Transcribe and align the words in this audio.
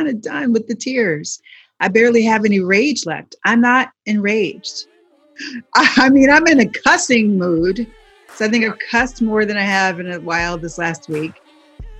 kind 0.00 0.16
of 0.16 0.22
done 0.22 0.50
with 0.50 0.66
the 0.66 0.74
tears. 0.74 1.42
I 1.80 1.88
barely 1.88 2.22
have 2.22 2.46
any 2.46 2.60
rage 2.60 3.04
left. 3.04 3.34
I'm 3.44 3.60
not 3.60 3.92
enraged. 4.06 4.86
I 5.74 6.08
mean, 6.08 6.30
I'm 6.30 6.46
in 6.46 6.60
a 6.60 6.66
cussing 6.66 7.36
mood. 7.36 7.86
So 8.34 8.46
I 8.46 8.48
think 8.48 8.64
I've 8.64 8.78
cussed 8.90 9.20
more 9.20 9.44
than 9.44 9.58
I 9.58 9.62
have 9.62 10.00
in 10.00 10.10
a 10.10 10.18
while 10.18 10.56
this 10.56 10.78
last 10.78 11.10
week. 11.10 11.34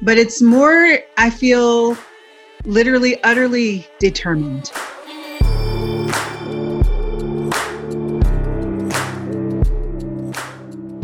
But 0.00 0.16
it's 0.16 0.40
more, 0.40 1.00
I 1.18 1.28
feel 1.28 1.94
literally, 2.64 3.22
utterly 3.22 3.86
determined. 3.98 4.68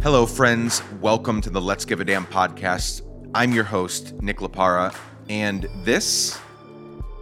Hello, 0.03 0.25
friends. 0.25 0.83
Welcome 1.03 1.43
to 1.43 1.51
the 1.51 1.61
Let's 1.61 1.85
Give 1.85 2.01
a 2.01 2.07
Damn 2.07 2.25
podcast. 2.25 3.03
I'm 3.35 3.53
your 3.53 3.65
host, 3.65 4.15
Nick 4.23 4.39
Laparra, 4.39 4.97
and 5.29 5.69
this 5.85 6.39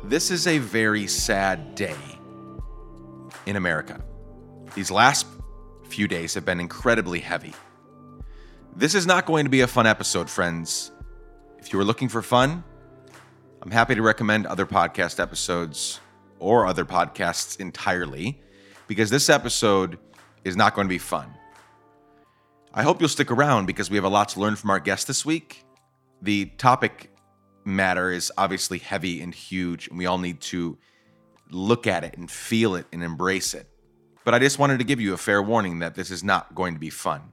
this 0.09 0.31
is 0.31 0.47
a 0.47 0.59
very 0.59 1.07
sad 1.07 1.75
day 1.75 1.97
in 3.47 3.57
America. 3.57 4.03
These 4.75 4.91
last 4.91 5.27
few 5.89 6.07
days 6.07 6.35
have 6.35 6.45
been 6.45 6.61
incredibly 6.61 7.21
heavy. 7.21 7.55
This 8.77 8.95
is 8.95 9.07
not 9.07 9.25
going 9.25 9.45
to 9.45 9.51
be 9.51 9.63
a 9.63 9.67
fun 9.67 9.87
episode, 9.87 10.29
friends. 10.29 10.91
If 11.59 11.73
you 11.73 11.79
are 11.79 11.85
looking 11.85 12.09
for 12.09 12.21
fun, 12.21 12.65
I'm 13.63 13.71
happy 13.71 13.95
to 13.95 14.03
recommend 14.03 14.47
other 14.47 14.67
podcast 14.67 15.21
episodes 15.21 16.01
or 16.39 16.67
other 16.67 16.85
podcasts 16.85 17.59
entirely 17.59 18.43
because 18.87 19.09
this 19.09 19.31
episode 19.31 19.99
is 20.45 20.55
not 20.55 20.75
going 20.75 20.87
to 20.87 20.91
be 20.91 20.99
fun. 20.99 21.33
I 22.75 22.83
hope 22.83 23.01
you'll 23.01 23.09
stick 23.09 23.31
around 23.31 23.67
because 23.67 23.89
we 23.89 23.97
have 23.97 24.05
a 24.05 24.11
lot 24.11 24.29
to 24.31 24.41
learn 24.41 24.57
from 24.57 24.69
our 24.69 24.81
guest 24.81 25.07
this 25.07 25.25
week. 25.25 25.65
The 26.21 26.47
topic 26.59 27.14
matter 27.65 28.11
is 28.11 28.33
obviously 28.37 28.79
heavy 28.79 29.21
and 29.21 29.35
huge, 29.35 29.89
and 29.89 29.99
we 29.99 30.07
all 30.07 30.19
need 30.19 30.41
to 30.43 30.79
look 31.51 31.87
at 31.87 32.05
it 32.05 32.17
and 32.17 32.31
feel 32.31 32.75
it 32.75 32.87
and 32.93 33.03
embrace 33.03 33.55
it. 33.55 33.69
But 34.25 34.35
I 34.35 34.39
just 34.39 34.59
wanted 34.59 34.79
to 34.79 34.85
give 34.85 35.01
you 35.01 35.13
a 35.15 35.19
fair 35.19 35.43
warning 35.43 35.81
that 35.81 35.95
this 35.95 36.11
is 36.11 36.25
not 36.25 36.55
going 36.55 36.75
to 36.75 36.81
be 36.81 36.91
fun. 36.91 37.33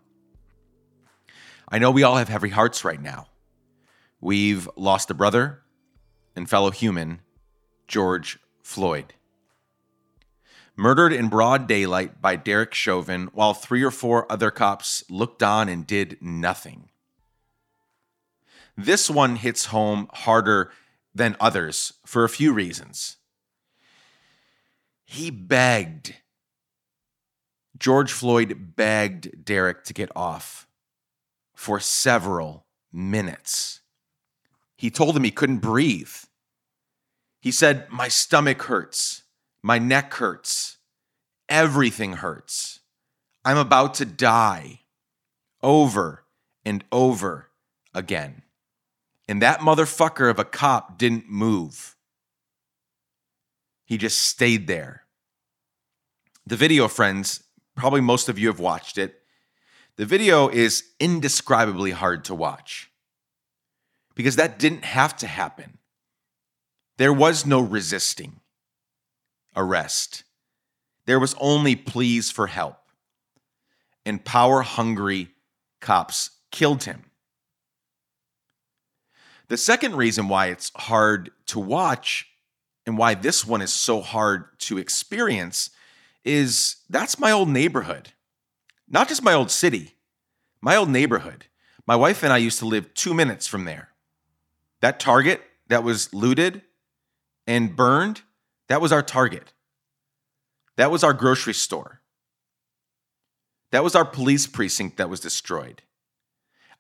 I 1.69 1.79
know 1.79 1.91
we 1.91 2.03
all 2.03 2.17
have 2.17 2.27
heavy 2.29 2.49
hearts 2.49 2.83
right 2.83 3.01
now. 3.01 3.27
We've 4.19 4.69
lost 4.75 5.09
a 5.09 5.13
brother 5.13 5.61
and 6.35 6.49
fellow 6.49 6.71
human, 6.71 7.21
George 7.88 8.39
Floyd 8.61 9.13
murdered 10.81 11.13
in 11.13 11.27
broad 11.27 11.67
daylight 11.67 12.21
by 12.21 12.35
Derek 12.35 12.73
Chauvin 12.73 13.29
while 13.33 13.53
three 13.53 13.83
or 13.83 13.91
four 13.91 14.29
other 14.31 14.51
cops 14.51 15.03
looked 15.09 15.43
on 15.43 15.69
and 15.69 15.85
did 15.85 16.17
nothing. 16.21 16.89
This 18.85 19.09
one 19.09 19.35
hits 19.35 19.65
home 19.65 20.07
harder 20.11 20.71
than 21.13 21.35
others 21.39 21.93
for 22.05 22.23
a 22.23 22.29
few 22.29 22.51
reasons. 22.51 23.17
He 25.05 25.29
begged, 25.29 26.15
George 27.77 28.11
Floyd 28.11 28.73
begged 28.75 29.45
Derek 29.45 29.83
to 29.83 29.93
get 29.93 30.09
off 30.15 30.67
for 31.53 31.79
several 31.79 32.65
minutes. 32.91 33.81
He 34.77 34.89
told 34.89 35.16
him 35.16 35.23
he 35.23 35.31
couldn't 35.31 35.59
breathe. 35.59 36.16
He 37.39 37.51
said, 37.51 37.88
My 37.91 38.07
stomach 38.07 38.63
hurts. 38.63 39.23
My 39.61 39.77
neck 39.77 40.13
hurts. 40.16 40.77
Everything 41.49 42.13
hurts. 42.13 42.79
I'm 43.45 43.57
about 43.57 43.93
to 43.95 44.05
die 44.05 44.79
over 45.61 46.23
and 46.66 46.83
over 46.91 47.49
again. 47.93 48.41
And 49.27 49.41
that 49.41 49.59
motherfucker 49.59 50.30
of 50.30 50.39
a 50.39 50.45
cop 50.45 50.97
didn't 50.97 51.30
move. 51.30 51.95
He 53.86 53.97
just 53.97 54.22
stayed 54.22 54.67
there. 54.67 55.03
The 56.45 56.55
video, 56.55 56.88
friends, 56.88 57.44
probably 57.75 58.02
most 58.02 58.30
of 58.30 58.39
you 58.39 58.47
have 58.47 58.59
watched 58.59 58.97
it. 58.97 59.22
The 59.97 60.06
video 60.06 60.47
is 60.47 60.84
indescribably 61.00 61.91
hard 61.91 62.25
to 62.25 62.35
watch 62.35 62.91
because 64.16 64.38
that 64.38 64.59
didn't 64.59 64.85
have 64.85 65.16
to 65.18 65.28
happen. 65.28 65.78
There 66.97 67.13
was 67.13 67.45
no 67.45 67.62
resisting 67.62 68.40
arrest. 69.56 70.24
There 71.06 71.19
was 71.19 71.35
only 71.40 71.75
pleas 71.75 72.31
for 72.31 72.47
help. 72.47 72.78
And 74.06 74.24
power 74.24 74.62
hungry 74.62 75.29
cops 75.79 76.31
killed 76.51 76.84
him. 76.84 77.10
The 79.51 79.57
second 79.57 79.97
reason 79.97 80.29
why 80.29 80.45
it's 80.45 80.72
hard 80.73 81.29
to 81.47 81.59
watch 81.59 82.25
and 82.85 82.97
why 82.97 83.16
this 83.16 83.45
one 83.45 83.62
is 83.62 83.73
so 83.73 84.00
hard 84.00 84.57
to 84.59 84.78
experience 84.78 85.72
is 86.23 86.78
that's 86.89 87.19
my 87.19 87.31
old 87.31 87.50
neighborhood. 87.50 88.13
Not 88.88 89.09
just 89.09 89.22
my 89.22 89.34
old 89.34 89.51
city, 89.51 89.95
my 90.62 90.78
old 90.78 90.88
neighborhood. 90.88 91.47
My 91.85 91.97
wife 91.97 92.23
and 92.23 92.31
I 92.31 92.38
used 92.38 92.59
to 92.59 92.66
live 92.66 92.94
two 92.94 93.13
minutes 93.13 93.45
from 93.45 93.66
there. 93.66 93.89
That 94.79 95.01
target 95.01 95.41
that 95.68 95.83
was 95.83 96.13
looted 96.13 96.62
and 97.45 97.75
burned, 97.75 98.22
that 98.69 98.79
was 98.79 98.94
our 98.94 99.03
target. 99.03 99.51
That 100.78 100.91
was 100.91 101.03
our 101.03 101.12
grocery 101.12 101.56
store. 101.56 102.00
That 103.72 103.83
was 103.83 103.95
our 103.95 104.06
police 104.06 104.47
precinct 104.47 104.95
that 104.95 105.09
was 105.09 105.19
destroyed. 105.19 105.81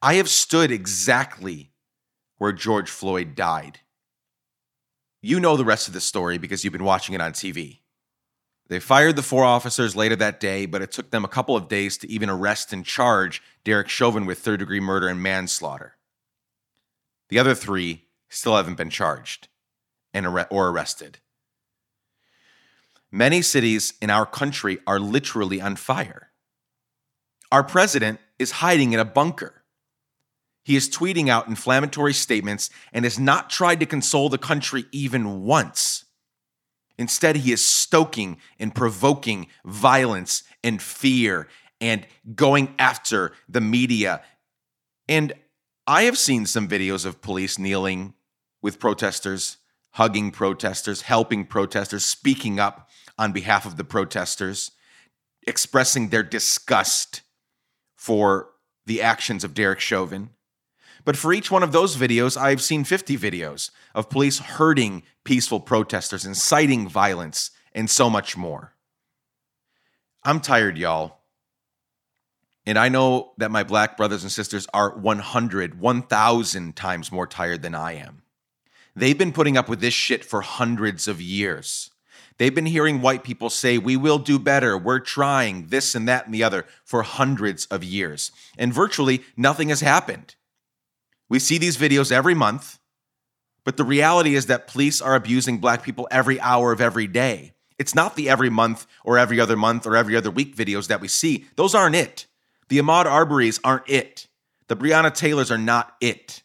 I 0.01 0.13
have 0.13 0.29
stood 0.29 0.71
exactly 0.71 1.70
where 2.41 2.51
George 2.51 2.89
Floyd 2.89 3.35
died. 3.35 3.81
You 5.21 5.39
know 5.39 5.55
the 5.55 5.63
rest 5.63 5.87
of 5.87 5.93
the 5.93 6.01
story 6.01 6.39
because 6.39 6.63
you've 6.63 6.73
been 6.73 6.83
watching 6.83 7.13
it 7.13 7.21
on 7.21 7.33
TV. 7.33 7.81
They 8.67 8.79
fired 8.79 9.15
the 9.15 9.21
four 9.21 9.43
officers 9.43 9.95
later 9.95 10.15
that 10.15 10.39
day, 10.39 10.65
but 10.65 10.81
it 10.81 10.91
took 10.91 11.11
them 11.11 11.23
a 11.23 11.27
couple 11.27 11.55
of 11.55 11.67
days 11.67 11.99
to 11.99 12.09
even 12.09 12.31
arrest 12.31 12.73
and 12.73 12.83
charge 12.83 13.43
Derek 13.63 13.89
Chauvin 13.89 14.25
with 14.25 14.39
third 14.39 14.59
degree 14.59 14.79
murder 14.79 15.07
and 15.07 15.21
manslaughter. 15.21 15.97
The 17.29 17.37
other 17.37 17.53
three 17.53 18.05
still 18.27 18.55
haven't 18.55 18.73
been 18.73 18.89
charged 18.89 19.47
and 20.11 20.25
or 20.25 20.69
arrested. 20.69 21.19
Many 23.11 23.43
cities 23.43 23.93
in 24.01 24.09
our 24.09 24.25
country 24.25 24.79
are 24.87 24.99
literally 24.99 25.61
on 25.61 25.75
fire. 25.75 26.31
Our 27.51 27.63
president 27.63 28.19
is 28.39 28.49
hiding 28.49 28.93
in 28.93 28.99
a 28.99 29.05
bunker. 29.05 29.60
He 30.63 30.75
is 30.75 30.89
tweeting 30.89 31.27
out 31.27 31.47
inflammatory 31.47 32.13
statements 32.13 32.69
and 32.93 33.05
has 33.05 33.17
not 33.17 33.49
tried 33.49 33.79
to 33.79 33.85
console 33.85 34.29
the 34.29 34.37
country 34.37 34.85
even 34.91 35.43
once. 35.43 36.05
Instead, 36.97 37.37
he 37.37 37.51
is 37.51 37.65
stoking 37.65 38.37
and 38.59 38.75
provoking 38.75 39.47
violence 39.65 40.43
and 40.63 40.81
fear 40.81 41.47
and 41.79 42.05
going 42.35 42.75
after 42.77 43.33
the 43.49 43.61
media. 43.61 44.21
And 45.09 45.33
I 45.87 46.03
have 46.03 46.17
seen 46.17 46.45
some 46.45 46.67
videos 46.67 47.05
of 47.05 47.21
police 47.21 47.57
kneeling 47.57 48.13
with 48.61 48.79
protesters, 48.79 49.57
hugging 49.93 50.29
protesters, 50.29 51.01
helping 51.01 51.45
protesters, 51.45 52.05
speaking 52.05 52.59
up 52.59 52.87
on 53.17 53.31
behalf 53.31 53.65
of 53.65 53.77
the 53.77 53.83
protesters, 53.83 54.71
expressing 55.47 56.09
their 56.09 56.23
disgust 56.23 57.21
for 57.95 58.51
the 58.85 59.01
actions 59.01 59.43
of 59.43 59.55
Derek 59.55 59.79
Chauvin. 59.79 60.29
But 61.03 61.17
for 61.17 61.33
each 61.33 61.49
one 61.49 61.63
of 61.63 61.71
those 61.71 61.95
videos, 61.95 62.37
I've 62.37 62.61
seen 62.61 62.83
50 62.83 63.17
videos 63.17 63.71
of 63.95 64.09
police 64.09 64.39
hurting 64.39 65.03
peaceful 65.23 65.59
protesters, 65.59 66.25
inciting 66.25 66.87
violence, 66.87 67.51
and 67.73 67.89
so 67.89 68.09
much 68.09 68.37
more. 68.37 68.73
I'm 70.23 70.39
tired, 70.39 70.77
y'all. 70.77 71.19
And 72.65 72.77
I 72.77 72.89
know 72.89 73.33
that 73.37 73.49
my 73.49 73.63
black 73.63 73.97
brothers 73.97 74.23
and 74.23 74.31
sisters 74.31 74.67
are 74.73 74.95
100, 74.95 75.79
1,000 75.79 76.75
times 76.75 77.11
more 77.11 77.25
tired 77.25 77.63
than 77.63 77.73
I 77.73 77.93
am. 77.93 78.21
They've 78.95 79.17
been 79.17 79.31
putting 79.31 79.57
up 79.57 79.67
with 79.67 79.79
this 79.79 79.93
shit 79.93 80.23
for 80.23 80.41
hundreds 80.41 81.07
of 81.07 81.21
years. 81.21 81.89
They've 82.37 82.53
been 82.53 82.65
hearing 82.65 83.01
white 83.01 83.23
people 83.23 83.49
say, 83.49 83.77
we 83.77 83.95
will 83.97 84.19
do 84.19 84.37
better, 84.37 84.77
we're 84.77 84.99
trying, 84.99 85.67
this 85.67 85.95
and 85.95 86.07
that 86.07 86.25
and 86.25 86.33
the 86.33 86.43
other 86.43 86.65
for 86.83 87.01
hundreds 87.01 87.65
of 87.67 87.83
years. 87.83 88.31
And 88.57 88.73
virtually 88.73 89.23
nothing 89.35 89.69
has 89.69 89.81
happened. 89.81 90.35
We 91.31 91.39
see 91.39 91.57
these 91.57 91.77
videos 91.77 92.11
every 92.11 92.33
month, 92.33 92.77
but 93.63 93.77
the 93.77 93.85
reality 93.85 94.35
is 94.35 94.47
that 94.47 94.67
police 94.67 95.01
are 95.01 95.15
abusing 95.15 95.59
black 95.59 95.81
people 95.81 96.05
every 96.11 96.41
hour 96.41 96.73
of 96.73 96.81
every 96.81 97.07
day. 97.07 97.53
It's 97.79 97.95
not 97.95 98.17
the 98.17 98.27
every 98.27 98.49
month 98.49 98.85
or 99.05 99.17
every 99.17 99.39
other 99.39 99.55
month 99.55 99.87
or 99.87 99.95
every 99.95 100.17
other 100.17 100.29
week 100.29 100.57
videos 100.57 100.87
that 100.87 100.99
we 100.99 101.07
see. 101.07 101.45
Those 101.55 101.73
aren't 101.73 101.95
it. 101.95 102.27
The 102.67 102.79
Ahmaud 102.79 103.05
Arbery's 103.05 103.61
aren't 103.63 103.89
it. 103.89 104.27
The 104.67 104.75
Breonna 104.75 105.13
Taylors 105.13 105.51
are 105.51 105.57
not 105.57 105.95
it. 106.01 106.43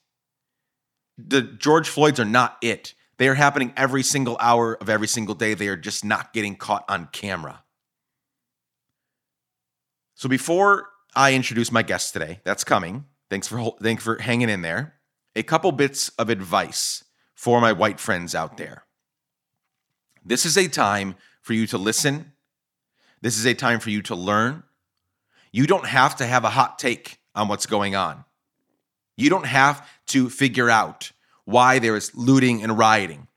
The 1.19 1.43
George 1.43 1.89
Floyds 1.89 2.21
are 2.21 2.25
not 2.25 2.57
it. 2.63 2.95
They 3.19 3.27
are 3.27 3.35
happening 3.35 3.73
every 3.77 4.05
single 4.05 4.37
hour 4.39 4.77
of 4.81 4.89
every 4.89 5.09
single 5.09 5.35
day. 5.35 5.55
They 5.55 5.67
are 5.67 5.77
just 5.77 6.05
not 6.05 6.33
getting 6.33 6.55
caught 6.55 6.85
on 6.89 7.09
camera. 7.11 7.65
So 10.15 10.29
before 10.29 10.91
I 11.17 11.35
introduce 11.35 11.73
my 11.73 11.83
guest 11.83 12.13
today, 12.13 12.39
that's 12.45 12.63
coming. 12.63 13.07
Thanks 13.31 13.49
for 13.49 13.75
thanks 13.83 14.05
for 14.05 14.19
hanging 14.19 14.49
in 14.49 14.63
there. 14.63 14.95
A 15.35 15.43
couple 15.43 15.73
bits 15.73 16.09
of 16.11 16.31
advice 16.31 17.05
for 17.35 17.61
my 17.61 17.73
white 17.73 18.01
friends 18.01 18.35
out 18.35 18.57
there. 18.57 18.85
This 20.25 20.45
is 20.45 20.57
a 20.57 20.69
time 20.69 21.15
for 21.43 21.53
you 21.53 21.67
to 21.69 21.79
listen. 21.79 22.33
This 23.21 23.39
is 23.39 23.47
a 23.47 23.55
time 23.55 23.81
for 23.81 23.91
you 23.91 24.03
to 24.03 24.15
learn. 24.15 24.63
You 25.53 25.67
don't 25.67 25.87
have 25.87 26.17
to 26.17 26.27
have 26.27 26.45
a 26.45 26.51
hot 26.51 26.79
take 26.79 27.19
on 27.35 27.49
what's 27.49 27.67
going 27.67 27.95
on. 27.95 28.25
You 29.17 29.31
don't 29.31 29.47
have 29.47 29.89
to 30.09 30.29
figure 30.29 30.69
out 30.69 31.13
why 31.45 31.79
there 31.79 31.97
is 31.97 32.15
looting 32.15 32.63
and 32.63 32.77
rioting. 32.77 33.29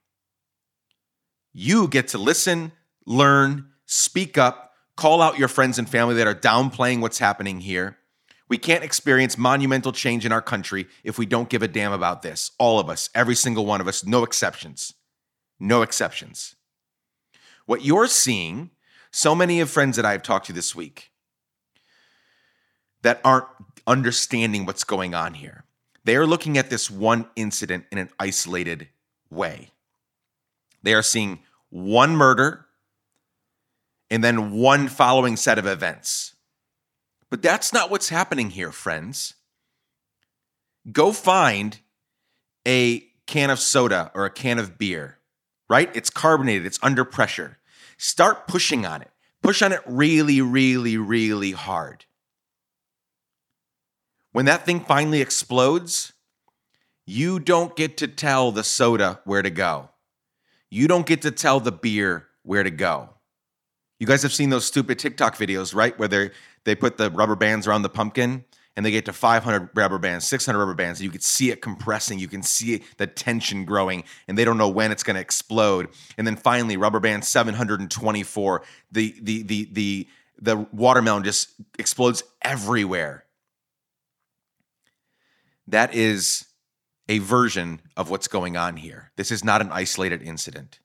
You 1.53 1.87
get 1.87 2.09
to 2.09 2.17
listen, 2.17 2.71
learn, 3.05 3.69
speak 3.85 4.37
up, 4.37 4.73
call 4.95 5.21
out 5.21 5.39
your 5.39 5.47
friends 5.47 5.77
and 5.79 5.87
family 5.87 6.15
that 6.15 6.27
are 6.27 6.35
downplaying 6.35 7.01
what's 7.01 7.19
happening 7.19 7.61
here. 7.61 7.98
We 8.49 8.57
can't 8.57 8.83
experience 8.83 9.37
monumental 9.37 9.91
change 9.91 10.25
in 10.25 10.31
our 10.31 10.41
country 10.41 10.87
if 11.03 11.17
we 11.19 11.27
don't 11.27 11.49
give 11.49 11.61
a 11.61 11.67
damn 11.67 11.93
about 11.93 12.23
this. 12.23 12.51
All 12.57 12.79
of 12.79 12.89
us, 12.89 13.09
every 13.13 13.35
single 13.35 13.65
one 13.65 13.79
of 13.79 13.87
us, 13.87 14.03
no 14.03 14.23
exceptions. 14.23 14.93
No 15.59 15.83
exceptions. 15.83 16.55
What 17.67 17.85
you're 17.85 18.07
seeing, 18.07 18.71
so 19.11 19.35
many 19.35 19.59
of 19.59 19.69
friends 19.69 19.95
that 19.97 20.05
I've 20.05 20.23
talked 20.23 20.47
to 20.47 20.53
this 20.53 20.75
week 20.75 21.11
that 23.03 23.21
aren't 23.23 23.45
understanding 23.85 24.65
what's 24.65 24.83
going 24.83 25.13
on 25.13 25.35
here. 25.35 25.63
They 26.03 26.15
are 26.15 26.25
looking 26.25 26.57
at 26.57 26.69
this 26.69 26.89
one 26.89 27.27
incident 27.35 27.85
in 27.91 27.99
an 27.99 28.09
isolated 28.19 28.87
way. 29.29 29.69
They 30.81 30.93
are 30.93 31.03
seeing 31.03 31.39
one 31.69 32.15
murder 32.15 32.65
and 34.09 34.23
then 34.23 34.51
one 34.51 34.87
following 34.87 35.35
set 35.35 35.59
of 35.59 35.67
events. 35.67 36.33
But 37.29 37.41
that's 37.41 37.71
not 37.71 37.91
what's 37.91 38.09
happening 38.09 38.51
here, 38.51 38.71
friends. 38.71 39.35
Go 40.91 41.11
find 41.11 41.79
a 42.67 43.01
can 43.27 43.49
of 43.49 43.59
soda 43.59 44.11
or 44.15 44.25
a 44.25 44.31
can 44.31 44.57
of 44.57 44.77
beer, 44.77 45.19
right? 45.69 45.95
It's 45.95 46.09
carbonated, 46.09 46.65
it's 46.65 46.79
under 46.81 47.05
pressure. 47.05 47.57
Start 47.97 48.47
pushing 48.47 48.85
on 48.85 49.01
it. 49.01 49.11
Push 49.41 49.61
on 49.61 49.71
it 49.71 49.81
really, 49.85 50.41
really, 50.41 50.97
really 50.97 51.51
hard. 51.51 52.05
When 54.31 54.45
that 54.45 54.65
thing 54.65 54.79
finally 54.81 55.21
explodes, 55.21 56.13
you 57.05 57.39
don't 57.39 57.75
get 57.75 57.97
to 57.97 58.07
tell 58.07 58.51
the 58.51 58.63
soda 58.63 59.19
where 59.25 59.41
to 59.41 59.49
go. 59.49 59.89
You 60.69 60.87
don't 60.87 61.05
get 61.05 61.21
to 61.23 61.31
tell 61.31 61.59
the 61.59 61.71
beer 61.71 62.27
where 62.43 62.63
to 62.63 62.69
go. 62.69 63.09
You 63.99 64.07
guys 64.07 64.23
have 64.23 64.33
seen 64.33 64.49
those 64.49 64.65
stupid 64.65 64.97
TikTok 64.97 65.35
videos, 65.35 65.75
right? 65.75 65.97
Where 65.99 66.07
they 66.07 66.31
they 66.63 66.75
put 66.75 66.97
the 66.97 67.11
rubber 67.11 67.35
bands 67.35 67.67
around 67.67 67.81
the 67.83 67.89
pumpkin 67.89 68.45
and 68.75 68.85
they 68.85 68.91
get 68.91 69.03
to 69.05 69.13
500 69.13 69.71
rubber 69.75 69.97
bands, 69.97 70.25
600 70.25 70.57
rubber 70.57 70.73
bands, 70.73 70.99
and 70.99 71.05
you 71.05 71.11
can 71.11 71.19
see 71.19 71.51
it 71.51 71.61
compressing. 71.61 72.17
You 72.17 72.29
can 72.29 72.41
see 72.41 72.83
the 72.95 73.07
tension 73.07 73.65
growing, 73.65 74.05
and 74.27 74.37
they 74.37 74.45
don't 74.45 74.57
know 74.57 74.69
when 74.69 74.91
it's 74.91 75.03
going 75.03 75.15
to 75.15 75.21
explode. 75.21 75.89
And 76.17 76.25
then 76.25 76.37
finally, 76.37 76.77
rubber 76.77 77.01
band 77.01 77.25
724, 77.25 78.63
the 78.91 79.15
the 79.21 79.43
the 79.43 79.69
the 79.71 80.07
the 80.41 80.67
watermelon 80.71 81.23
just 81.23 81.49
explodes 81.77 82.23
everywhere. 82.41 83.25
That 85.67 85.93
is 85.93 86.45
a 87.09 87.19
version 87.19 87.81
of 87.97 88.09
what's 88.09 88.29
going 88.29 88.55
on 88.55 88.77
here. 88.77 89.11
This 89.17 89.31
is 89.31 89.43
not 89.43 89.61
an 89.61 89.71
isolated 89.71 90.21
incident. 90.21 90.79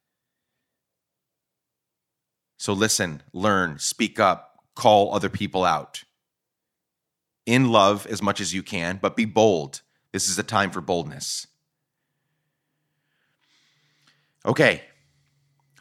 So 2.57 2.73
listen, 2.73 3.21
learn, 3.33 3.79
speak 3.79 4.19
up, 4.19 4.59
call 4.75 5.13
other 5.13 5.29
people 5.29 5.63
out. 5.63 6.03
In 7.45 7.69
love 7.71 8.07
as 8.07 8.21
much 8.21 8.41
as 8.41 8.53
you 8.53 8.63
can, 8.63 8.97
but 9.01 9.15
be 9.15 9.25
bold. 9.25 9.81
This 10.11 10.29
is 10.29 10.39
a 10.39 10.43
time 10.43 10.71
for 10.71 10.81
boldness. 10.81 11.47
Okay. 14.45 14.81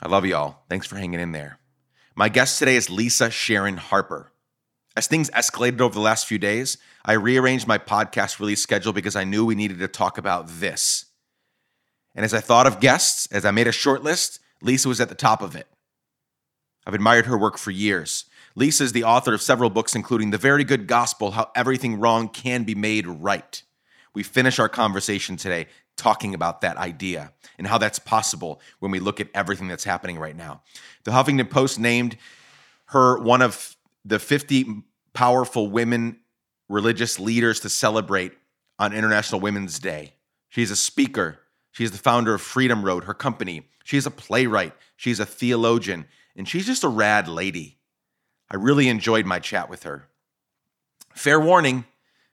I 0.03 0.09
love 0.09 0.27
y'all. 0.27 0.59
Thanks 0.69 0.87
for 0.87 0.97
hanging 0.97 1.21
in 1.21 1.33
there. 1.33 1.59
My 2.15 2.29
guest 2.29 2.59
today 2.59 2.77
is 2.77 2.91
Lisa 2.91 3.31
Sharon 3.31 3.77
Harper. 3.77 4.33
As 4.97 5.07
things 5.07 5.31
escalated 5.31 5.81
over 5.81 5.95
the 5.95 6.01
last 6.01 6.27
few 6.27 6.39
days, 6.39 6.79
I 7.05 7.15
rearranged 7.15 7.67
my 7.67 7.79
podcast 7.79 8.39
release 8.39 8.63
schedule 8.63 8.93
because 8.93 9.17
I 9.17 9.25
knew 9.25 9.45
we 9.45 9.55
needed 9.55 9.79
to 9.81 9.89
talk 9.89 10.19
about 10.19 10.47
this. 10.49 11.07
And 12.15 12.25
as 12.25 12.33
I 12.33 12.41
thought 12.41 12.67
of 12.67 12.81
guests, 12.81 13.27
as 13.33 13.45
I 13.45 13.51
made 13.51 13.67
a 13.67 13.73
short 13.73 14.05
list, 14.05 14.39
Lisa 14.63 14.89
was 14.89 15.01
at 15.01 15.09
the 15.09 15.15
top 15.15 15.43
of 15.43 15.57
it. 15.57 15.67
I've 16.87 16.95
admired 16.95 17.27
her 17.27 17.39
work 17.39 17.59
for 17.59 17.71
years. 17.71 18.27
Lisa 18.55 18.85
is 18.85 18.93
the 18.93 19.05
author 19.05 19.35
of 19.35 19.43
several 19.43 19.71
books, 19.71 19.95
including 19.95 20.31
The 20.31 20.39
Very 20.39 20.65
Good 20.65 20.87
Gospel 20.87 21.33
How 21.33 21.51
Everything 21.57 21.99
Wrong 21.99 22.29
Can 22.29 22.65
Be 22.65 22.75
Made 22.75 23.07
Right. 23.07 23.63
We 24.15 24.23
finish 24.23 24.59
our 24.59 24.69
conversation 24.69 25.37
today 25.37 25.67
talking 25.97 26.35
about 26.35 26.61
that 26.61 26.77
idea 26.77 27.33
and 27.59 27.67
how 27.67 27.79
that's 27.79 27.99
possible 27.99 28.61
when 28.79 28.91
we 28.91 29.01
look 29.01 29.21
at 29.21 29.29
everything 29.35 29.69
that's 29.69 29.85
happening 29.85 30.19
right 30.19 30.37
now. 30.37 30.63
The 31.05 31.11
Huffington 31.11 31.51
Post 31.51 31.79
named 31.79 32.17
her 32.87 33.19
one 33.19 33.43
of 33.43 33.77
the 34.05 34.19
50 34.19 34.83
powerful 35.13 35.69
women 35.69 36.19
religious 36.69 37.19
leaders 37.19 37.61
to 37.61 37.69
celebrate 37.69 38.33
on 38.79 38.93
International 38.93 39.41
Women's 39.41 39.79
Day. 39.79 40.15
She's 40.49 40.71
a 40.71 40.77
speaker. 40.77 41.41
She's 41.73 41.91
the 41.91 41.99
founder 41.99 42.35
of 42.35 42.41
Freedom 42.41 42.85
Road, 42.85 43.05
her 43.05 43.15
company. 43.15 43.69
She's 43.85 44.07
a 44.07 44.11
playwright. 44.11 44.73
She's 44.97 45.21
a 45.21 45.27
theologian. 45.27 46.07
And 46.37 46.49
she's 46.49 46.67
just 46.67 46.85
a 46.85 46.89
rad 46.89 47.29
lady. 47.29 47.79
I 48.51 48.57
really 48.57 48.89
enjoyed 48.89 49.27
my 49.27 49.39
chat 49.39 49.69
with 49.69 49.85
her. 49.85 50.09
Fair 51.15 51.41
warning 51.41 51.85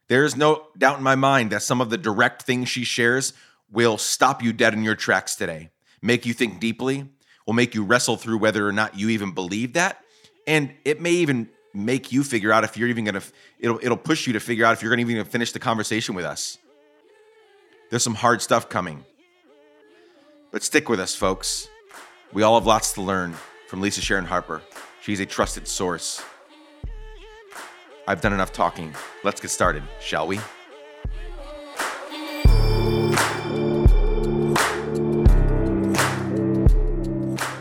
there 0.08 0.26
is 0.26 0.36
no 0.36 0.68
doubt 0.78 0.98
in 0.98 1.04
my 1.04 1.16
mind 1.16 1.52
that 1.52 1.64
some 1.64 1.80
of 1.80 1.90
the 1.90 1.98
direct 1.98 2.42
things 2.42 2.68
she 2.68 2.84
shares 2.84 3.32
will 3.72 3.98
stop 3.98 4.44
you 4.44 4.52
dead 4.52 4.74
in 4.74 4.84
your 4.84 4.96
tracks 4.96 5.36
today, 5.36 5.70
make 6.02 6.26
you 6.26 6.34
think 6.34 6.60
deeply, 6.60 7.08
will 7.48 7.54
make 7.54 7.74
you 7.74 7.86
wrestle 7.86 8.18
through 8.18 8.40
whether 8.40 8.68
or 8.68 8.74
not 8.74 9.00
you 9.00 9.08
even 9.08 9.32
believe 9.32 9.72
that. 9.74 10.04
And 10.46 10.74
it 10.84 11.00
may 11.00 11.12
even 11.12 11.50
make 11.74 12.12
you 12.12 12.26
figure 12.26 12.52
out 12.52 12.66
if 12.66 12.76
you're 12.76 12.90
even 12.90 13.06
gonna 13.06 13.22
it'll 13.58 13.80
it'll 13.82 13.96
push 13.96 14.28
you 14.28 14.34
to 14.34 14.42
figure 14.42 14.66
out 14.66 14.74
if 14.74 14.82
you're 14.82 14.92
gonna 14.92 15.10
even 15.10 15.24
finish 15.24 15.54
the 15.54 15.60
conversation 15.60 16.14
with 16.14 16.26
us. 16.26 16.58
There's 17.90 18.04
some 18.04 18.16
hard 18.16 18.42
stuff 18.42 18.68
coming. 18.68 19.06
But 20.52 20.62
stick 20.64 20.90
with 20.90 21.00
us, 21.00 21.16
folks. 21.16 21.70
We 22.34 22.44
all 22.44 22.60
have 22.60 22.68
lots 22.68 22.92
to 22.94 23.02
learn 23.02 23.36
from 23.72 23.80
Lisa 23.80 24.02
Sharon 24.02 24.26
Harper. 24.26 24.62
She's 25.02 25.22
a 25.22 25.26
trusted 25.26 25.66
source. 25.66 26.22
I've 28.06 28.20
done 28.20 28.34
enough 28.34 28.52
talking. 28.52 28.94
Let's 29.24 29.40
get 29.40 29.50
started, 29.50 29.82
shall 30.02 30.28
we? 30.28 30.42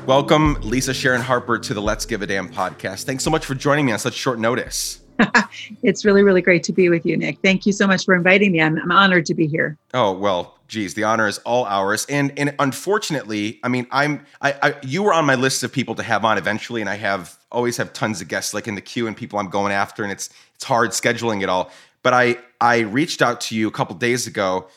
Welcome, 0.04 0.58
Lisa 0.62 0.92
Sharon 0.92 1.20
Harper, 1.20 1.60
to 1.60 1.74
the 1.74 1.80
Let's 1.80 2.04
Give 2.04 2.22
a 2.22 2.26
Damn 2.26 2.48
podcast. 2.48 3.04
Thanks 3.04 3.22
so 3.22 3.30
much 3.30 3.46
for 3.46 3.54
joining 3.54 3.86
me 3.86 3.92
on 3.92 4.00
such 4.00 4.14
short 4.14 4.40
notice. 4.40 5.02
it's 5.84 6.04
really, 6.04 6.24
really 6.24 6.42
great 6.42 6.64
to 6.64 6.72
be 6.72 6.88
with 6.88 7.06
you, 7.06 7.16
Nick. 7.16 7.38
Thank 7.40 7.66
you 7.66 7.72
so 7.72 7.86
much 7.86 8.04
for 8.04 8.16
inviting 8.16 8.50
me. 8.50 8.60
I'm, 8.60 8.76
I'm 8.78 8.90
honored 8.90 9.26
to 9.26 9.34
be 9.34 9.46
here. 9.46 9.78
Oh, 9.94 10.10
well, 10.10 10.58
geez, 10.70 10.94
the 10.94 11.04
honor 11.04 11.26
is 11.26 11.38
all 11.38 11.66
ours. 11.66 12.06
And 12.08 12.32
and 12.38 12.54
unfortunately, 12.58 13.60
I 13.62 13.68
mean, 13.68 13.86
I'm 13.90 14.24
I, 14.40 14.54
I 14.62 14.74
you 14.82 15.02
were 15.02 15.12
on 15.12 15.26
my 15.26 15.34
list 15.34 15.62
of 15.62 15.72
people 15.72 15.94
to 15.96 16.02
have 16.02 16.24
on 16.24 16.38
eventually, 16.38 16.80
and 16.80 16.88
I 16.88 16.96
have 16.96 17.36
always 17.52 17.76
have 17.76 17.92
tons 17.92 18.22
of 18.22 18.28
guests 18.28 18.54
like 18.54 18.66
in 18.68 18.76
the 18.76 18.80
queue 18.80 19.06
and 19.06 19.16
people 19.16 19.38
I'm 19.38 19.50
going 19.50 19.72
after, 19.72 20.02
and 20.02 20.10
it's 20.10 20.30
it's 20.54 20.64
hard 20.64 20.90
scheduling 20.90 21.42
it 21.42 21.48
all. 21.50 21.70
But 22.02 22.14
I 22.14 22.38
I 22.60 22.80
reached 22.80 23.20
out 23.20 23.40
to 23.42 23.56
you 23.56 23.68
a 23.68 23.70
couple 23.70 23.96
days 23.96 24.26
ago 24.26 24.68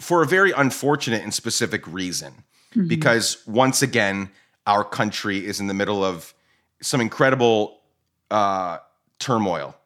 for 0.00 0.22
a 0.22 0.26
very 0.26 0.50
unfortunate 0.52 1.22
and 1.22 1.32
specific 1.32 1.86
reason. 1.86 2.32
Mm-hmm. 2.74 2.88
Because 2.88 3.42
once 3.46 3.82
again, 3.82 4.30
our 4.66 4.84
country 4.84 5.44
is 5.44 5.60
in 5.60 5.66
the 5.66 5.74
middle 5.74 6.04
of 6.04 6.34
some 6.80 7.00
incredible 7.00 7.80
uh, 8.30 8.78
turmoil, 9.18 9.76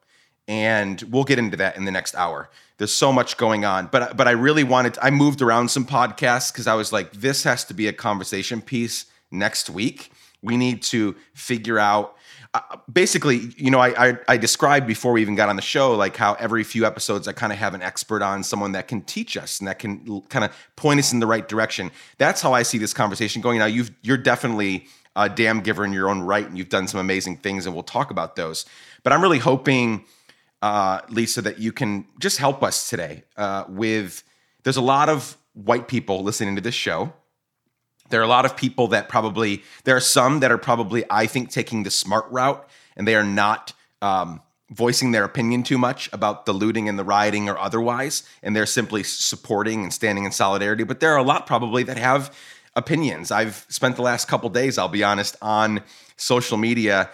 and 0.47 1.01
we'll 1.09 1.23
get 1.23 1.39
into 1.39 1.57
that 1.57 1.77
in 1.77 1.85
the 1.85 1.91
next 1.91 2.15
hour. 2.15 2.49
There's 2.77 2.93
so 2.93 3.11
much 3.11 3.37
going 3.37 3.65
on, 3.65 3.87
but 3.87 4.17
but 4.17 4.27
I 4.27 4.31
really 4.31 4.63
wanted. 4.63 4.97
I 5.01 5.09
moved 5.09 5.41
around 5.41 5.69
some 5.69 5.85
podcasts 5.85 6.51
because 6.51 6.67
I 6.67 6.73
was 6.73 6.91
like, 6.91 7.13
this 7.13 7.43
has 7.43 7.63
to 7.65 7.73
be 7.73 7.87
a 7.87 7.93
conversation 7.93 8.61
piece 8.61 9.05
next 9.31 9.69
week. 9.69 10.11
We 10.41 10.57
need 10.57 10.81
to 10.83 11.15
figure 11.33 11.79
out. 11.79 12.15
Uh, 12.53 12.77
basically, 12.89 13.51
you 13.57 13.69
know, 13.69 13.79
I, 13.79 14.09
I, 14.09 14.17
I 14.29 14.37
described 14.37 14.87
before 14.87 15.11
we 15.11 15.21
even 15.21 15.35
got 15.35 15.49
on 15.49 15.57
the 15.57 15.61
show, 15.61 15.93
like 15.93 16.15
how 16.15 16.35
every 16.35 16.63
few 16.63 16.85
episodes 16.85 17.27
I 17.27 17.33
kind 17.33 17.51
of 17.51 17.59
have 17.59 17.73
an 17.73 17.81
expert 17.81 18.21
on, 18.21 18.43
someone 18.43 18.71
that 18.71 18.87
can 18.87 19.01
teach 19.01 19.35
us 19.35 19.59
and 19.59 19.67
that 19.67 19.77
can 19.77 20.21
kind 20.29 20.45
of 20.45 20.55
point 20.77 20.99
us 20.99 21.11
in 21.11 21.19
the 21.19 21.27
right 21.27 21.45
direction. 21.45 21.91
That's 22.17 22.39
how 22.39 22.53
I 22.53 22.63
see 22.63 22.77
this 22.77 22.93
conversation 22.93 23.41
going. 23.41 23.59
Now, 23.59 23.65
you've 23.65 23.91
you're 24.03 24.15
definitely 24.15 24.87
a 25.17 25.27
damn 25.27 25.59
giver 25.61 25.83
in 25.83 25.91
your 25.91 26.09
own 26.09 26.21
right, 26.21 26.47
and 26.47 26.57
you've 26.57 26.69
done 26.69 26.87
some 26.87 26.99
amazing 26.99 27.37
things, 27.37 27.65
and 27.65 27.75
we'll 27.75 27.83
talk 27.83 28.09
about 28.09 28.37
those. 28.37 28.65
But 29.03 29.11
I'm 29.11 29.21
really 29.21 29.39
hoping, 29.39 30.05
uh, 30.65 31.01
Lisa, 31.09 31.41
that 31.41 31.59
you 31.59 31.71
can 31.71 32.05
just 32.19 32.37
help 32.37 32.63
us 32.63 32.89
today 32.89 33.23
uh, 33.37 33.63
with. 33.69 34.23
There's 34.63 34.77
a 34.77 34.81
lot 34.95 35.09
of 35.09 35.37
white 35.53 35.87
people 35.87 36.23
listening 36.23 36.55
to 36.55 36.61
this 36.61 36.75
show 36.75 37.13
there 38.09 38.19
are 38.19 38.23
a 38.23 38.27
lot 38.27 38.45
of 38.45 38.55
people 38.55 38.87
that 38.89 39.09
probably, 39.09 39.63
there 39.83 39.95
are 39.95 40.01
some 40.01 40.39
that 40.41 40.51
are 40.51 40.57
probably, 40.57 41.03
I 41.09 41.25
think, 41.25 41.49
taking 41.49 41.83
the 41.83 41.91
smart 41.91 42.25
route 42.29 42.67
and 42.95 43.07
they 43.07 43.15
are 43.15 43.23
not 43.23 43.73
um, 44.01 44.41
voicing 44.69 45.11
their 45.11 45.23
opinion 45.23 45.63
too 45.63 45.77
much 45.77 46.09
about 46.13 46.45
the 46.45 46.53
looting 46.53 46.87
and 46.87 46.99
the 46.99 47.03
rioting 47.03 47.49
or 47.49 47.57
otherwise. 47.57 48.23
And 48.43 48.55
they're 48.55 48.65
simply 48.65 49.03
supporting 49.03 49.83
and 49.83 49.93
standing 49.93 50.25
in 50.25 50.31
solidarity. 50.31 50.83
But 50.83 50.99
there 50.99 51.13
are 51.13 51.17
a 51.17 51.23
lot 51.23 51.47
probably 51.47 51.83
that 51.83 51.97
have 51.97 52.35
opinions. 52.75 53.31
I've 53.31 53.65
spent 53.69 53.95
the 53.95 54.01
last 54.01 54.27
couple 54.27 54.49
days, 54.49 54.77
I'll 54.77 54.87
be 54.87 55.03
honest, 55.03 55.35
on 55.41 55.81
social 56.17 56.57
media 56.57 57.09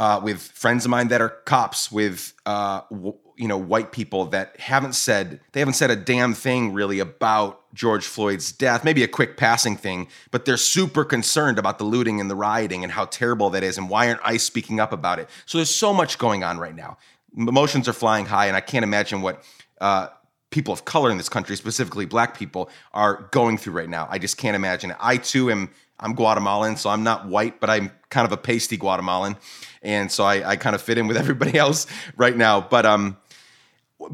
uh, 0.00 0.18
with 0.18 0.40
friends 0.40 0.86
of 0.86 0.90
mine 0.90 1.08
that 1.08 1.20
are 1.20 1.28
cops, 1.28 1.92
with 1.92 2.32
uh, 2.46 2.80
w- 2.90 3.18
you 3.36 3.46
know 3.46 3.58
white 3.58 3.92
people 3.92 4.24
that 4.24 4.58
haven't 4.58 4.94
said 4.94 5.40
they 5.52 5.60
haven't 5.60 5.74
said 5.74 5.90
a 5.90 5.96
damn 5.96 6.32
thing 6.32 6.72
really 6.72 7.00
about 7.00 7.62
George 7.74 8.06
Floyd's 8.06 8.50
death. 8.50 8.82
Maybe 8.82 9.04
a 9.04 9.08
quick 9.08 9.36
passing 9.36 9.76
thing, 9.76 10.08
but 10.30 10.46
they're 10.46 10.56
super 10.56 11.04
concerned 11.04 11.58
about 11.58 11.76
the 11.76 11.84
looting 11.84 12.18
and 12.18 12.30
the 12.30 12.34
rioting 12.34 12.82
and 12.82 12.90
how 12.90 13.04
terrible 13.04 13.50
that 13.50 13.62
is, 13.62 13.76
and 13.76 13.90
why 13.90 14.08
aren't 14.08 14.22
I 14.24 14.38
speaking 14.38 14.80
up 14.80 14.94
about 14.94 15.18
it? 15.18 15.28
So 15.44 15.58
there's 15.58 15.74
so 15.74 15.92
much 15.92 16.16
going 16.16 16.42
on 16.42 16.58
right 16.58 16.74
now. 16.74 16.96
Emotions 17.36 17.86
are 17.86 17.92
flying 17.92 18.24
high, 18.24 18.46
and 18.46 18.56
I 18.56 18.60
can't 18.62 18.82
imagine 18.82 19.20
what. 19.20 19.44
Uh, 19.82 20.08
people 20.50 20.74
of 20.74 20.84
color 20.84 21.12
in 21.12 21.16
this 21.16 21.28
country, 21.28 21.54
specifically 21.54 22.04
black 22.04 22.36
people, 22.36 22.68
are 22.92 23.28
going 23.30 23.56
through 23.56 23.72
right 23.72 23.88
now. 23.88 24.08
I 24.10 24.18
just 24.18 24.36
can't 24.36 24.56
imagine 24.56 24.90
it. 24.90 24.96
I 24.98 25.16
too 25.16 25.48
am 25.48 25.70
I'm 26.00 26.14
Guatemalan, 26.14 26.76
so 26.76 26.90
I'm 26.90 27.02
not 27.02 27.28
white, 27.28 27.60
but 27.60 27.70
I'm 27.70 27.90
kind 28.08 28.26
of 28.26 28.32
a 28.32 28.36
pasty 28.36 28.76
Guatemalan. 28.76 29.36
And 29.82 30.10
so 30.10 30.24
I, 30.24 30.50
I 30.50 30.56
kind 30.56 30.74
of 30.74 30.82
fit 30.82 30.98
in 30.98 31.06
with 31.06 31.16
everybody 31.24 31.56
else 31.56 31.86
right 32.16 32.36
now. 32.36 32.60
But 32.60 32.86
um 32.86 33.16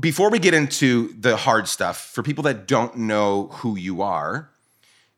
before 0.01 0.31
we 0.31 0.39
get 0.39 0.53
into 0.53 1.15
the 1.19 1.37
hard 1.37 1.69
stuff, 1.69 2.11
for 2.13 2.23
people 2.23 2.43
that 2.45 2.67
don't 2.67 2.97
know 2.97 3.49
who 3.53 3.77
you 3.77 4.03
are, 4.03 4.51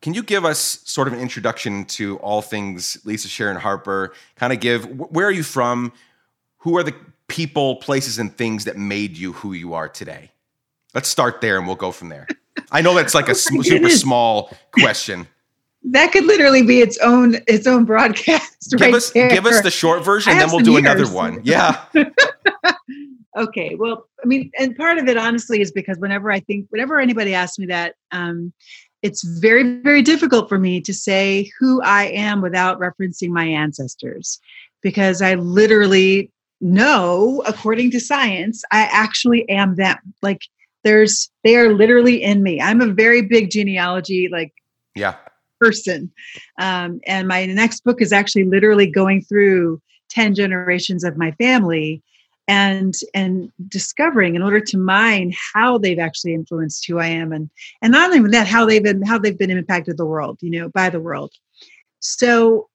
can 0.01 0.15
you 0.15 0.23
give 0.23 0.45
us 0.45 0.81
sort 0.85 1.09
of 1.09 1.15
an 1.15 1.21
introduction 1.21 1.85
to 1.87 2.19
all 2.19 2.43
things 2.43 2.99
Lisa 3.05 3.29
Sharon 3.29 3.57
Harper? 3.57 4.13
Kind 4.37 4.53
of 4.53 4.61
give 4.61 4.85
where 4.85 5.27
are 5.27 5.33
you 5.33 5.43
from? 5.43 5.93
Who 6.59 6.77
are 6.77 6.83
the 6.83 6.95
people, 7.29 7.77
places, 7.77 8.19
and 8.19 8.35
things 8.35 8.65
that 8.65 8.77
made 8.77 9.17
you 9.17 9.33
who 9.33 9.53
you 9.53 9.75
are 9.75 9.89
today? 9.89 10.31
Let's 10.95 11.09
start 11.09 11.41
there 11.41 11.59
and 11.59 11.67
we'll 11.67 11.77
go 11.77 11.91
from 11.91 12.09
there. 12.09 12.29
I 12.71 12.81
know 12.81 12.95
that's 12.95 13.15
like 13.15 13.29
a 13.29 13.31
oh 13.53 13.63
super 13.63 13.91
small 13.91 14.53
question. 14.73 15.27
That 15.85 16.13
could 16.13 16.25
literally 16.25 16.63
be 16.63 16.81
its 16.81 16.99
own 16.99 17.37
its 17.47 17.67
own 17.67 17.85
broadcast. 17.85 18.71
Give 18.71 18.81
right 18.81 18.95
us 18.95 19.11
there. 19.11 19.31
give 19.31 19.47
us 19.47 19.63
the 19.63 19.71
short 19.71 20.05
version, 20.05 20.37
then 20.37 20.51
we'll 20.51 20.61
do 20.61 20.73
years. 20.73 20.85
another 20.85 21.11
one. 21.11 21.41
Yeah. 21.45 21.85
okay. 23.37 23.75
Well, 23.77 24.09
I 24.23 24.27
mean, 24.27 24.51
and 24.59 24.77
part 24.77 24.99
of 24.99 25.09
it 25.09 25.17
honestly 25.17 25.61
is 25.61 25.73
because 25.73 25.99
whenever 25.99 26.31
I 26.31 26.41
think, 26.41 26.67
whenever 26.71 27.01
anybody 27.01 27.33
asks 27.35 27.59
me 27.59 27.67
that, 27.67 27.95
um, 28.11 28.53
it's 29.03 29.23
very 29.41 29.81
very 29.81 30.03
difficult 30.03 30.49
for 30.49 30.59
me 30.59 30.81
to 30.81 30.93
say 30.93 31.51
who 31.59 31.81
I 31.83 32.07
am 32.07 32.43
without 32.43 32.81
referencing 32.81 33.31
my 33.31 33.45
ancestors, 33.45 34.41
because 34.83 35.23
I 35.23 35.35
literally 35.35 36.31
know, 36.61 37.43
according 37.47 37.93
to 37.93 38.01
science, 38.01 38.63
I 38.73 38.89
actually 38.91 39.49
am 39.49 39.77
them. 39.77 39.99
Like 40.21 40.43
there's 40.85 41.31
they 41.45 41.57
are 41.57 41.75
literally 41.75 42.23
in 42.23 42.43
me 42.43 42.61
i'm 42.61 42.81
a 42.81 42.87
very 42.87 43.23
big 43.23 43.51
genealogy 43.51 44.29
like 44.31 44.53
yeah 44.95 45.17
person 45.59 46.11
um, 46.61 47.01
and 47.07 47.29
my 47.29 47.47
next 47.47 47.85
book 47.85 48.01
is 48.01 48.13
actually 48.13 48.45
literally 48.45 48.87
going 48.87 49.23
through 49.23 49.81
10 50.11 50.35
generations 50.35 51.05
of 51.05 51.17
my 51.17 51.31
family 51.33 52.03
and 52.47 52.95
and 53.15 53.53
discovering 53.69 54.35
in 54.35 54.43
order 54.43 54.61
to 54.61 54.79
mine 54.79 55.33
how 55.55 55.77
they've 55.77 55.99
actually 55.99 56.33
influenced 56.33 56.87
who 56.87 56.99
i 56.99 57.07
am 57.07 57.33
and 57.33 57.51
and 57.83 57.93
not 57.93 58.15
even 58.15 58.31
that 58.31 58.47
how 58.47 58.65
they've 58.65 58.83
been 58.83 59.03
how 59.03 59.19
they've 59.19 59.39
been 59.39 59.51
impacted 59.51 59.97
the 59.97 60.07
world 60.07 60.39
you 60.41 60.51
know 60.51 60.69
by 60.71 60.89
the 60.89 61.01
world 61.01 61.33
so 62.01 62.69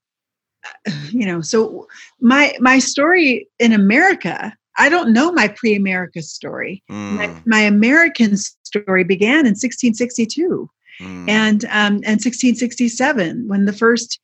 you 1.11 1.25
know 1.25 1.41
so 1.41 1.87
my 2.21 2.53
my 2.59 2.79
story 2.79 3.47
in 3.59 3.73
america 3.73 4.55
I 4.77 4.89
don't 4.89 5.13
know 5.13 5.31
my 5.31 5.49
pre 5.49 5.75
America 5.75 6.21
story. 6.21 6.83
Mm. 6.89 7.15
My, 7.15 7.41
my, 7.45 7.59
American 7.59 8.35
story 8.37 9.03
began 9.03 9.45
in 9.45 9.53
1662 9.53 10.69
mm. 11.01 11.29
and, 11.29 11.65
um, 11.65 11.95
and 12.03 12.19
1667 12.21 13.47
when 13.47 13.65
the 13.65 13.73
first 13.73 14.19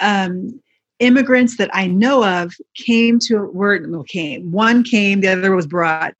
um, 0.00 0.60
immigrants 0.98 1.56
that 1.56 1.70
I 1.72 1.86
know 1.86 2.24
of 2.24 2.54
came 2.74 3.18
to, 3.20 3.44
were, 3.52 3.80
well, 3.88 4.04
came. 4.04 4.50
One 4.50 4.82
came, 4.82 5.20
the 5.20 5.32
other 5.32 5.54
was 5.54 5.66
brought 5.66 6.14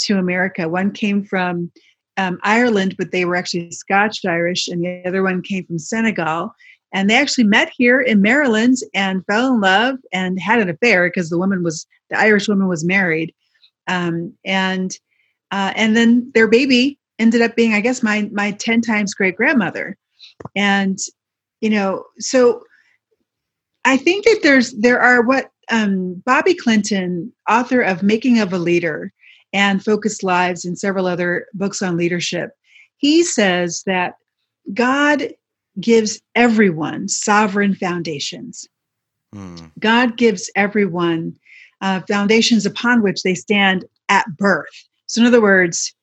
to 0.00 0.18
America. 0.18 0.68
One 0.68 0.90
came 0.92 1.24
from 1.24 1.70
um, 2.16 2.38
Ireland, 2.42 2.96
but 2.98 3.12
they 3.12 3.24
were 3.24 3.36
actually 3.36 3.70
Scotch 3.70 4.24
Irish, 4.24 4.68
and 4.68 4.84
the 4.84 5.02
other 5.06 5.22
one 5.22 5.42
came 5.42 5.64
from 5.64 5.78
Senegal. 5.78 6.54
And 6.92 7.08
they 7.08 7.16
actually 7.16 7.44
met 7.44 7.72
here 7.76 8.00
in 8.00 8.20
Maryland 8.20 8.76
and 8.94 9.24
fell 9.26 9.54
in 9.54 9.60
love 9.60 9.98
and 10.12 10.40
had 10.40 10.58
an 10.58 10.68
affair 10.68 11.08
because 11.08 11.30
the 11.30 11.38
woman 11.38 11.62
was 11.62 11.86
the 12.10 12.18
Irish 12.18 12.48
woman 12.48 12.66
was 12.66 12.84
married, 12.84 13.32
um, 13.86 14.34
and 14.44 14.98
uh, 15.52 15.72
and 15.76 15.96
then 15.96 16.30
their 16.34 16.48
baby 16.48 16.98
ended 17.20 17.42
up 17.42 17.54
being, 17.54 17.74
I 17.74 17.80
guess, 17.80 18.02
my 18.02 18.28
my 18.32 18.52
ten 18.52 18.80
times 18.80 19.14
great 19.14 19.36
grandmother, 19.36 19.96
and 20.56 20.98
you 21.60 21.70
know, 21.70 22.04
so 22.18 22.64
I 23.84 23.96
think 23.96 24.24
that 24.24 24.40
there's 24.42 24.72
there 24.72 25.00
are 25.00 25.22
what 25.22 25.50
um, 25.70 26.22
Bobby 26.26 26.54
Clinton, 26.54 27.32
author 27.48 27.80
of 27.80 28.02
Making 28.02 28.40
of 28.40 28.52
a 28.52 28.58
Leader 28.58 29.12
and 29.52 29.84
Focused 29.84 30.22
Lives 30.22 30.64
and 30.64 30.78
several 30.78 31.06
other 31.06 31.46
books 31.54 31.82
on 31.82 31.96
leadership, 31.96 32.50
he 32.96 33.22
says 33.22 33.82
that 33.86 34.14
God 34.74 35.32
gives 35.80 36.20
everyone 36.34 37.08
sovereign 37.08 37.74
foundations. 37.74 38.68
Mm. 39.34 39.70
God 39.78 40.16
gives 40.16 40.50
everyone 40.56 41.36
uh, 41.80 42.00
foundations 42.08 42.66
upon 42.66 43.02
which 43.02 43.22
they 43.22 43.34
stand 43.34 43.84
at 44.08 44.26
birth. 44.36 44.68
So, 45.06 45.20
in 45.20 45.26
other 45.26 45.40
words, 45.40 45.94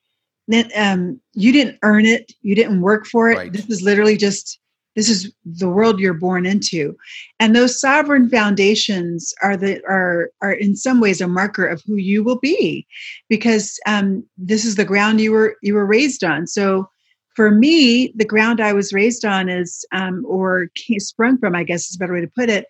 um, 0.75 1.19
you 1.33 1.51
didn't 1.51 1.77
earn 1.83 2.05
it, 2.05 2.31
you 2.41 2.55
didn't 2.55 2.81
work 2.81 3.05
for 3.05 3.29
it. 3.29 3.37
Right. 3.37 3.53
This 3.53 3.69
is 3.69 3.81
literally 3.81 4.17
just 4.17 4.59
this 4.95 5.09
is 5.09 5.31
the 5.45 5.69
world 5.69 5.99
you're 5.99 6.13
born 6.13 6.45
into, 6.45 6.97
and 7.39 7.55
those 7.55 7.79
sovereign 7.79 8.29
foundations 8.29 9.33
are 9.43 9.55
the 9.55 9.83
are 9.85 10.31
are 10.41 10.53
in 10.53 10.75
some 10.75 10.99
ways 10.99 11.21
a 11.21 11.27
marker 11.27 11.65
of 11.65 11.81
who 11.85 11.95
you 11.95 12.23
will 12.23 12.39
be, 12.39 12.87
because 13.29 13.79
um, 13.85 14.23
this 14.37 14.65
is 14.65 14.75
the 14.75 14.85
ground 14.85 15.21
you 15.21 15.31
were 15.31 15.55
you 15.61 15.73
were 15.73 15.85
raised 15.85 16.23
on. 16.23 16.47
So 16.47 16.89
for 17.37 17.51
me, 17.51 18.11
the 18.15 18.25
ground 18.25 18.59
I 18.59 18.73
was 18.73 18.91
raised 18.91 19.23
on 19.23 19.47
is, 19.47 19.85
um, 19.91 20.25
or 20.27 20.71
sprung 20.97 21.37
from, 21.37 21.55
I 21.55 21.63
guess 21.63 21.87
is 21.87 21.95
a 21.95 21.99
better 21.99 22.13
way 22.13 22.21
to 22.21 22.27
put 22.35 22.49
it, 22.49 22.65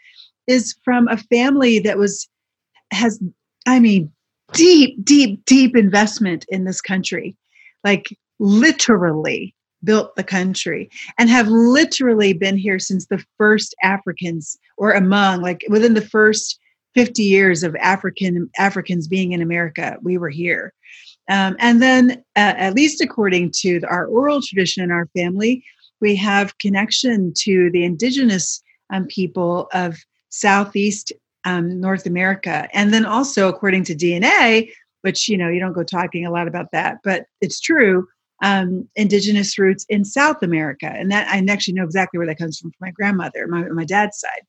is 0.45 0.75
from 0.83 1.07
a 1.07 1.15
family 1.15 1.79
that 1.79 1.97
was, 1.97 2.27
has, 2.91 3.17
I 3.65 3.79
mean, 3.79 4.11
deep, 4.51 5.01
deep, 5.05 5.45
deep 5.45 5.77
investment 5.77 6.45
in 6.49 6.65
this 6.65 6.81
country. 6.81 7.37
Like 7.83 8.15
literally 8.39 9.55
built 9.83 10.15
the 10.15 10.23
country 10.23 10.89
and 11.17 11.29
have 11.29 11.47
literally 11.47 12.33
been 12.33 12.57
here 12.57 12.79
since 12.79 13.05
the 13.05 13.23
first 13.37 13.75
Africans 13.83 14.57
or 14.77 14.91
among, 14.91 15.41
like 15.41 15.63
within 15.69 15.93
the 15.93 16.01
first 16.01 16.59
50 16.95 17.23
years 17.23 17.63
of 17.63 17.75
African 17.75 18.49
Africans 18.57 19.07
being 19.07 19.31
in 19.31 19.41
America, 19.41 19.97
we 20.01 20.17
were 20.17 20.29
here. 20.29 20.73
Um, 21.29 21.55
and 21.59 21.81
then, 21.81 22.23
uh, 22.35 22.55
at 22.57 22.73
least 22.73 23.01
according 23.01 23.51
to 23.57 23.81
our 23.87 24.07
oral 24.07 24.41
tradition 24.41 24.83
in 24.83 24.91
our 24.91 25.07
family, 25.15 25.63
we 25.99 26.15
have 26.15 26.57
connection 26.57 27.33
to 27.39 27.69
the 27.71 27.83
indigenous 27.83 28.61
um, 28.91 29.05
people 29.07 29.67
of 29.73 29.97
Southeast 30.29 31.11
um, 31.45 31.79
North 31.79 32.05
America. 32.05 32.67
And 32.73 32.93
then 32.93 33.05
also, 33.05 33.47
according 33.47 33.83
to 33.85 33.95
DNA, 33.95 34.71
which, 35.01 35.29
you 35.29 35.37
know, 35.37 35.49
you 35.49 35.59
don't 35.59 35.73
go 35.73 35.83
talking 35.83 36.25
a 36.25 36.31
lot 36.31 36.47
about 36.47 36.71
that, 36.71 36.97
but 37.03 37.25
it's 37.41 37.59
true, 37.59 38.07
um, 38.43 38.87
indigenous 38.95 39.57
roots 39.57 39.85
in 39.89 40.05
South 40.05 40.41
America. 40.43 40.87
And 40.87 41.11
that 41.11 41.27
I 41.27 41.43
actually 41.51 41.75
know 41.75 41.83
exactly 41.83 42.17
where 42.17 42.27
that 42.27 42.37
comes 42.37 42.59
from 42.59 42.71
from 42.71 42.77
my 42.81 42.91
grandmother, 42.91 43.47
my, 43.47 43.63
my 43.69 43.85
dad's 43.85 44.19
side. 44.19 44.41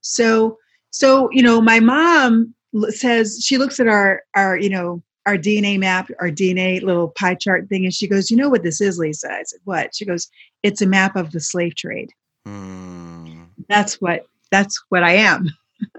So, 0.00 0.58
so, 0.90 1.30
you 1.32 1.42
know, 1.42 1.60
my 1.60 1.80
mom 1.80 2.54
says 2.88 3.40
she 3.44 3.58
looks 3.58 3.80
at 3.80 3.88
our, 3.88 4.22
our, 4.34 4.56
you 4.56 4.68
know, 4.68 5.02
our 5.26 5.36
DNA 5.36 5.78
map, 5.78 6.10
our 6.20 6.28
DNA 6.28 6.82
little 6.82 7.08
pie 7.08 7.34
chart 7.34 7.68
thing. 7.68 7.84
And 7.84 7.94
she 7.94 8.06
goes, 8.06 8.30
You 8.30 8.36
know 8.36 8.48
what 8.48 8.62
this 8.62 8.80
is, 8.80 8.98
Lisa? 8.98 9.32
I 9.32 9.42
said, 9.44 9.60
What? 9.64 9.94
She 9.94 10.04
goes, 10.04 10.28
It's 10.62 10.82
a 10.82 10.86
map 10.86 11.16
of 11.16 11.32
the 11.32 11.40
slave 11.40 11.74
trade. 11.74 12.10
Mm. 12.46 13.46
That's 13.68 14.00
what 14.00 14.26
that's 14.50 14.82
what 14.90 15.02
I 15.02 15.14
am. 15.14 15.50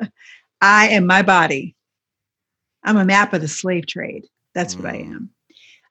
I 0.61 0.89
am 0.89 1.05
my 1.05 1.21
body. 1.21 1.74
I'm 2.85 2.97
a 2.97 3.05
map 3.05 3.33
of 3.33 3.41
the 3.41 3.47
slave 3.47 3.87
trade. 3.87 4.25
That's 4.53 4.75
mm. 4.75 4.83
what 4.83 4.93
I 4.93 4.97
mm. 4.99 5.15
am. 5.15 5.29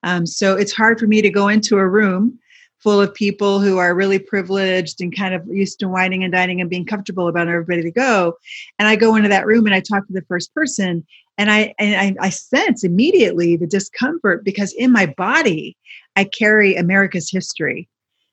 Um, 0.03 0.27
so 0.27 0.57
it's 0.57 0.73
hard 0.73 0.99
for 0.99 1.07
me 1.07 1.23
to 1.23 1.31
go 1.31 1.49
into 1.49 1.79
a 1.79 1.87
room 1.87 2.39
full 2.85 3.01
of 3.01 3.15
people 3.15 3.61
who 3.61 3.79
are 3.79 3.95
really 3.95 4.19
privileged 4.19 5.01
and 5.01 5.17
kind 5.17 5.35
of 5.35 5.47
used 5.49 5.81
to 5.81 5.89
wining 5.89 6.23
and 6.23 6.33
dining 6.33 6.61
and 6.61 6.69
being 6.69 6.85
comfortable 6.85 7.29
about 7.29 7.49
everybody 7.49 7.81
to 7.81 7.91
go. 7.91 8.37
And 8.79 8.87
I 8.87 8.95
go 8.95 9.17
into 9.17 9.31
that 9.31 9.47
room 9.47 9.65
and 9.65 9.75
I 9.75 9.81
talk 9.81 10.07
to 10.07 10.13
the 10.13 10.25
first 10.29 10.55
person 10.55 11.05
and 11.39 11.51
I 11.51 11.75
and 11.79 12.19
I, 12.21 12.27
I 12.27 12.29
sense 12.29 12.85
immediately 12.85 13.57
the 13.57 13.67
discomfort 13.67 14.45
because 14.45 14.75
in 14.75 14.93
my 14.93 15.07
body 15.07 15.79
I 16.15 16.25
carry 16.25 16.77
America's 16.77 17.31
history. 17.31 17.89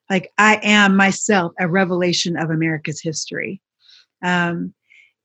Like 0.10 0.30
I 0.38 0.60
am 0.62 0.98
myself 0.98 1.53
a 1.58 1.70
revelation 1.70 2.36
of 2.36 2.50
America's 2.50 3.01
history. 3.01 3.62
Um, 4.22 4.74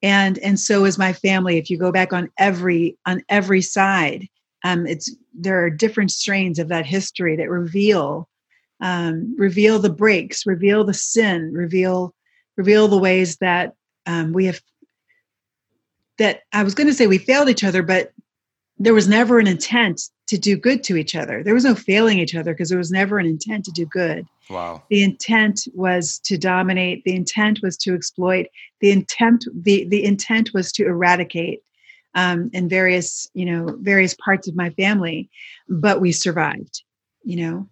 and 0.02 0.38
and 0.38 0.58
so 0.58 0.84
is 0.84 0.98
my 0.98 1.12
family. 1.12 1.58
If 1.58 1.70
you 1.70 1.78
go 1.78 1.92
back 1.92 2.12
on 2.12 2.30
every 2.38 2.96
on 3.06 3.22
every 3.28 3.62
side, 3.62 4.28
um, 4.64 4.86
it's 4.86 5.14
there 5.34 5.64
are 5.64 5.70
different 5.70 6.10
strains 6.10 6.58
of 6.58 6.68
that 6.68 6.86
history 6.86 7.36
that 7.36 7.50
reveal 7.50 8.28
um, 8.80 9.34
reveal 9.38 9.78
the 9.78 9.90
breaks, 9.90 10.46
reveal 10.46 10.84
the 10.84 10.94
sin, 10.94 11.52
reveal 11.52 12.14
reveal 12.56 12.88
the 12.88 12.98
ways 12.98 13.36
that 13.38 13.74
um, 14.06 14.32
we 14.32 14.46
have 14.46 14.60
that 16.18 16.42
I 16.52 16.62
was 16.62 16.74
going 16.74 16.86
to 16.86 16.94
say 16.94 17.06
we 17.06 17.18
failed 17.18 17.48
each 17.48 17.64
other, 17.64 17.82
but 17.82 18.12
there 18.78 18.94
was 18.94 19.08
never 19.08 19.38
an 19.38 19.46
intent 19.46 20.02
to 20.28 20.38
do 20.38 20.56
good 20.56 20.82
to 20.84 20.96
each 20.96 21.14
other. 21.14 21.42
There 21.42 21.54
was 21.54 21.64
no 21.64 21.74
failing 21.74 22.18
each 22.18 22.34
other 22.34 22.52
because 22.52 22.68
there 22.68 22.78
was 22.78 22.90
never 22.90 23.18
an 23.18 23.26
intent 23.26 23.64
to 23.66 23.72
do 23.72 23.86
good. 23.86 24.26
Wow. 24.48 24.84
The 24.90 25.02
intent 25.02 25.66
was 25.74 26.18
to 26.20 26.38
dominate. 26.38 27.04
The 27.04 27.16
intent 27.16 27.60
was 27.62 27.76
to 27.78 27.94
exploit. 27.94 28.46
The 28.80 28.92
intent 28.92 29.44
the 29.54 29.84
the 29.88 30.04
intent 30.04 30.50
was 30.54 30.70
to 30.72 30.86
eradicate 30.86 31.62
um, 32.14 32.50
in 32.52 32.68
various 32.68 33.28
you 33.34 33.44
know 33.44 33.76
various 33.80 34.14
parts 34.14 34.48
of 34.48 34.56
my 34.56 34.70
family, 34.70 35.28
but 35.68 36.00
we 36.00 36.12
survived. 36.12 36.82
You 37.24 37.36
know, 37.36 37.68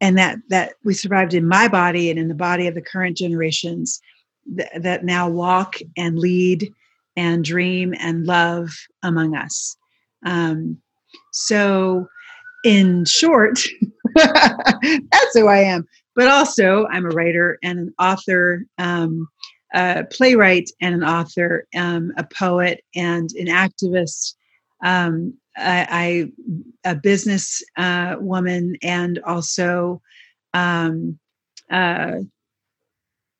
and 0.00 0.16
that 0.18 0.38
that 0.48 0.74
we 0.84 0.94
survived 0.94 1.34
in 1.34 1.48
my 1.48 1.68
body 1.68 2.10
and 2.10 2.18
in 2.18 2.28
the 2.28 2.34
body 2.34 2.66
of 2.66 2.74
the 2.74 2.82
current 2.82 3.16
generations 3.16 4.00
th- 4.56 4.68
that 4.78 5.04
now 5.04 5.28
walk 5.28 5.76
and 5.96 6.18
lead 6.18 6.72
and 7.16 7.44
dream 7.44 7.94
and 7.98 8.26
love 8.26 8.68
among 9.02 9.34
us. 9.34 9.76
Um, 10.24 10.78
so, 11.32 12.08
in 12.66 13.04
short, 13.04 13.60
that's 14.16 15.34
who 15.34 15.46
I 15.46 15.58
am. 15.58 15.86
But 16.16 16.26
also, 16.26 16.86
I'm 16.88 17.06
a 17.06 17.10
writer 17.10 17.58
and 17.62 17.78
an 17.78 17.94
author, 18.00 18.64
um, 18.78 19.28
a 19.72 20.04
playwright 20.10 20.70
and 20.80 20.94
an 20.94 21.04
author, 21.04 21.68
um, 21.76 22.12
a 22.16 22.24
poet 22.24 22.82
and 22.96 23.30
an 23.38 23.46
activist. 23.46 24.34
Um, 24.82 25.34
I, 25.56 25.86
I, 26.84 26.90
a 26.90 26.96
business 26.96 27.62
uh, 27.76 28.16
woman 28.18 28.76
and 28.82 29.20
also 29.20 30.02
um, 30.52 31.20
uh, 31.70 32.16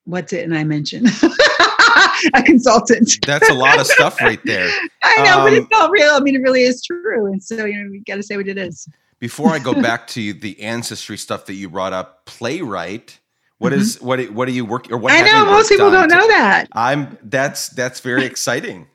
what's 0.05 0.33
it? 0.33 0.45
And 0.45 0.57
I 0.57 0.63
mentioned 0.63 1.09
a 2.35 2.43
consultant. 2.45 3.11
That's 3.27 3.51
a 3.51 3.55
lot 3.55 3.81
of 3.81 3.89
stuff 3.89 4.21
right 4.21 4.41
there. 4.45 4.69
I 5.03 5.25
know, 5.25 5.39
um, 5.39 5.45
but 5.45 5.53
it's 5.53 5.71
not 5.73 5.91
real. 5.91 6.11
I 6.13 6.21
mean, 6.21 6.37
it 6.37 6.43
really 6.43 6.63
is 6.63 6.83
true. 6.85 7.27
And 7.27 7.43
so, 7.43 7.65
you 7.65 7.83
know, 7.83 7.91
we 7.91 8.05
got 8.07 8.17
to 8.17 8.23
say 8.23 8.37
what 8.37 8.47
it 8.47 8.57
is. 8.57 8.89
Before 9.19 9.51
I 9.51 9.59
go 9.59 9.75
back 9.83 10.07
to 10.09 10.33
the 10.33 10.61
ancestry 10.61 11.17
stuff 11.17 11.47
that 11.47 11.55
you 11.55 11.69
brought 11.69 11.93
up, 11.93 12.27
playwright. 12.27 13.19
What 13.59 13.73
mm-hmm. 13.73 13.81
is 13.81 14.01
what? 14.03 14.21
What 14.31 14.49
are 14.49 14.53
you 14.53 14.65
working? 14.65 14.93
Or 14.93 14.99
what? 14.99 15.13
I 15.13 15.23
know 15.23 15.47
most 15.47 15.71
people 15.71 15.91
don't 15.91 16.09
know 16.09 16.27
that. 16.29 16.67
I'm. 16.73 17.17
That's 17.23 17.69
that's 17.71 18.01
very 18.01 18.25
exciting. 18.27 18.87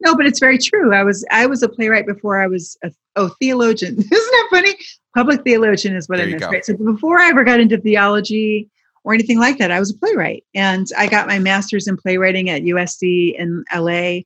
no, 0.00 0.16
but 0.16 0.26
it's 0.26 0.40
very 0.40 0.58
true. 0.58 0.94
I 0.94 1.04
was 1.04 1.24
I 1.30 1.46
was 1.46 1.62
a 1.62 1.68
playwright 1.68 2.06
before 2.06 2.40
I 2.40 2.46
was 2.46 2.76
a 2.82 2.90
oh 3.16 3.28
theologian. 3.40 3.94
Isn't 3.98 4.10
that 4.10 4.48
funny? 4.50 4.74
Public 5.14 5.44
theologian 5.44 5.94
is 5.94 6.08
what 6.08 6.18
there 6.18 6.26
I 6.26 6.30
missed. 6.30 6.44
Right. 6.44 6.64
So 6.64 6.76
before 6.76 7.20
I 7.20 7.28
ever 7.28 7.44
got 7.44 7.60
into 7.60 7.78
theology 7.78 8.68
or 9.04 9.14
anything 9.14 9.38
like 9.38 9.58
that, 9.58 9.70
I 9.70 9.78
was 9.78 9.92
a 9.92 9.98
playwright, 9.98 10.44
and 10.54 10.88
I 10.98 11.06
got 11.06 11.28
my 11.28 11.38
master's 11.38 11.86
in 11.86 11.96
playwriting 11.96 12.50
at 12.50 12.62
USC 12.62 13.38
in 13.38 13.64
LA. 13.72 14.22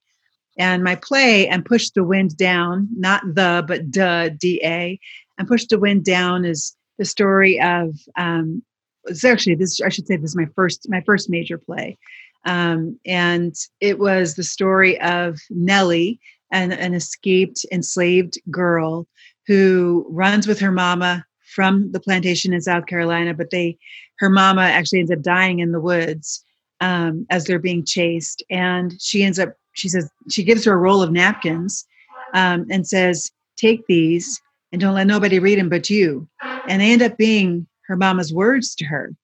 And 0.59 0.83
my 0.83 0.97
play 0.97 1.47
and 1.47 1.65
push 1.65 1.91
the 1.91 2.05
wind 2.05 2.37
down, 2.37 2.89
not 2.97 3.23
the 3.25 3.65
but 3.67 3.93
the 3.93 4.37
D 4.39 4.61
A, 4.65 4.99
and 5.39 5.49
push 5.49 5.67
the 5.67 5.79
wind 5.79 6.05
down 6.05 6.45
is 6.45 6.77
the 6.99 7.05
story 7.05 7.61
of. 7.61 7.97
Um, 8.17 8.63
it's 9.05 9.25
actually 9.25 9.55
this. 9.55 9.81
I 9.81 9.89
should 9.89 10.07
say 10.07 10.17
this 10.17 10.31
is 10.31 10.37
my 10.37 10.49
first 10.55 10.87
my 10.89 11.01
first 11.07 11.31
major 11.31 11.57
play 11.57 11.97
um, 12.45 12.99
and 13.05 13.55
it 13.81 13.99
was 13.99 14.35
the 14.35 14.43
story 14.43 15.01
of 15.01 15.39
Nellie, 15.51 16.21
an, 16.51 16.73
an 16.73 16.95
escaped 16.95 17.67
enslaved 17.71 18.39
girl 18.51 19.07
who 19.47 20.07
runs 20.09 20.47
with 20.47 20.61
her 20.61 20.73
mama 20.73 21.25
from 21.55 21.93
the 21.93 22.01
plantation 22.01 22.53
in 22.53 22.61
South 22.61 22.87
Carolina, 22.87 23.35
but 23.35 23.51
they, 23.51 23.77
her 24.19 24.31
mama 24.31 24.63
actually 24.63 25.01
ends 25.01 25.11
up 25.11 25.23
dying 25.23 25.59
in 25.59 25.73
the 25.73 25.81
woods 25.81 26.45
um, 26.81 27.27
as 27.31 27.45
they're 27.45 27.59
being 27.59 27.85
chased, 27.85 28.43
and 28.51 29.01
she 29.01 29.23
ends 29.23 29.39
up. 29.39 29.55
She 29.79 29.89
says 29.89 30.11
she 30.31 30.45
gives 30.45 30.65
her 30.65 30.73
a 30.73 30.79
roll 30.79 31.03
of 31.03 31.13
napkins 31.13 31.87
um, 32.35 32.67
and 32.71 32.87
says, 32.87 33.31
"Take 33.57 33.87
these 33.87 34.41
and 34.73 34.81
don't 34.81 34.95
let 34.95 35.07
nobody 35.07 35.39
read 35.39 35.59
them 35.59 35.69
but 35.69 35.89
you." 35.89 36.29
And 36.69 36.81
they 36.81 36.93
end 36.93 37.03
up 37.03 37.17
being 37.17 37.67
her 37.87 37.97
mama's 37.97 38.33
words 38.33 38.75
to 38.77 38.85
her. 38.85 39.15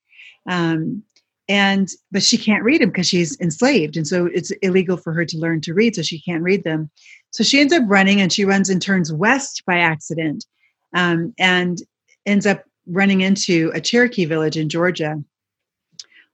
Um, 0.48 1.02
and 1.48 1.90
but 2.10 2.22
she 2.22 2.38
can't 2.38 2.64
read 2.64 2.80
them 2.80 2.88
because 2.88 3.08
she's 3.08 3.38
enslaved 3.40 3.96
and 3.96 4.06
so 4.06 4.26
it's 4.26 4.50
illegal 4.62 4.96
for 4.96 5.12
her 5.12 5.24
to 5.24 5.38
learn 5.38 5.60
to 5.60 5.74
read 5.74 5.94
so 5.94 6.02
she 6.02 6.20
can't 6.20 6.42
read 6.42 6.64
them 6.64 6.90
so 7.30 7.44
she 7.44 7.60
ends 7.60 7.72
up 7.72 7.82
running 7.86 8.20
and 8.20 8.32
she 8.32 8.44
runs 8.44 8.70
and 8.70 8.80
turns 8.80 9.12
west 9.12 9.62
by 9.66 9.78
accident 9.78 10.46
um, 10.94 11.34
and 11.38 11.82
ends 12.24 12.46
up 12.46 12.64
running 12.86 13.20
into 13.20 13.70
a 13.74 13.80
cherokee 13.80 14.24
village 14.24 14.56
in 14.56 14.70
georgia 14.70 15.22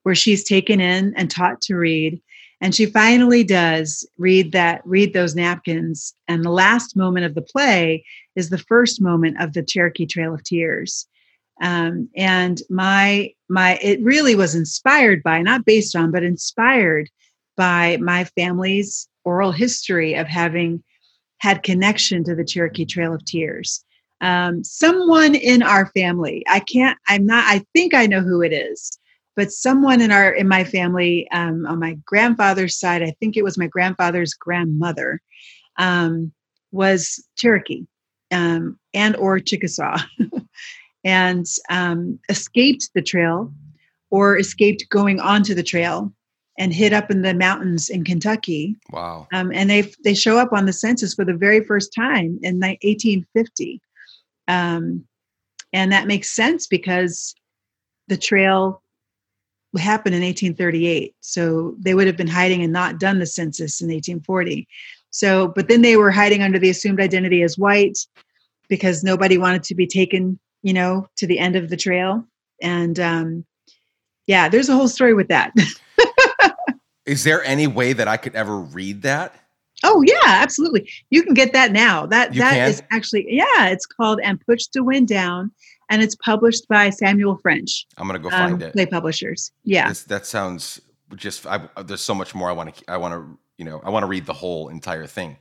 where 0.04 0.14
she's 0.14 0.44
taken 0.44 0.80
in 0.80 1.12
and 1.16 1.30
taught 1.30 1.60
to 1.60 1.74
read 1.74 2.20
and 2.60 2.74
she 2.74 2.86
finally 2.86 3.42
does 3.42 4.06
read 4.18 4.52
that 4.52 4.82
read 4.84 5.12
those 5.12 5.34
napkins. 5.34 6.14
And 6.28 6.44
the 6.44 6.50
last 6.50 6.96
moment 6.96 7.24
of 7.24 7.34
the 7.34 7.42
play 7.42 8.04
is 8.36 8.50
the 8.50 8.58
first 8.58 9.00
moment 9.00 9.40
of 9.40 9.54
the 9.54 9.62
cherokee 9.62 10.06
trail 10.06 10.34
of 10.34 10.44
tears. 10.44 11.06
Um, 11.62 12.08
and 12.16 12.60
my 12.68 13.32
my 13.48 13.78
it 13.82 14.02
really 14.02 14.34
was 14.34 14.54
inspired 14.54 15.22
by 15.22 15.42
not 15.42 15.64
based 15.64 15.96
on 15.96 16.10
but 16.10 16.22
inspired 16.22 17.10
by 17.56 17.98
my 17.98 18.24
family's 18.24 19.08
oral 19.24 19.52
history 19.52 20.14
of 20.14 20.26
having 20.26 20.82
had 21.38 21.62
connection 21.62 22.24
to 22.24 22.34
the 22.34 22.44
cherokee 22.44 22.84
trail 22.84 23.14
of 23.14 23.24
tears. 23.24 23.84
Um, 24.22 24.62
someone 24.64 25.34
in 25.34 25.62
our 25.62 25.86
family 25.96 26.44
i 26.46 26.60
can't 26.60 26.98
i'm 27.08 27.24
not 27.24 27.42
i 27.46 27.64
think 27.72 27.94
i 27.94 28.06
know 28.06 28.20
who 28.20 28.42
it 28.42 28.52
is 28.52 28.99
but 29.36 29.52
someone 29.52 30.00
in 30.00 30.10
our 30.10 30.30
in 30.32 30.48
my 30.48 30.64
family 30.64 31.28
um, 31.32 31.66
on 31.66 31.78
my 31.78 31.96
grandfather's 32.04 32.78
side 32.78 33.02
i 33.02 33.14
think 33.20 33.36
it 33.36 33.44
was 33.44 33.58
my 33.58 33.66
grandfather's 33.66 34.34
grandmother 34.34 35.20
um, 35.78 36.32
was 36.72 37.24
cherokee 37.36 37.84
um, 38.30 38.78
and 38.94 39.16
or 39.16 39.38
chickasaw 39.40 39.98
and 41.04 41.46
um, 41.68 42.18
escaped 42.28 42.90
the 42.94 43.02
trail 43.02 43.52
or 44.10 44.38
escaped 44.38 44.88
going 44.88 45.20
onto 45.20 45.54
the 45.54 45.62
trail 45.62 46.12
and 46.58 46.74
hid 46.74 46.92
up 46.92 47.10
in 47.10 47.22
the 47.22 47.32
mountains 47.32 47.88
in 47.88 48.04
Kentucky. 48.04 48.76
Wow. 48.90 49.26
Um, 49.32 49.50
and 49.54 49.70
they 49.70 49.90
they 50.04 50.14
show 50.14 50.36
up 50.36 50.52
on 50.52 50.66
the 50.66 50.72
census 50.72 51.14
for 51.14 51.24
the 51.24 51.34
very 51.34 51.64
first 51.64 51.94
time 51.94 52.38
in 52.42 52.60
1850. 52.60 53.80
Um, 54.46 55.04
and 55.72 55.90
that 55.92 56.06
makes 56.06 56.30
sense 56.30 56.66
because 56.66 57.34
the 58.08 58.16
trail 58.16 58.82
happened 59.78 60.14
in 60.14 60.22
1838. 60.22 61.14
So 61.20 61.74
they 61.78 61.94
would 61.94 62.06
have 62.06 62.16
been 62.16 62.26
hiding 62.26 62.62
and 62.62 62.72
not 62.72 62.98
done 62.98 63.18
the 63.18 63.26
census 63.26 63.80
in 63.80 63.88
1840. 63.88 64.66
So, 65.10 65.48
but 65.48 65.68
then 65.68 65.82
they 65.82 65.96
were 65.96 66.10
hiding 66.10 66.42
under 66.42 66.58
the 66.58 66.70
assumed 66.70 67.00
identity 67.00 67.42
as 67.42 67.58
white 67.58 67.98
because 68.68 69.02
nobody 69.02 69.38
wanted 69.38 69.62
to 69.64 69.74
be 69.74 69.86
taken 69.86 70.38
you 70.62 70.72
know, 70.72 71.08
to 71.16 71.26
the 71.26 71.38
end 71.38 71.56
of 71.56 71.70
the 71.70 71.76
trail. 71.76 72.24
And 72.62 72.98
um, 73.00 73.44
yeah, 74.26 74.48
there's 74.48 74.68
a 74.68 74.74
whole 74.74 74.88
story 74.88 75.14
with 75.14 75.28
that. 75.28 75.52
Is 77.06 77.24
there 77.24 77.42
any 77.44 77.66
way 77.66 77.92
that 77.92 78.08
I 78.08 78.16
could 78.16 78.34
ever 78.34 78.58
read 78.58 79.02
that? 79.02 79.34
Oh 79.82 80.02
yeah, 80.06 80.18
absolutely. 80.26 80.90
You 81.08 81.22
can 81.22 81.32
get 81.32 81.54
that 81.54 81.72
now. 81.72 82.04
That 82.04 82.34
you 82.34 82.40
that 82.40 82.52
can? 82.52 82.68
is 82.68 82.82
actually 82.90 83.26
yeah. 83.28 83.68
It's 83.68 83.86
called 83.86 84.20
"And 84.22 84.38
Push 84.44 84.66
the 84.74 84.84
Wind 84.84 85.08
Down," 85.08 85.50
and 85.90 86.02
it's 86.02 86.14
published 86.14 86.66
by 86.68 86.88
Samuel 86.88 87.36
French. 87.36 87.86
I'm 87.98 88.06
gonna 88.06 88.18
go 88.18 88.30
find 88.30 88.54
um, 88.54 88.62
it. 88.62 88.72
Play 88.72 88.86
publishers. 88.86 89.52
Yeah, 89.64 89.88
this, 89.88 90.04
that 90.04 90.24
sounds 90.24 90.80
just. 91.16 91.46
I, 91.46 91.68
there's 91.84 92.00
so 92.00 92.14
much 92.14 92.34
more 92.34 92.48
I 92.48 92.52
want 92.52 92.74
to. 92.74 92.84
I 92.90 92.96
want 92.96 93.12
to. 93.12 93.38
You 93.58 93.66
know, 93.66 93.82
I 93.84 93.90
want 93.90 94.04
to 94.04 94.06
read 94.06 94.24
the 94.24 94.32
whole 94.32 94.70
entire 94.70 95.06
thing. 95.06 95.36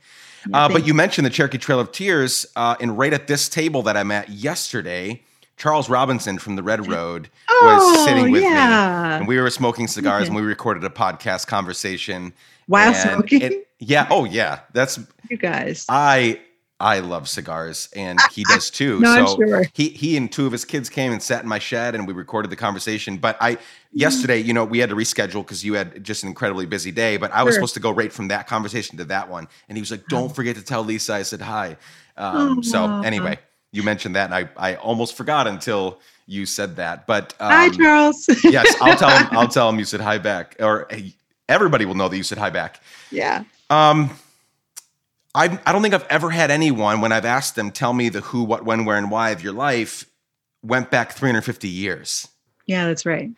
Uh, 0.53 0.67
but 0.67 0.85
you 0.85 0.93
mentioned 0.93 1.25
the 1.25 1.29
Cherokee 1.29 1.57
Trail 1.57 1.79
of 1.79 1.93
Tears, 1.93 2.45
uh, 2.57 2.75
and 2.81 2.97
right 2.97 3.13
at 3.13 3.27
this 3.27 3.47
table 3.47 3.81
that 3.83 3.95
I'm 3.95 4.11
at 4.11 4.29
yesterday, 4.29 5.21
Charles 5.55 5.89
Robinson 5.89 6.37
from 6.37 6.55
the 6.55 6.63
Red 6.63 6.85
Road 6.87 7.29
oh, 7.49 7.61
was 7.95 8.05
sitting 8.05 8.31
with 8.31 8.43
yeah. 8.43 8.49
me, 8.49 9.15
and 9.17 9.27
we 9.27 9.39
were 9.39 9.49
smoking 9.49 9.87
cigars, 9.87 10.27
and 10.27 10.35
we 10.35 10.41
recorded 10.41 10.83
a 10.83 10.89
podcast 10.89 11.47
conversation. 11.47 12.33
While 12.67 12.93
smoking, 12.93 13.41
it, 13.41 13.67
yeah, 13.79 14.07
oh 14.09 14.25
yeah, 14.25 14.59
that's 14.73 14.99
you 15.29 15.37
guys. 15.37 15.85
I 15.87 16.41
I 16.79 16.99
love 16.99 17.27
cigars, 17.27 17.89
and 17.95 18.19
he 18.31 18.43
does 18.43 18.69
too. 18.69 18.99
no, 18.99 19.25
so 19.25 19.35
sure. 19.35 19.63
he 19.73 19.89
he 19.89 20.15
and 20.15 20.31
two 20.31 20.45
of 20.45 20.51
his 20.51 20.65
kids 20.65 20.89
came 20.89 21.11
and 21.11 21.21
sat 21.21 21.43
in 21.43 21.49
my 21.49 21.59
shed, 21.59 21.95
and 21.95 22.07
we 22.07 22.13
recorded 22.13 22.49
the 22.49 22.55
conversation. 22.55 23.17
But 23.17 23.37
I 23.41 23.57
yesterday, 23.91 24.39
you 24.39 24.53
know, 24.53 24.63
we 24.63 24.79
had 24.79 24.89
to 24.89 24.95
reschedule 24.95 25.43
because 25.43 25.63
you 25.63 25.73
had 25.73 26.03
just 26.03 26.23
an 26.23 26.29
incredibly 26.29 26.65
busy 26.65 26.91
day. 26.91 27.17
But 27.17 27.31
I 27.31 27.43
was 27.43 27.55
supposed 27.55 27.73
to 27.73 27.79
go 27.79 27.91
right 27.91 28.11
from 28.11 28.29
that 28.29 28.47
conversation 28.47 28.97
to 28.97 29.05
that 29.05 29.29
one, 29.29 29.47
and 29.67 29.77
he 29.77 29.81
was 29.81 29.91
like, 29.91 30.07
"Don't 30.07 30.31
oh. 30.31 30.33
forget 30.33 30.55
to 30.55 30.63
tell 30.63 30.83
Lisa 30.83 31.15
I 31.15 31.23
said 31.23 31.41
hi." 31.41 31.77
Um, 32.17 32.63
so 32.63 33.01
anyway, 33.01 33.39
you 33.71 33.83
mentioned 33.83 34.15
that, 34.15 34.31
and 34.31 34.35
I 34.35 34.71
I 34.71 34.75
almost 34.75 35.15
forgot 35.15 35.47
until 35.47 35.99
you 36.27 36.45
said 36.45 36.75
that. 36.77 37.07
But 37.07 37.33
um, 37.39 37.51
hi, 37.51 37.69
Charles. 37.69 38.29
yes, 38.43 38.75
I'll 38.81 38.95
tell 38.95 39.09
him. 39.09 39.27
I'll 39.31 39.47
tell 39.49 39.67
him 39.67 39.79
you 39.79 39.85
said 39.85 39.99
hi 39.99 40.17
back, 40.17 40.55
or 40.59 40.87
hey, 40.89 41.13
everybody 41.49 41.85
will 41.85 41.95
know 41.95 42.07
that 42.07 42.15
you 42.15 42.23
said 42.23 42.37
hi 42.37 42.49
back. 42.49 42.81
Yeah. 43.11 43.43
Um. 43.69 44.11
I, 45.35 45.59
I 45.65 45.71
don't 45.71 45.81
think 45.81 45.93
I've 45.93 46.07
ever 46.09 46.29
had 46.29 46.49
anyone 46.51 47.01
when 47.01 47.11
I've 47.11 47.25
asked 47.25 47.55
them 47.55 47.71
tell 47.71 47.93
me 47.93 48.09
the 48.09 48.21
who, 48.21 48.43
what, 48.43 48.65
when, 48.65 48.85
where, 48.85 48.97
and 48.97 49.11
why 49.11 49.29
of 49.29 49.43
your 49.43 49.53
life 49.53 50.09
went 50.63 50.89
back 50.89 51.11
350 51.11 51.67
years. 51.67 52.27
Yeah, 52.65 52.87
that's 52.87 53.05
right. 53.05 53.31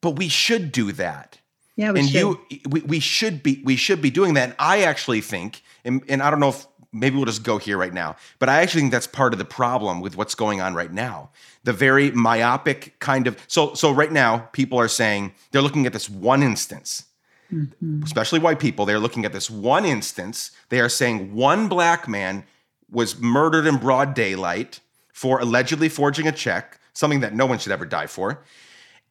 But 0.00 0.12
we 0.12 0.28
should 0.28 0.72
do 0.72 0.92
that. 0.92 1.38
Yeah, 1.76 1.92
we 1.92 2.00
and 2.00 2.08
should. 2.08 2.18
you 2.18 2.40
we, 2.68 2.80
we 2.80 3.00
should 3.00 3.42
be 3.42 3.62
we 3.64 3.76
should 3.76 4.00
be 4.00 4.10
doing 4.10 4.34
that. 4.34 4.48
And 4.48 4.56
I 4.58 4.84
actually 4.84 5.20
think, 5.20 5.62
and, 5.84 6.02
and 6.08 6.22
I 6.22 6.30
don't 6.30 6.40
know 6.40 6.48
if 6.48 6.66
maybe 6.92 7.16
we'll 7.16 7.26
just 7.26 7.42
go 7.42 7.58
here 7.58 7.76
right 7.76 7.92
now, 7.92 8.16
but 8.38 8.48
I 8.48 8.62
actually 8.62 8.82
think 8.82 8.92
that's 8.92 9.06
part 9.06 9.34
of 9.34 9.38
the 9.38 9.44
problem 9.44 10.00
with 10.00 10.16
what's 10.16 10.34
going 10.34 10.60
on 10.60 10.74
right 10.74 10.90
now. 10.90 11.30
The 11.64 11.74
very 11.74 12.10
myopic 12.12 12.98
kind 12.98 13.26
of 13.26 13.38
so 13.46 13.74
so 13.74 13.92
right 13.92 14.10
now, 14.10 14.48
people 14.52 14.78
are 14.78 14.88
saying 14.88 15.34
they're 15.50 15.62
looking 15.62 15.86
at 15.86 15.92
this 15.92 16.08
one 16.08 16.42
instance. 16.42 17.04
Mhm. 17.52 18.04
Especially 18.04 18.38
white 18.38 18.58
people, 18.58 18.86
they're 18.86 18.98
looking 18.98 19.24
at 19.24 19.32
this 19.32 19.50
one 19.50 19.84
instance. 19.84 20.50
They 20.68 20.80
are 20.80 20.88
saying 20.88 21.34
one 21.34 21.68
black 21.68 22.08
man 22.08 22.44
was 22.90 23.18
murdered 23.18 23.66
in 23.66 23.76
broad 23.76 24.14
daylight 24.14 24.80
for 25.12 25.40
allegedly 25.40 25.88
forging 25.88 26.26
a 26.26 26.32
check, 26.32 26.78
something 26.92 27.20
that 27.20 27.34
no 27.34 27.46
one 27.46 27.58
should 27.58 27.72
ever 27.72 27.84
die 27.86 28.06
for. 28.06 28.44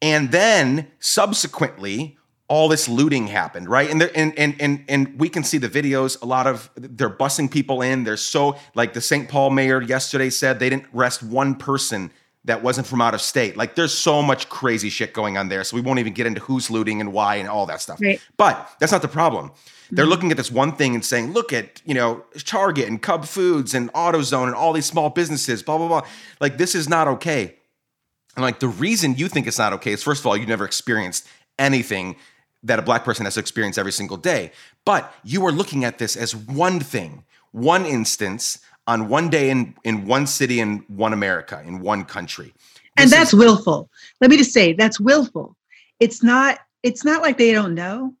And 0.02 0.30
then 0.30 0.88
subsequently, 1.00 2.16
all 2.48 2.68
this 2.68 2.88
looting 2.88 3.26
happened, 3.26 3.68
right? 3.68 3.90
And, 3.90 4.02
and 4.02 4.38
and 4.38 4.54
and 4.60 4.84
and 4.88 5.18
we 5.18 5.28
can 5.28 5.42
see 5.42 5.58
the 5.58 5.68
videos. 5.68 6.20
A 6.22 6.26
lot 6.26 6.46
of 6.46 6.70
they're 6.76 7.10
bussing 7.10 7.50
people 7.50 7.82
in. 7.82 8.04
They're 8.04 8.16
so 8.16 8.56
like 8.74 8.92
the 8.92 9.00
St. 9.00 9.28
Paul 9.28 9.50
mayor 9.50 9.82
yesterday 9.82 10.30
said 10.30 10.58
they 10.60 10.70
didn't 10.70 10.86
arrest 10.94 11.22
one 11.22 11.56
person 11.56 12.12
that 12.46 12.62
wasn't 12.62 12.86
from 12.86 13.00
out 13.02 13.12
of 13.12 13.20
state. 13.20 13.56
Like 13.56 13.74
there's 13.74 13.92
so 13.92 14.22
much 14.22 14.48
crazy 14.48 14.88
shit 14.88 15.12
going 15.12 15.36
on 15.36 15.48
there. 15.48 15.62
So 15.64 15.76
we 15.76 15.82
won't 15.82 15.98
even 15.98 16.12
get 16.14 16.26
into 16.26 16.40
who's 16.40 16.70
looting 16.70 17.00
and 17.00 17.12
why 17.12 17.36
and 17.36 17.48
all 17.48 17.66
that 17.66 17.80
stuff. 17.82 18.00
Right. 18.00 18.20
But 18.36 18.70
that's 18.78 18.92
not 18.92 19.02
the 19.02 19.08
problem. 19.08 19.50
They're 19.90 20.06
Mhm. 20.06 20.08
looking 20.10 20.30
at 20.30 20.36
this 20.36 20.50
one 20.50 20.72
thing 20.72 20.94
and 20.94 21.04
saying, 21.04 21.32
look 21.32 21.52
at, 21.52 21.82
you 21.84 21.94
know, 21.94 22.24
Target 22.44 22.88
and 22.88 23.00
Cub 23.02 23.24
Foods 23.26 23.74
and 23.74 23.92
AutoZone 23.92 24.46
and 24.46 24.54
all 24.54 24.72
these 24.72 24.86
small 24.86 25.10
businesses, 25.10 25.62
blah, 25.62 25.76
blah, 25.78 25.88
blah. 25.88 26.02
Like, 26.40 26.56
this 26.58 26.74
is 26.74 26.88
not 26.88 27.06
okay. 27.08 27.56
And 28.36 28.42
like, 28.44 28.60
the 28.60 28.68
reason 28.68 29.14
you 29.16 29.28
think 29.28 29.46
it's 29.46 29.58
not 29.58 29.72
okay 29.74 29.92
is, 29.92 30.02
first 30.02 30.20
of 30.22 30.26
all, 30.26 30.36
you 30.36 30.46
never 30.46 30.64
experienced 30.64 31.26
anything 31.58 32.16
that 32.62 32.78
a 32.78 32.82
black 32.82 33.04
person 33.04 33.24
has 33.26 33.34
to 33.34 33.40
experience 33.40 33.78
every 33.78 33.92
single 33.92 34.16
day. 34.16 34.50
But 34.84 35.12
you 35.24 35.44
are 35.46 35.52
looking 35.52 35.84
at 35.84 35.98
this 35.98 36.16
as 36.16 36.34
one 36.34 36.80
thing, 36.80 37.24
one 37.52 37.86
instance 37.86 38.58
on 38.86 39.08
one 39.08 39.28
day 39.30 39.50
in, 39.50 39.74
in 39.84 40.06
one 40.06 40.26
city 40.26 40.60
in 40.60 40.84
one 40.88 41.12
America, 41.12 41.62
in 41.66 41.80
one 41.80 42.04
country. 42.04 42.52
and 42.96 43.10
that's 43.10 43.32
is- 43.32 43.38
willful. 43.38 43.90
Let 44.20 44.30
me 44.30 44.36
just 44.36 44.52
say 44.52 44.72
that's 44.72 45.00
willful. 45.00 45.56
It's 46.00 46.22
not. 46.22 46.58
It's 46.82 47.04
not 47.04 47.22
like 47.22 47.36
they 47.38 47.52
don't 47.52 47.74
know. 47.74 48.14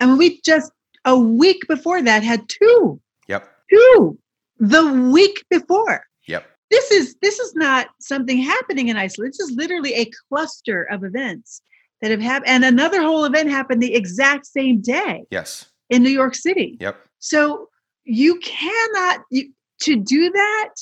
I 0.00 0.06
mean, 0.06 0.16
we 0.16 0.40
just 0.42 0.72
a 1.04 1.18
week 1.18 1.62
before 1.68 2.00
that 2.02 2.22
had 2.22 2.48
two, 2.48 3.00
Yep. 3.28 3.48
two, 3.70 4.18
the 4.58 4.86
week 5.12 5.44
before. 5.50 6.02
Yep. 6.26 6.46
This 6.70 6.90
is 6.90 7.16
this 7.20 7.38
is 7.38 7.54
not 7.54 7.88
something 8.00 8.38
happening 8.38 8.88
in 8.88 8.96
Iceland. 8.96 9.32
This 9.32 9.40
is 9.40 9.56
literally 9.56 9.94
a 9.94 10.10
cluster 10.28 10.84
of 10.84 11.04
events 11.04 11.62
that 12.00 12.10
have 12.10 12.20
happened, 12.22 12.48
and 12.50 12.64
another 12.64 13.02
whole 13.02 13.24
event 13.26 13.50
happened 13.50 13.82
the 13.82 13.94
exact 13.94 14.46
same 14.46 14.80
day 14.80 15.24
Yes. 15.30 15.66
in 15.90 16.02
New 16.02 16.10
York 16.10 16.34
City. 16.34 16.78
Yep. 16.80 16.96
So 17.18 17.68
you 18.04 18.38
cannot 18.38 19.20
you, 19.30 19.52
to 19.80 19.96
do 19.96 20.30
that 20.30 20.74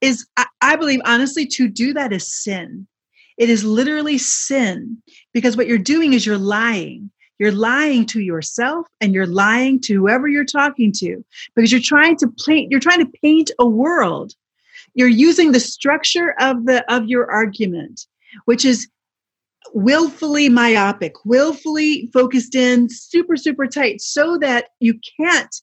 is 0.00 0.26
I, 0.60 0.76
believe 0.76 1.00
honestly 1.04 1.46
to 1.46 1.68
do 1.68 1.92
that 1.94 2.12
is 2.12 2.32
sin. 2.32 2.86
It 3.38 3.48
is 3.48 3.64
literally 3.64 4.18
sin 4.18 5.00
because 5.32 5.56
what 5.56 5.66
you're 5.66 5.78
doing 5.78 6.12
is 6.12 6.26
you're 6.26 6.38
lying. 6.38 7.10
You're 7.38 7.52
lying 7.52 8.06
to 8.06 8.20
yourself 8.20 8.86
and 9.00 9.14
you're 9.14 9.26
lying 9.26 9.80
to 9.82 9.94
whoever 9.94 10.28
you're 10.28 10.44
talking 10.44 10.92
to 10.98 11.24
because 11.54 11.72
you're 11.72 11.80
trying 11.80 12.16
to 12.18 12.28
paint 12.46 12.70
you're 12.70 12.80
trying 12.80 13.00
to 13.00 13.12
paint 13.22 13.50
a 13.58 13.66
world. 13.66 14.34
You're 14.94 15.08
using 15.08 15.52
the 15.52 15.60
structure 15.60 16.34
of 16.40 16.66
the 16.66 16.84
of 16.92 17.06
your 17.06 17.30
argument 17.30 18.06
which 18.44 18.64
is 18.64 18.88
willfully 19.74 20.48
myopic, 20.48 21.24
willfully 21.24 22.10
focused 22.12 22.54
in, 22.54 22.88
super, 22.90 23.36
super 23.36 23.66
tight, 23.66 24.00
so 24.00 24.38
that 24.38 24.68
you 24.80 24.98
can't, 25.18 25.54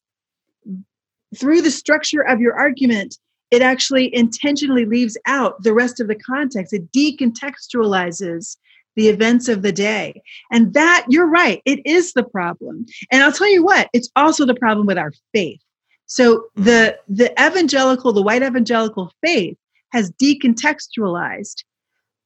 through 1.38 1.62
the 1.62 1.72
structure 1.72 2.22
of 2.22 2.40
your 2.40 2.58
argument, 2.58 3.18
it 3.52 3.62
actually 3.62 4.14
intentionally 4.16 4.86
leaves 4.86 5.18
out 5.26 5.62
the 5.64 5.74
rest 5.74 6.00
of 6.00 6.08
the 6.08 6.16
context. 6.16 6.74
It 6.74 6.92
decontextualizes 6.92 8.58
the 8.96 9.08
events 9.10 9.48
of 9.48 9.62
the 9.62 9.72
day. 9.72 10.22
And 10.52 10.74
that, 10.74 11.06
you're 11.08 11.30
right, 11.30 11.62
it 11.66 11.80
is 11.86 12.14
the 12.14 12.24
problem. 12.24 12.86
And 13.12 13.24
I'll 13.24 13.32
tell 13.32 13.52
you 13.52 13.64
what, 13.64 13.90
it's 13.94 14.10
also 14.16 14.46
the 14.46 14.56
problem 14.56 14.86
with 14.86 14.98
our 14.98 15.14
faith. 15.34 15.62
So 16.06 16.46
the 16.56 16.98
the 17.08 17.32
evangelical, 17.40 18.12
the 18.12 18.22
white 18.24 18.42
evangelical 18.42 19.12
faith 19.24 19.56
has 19.92 20.12
decontextualized 20.14 21.64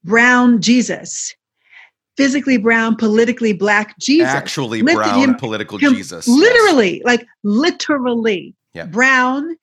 brown 0.06 0.62
Jesus, 0.62 1.36
physically 2.16 2.58
brown, 2.58 2.96
politically 2.96 3.52
black 3.52 3.98
Jesus. 4.00 4.34
Actually, 4.34 4.82
brown 4.82 5.20
him 5.20 5.36
political 5.36 5.80
com- 5.80 5.94
Jesus. 5.94 6.28
Literally, 6.30 7.02
like 7.04 7.26
literally 7.44 8.56
Yeah. 8.74 8.86
brown, 8.86 9.56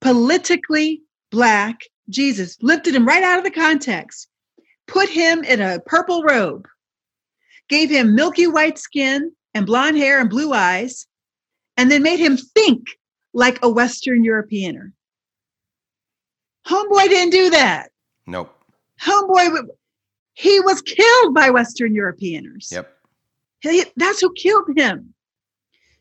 politically 0.00 1.02
black 1.30 1.80
Jesus. 2.08 2.56
Lifted 2.62 2.94
him 2.94 3.06
right 3.06 3.22
out 3.22 3.38
of 3.38 3.44
the 3.44 3.50
context, 3.50 4.28
put 4.86 5.08
him 5.08 5.42
in 5.42 5.60
a 5.60 5.80
purple 5.80 6.22
robe, 6.22 6.68
gave 7.68 7.90
him 7.90 8.14
milky 8.14 8.46
white 8.46 8.78
skin 8.78 9.32
and 9.54 9.66
blonde 9.66 9.96
hair 9.96 10.20
and 10.20 10.28
blue 10.30 10.52
eyes, 10.52 11.06
and 11.76 11.90
then 11.90 12.02
made 12.02 12.18
him 12.18 12.36
think 12.36 12.86
like 13.32 13.58
a 13.62 13.68
Western 13.70 14.22
Europeaner. 14.24 14.92
Homeboy 16.66 17.08
didn't 17.08 17.30
do 17.30 17.50
that. 17.50 17.90
Nope. 18.26 18.54
Homeboy, 19.02 19.66
he 20.34 20.60
was 20.60 20.80
killed 20.82 21.34
by 21.34 21.50
Western 21.50 21.94
Europeaners. 21.94 22.70
Yep. 22.70 22.90
He- 23.60 23.84
that's 23.96 24.20
who 24.20 24.32
killed 24.34 24.76
him. 24.76 25.14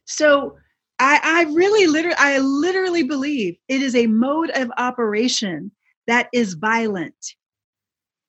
So 0.05 0.57
I, 0.99 1.19
I 1.23 1.53
really 1.53 1.87
literally 1.87 2.17
I 2.17 2.39
literally 2.39 3.03
believe 3.03 3.57
it 3.67 3.81
is 3.81 3.95
a 3.95 4.07
mode 4.07 4.51
of 4.51 4.71
operation 4.77 5.71
that 6.07 6.29
is 6.33 6.53
violent. 6.53 7.35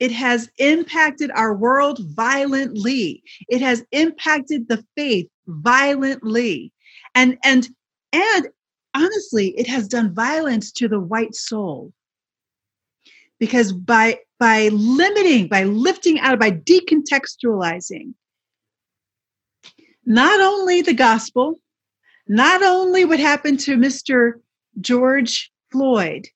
It 0.01 0.13
has 0.13 0.51
impacted 0.59 1.31
our 1.31 1.55
world 1.55 2.01
violently. 2.15 3.23
It 3.49 3.61
has 3.61 3.85
impacted 3.93 4.69
the 4.69 4.85
faith 4.97 5.29
violently. 5.47 6.73
And 7.15 7.39
and 7.45 7.69
and 8.13 8.49
honestly, 8.95 9.51
it 9.59 9.67
has 9.67 9.89
done 9.89 10.15
violence 10.15 10.73
to 10.73 10.89
the 10.89 11.01
white 11.01 11.35
soul. 11.35 11.93
Because 13.39 13.73
by 13.73 14.19
by 14.39 14.69
limiting, 14.69 15.49
by 15.49 15.65
lifting 15.65 16.19
out, 16.21 16.41
by 16.41 16.51
decontextualizing, 16.51 18.15
not 20.07 20.41
only 20.41 20.83
the 20.83 20.95
gospel, 20.95 21.59
not 22.27 22.63
only 22.63 23.05
what 23.05 23.21
happened 23.21 23.61
to 23.61 23.77
Mr. 23.77 24.41
George 24.81 25.53
Floyd, 25.71 26.29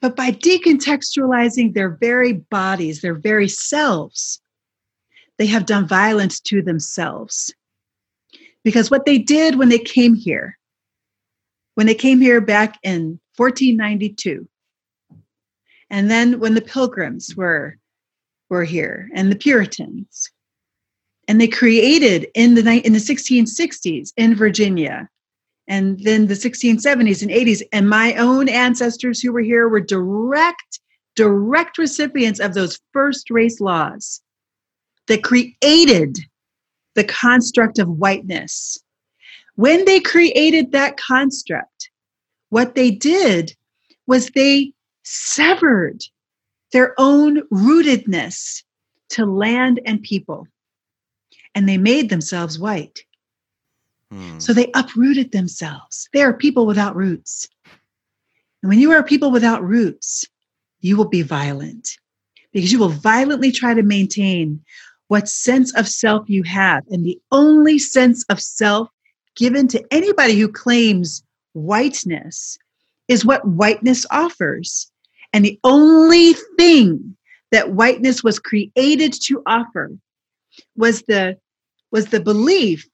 but 0.00 0.16
by 0.16 0.30
decontextualizing 0.30 1.74
their 1.74 1.90
very 1.90 2.32
bodies, 2.32 3.00
their 3.00 3.14
very 3.14 3.48
selves, 3.48 4.40
they 5.38 5.46
have 5.46 5.66
done 5.66 5.86
violence 5.86 6.40
to 6.40 6.62
themselves. 6.62 7.54
Because 8.62 8.90
what 8.90 9.06
they 9.06 9.18
did 9.18 9.56
when 9.56 9.70
they 9.70 9.78
came 9.78 10.14
here, 10.14 10.58
when 11.74 11.86
they 11.86 11.94
came 11.94 12.20
here 12.20 12.40
back 12.40 12.78
in 12.82 13.18
1492, 13.36 14.46
and 15.88 16.10
then 16.10 16.40
when 16.40 16.54
the 16.54 16.60
pilgrims 16.60 17.34
were, 17.34 17.78
were 18.48 18.64
here 18.64 19.08
and 19.14 19.30
the 19.30 19.36
Puritans, 19.36 20.30
and 21.30 21.40
they 21.40 21.46
created 21.46 22.26
in 22.34 22.54
the 22.54 22.84
in 22.84 22.92
the 22.92 22.98
1660s 22.98 24.12
in 24.16 24.34
Virginia. 24.34 25.08
And 25.68 26.02
then 26.02 26.26
the 26.26 26.34
1670s 26.34 27.22
and 27.22 27.30
80s 27.30 27.62
and 27.72 27.88
my 27.88 28.14
own 28.14 28.48
ancestors 28.48 29.20
who 29.20 29.32
were 29.32 29.40
here 29.40 29.68
were 29.68 29.80
direct 29.80 30.80
direct 31.14 31.78
recipients 31.78 32.40
of 32.40 32.54
those 32.54 32.80
first 32.92 33.30
race 33.30 33.60
laws 33.60 34.20
that 35.06 35.22
created 35.22 36.18
the 36.96 37.04
construct 37.04 37.78
of 37.78 37.86
whiteness. 37.88 38.82
When 39.54 39.84
they 39.84 40.00
created 40.00 40.72
that 40.72 40.96
construct 40.96 41.90
what 42.48 42.74
they 42.74 42.90
did 42.90 43.54
was 44.08 44.30
they 44.30 44.72
severed 45.04 46.02
their 46.72 46.92
own 46.98 47.42
rootedness 47.50 48.64
to 49.10 49.26
land 49.26 49.78
and 49.86 50.02
people 50.02 50.48
and 51.54 51.68
they 51.68 51.78
made 51.78 52.08
themselves 52.08 52.58
white. 52.58 53.04
Hmm. 54.10 54.38
So 54.38 54.52
they 54.52 54.70
uprooted 54.74 55.32
themselves. 55.32 56.08
They 56.12 56.22
are 56.22 56.32
people 56.32 56.66
without 56.66 56.96
roots. 56.96 57.48
And 58.62 58.68
when 58.68 58.78
you 58.78 58.92
are 58.92 59.02
people 59.02 59.30
without 59.30 59.62
roots, 59.62 60.24
you 60.80 60.96
will 60.96 61.08
be 61.08 61.22
violent 61.22 61.88
because 62.52 62.72
you 62.72 62.78
will 62.78 62.88
violently 62.88 63.52
try 63.52 63.74
to 63.74 63.82
maintain 63.82 64.62
what 65.08 65.28
sense 65.28 65.74
of 65.74 65.88
self 65.88 66.28
you 66.28 66.42
have. 66.44 66.84
And 66.90 67.04
the 67.04 67.20
only 67.32 67.78
sense 67.78 68.24
of 68.28 68.40
self 68.40 68.88
given 69.36 69.68
to 69.68 69.84
anybody 69.90 70.38
who 70.38 70.48
claims 70.48 71.22
whiteness 71.52 72.58
is 73.08 73.24
what 73.24 73.46
whiteness 73.46 74.06
offers. 74.10 74.90
And 75.32 75.44
the 75.44 75.58
only 75.64 76.34
thing 76.58 77.16
that 77.50 77.72
whiteness 77.72 78.22
was 78.22 78.38
created 78.38 79.12
to 79.24 79.42
offer 79.46 79.90
was 80.76 81.02
the 81.02 81.36
was 81.90 82.06
the 82.06 82.20
belief 82.20 82.88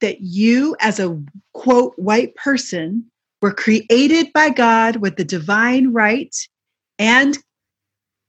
that 0.00 0.20
you 0.20 0.76
as 0.80 0.98
a 0.98 1.20
quote 1.54 1.94
white 1.96 2.34
person 2.34 3.04
were 3.40 3.52
created 3.52 4.32
by 4.32 4.50
God 4.50 4.96
with 4.96 5.16
the 5.16 5.24
divine 5.24 5.92
right 5.92 6.34
and 6.98 7.38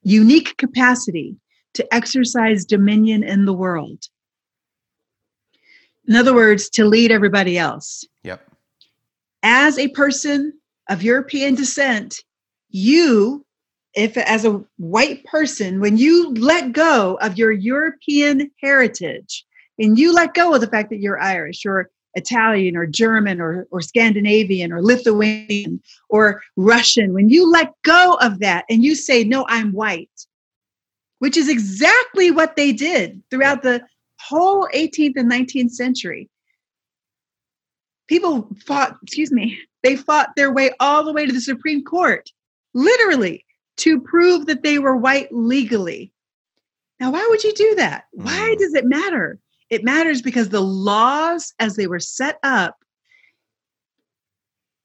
unique 0.04 0.56
capacity 0.58 1.36
to 1.74 1.94
exercise 1.94 2.66
dominion 2.66 3.24
in 3.24 3.46
the 3.46 3.54
world. 3.54 4.04
In 6.08 6.16
other 6.16 6.34
words, 6.34 6.70
to 6.72 6.86
lead 6.86 7.12
everybody 7.12 7.58
else. 7.58 8.06
Yep. 8.24 8.42
As 9.44 9.78
a 9.78 9.90
person 9.90 10.54
of 10.90 11.04
European 11.04 11.56
descent, 11.56 12.24
you, 12.70 13.46
if 13.98 14.16
as 14.16 14.46
a 14.46 14.64
white 14.78 15.26
person, 15.26 15.80
when 15.82 15.98
you 15.98 16.32
let 16.36 16.72
go 16.72 17.18
of 17.20 17.38
your 17.38 17.52
European 17.52 18.52
heritage 18.62 19.44
and 19.80 19.98
you 19.98 20.14
let 20.14 20.36
go 20.36 20.54
of 20.54 20.62
the 20.62 20.68
fact 20.68 20.92
that 20.92 21.00
you're 21.00 21.20
Irish 21.20 21.66
or 21.66 21.90
Italian 22.14 22.78
or 22.78 22.86
German 22.86 23.42
or, 23.42 23.68
or 23.72 23.82
Scandinavian 23.82 24.72
or 24.72 24.84
Lithuanian 24.84 25.82
or 26.10 26.44
Russian, 26.56 27.12
when 27.14 27.30
you 27.30 27.52
let 27.52 27.74
go 27.84 28.20
of 28.22 28.40
that 28.40 28.66
and 28.70 28.84
you 28.84 28.94
say, 28.94 29.24
No, 29.24 29.46
I'm 29.50 29.72
white, 29.72 30.28
which 31.18 31.36
is 31.36 31.50
exactly 31.50 32.30
what 32.30 32.56
they 32.56 32.74
did 32.74 33.24
throughout 33.32 33.64
the 33.64 33.84
whole 34.20 34.68
18th 34.76 35.14
and 35.16 35.32
19th 35.32 35.72
century. 35.72 36.30
People 38.08 38.48
fought, 38.64 38.96
excuse 39.02 39.32
me, 39.32 39.60
they 39.82 39.96
fought 39.96 40.36
their 40.36 40.54
way 40.54 40.70
all 40.80 41.04
the 41.04 41.14
way 41.14 41.26
to 41.26 41.34
the 41.34 41.42
Supreme 41.42 41.84
Court, 41.84 42.30
literally, 42.76 43.44
to 43.78 44.02
prove 44.02 44.46
that 44.48 44.64
they 44.64 44.80
were 44.80 44.96
white 44.96 45.32
legally. 45.32 46.12
Now, 47.00 47.12
why 47.12 47.26
would 47.30 47.44
you 47.44 47.54
do 47.54 47.76
that? 47.76 48.06
Why 48.12 48.56
Mm. 48.56 48.60
does 48.60 48.74
it 48.74 48.86
matter? 48.86 49.40
It 49.70 49.84
matters 49.84 50.22
because 50.22 50.50
the 50.50 50.62
laws, 50.62 51.54
as 51.60 51.76
they 51.76 51.88
were 51.88 52.00
set 52.00 52.40
up, 52.44 52.84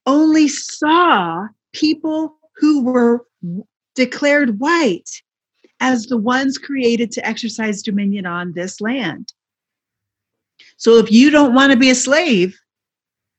only 0.06 0.48
saw 0.48 1.48
people 1.72 2.38
who 2.56 2.82
were 2.82 3.26
declared 3.94 4.58
white 4.58 5.22
as 5.80 6.06
the 6.06 6.16
ones 6.16 6.58
created 6.58 7.10
to 7.12 7.26
exercise 7.26 7.82
dominion 7.82 8.26
on 8.26 8.52
this 8.52 8.80
land. 8.80 9.32
So 10.76 10.98
if 10.98 11.10
you 11.10 11.30
don't 11.30 11.54
want 11.54 11.72
to 11.72 11.78
be 11.78 11.90
a 11.90 11.94
slave, 11.94 12.58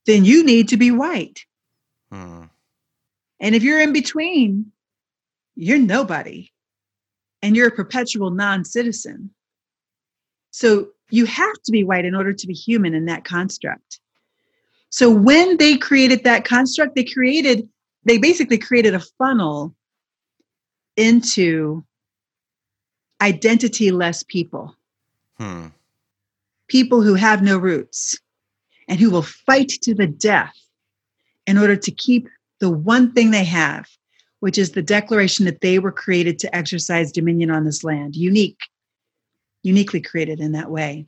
then 0.06 0.26
you 0.26 0.44
need 0.44 0.68
to 0.70 0.78
be 0.78 0.92
white. 0.92 1.46
Hmm. 2.12 2.46
And 3.40 3.56
if 3.56 3.64
you're 3.64 3.80
in 3.82 3.94
between, 3.94 4.73
you're 5.56 5.80
nobody 5.80 6.52
and 7.42 7.56
you're 7.56 7.68
a 7.68 7.72
perpetual 7.72 8.32
non 8.32 8.64
citizen. 8.66 9.30
So 10.52 10.90
you 11.10 11.26
have 11.26 11.62
to 11.66 11.72
be 11.72 11.84
white 11.84 12.06
in 12.06 12.16
order 12.16 12.34
to 12.34 12.48
be 12.48 12.54
human 12.54 12.94
in 12.94 13.06
that 13.06 13.24
construct. 13.24 14.00
So 14.90 15.10
when 15.10 15.58
they 15.58 15.78
created 15.78 16.24
that 16.24 16.46
construct, 16.46 16.96
they 16.96 17.04
created, 17.04 17.68
they 18.06 18.18
basically 18.18 18.58
created 18.58 18.94
a 18.94 19.04
funnel 19.18 19.76
into 20.96 21.84
identity 23.22 23.92
less 23.92 24.24
people, 24.24 24.76
Hmm. 25.38 25.68
people 26.68 27.02
who 27.02 27.16
have 27.16 27.42
no 27.42 27.58
roots 27.58 28.20
and 28.88 29.00
who 29.00 29.10
will 29.10 29.24
fight 29.24 29.70
to 29.82 29.96
the 29.96 30.08
death 30.08 30.56
in 31.48 31.58
order 31.58 31.76
to 31.76 31.92
keep 31.92 32.28
the 32.60 32.70
one 32.70 33.14
thing 33.14 33.32
they 33.32 33.46
have, 33.46 33.88
which 34.44 34.58
is 34.58 34.72
the 34.72 34.82
declaration 34.82 35.46
that 35.46 35.62
they 35.62 35.80
were 35.80 35.90
created 35.90 36.38
to 36.38 36.54
exercise 36.54 37.14
dominion 37.14 37.50
on 37.50 37.64
this 37.64 37.82
land, 37.82 38.14
unique, 38.14 38.60
uniquely 39.62 40.02
created 40.02 40.42
in 40.42 40.52
that 40.52 40.70
way. 40.70 41.06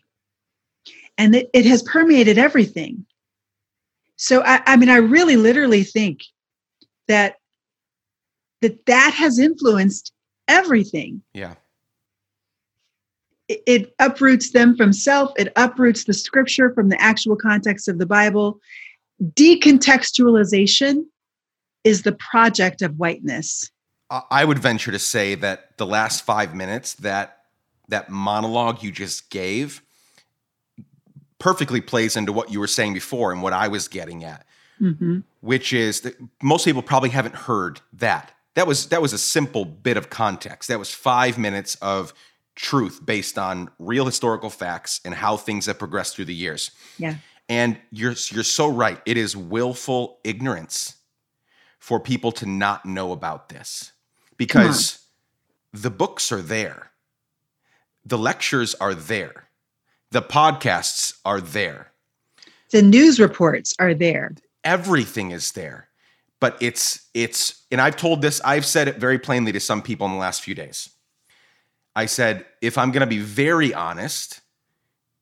And 1.17 1.35
it, 1.35 1.49
it 1.53 1.65
has 1.65 1.83
permeated 1.83 2.37
everything. 2.37 3.05
So 4.15 4.41
I, 4.41 4.61
I 4.65 4.77
mean, 4.77 4.87
I 4.87 4.95
really 4.95 5.35
literally 5.35 5.83
think 5.83 6.21
that 7.09 7.35
that 8.61 8.85
that 8.85 9.13
has 9.13 9.37
influenced 9.37 10.13
everything. 10.47 11.21
Yeah. 11.33 11.55
It, 13.49 13.63
it 13.67 13.95
uproots 13.99 14.51
them 14.51 14.77
from 14.77 14.93
self. 14.93 15.33
It 15.35 15.51
uproots 15.57 16.05
the 16.05 16.13
scripture 16.13 16.73
from 16.73 16.87
the 16.87 17.01
actual 17.01 17.35
context 17.35 17.89
of 17.89 17.97
the 17.97 18.05
Bible. 18.05 18.61
Decontextualization 19.21 21.03
is 21.85 22.01
the 22.01 22.11
project 22.11 22.81
of 22.81 22.97
whiteness. 22.97 23.71
I- 24.09 24.43
would 24.45 24.59
venture 24.59 24.91
to 24.91 24.99
say 24.99 25.35
that 25.35 25.77
the 25.77 25.85
last 25.85 26.25
five 26.25 26.53
minutes, 26.53 26.93
that 26.95 27.31
that 27.87 28.09
monologue 28.09 28.81
you 28.83 28.91
just 28.91 29.29
gave, 29.29 29.81
perfectly 31.39 31.81
plays 31.81 32.15
into 32.15 32.33
what 32.33 32.51
you 32.51 32.59
were 32.59 32.67
saying 32.67 32.93
before 32.95 33.31
and 33.31 33.41
what 33.43 33.53
I 33.53 33.67
was 33.67 33.87
getting 33.87 34.23
at, 34.23 34.45
Mhm. 34.81 35.23
which 35.41 35.71
is 35.71 36.01
that 36.01 36.15
most 36.41 36.65
people 36.65 36.81
probably 36.81 37.09
haven't 37.09 37.35
heard 37.35 37.81
that. 37.93 38.31
That 38.55 38.65
was 38.67 38.87
that 38.87 39.01
was 39.01 39.13
a 39.13 39.17
simple 39.19 39.65
bit 39.65 39.97
of 39.97 40.09
context. 40.09 40.67
That 40.69 40.79
was 40.79 40.91
five 40.91 41.37
minutes 41.37 41.75
of 41.75 42.13
truth 42.55 43.01
based 43.05 43.37
on 43.37 43.69
real 43.79 44.05
historical 44.05 44.49
facts 44.49 45.01
and 45.05 45.13
how 45.15 45.35
things 45.37 45.65
have 45.67 45.77
progressed 45.77 46.15
through 46.15 46.25
the 46.25 46.33
years. 46.33 46.71
Yeah. 46.97 47.15
And 47.49 47.77
you're 47.91 48.15
you're 48.31 48.43
so 48.43 48.67
right. 48.67 48.99
It 49.05 49.17
is 49.17 49.35
willful 49.35 50.19
ignorance 50.23 50.95
for 51.85 51.99
people 51.99 52.31
to 52.31 52.47
not 52.47 52.83
know 52.83 53.11
about 53.11 53.49
this 53.49 53.91
because 54.37 55.05
the 55.71 55.91
books 55.91 56.31
are 56.31 56.41
there. 56.41 56.89
The 58.03 58.17
lectures 58.17 58.73
are 58.73 58.95
there. 58.95 59.49
The 60.09 60.23
podcasts 60.23 61.19
are 61.23 61.39
there. 61.39 61.91
The 62.71 62.81
news 62.81 63.19
reports 63.19 63.75
are 63.77 63.93
there. 63.93 64.33
Everything 64.63 65.29
is 65.29 65.51
there. 65.51 65.89
But 66.39 66.57
it's 66.59 67.07
it's 67.13 67.61
and 67.69 67.79
I've 67.79 67.97
told 67.97 68.23
this 68.23 68.41
I've 68.43 68.65
said 68.65 68.87
it 68.87 68.97
very 68.97 69.19
plainly 69.19 69.51
to 69.51 69.59
some 69.59 69.83
people 69.83 70.07
in 70.07 70.13
the 70.13 70.17
last 70.17 70.41
few 70.41 70.55
days. 70.55 70.89
I 71.95 72.07
said 72.07 72.47
if 72.63 72.79
I'm 72.79 72.89
going 72.89 73.01
to 73.01 73.15
be 73.15 73.19
very 73.19 73.75
honest, 73.75 74.41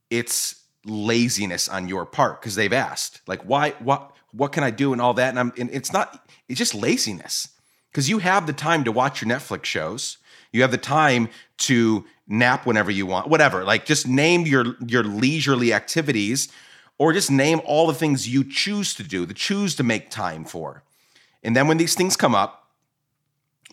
it's 0.09 0.63
laziness 0.85 1.67
on 1.67 1.89
your 1.89 2.05
part 2.05 2.39
because 2.39 2.55
they've 2.55 2.71
asked 2.71 3.19
like 3.27 3.41
why 3.41 3.71
what 3.79 4.13
what 4.31 4.53
can 4.53 4.63
I 4.63 4.71
do 4.71 4.93
and 4.93 5.01
all 5.01 5.13
that 5.15 5.29
and 5.29 5.39
I'm 5.39 5.53
and 5.57 5.69
it's 5.71 5.91
not 5.91 6.22
it's 6.49 6.59
just 6.59 6.75
laziness. 6.75 7.49
Because 7.91 8.09
you 8.09 8.19
have 8.19 8.47
the 8.47 8.53
time 8.53 8.83
to 8.85 8.91
watch 8.91 9.21
your 9.21 9.29
Netflix 9.29 9.65
shows. 9.65 10.17
You 10.51 10.61
have 10.63 10.71
the 10.71 10.77
time 10.77 11.29
to 11.59 12.05
nap 12.27 12.65
whenever 12.65 12.89
you 12.89 13.05
want 13.05 13.27
whatever. 13.27 13.63
Like 13.63 13.85
just 13.85 14.07
name 14.07 14.45
your 14.45 14.75
your 14.85 15.03
leisurely 15.03 15.73
activities 15.73 16.47
or 16.97 17.11
just 17.11 17.29
name 17.29 17.61
all 17.65 17.87
the 17.87 17.93
things 17.93 18.29
you 18.29 18.43
choose 18.43 18.93
to 18.95 19.03
do 19.03 19.25
the 19.25 19.33
choose 19.33 19.75
to 19.75 19.83
make 19.83 20.09
time 20.09 20.45
for. 20.45 20.83
And 21.43 21.55
then 21.55 21.67
when 21.67 21.77
these 21.77 21.95
things 21.95 22.15
come 22.15 22.33
up 22.33 22.63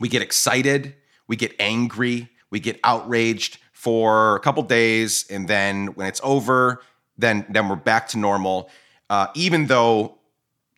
we 0.00 0.08
get 0.08 0.22
excited, 0.22 0.94
we 1.28 1.36
get 1.36 1.54
angry, 1.60 2.30
we 2.48 2.58
get 2.58 2.80
outraged 2.82 3.58
for 3.72 4.34
a 4.36 4.40
couple 4.40 4.62
days, 4.62 5.26
and 5.30 5.46
then 5.46 5.88
when 5.88 6.06
it's 6.08 6.20
over, 6.24 6.82
then 7.16 7.46
then 7.50 7.68
we're 7.68 7.76
back 7.76 8.08
to 8.08 8.18
normal. 8.18 8.70
Uh, 9.08 9.26
even 9.34 9.66
though 9.66 10.18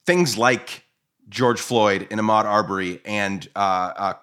things 0.05 0.37
like 0.37 0.82
George 1.33 1.61
Floyd 1.61 2.07
and 2.11 2.21
Ahmaud 2.21 2.45
Arbery 2.45 3.01
and 3.05 3.49
uh, 3.57 3.59
uh, 3.59 4.15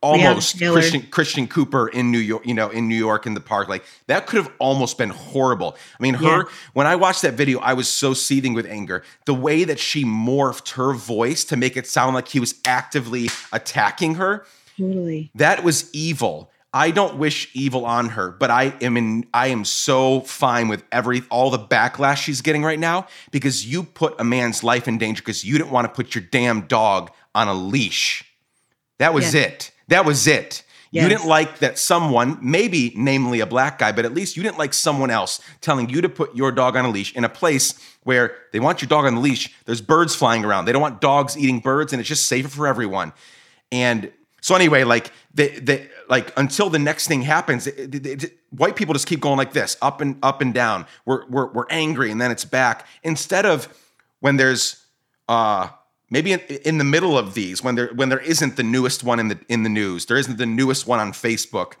almost. 0.00 0.58
Christian 0.58 1.02
Christian 1.10 1.46
Cooper 1.48 1.88
in 1.88 2.10
New 2.10 2.18
York, 2.18 2.46
you 2.46 2.54
know, 2.54 2.70
in 2.70 2.88
New 2.88 2.96
York 2.96 3.26
in 3.26 3.34
the 3.34 3.40
park, 3.40 3.68
like 3.68 3.84
that 4.06 4.26
could 4.26 4.38
have 4.42 4.50
almost 4.58 4.98
been 4.98 5.10
horrible. 5.10 5.76
I 5.98 6.02
mean, 6.02 6.14
her 6.14 6.38
Yeah. 6.38 6.42
when 6.72 6.86
I 6.86 6.96
watched 6.96 7.22
that 7.22 7.34
video, 7.34 7.58
I 7.60 7.74
was 7.74 7.88
so 7.88 8.14
seething 8.14 8.54
with 8.54 8.66
anger. 8.66 9.02
The 9.26 9.34
way 9.34 9.64
that 9.64 9.78
she 9.78 10.04
morphed 10.04 10.70
her 10.72 10.92
voice 10.94 11.44
to 11.44 11.56
make 11.56 11.76
it 11.76 11.86
sound 11.86 12.14
like 12.14 12.28
he 12.28 12.40
was 12.40 12.54
actively 12.64 13.28
attacking 13.52 14.14
her, 14.16 14.46
Totally. 14.78 15.30
that 15.34 15.62
was 15.62 15.90
evil. 15.92 16.50
I 16.72 16.90
don't 16.90 17.16
wish 17.16 17.48
evil 17.54 17.86
on 17.86 18.10
her, 18.10 18.30
but 18.30 18.50
I 18.50 18.74
am 18.80 18.96
in 18.96 19.26
I 19.32 19.48
am 19.48 19.64
so 19.64 20.20
fine 20.20 20.68
with 20.68 20.84
every 20.92 21.22
all 21.30 21.50
the 21.50 21.58
backlash 21.58 22.18
she's 22.18 22.42
getting 22.42 22.62
right 22.62 22.78
now 22.78 23.06
because 23.30 23.66
you 23.66 23.82
put 23.82 24.20
a 24.20 24.24
man's 24.24 24.62
life 24.62 24.86
in 24.86 24.98
danger 24.98 25.22
because 25.22 25.44
you 25.44 25.56
didn't 25.56 25.70
want 25.70 25.86
to 25.86 25.92
put 25.94 26.14
your 26.14 26.24
damn 26.30 26.62
dog 26.62 27.10
on 27.34 27.48
a 27.48 27.54
leash. 27.54 28.24
That 28.98 29.14
was 29.14 29.34
it. 29.34 29.70
That 29.88 30.04
was 30.04 30.26
it. 30.26 30.62
You 31.02 31.08
didn't 31.08 31.26
like 31.26 31.58
that 31.58 31.78
someone, 31.78 32.38
maybe 32.40 32.92
namely 32.96 33.40
a 33.40 33.46
black 33.46 33.78
guy, 33.78 33.92
but 33.92 34.04
at 34.04 34.14
least 34.14 34.36
you 34.36 34.42
didn't 34.42 34.58
like 34.58 34.72
someone 34.72 35.10
else 35.10 35.40
telling 35.60 35.90
you 35.90 36.00
to 36.00 36.08
put 36.08 36.34
your 36.34 36.52
dog 36.52 36.76
on 36.76 36.86
a 36.86 36.90
leash 36.90 37.14
in 37.14 37.24
a 37.24 37.28
place 37.28 37.74
where 38.04 38.34
they 38.52 38.60
want 38.60 38.80
your 38.80 38.88
dog 38.88 39.04
on 39.04 39.14
the 39.14 39.20
leash. 39.20 39.52
There's 39.66 39.80
birds 39.82 40.14
flying 40.14 40.44
around. 40.44 40.64
They 40.64 40.72
don't 40.72 40.80
want 40.80 41.00
dogs 41.00 41.36
eating 41.36 41.60
birds, 41.60 41.92
and 41.92 42.00
it's 42.00 42.08
just 42.08 42.26
safer 42.26 42.48
for 42.48 42.66
everyone. 42.66 43.12
And 43.70 44.10
so 44.46 44.54
anyway, 44.54 44.84
like 44.84 45.10
they, 45.34 45.48
they 45.58 45.88
like 46.08 46.32
until 46.36 46.70
the 46.70 46.78
next 46.78 47.08
thing 47.08 47.22
happens, 47.22 47.66
it- 47.66 47.92
it- 47.92 48.22
it- 48.24 48.38
white 48.50 48.76
people 48.76 48.92
just 48.94 49.08
keep 49.08 49.18
going 49.20 49.36
like 49.36 49.52
this, 49.52 49.76
up 49.82 50.00
and 50.00 50.18
up 50.22 50.40
and 50.40 50.54
down. 50.54 50.86
We're 51.04 51.26
we're 51.26 51.48
we're 51.52 51.66
angry, 51.68 52.12
and 52.12 52.20
then 52.20 52.30
it's 52.30 52.44
back. 52.44 52.86
Instead 53.02 53.44
of 53.44 53.68
when 54.20 54.36
there's 54.36 54.84
uh 55.28 55.70
maybe 56.10 56.30
in, 56.32 56.38
in 56.64 56.78
the 56.78 56.84
middle 56.84 57.18
of 57.18 57.34
these 57.34 57.64
when 57.64 57.74
there 57.74 57.88
when 57.94 58.08
there 58.08 58.20
isn't 58.20 58.54
the 58.54 58.62
newest 58.62 59.02
one 59.02 59.18
in 59.18 59.26
the 59.26 59.38
in 59.48 59.64
the 59.64 59.68
news, 59.68 60.06
there 60.06 60.16
isn't 60.16 60.38
the 60.38 60.46
newest 60.46 60.86
one 60.86 61.00
on 61.00 61.10
Facebook. 61.10 61.72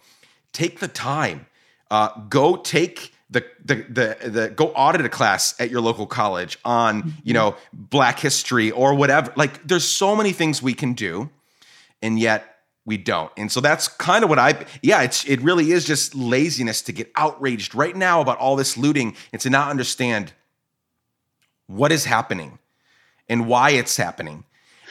Take 0.52 0.80
the 0.80 0.88
time. 0.88 1.46
Uh, 1.88 2.08
go 2.28 2.56
take 2.56 3.12
the, 3.30 3.44
the 3.64 3.76
the 3.88 4.28
the 4.28 4.48
go 4.48 4.70
audit 4.70 5.06
a 5.06 5.08
class 5.08 5.54
at 5.60 5.70
your 5.70 5.80
local 5.80 6.06
college 6.08 6.58
on 6.64 7.14
you 7.22 7.32
know 7.32 7.54
Black 7.72 8.18
history 8.18 8.72
or 8.72 8.92
whatever. 8.92 9.32
Like 9.36 9.64
there's 9.68 9.84
so 9.86 10.16
many 10.16 10.32
things 10.32 10.60
we 10.60 10.74
can 10.74 10.94
do, 10.94 11.30
and 12.02 12.18
yet 12.18 12.55
we 12.86 12.96
don't. 12.96 13.32
And 13.36 13.50
so 13.50 13.60
that's 13.60 13.88
kind 13.88 14.22
of 14.22 14.30
what 14.30 14.38
I 14.38 14.64
yeah, 14.80 15.02
it's 15.02 15.24
it 15.28 15.42
really 15.42 15.72
is 15.72 15.84
just 15.84 16.14
laziness 16.14 16.80
to 16.82 16.92
get 16.92 17.10
outraged 17.16 17.74
right 17.74 17.94
now 17.94 18.20
about 18.20 18.38
all 18.38 18.56
this 18.56 18.78
looting 18.78 19.16
and 19.32 19.42
to 19.42 19.50
not 19.50 19.68
understand 19.68 20.32
what 21.66 21.90
is 21.90 22.04
happening 22.04 22.60
and 23.28 23.48
why 23.48 23.70
it's 23.70 23.96
happening 23.96 24.44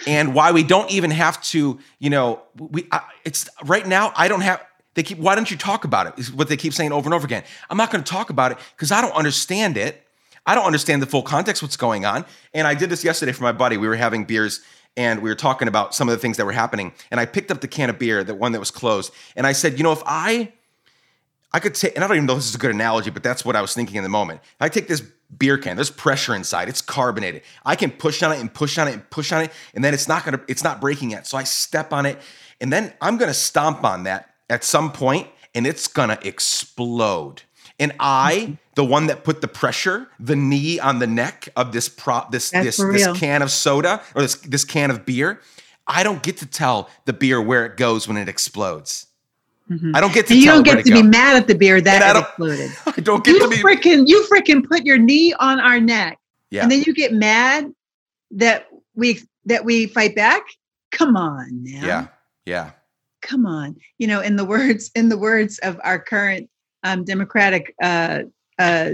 and 0.05 0.35
why 0.35 0.51
we 0.51 0.61
don't 0.61 0.91
even 0.91 1.09
have 1.09 1.41
to, 1.43 1.79
you 1.97 2.09
know, 2.09 2.41
we 2.57 2.85
I, 2.91 3.01
it's 3.23 3.49
right 3.63 3.87
now 3.87 4.11
I 4.15 4.27
don't 4.27 4.41
have 4.41 4.61
they 4.93 5.03
keep 5.03 5.17
why 5.17 5.33
don't 5.33 5.49
you 5.49 5.57
talk 5.57 5.85
about 5.85 6.05
it? 6.07 6.13
Is 6.17 6.31
what 6.31 6.49
they 6.49 6.57
keep 6.57 6.73
saying 6.73 6.91
over 6.91 7.07
and 7.07 7.13
over 7.13 7.25
again. 7.25 7.43
I'm 7.69 7.77
not 7.77 7.91
going 7.91 8.03
to 8.03 8.11
talk 8.11 8.29
about 8.29 8.51
it 8.51 8.57
cuz 8.75 8.91
I 8.91 9.01
don't 9.01 9.15
understand 9.15 9.77
it. 9.77 10.05
I 10.45 10.53
don't 10.53 10.65
understand 10.65 11.01
the 11.01 11.07
full 11.07 11.23
context 11.23 11.63
what's 11.63 11.77
going 11.77 12.05
on. 12.05 12.25
And 12.53 12.67
I 12.67 12.75
did 12.75 12.89
this 12.89 13.03
yesterday 13.03 13.31
for 13.31 13.43
my 13.43 13.53
buddy. 13.53 13.77
We 13.77 13.87
were 13.87 13.95
having 13.95 14.25
beers 14.25 14.59
and 14.97 15.21
we 15.21 15.29
were 15.29 15.35
talking 15.35 15.67
about 15.67 15.93
some 15.93 16.07
of 16.07 16.13
the 16.13 16.19
things 16.19 16.37
that 16.37 16.45
were 16.45 16.51
happening. 16.51 16.93
And 17.11 17.19
I 17.19 17.25
picked 17.25 17.51
up 17.51 17.61
the 17.61 17.67
can 17.67 17.89
of 17.89 17.99
beer, 17.99 18.23
the 18.23 18.35
one 18.35 18.51
that 18.53 18.59
was 18.59 18.71
closed, 18.71 19.13
and 19.35 19.45
I 19.45 19.51
said, 19.51 19.77
you 19.77 19.83
know, 19.83 19.91
if 19.91 20.03
I 20.05 20.53
I 21.55 21.59
could 21.59 21.73
take, 21.73 21.95
and 21.95 22.03
I 22.03 22.07
don't 22.07 22.17
even 22.17 22.25
know 22.25 22.33
if 22.33 22.39
this 22.39 22.49
is 22.49 22.55
a 22.55 22.57
good 22.57 22.71
analogy, 22.71 23.11
but 23.11 23.23
that's 23.23 23.45
what 23.45 23.55
I 23.55 23.61
was 23.61 23.73
thinking 23.73 23.95
in 23.95 24.03
the 24.03 24.09
moment. 24.09 24.41
If 24.43 24.61
I 24.61 24.67
take 24.67 24.89
this 24.89 25.01
beer 25.37 25.57
can, 25.57 25.77
there's 25.77 25.89
pressure 25.89 26.35
inside, 26.35 26.67
it's 26.67 26.81
carbonated. 26.81 27.43
I 27.65 27.77
can 27.77 27.91
push 27.91 28.21
on 28.23 28.33
it 28.33 28.41
and 28.41 28.53
push 28.53 28.77
on 28.77 28.89
it 28.89 28.93
and 28.93 29.09
push 29.09 29.31
on 29.31 29.43
it, 29.43 29.51
and 29.73 29.81
then 29.81 29.93
it's 29.93 30.09
not 30.09 30.25
gonna, 30.25 30.41
it's 30.49 30.65
not 30.65 30.81
breaking 30.81 31.11
yet. 31.11 31.25
So 31.27 31.37
I 31.37 31.45
step 31.45 31.93
on 31.93 32.05
it, 32.05 32.19
and 32.59 32.73
then 32.73 32.93
I'm 32.99 33.17
gonna 33.17 33.33
stomp 33.33 33.85
on 33.85 34.03
that 34.03 34.31
at 34.49 34.65
some 34.65 34.91
point, 34.91 35.29
and 35.53 35.65
it's 35.65 35.87
gonna 35.87 36.19
explode. 36.23 37.43
And 37.77 37.93
I, 37.99 38.57
the 38.75 38.85
one 38.85 39.07
that 39.07 39.23
put 39.23 39.41
the 39.41 39.47
pressure, 39.47 40.07
the 40.19 40.35
knee 40.35 40.79
on 40.79 40.99
the 40.99 41.07
neck 41.07 41.49
of 41.55 41.71
this 41.73 41.89
prop, 41.89 42.31
this 42.31 42.51
That's 42.51 42.77
this 42.77 42.77
this 42.77 43.19
can 43.19 43.41
of 43.41 43.51
soda 43.51 44.01
or 44.15 44.21
this 44.21 44.35
this 44.35 44.63
can 44.63 44.91
of 44.91 45.05
beer, 45.05 45.41
I 45.87 46.03
don't 46.03 46.23
get 46.23 46.37
to 46.37 46.45
tell 46.45 46.89
the 47.05 47.13
beer 47.13 47.41
where 47.41 47.65
it 47.65 47.77
goes 47.77 48.07
when 48.07 48.17
it 48.17 48.29
explodes. 48.29 49.07
Mm-hmm. 49.69 49.95
I 49.95 49.99
don't 49.99 50.13
get 50.13 50.27
to 50.27 50.33
And 50.33 50.41
you 50.41 50.47
don't 50.47 50.63
get 50.63 50.83
to 50.83 50.89
go. 50.89 51.01
be 51.01 51.07
mad 51.07 51.35
at 51.35 51.47
the 51.47 51.55
beer 51.55 51.81
that 51.81 52.15
I 52.15 52.19
exploded. 52.19 52.71
I 52.85 53.01
don't 53.01 53.23
get 53.23 53.33
You 53.33 53.39
to 53.41 53.49
be 53.49 53.57
freaking 53.57 54.07
you 54.07 54.25
freaking 54.31 54.65
put 54.65 54.85
your 54.85 54.97
knee 54.97 55.33
on 55.33 55.59
our 55.59 55.79
neck. 55.79 56.19
Yeah. 56.51 56.63
And 56.63 56.71
then 56.71 56.83
you 56.85 56.93
get 56.93 57.13
mad 57.13 57.73
that 58.31 58.67
we 58.93 59.21
that 59.45 59.65
we 59.65 59.87
fight 59.87 60.15
back? 60.15 60.43
Come 60.91 61.17
on 61.17 61.63
now. 61.63 61.85
Yeah. 61.85 62.07
Yeah. 62.45 62.71
Come 63.21 63.45
on. 63.45 63.75
You 63.97 64.07
know, 64.07 64.21
in 64.21 64.35
the 64.35 64.45
words 64.45 64.91
in 64.95 65.09
the 65.09 65.17
words 65.17 65.57
of 65.59 65.79
our 65.83 65.99
current 65.99 66.49
um, 66.85 67.03
Democratic 67.03 67.75
uh, 67.81 68.21
uh, 68.59 68.91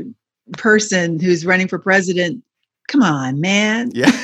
person 0.54 1.20
who's 1.20 1.46
running 1.46 1.68
for 1.68 1.78
president, 1.78 2.44
come 2.88 3.04
on, 3.04 3.40
man. 3.40 3.92
Yeah. 3.94 4.10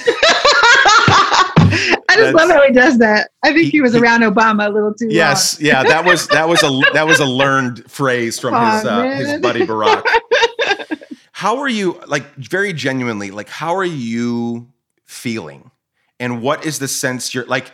I 2.09 2.15
just 2.15 2.33
love 2.33 2.49
how 2.49 2.65
he 2.65 2.73
does 2.73 2.97
that. 2.99 3.29
I 3.43 3.53
think 3.53 3.71
He- 3.71 3.81
was 3.81 3.93
around 3.93 4.21
Obama 4.21 4.67
a 4.67 4.69
little 4.69 4.93
too 4.93 5.09
Yes, 5.09 5.59
yeah, 5.61 5.83
that 5.83 6.05
was 6.05 6.27
that 6.29 6.47
was 6.47 6.63
a 6.63 6.81
that 6.93 7.05
was 7.05 7.19
a 7.19 7.25
learned 7.25 7.89
phrase 7.91 8.39
from 8.39 8.53
his 8.53 8.85
uh, 8.85 9.03
his 9.03 9.41
buddy 9.41 9.67
Barack. 9.67 10.03
How 11.33 11.59
are 11.59 11.67
you 11.67 12.01
like 12.07 12.33
very 12.35 12.73
genuinely 12.73 13.29
like 13.29 13.47
how 13.47 13.75
are 13.75 13.85
you 13.85 14.67
feeling? 15.05 15.69
And 16.19 16.41
what 16.41 16.65
is 16.65 16.79
the 16.79 16.87
sense 16.87 17.35
you're 17.35 17.45
like 17.45 17.71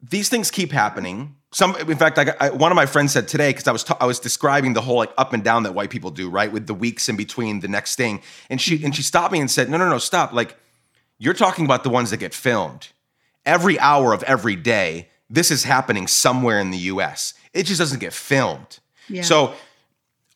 these 0.00 0.28
things 0.28 0.52
keep 0.52 0.70
happening. 0.70 1.34
Some 1.54 1.76
in 1.76 1.96
fact 1.96 2.18
I, 2.18 2.34
I 2.40 2.50
one 2.50 2.72
of 2.72 2.76
my 2.76 2.84
friends 2.84 3.12
said 3.12 3.28
today 3.28 3.52
cuz 3.52 3.68
I 3.68 3.72
was 3.72 3.84
I 4.00 4.06
was 4.06 4.18
describing 4.18 4.72
the 4.72 4.80
whole 4.80 4.96
like 4.96 5.12
up 5.16 5.32
and 5.32 5.42
down 5.42 5.62
that 5.62 5.72
white 5.72 5.90
people 5.90 6.10
do, 6.10 6.28
right? 6.28 6.50
With 6.50 6.66
the 6.66 6.74
weeks 6.74 7.08
in 7.08 7.16
between 7.16 7.60
the 7.60 7.68
next 7.68 7.94
thing. 7.94 8.22
And 8.50 8.60
she 8.60 8.84
and 8.84 8.94
she 8.94 9.02
stopped 9.02 9.32
me 9.32 9.40
and 9.40 9.50
said, 9.50 9.70
"No, 9.70 9.76
no, 9.76 9.88
no, 9.88 9.98
stop. 9.98 10.32
Like 10.32 10.56
you're 11.18 11.34
talking 11.34 11.64
about 11.64 11.84
the 11.84 11.90
ones 11.90 12.10
that 12.10 12.18
get 12.18 12.34
filmed. 12.34 12.88
Every 13.46 13.78
hour 13.78 14.12
of 14.12 14.22
every 14.24 14.56
day, 14.56 15.08
this 15.30 15.50
is 15.50 15.64
happening 15.64 16.06
somewhere 16.06 16.58
in 16.58 16.70
the 16.70 16.78
US. 16.92 17.34
It 17.52 17.64
just 17.64 17.78
doesn't 17.78 18.00
get 18.00 18.12
filmed. 18.12 18.80
Yeah. 19.08 19.22
So 19.22 19.54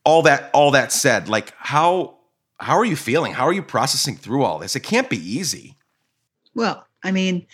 all 0.04 0.22
that 0.22 0.50
all 0.54 0.70
that 0.70 0.92
said, 0.92 1.28
like 1.28 1.52
how 1.58 2.18
how 2.60 2.76
are 2.76 2.84
you 2.84 2.96
feeling? 2.96 3.32
How 3.32 3.46
are 3.46 3.52
you 3.52 3.62
processing 3.62 4.16
through 4.16 4.44
all 4.44 4.58
this? 4.58 4.76
It 4.76 4.80
can't 4.80 5.10
be 5.10 5.18
easy. 5.18 5.76
Well, 6.54 6.86
I 7.02 7.12
mean, 7.12 7.46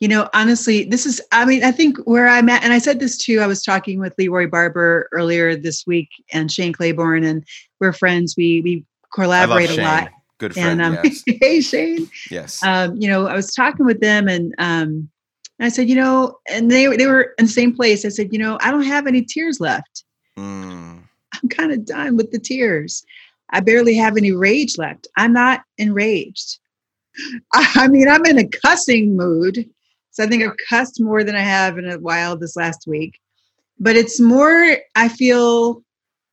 you 0.00 0.08
know, 0.08 0.28
honestly, 0.34 0.84
this 0.84 1.06
is, 1.06 1.20
I 1.32 1.44
mean, 1.44 1.64
I 1.64 1.72
think 1.72 1.98
where 2.00 2.28
I'm 2.28 2.48
at, 2.48 2.62
and 2.62 2.72
I 2.72 2.78
said 2.78 3.00
this 3.00 3.16
too, 3.16 3.40
I 3.40 3.46
was 3.46 3.62
talking 3.62 3.98
with 3.98 4.14
Leroy 4.18 4.46
Barber 4.46 5.08
earlier 5.12 5.56
this 5.56 5.86
week 5.86 6.10
and 6.32 6.52
Shane 6.52 6.72
Claiborne, 6.72 7.24
and 7.24 7.44
we're 7.80 7.92
friends. 7.92 8.34
We, 8.36 8.60
we 8.60 8.84
collaborate 9.14 9.70
a 9.70 9.82
lot. 9.82 10.10
Good 10.38 10.52
friend. 10.52 10.82
And 10.82 10.98
um, 10.98 11.04
yes. 11.04 11.22
hey, 11.40 11.60
Shane, 11.62 12.10
yes. 12.30 12.62
um, 12.62 12.96
you 12.96 13.08
know, 13.08 13.26
I 13.26 13.34
was 13.34 13.54
talking 13.54 13.86
with 13.86 14.00
them 14.00 14.28
and, 14.28 14.54
um, 14.58 15.08
I 15.58 15.70
said, 15.70 15.88
you 15.88 15.94
know, 15.94 16.38
and 16.50 16.70
they, 16.70 16.86
they 16.96 17.06
were 17.06 17.32
in 17.38 17.46
the 17.46 17.50
same 17.50 17.74
place. 17.74 18.04
I 18.04 18.10
said, 18.10 18.30
you 18.30 18.38
know, 18.38 18.58
I 18.60 18.70
don't 18.70 18.84
have 18.84 19.06
any 19.06 19.22
tears 19.22 19.58
left. 19.58 20.04
Mm, 20.38 21.00
I'm 21.32 21.48
kind 21.48 21.72
of 21.72 21.86
done 21.86 22.16
with 22.16 22.30
the 22.30 22.38
tears. 22.38 23.02
I 23.50 23.60
barely 23.60 23.96
have 23.96 24.18
any 24.18 24.32
rage 24.32 24.76
left. 24.76 25.06
I'm 25.16 25.32
not 25.32 25.62
enraged. 25.78 26.58
I, 27.54 27.70
I 27.76 27.88
mean, 27.88 28.08
I'm 28.08 28.26
in 28.26 28.38
a 28.38 28.46
cussing 28.46 29.16
mood. 29.16 29.66
So 30.16 30.24
I 30.24 30.28
think 30.28 30.42
I've 30.42 30.56
cussed 30.70 30.98
more 30.98 31.22
than 31.22 31.36
I 31.36 31.40
have 31.40 31.76
in 31.76 31.86
a 31.86 31.98
while 31.98 32.38
this 32.38 32.56
last 32.56 32.86
week. 32.86 33.20
But 33.78 33.96
it's 33.96 34.18
more, 34.18 34.78
I 34.94 35.10
feel 35.10 35.82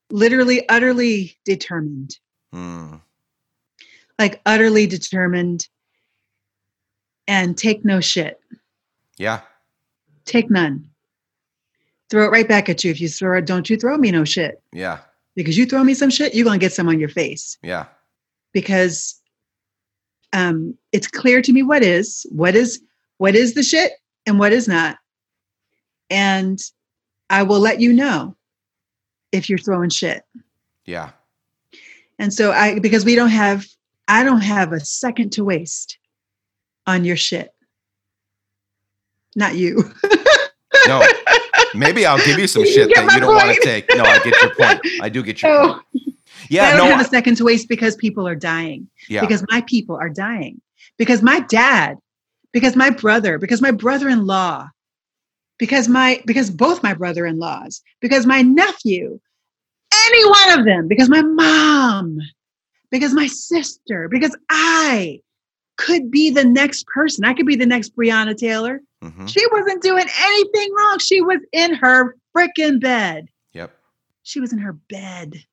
literally, 0.10 0.67
utterly 0.69 1.38
determined, 1.43 2.17
mm, 2.56 3.02
like 4.17 4.39
utterly 4.46 4.88
determined 4.88 5.67
and 7.28 7.58
take 7.58 7.84
no 7.84 8.00
shit, 8.00 8.39
yeah. 9.17 9.41
take 10.24 10.50
none. 10.50 10.89
Throw 12.10 12.24
it 12.24 12.32
right 12.32 12.48
back 12.48 12.69
at 12.69 12.86
you. 12.86 12.91
If 12.91 13.02
you 13.02 13.10
throw 13.10 13.38
it, 13.39 13.46
don't 13.46 13.69
you 13.69 13.76
throw 13.76 13.98
me 13.98 14.12
no 14.12 14.24
shit. 14.24 14.62
Yeah. 14.72 15.00
Because 15.36 15.58
you 15.58 15.65
throw 15.65 15.84
me 15.84 15.93
some 15.93 16.10
shit, 16.10 16.34
you're 16.34 16.46
going 16.46 16.58
to 16.58 16.65
get 16.65 16.72
some 16.72 16.88
on 16.88 17.02
your 17.02 17.10
face. 17.10 17.58
Yeah. 17.62 17.88
because 18.54 19.19
um, 20.32 20.78
it's 20.93 21.08
clear 21.08 21.41
to 21.41 21.52
me 21.52 21.63
what 21.63 21.84
is 21.84 22.26
what 22.30 22.56
is 22.56 22.82
what 23.17 23.36
is 23.36 23.54
the 23.54 23.63
shit 23.63 23.91
and 24.26 24.39
what 24.39 24.52
is 24.54 24.67
not 24.67 24.97
and 26.10 26.60
i 27.30 27.43
will 27.43 27.60
let 27.60 27.80
you 27.80 27.93
know 27.93 28.36
if 29.32 29.49
you're 29.49 29.58
throwing 29.60 29.89
shit 29.89 30.23
Yeah. 30.86 31.12
and 32.19 32.34
so 32.34 32.52
i 32.52 32.80
because 32.80 33.06
we 33.06 33.15
don't 33.15 33.30
have 33.30 33.65
i 34.08 34.23
don't 34.23 34.41
have 34.41 34.73
a 34.73 34.80
second 34.80 35.32
to 35.34 35.43
waste 35.43 35.97
on 36.88 37.06
your 37.06 37.17
shit 37.17 37.54
not 39.36 39.56
you 39.56 39.91
No. 40.88 41.02
Maybe 41.73 42.06
I'll 42.06 42.17
give 42.26 42.38
you 42.39 42.47
some 42.47 42.65
shit 42.65 42.89
get 42.89 43.06
that 43.08 43.13
you 43.13 43.21
don't 43.21 43.34
want 43.36 43.56
to 43.56 43.62
take. 43.63 43.86
No, 43.95 44.04
I 44.04 44.19
get 44.19 44.41
your 44.41 44.54
point. 44.56 44.82
I 45.02 45.08
do 45.08 45.23
get 45.23 45.41
your 45.41 45.52
No. 45.67 45.73
point. 45.76 45.86
Yeah, 46.49 46.65
I 46.65 46.69
don't 46.71 46.78
no. 46.89 46.91
have 46.91 46.99
I- 46.99 47.04
a 47.04 47.08
second 47.08 47.36
to 47.38 47.45
waste 47.45 47.69
because 47.69 47.95
people 47.95 48.28
are 48.28 48.36
dying 48.36 48.89
yeah. 49.08 49.21
because 49.21 49.45
my 49.49 49.62
people 49.62 49.95
are 49.95 50.10
dying 50.10 50.62
because 50.97 51.21
my 51.21 51.39
dad 51.41 51.97
because 52.53 52.75
my 52.75 52.89
brother 52.89 53.37
because 53.37 53.61
my 53.61 53.71
brother-in-law 53.71 54.67
because 55.59 55.87
my 55.87 56.21
because 56.25 56.49
both 56.49 56.81
my 56.83 56.93
brother-in-laws 56.93 57.81
because 57.99 58.25
my 58.25 58.41
nephew 58.41 59.19
any 60.07 60.29
one 60.29 60.59
of 60.59 60.65
them 60.65 60.87
because 60.87 61.09
my 61.09 61.21
mom 61.21 62.17
because 62.91 63.13
my 63.13 63.27
sister 63.27 64.07
because 64.09 64.35
i 64.49 65.19
could 65.77 66.11
be 66.11 66.29
the 66.29 66.45
next 66.45 66.85
person. 66.85 67.25
I 67.25 67.33
could 67.33 67.47
be 67.47 67.55
the 67.55 67.65
next 67.65 67.95
breonna 67.95 68.37
taylor. 68.37 68.79
Mhm. 69.03 69.27
she 69.27 69.43
wasn't 69.51 69.81
doing 69.81 70.05
anything 70.21 70.71
wrong. 70.77 70.99
She 70.99 71.19
was 71.21 71.39
in 71.51 71.73
her 71.73 72.15
freaking 72.35 72.79
bed. 72.79 73.27
Yep. 73.54 73.75
she 74.21 74.39
was 74.39 74.54
in 74.54 74.60
her 74.60 74.73
bed 74.73 75.43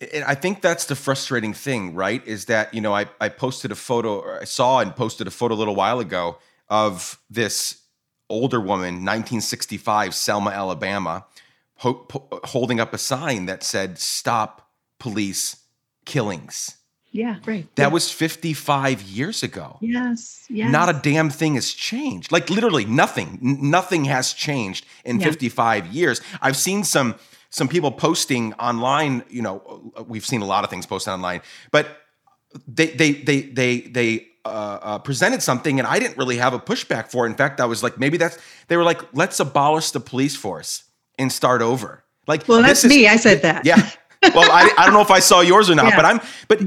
And 0.00 0.24
I 0.24 0.34
think 0.34 0.62
that's 0.62 0.86
the 0.86 0.96
frustrating 0.96 1.52
thing, 1.52 1.94
right? 1.94 2.26
Is 2.26 2.46
that, 2.46 2.72
you 2.72 2.80
know, 2.80 2.94
I, 2.94 3.06
I 3.20 3.28
posted 3.28 3.70
a 3.70 3.74
photo, 3.74 4.20
or 4.20 4.40
I 4.40 4.44
saw 4.44 4.80
and 4.80 4.96
posted 4.96 5.26
a 5.26 5.30
photo 5.30 5.54
a 5.54 5.56
little 5.58 5.74
while 5.74 6.00
ago 6.00 6.38
of 6.68 7.18
this 7.28 7.82
older 8.30 8.60
woman, 8.60 9.04
1965, 9.04 10.14
Selma, 10.14 10.50
Alabama, 10.50 11.26
ho- 11.76 11.94
po- 11.94 12.28
holding 12.44 12.80
up 12.80 12.94
a 12.94 12.98
sign 12.98 13.46
that 13.46 13.62
said, 13.62 13.98
Stop 13.98 14.70
police 14.98 15.56
killings. 16.06 16.76
yeah 17.12 17.36
right 17.44 17.66
That 17.76 17.92
was 17.92 18.10
55 18.10 19.02
years 19.02 19.42
ago. 19.42 19.76
yes 19.80 20.46
yes 20.48 20.70
Not 20.72 20.88
a 20.88 20.98
damn 21.10 21.28
thing 21.30 21.54
has 21.56 21.72
changed. 21.72 22.32
Like 22.32 22.48
literally 22.48 22.84
nothing. 22.86 23.38
N- 23.42 23.70
nothing 23.70 24.04
has 24.06 24.32
changed 24.32 24.86
in 25.04 25.20
Yeah. 25.20 25.26
55 25.26 25.88
years. 25.88 26.20
I've 26.40 26.56
seen 26.56 26.84
some 26.84 27.16
some 27.50 27.68
people 27.68 27.90
posting 27.90 28.54
online, 28.54 29.24
you 29.28 29.42
know, 29.42 29.92
we've 30.06 30.24
seen 30.24 30.40
a 30.40 30.46
lot 30.46 30.64
of 30.64 30.70
things 30.70 30.86
posted 30.86 31.12
online, 31.12 31.42
but 31.70 31.98
they 32.66 32.86
they 32.86 33.12
they 33.12 33.40
they 33.42 33.80
they 33.80 34.26
uh, 34.44 34.78
uh, 34.82 34.98
presented 34.98 35.42
something, 35.42 35.78
and 35.78 35.86
I 35.86 35.98
didn't 35.98 36.16
really 36.16 36.38
have 36.38 36.54
a 36.54 36.58
pushback 36.58 37.10
for 37.10 37.26
it. 37.26 37.30
In 37.30 37.36
fact, 37.36 37.60
I 37.60 37.66
was 37.66 37.82
like, 37.82 37.98
maybe 37.98 38.16
that's 38.16 38.38
they 38.68 38.76
were 38.76 38.84
like, 38.84 39.00
let's 39.12 39.38
abolish 39.40 39.90
the 39.90 40.00
police 40.00 40.36
force 40.36 40.84
and 41.18 41.30
start 41.30 41.60
over. 41.60 42.04
Like, 42.26 42.48
well, 42.48 42.62
that's 42.62 42.84
is, 42.84 42.90
me. 42.90 43.06
I 43.08 43.16
said 43.16 43.42
that. 43.42 43.66
Yeah. 43.66 43.90
well, 44.34 44.50
I, 44.50 44.72
I 44.78 44.84
don't 44.84 44.94
know 44.94 45.00
if 45.00 45.10
I 45.10 45.18
saw 45.18 45.40
yours 45.40 45.70
or 45.70 45.74
not, 45.74 45.88
yeah. 45.88 45.96
but 45.96 46.04
I'm 46.04 46.20
but 46.48 46.60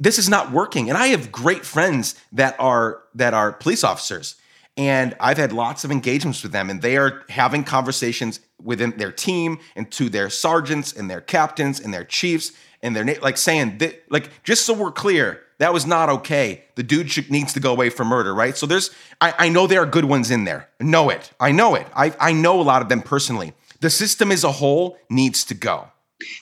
this 0.00 0.18
is 0.18 0.28
not 0.28 0.52
working. 0.52 0.88
And 0.88 0.98
I 0.98 1.08
have 1.08 1.32
great 1.32 1.64
friends 1.64 2.14
that 2.32 2.56
are 2.58 3.02
that 3.14 3.34
are 3.34 3.52
police 3.52 3.84
officers. 3.84 4.36
And 4.78 5.16
I've 5.18 5.38
had 5.38 5.52
lots 5.52 5.82
of 5.84 5.90
engagements 5.90 6.42
with 6.42 6.52
them, 6.52 6.70
and 6.70 6.80
they 6.80 6.96
are 6.96 7.24
having 7.28 7.64
conversations 7.64 8.38
within 8.62 8.96
their 8.96 9.10
team 9.10 9.58
and 9.74 9.90
to 9.90 10.08
their 10.08 10.30
sergeants 10.30 10.92
and 10.92 11.10
their 11.10 11.20
captains 11.20 11.80
and 11.80 11.92
their 11.92 12.04
chiefs 12.04 12.52
and 12.80 12.94
their 12.94 13.04
like 13.20 13.36
saying 13.36 13.78
that 13.78 14.04
like 14.08 14.30
just 14.44 14.64
so 14.64 14.72
we're 14.72 14.92
clear, 14.92 15.42
that 15.58 15.72
was 15.72 15.84
not 15.84 16.08
okay. 16.08 16.64
The 16.76 16.84
dude 16.84 17.10
should, 17.10 17.28
needs 17.28 17.52
to 17.54 17.60
go 17.60 17.72
away 17.72 17.90
for 17.90 18.04
murder, 18.04 18.32
right? 18.32 18.56
So 18.56 18.66
there's 18.66 18.90
I, 19.20 19.34
I 19.36 19.48
know 19.48 19.66
there 19.66 19.82
are 19.82 19.86
good 19.86 20.04
ones 20.04 20.30
in 20.30 20.44
there. 20.44 20.68
Know 20.78 21.10
it. 21.10 21.32
I 21.40 21.50
know 21.50 21.74
it. 21.74 21.86
I 21.96 22.14
I 22.20 22.32
know 22.32 22.60
a 22.60 22.62
lot 22.62 22.80
of 22.80 22.88
them 22.88 23.02
personally. 23.02 23.54
The 23.80 23.90
system 23.90 24.30
as 24.30 24.44
a 24.44 24.52
whole 24.52 24.96
needs 25.10 25.44
to 25.46 25.54
go. 25.54 25.88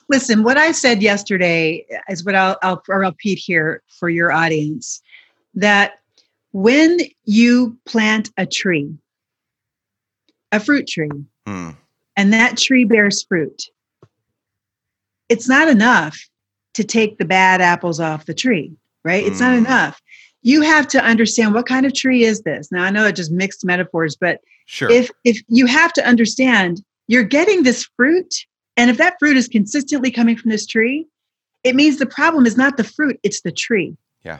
Listen, 0.09 0.43
what 0.43 0.59
I 0.59 0.73
said 0.73 1.03
yesterday 1.03 1.87
is 2.09 2.25
what 2.25 2.35
I'll, 2.35 2.59
I'll 2.63 2.83
repeat 2.89 3.39
here 3.39 3.83
for 3.89 4.09
your 4.09 4.33
audience 4.33 5.03
that 5.55 5.99
when 6.57 7.01
you 7.25 7.77
plant 7.85 8.31
a 8.39 8.47
tree, 8.47 8.97
a 10.53 10.59
fruit 10.59 10.87
tree, 10.89 11.11
hmm. 11.47 11.71
and 12.17 12.33
that 12.33 12.57
tree 12.57 12.85
bears 12.85 13.23
fruit, 13.25 13.65
it's 15.29 15.51
not 15.51 15.69
enough 15.69 16.19
to 16.73 16.83
take 16.83 17.19
the 17.19 17.27
bad 17.27 17.61
apples 17.61 18.01
off 18.01 18.25
the 18.25 18.33
tree, 18.33 18.73
right? 19.05 19.27
It's 19.27 19.39
not 19.39 19.53
hmm. 19.53 19.67
enough. 19.67 20.01
You 20.41 20.63
have 20.63 20.89
to 20.89 21.05
understand 21.05 21.53
what 21.53 21.67
kind 21.67 21.85
of 21.85 21.93
tree 21.93 22.25
is 22.25 22.41
this. 22.41 22.73
Now 22.73 22.85
I 22.85 22.91
know 22.91 23.05
it 23.05 23.17
just 23.17 23.31
mixed 23.31 23.63
metaphors, 23.63 24.17
but 24.19 24.41
sure. 24.65 24.91
if 24.91 25.11
if 25.25 25.39
you 25.49 25.67
have 25.67 25.93
to 25.93 26.09
understand 26.09 26.83
you're 27.07 27.23
getting 27.23 27.65
this 27.65 27.87
fruit 27.99 28.35
and 28.79 28.89
if 28.89 28.97
that 28.97 29.17
fruit 29.19 29.37
is 29.37 29.47
consistently 29.47 30.11
coming 30.11 30.39
from 30.39 30.51
this 30.51 30.67
tree, 30.67 31.07
it 31.65 31.77
means 31.77 31.99
the 31.99 32.07
problem 32.07 32.47
is 32.47 32.57
not 32.57 32.79
the 32.79 32.85
fruit, 32.85 33.21
it's 33.23 33.43
the 33.43 33.53
tree. 33.53 33.95
Yeah. 34.25 34.39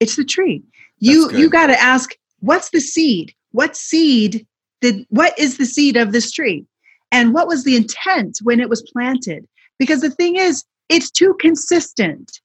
It's 0.00 0.16
the 0.16 0.24
tree. 0.24 0.62
You 0.98 1.30
you 1.32 1.50
got 1.50 1.66
to 1.66 1.80
ask 1.80 2.10
what's 2.40 2.70
the 2.70 2.80
seed? 2.80 3.34
What 3.52 3.76
seed 3.76 4.46
did 4.80 5.06
what 5.10 5.38
is 5.38 5.58
the 5.58 5.66
seed 5.66 5.96
of 5.96 6.12
this 6.12 6.30
tree? 6.30 6.64
And 7.12 7.32
what 7.32 7.48
was 7.48 7.64
the 7.64 7.76
intent 7.76 8.38
when 8.42 8.60
it 8.60 8.68
was 8.68 8.82
planted? 8.92 9.46
Because 9.78 10.00
the 10.00 10.10
thing 10.10 10.36
is, 10.36 10.64
it's 10.88 11.10
too 11.10 11.36
consistent. 11.40 12.40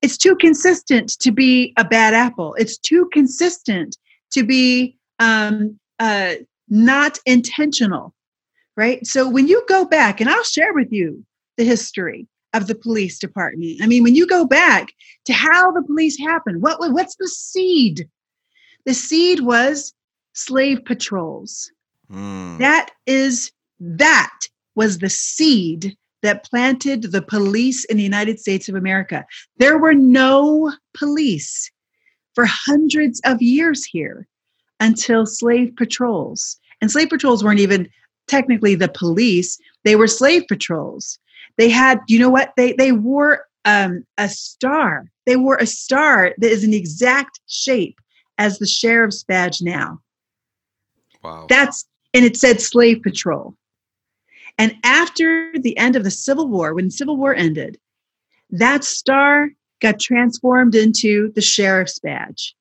It's 0.00 0.16
too 0.16 0.36
consistent 0.36 1.18
to 1.20 1.32
be 1.32 1.74
a 1.76 1.84
bad 1.84 2.14
apple. 2.14 2.54
It's 2.54 2.78
too 2.78 3.08
consistent 3.12 3.96
to 4.32 4.44
be 4.44 4.96
um, 5.18 5.78
uh, 5.98 6.34
not 6.68 7.18
intentional 7.26 8.14
right? 8.78 9.04
So 9.04 9.28
when 9.28 9.48
you 9.48 9.62
go 9.68 9.84
back, 9.84 10.20
and 10.20 10.30
I'll 10.30 10.44
share 10.44 10.72
with 10.72 10.92
you 10.92 11.24
the 11.58 11.64
history 11.64 12.28
of 12.54 12.66
the 12.66 12.74
police 12.74 13.18
department. 13.18 13.82
I 13.82 13.86
mean, 13.86 14.02
when 14.02 14.14
you 14.14 14.26
go 14.26 14.44
back 14.44 14.92
to 15.26 15.32
how 15.32 15.70
the 15.72 15.82
police 15.82 16.18
happened, 16.18 16.62
what 16.62 16.78
what's 16.92 17.16
the 17.16 17.28
seed? 17.28 18.08
The 18.86 18.94
seed 18.94 19.40
was 19.40 19.92
slave 20.32 20.84
patrols. 20.84 21.70
Mm. 22.10 22.58
That 22.58 22.90
is 23.06 23.52
that 23.80 24.38
was 24.74 24.98
the 24.98 25.10
seed 25.10 25.96
that 26.22 26.44
planted 26.44 27.02
the 27.02 27.22
police 27.22 27.84
in 27.84 27.96
the 27.96 28.02
United 28.02 28.40
States 28.40 28.68
of 28.68 28.74
America. 28.74 29.24
There 29.58 29.78
were 29.78 29.94
no 29.94 30.72
police 30.94 31.70
for 32.34 32.44
hundreds 32.46 33.20
of 33.24 33.42
years 33.42 33.84
here 33.84 34.26
until 34.80 35.26
slave 35.26 35.74
patrols. 35.76 36.58
And 36.80 36.90
slave 36.90 37.08
patrols 37.08 37.42
weren't 37.42 37.60
even 37.60 37.88
technically 38.28 38.74
the 38.74 38.88
police, 38.88 39.58
they 39.84 39.96
were 39.96 40.06
slave 40.06 40.44
patrols. 40.48 41.18
They 41.58 41.68
had, 41.68 42.00
you 42.06 42.18
know 42.18 42.30
what? 42.30 42.52
They 42.56 42.72
they 42.72 42.92
wore 42.92 43.44
um, 43.64 44.04
a 44.16 44.28
star. 44.28 45.10
They 45.26 45.36
wore 45.36 45.56
a 45.56 45.66
star 45.66 46.34
that 46.38 46.50
is 46.50 46.64
an 46.64 46.72
exact 46.72 47.40
shape 47.46 47.98
as 48.38 48.58
the 48.58 48.66
sheriff's 48.66 49.24
badge 49.24 49.60
now. 49.60 50.00
Wow. 51.22 51.46
That's 51.48 51.84
and 52.14 52.24
it 52.24 52.36
said 52.36 52.60
slave 52.60 53.02
patrol. 53.02 53.54
And 54.56 54.74
after 54.84 55.52
the 55.58 55.76
end 55.76 55.96
of 55.96 56.04
the 56.04 56.10
Civil 56.10 56.48
War, 56.48 56.74
when 56.74 56.90
Civil 56.90 57.16
War 57.16 57.34
ended, 57.34 57.78
that 58.50 58.82
star 58.84 59.50
got 59.80 60.00
transformed 60.00 60.74
into 60.74 61.32
the 61.34 61.40
sheriff's 61.40 61.98
badge. 61.98 62.56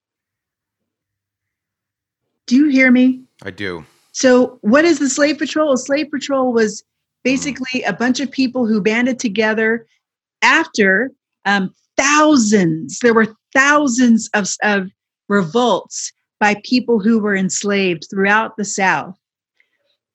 Do 2.45 2.56
you 2.56 2.70
hear 2.70 2.91
me? 2.91 3.22
I 3.43 3.52
do. 3.52 3.86
So, 4.12 4.58
what 4.62 4.86
is 4.86 5.00
the 5.00 5.10
Slave 5.10 5.38
Patrol? 5.38 5.74
A 5.74 5.78
slave 5.78 6.10
Patrol 6.10 6.54
was 6.54 6.84
basically 7.28 7.84
a 7.84 7.91
bunch 7.91 8.21
of 8.21 8.32
people 8.32 8.65
who 8.65 8.80
banded 8.80 9.19
together 9.19 9.86
after 10.41 11.11
um, 11.43 11.73
thousands, 11.97 12.99
there 12.99 13.13
were 13.13 13.36
thousands 13.53 14.30
of, 14.34 14.47
of 14.63 14.88
revolts 15.28 16.13
by 16.39 16.55
people 16.63 17.01
who 17.01 17.19
were 17.19 17.36
enslaved 17.36 18.07
throughout 18.09 18.55
the 18.55 18.63
South. 18.63 19.13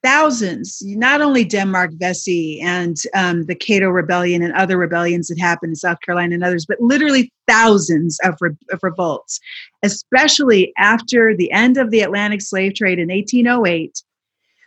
Thousands, 0.02 0.78
not 0.80 1.20
only 1.20 1.44
Denmark 1.44 1.90
Vesey 1.98 2.58
and 2.62 2.96
um, 3.14 3.44
the 3.44 3.54
Cato 3.54 3.90
Rebellion 3.90 4.42
and 4.42 4.54
other 4.54 4.78
rebellions 4.78 5.28
that 5.28 5.38
happened 5.38 5.72
in 5.72 5.76
South 5.76 6.00
Carolina 6.00 6.34
and 6.34 6.42
others, 6.42 6.64
but 6.66 6.80
literally 6.80 7.30
thousands 7.46 8.18
of, 8.24 8.36
re- 8.40 8.56
of 8.70 8.78
revolts, 8.82 9.38
especially 9.82 10.72
after 10.78 11.36
the 11.36 11.52
end 11.52 11.76
of 11.76 11.90
the 11.90 12.00
Atlantic 12.00 12.40
slave 12.40 12.74
trade 12.74 12.98
in 12.98 13.10
1808, 13.10 14.02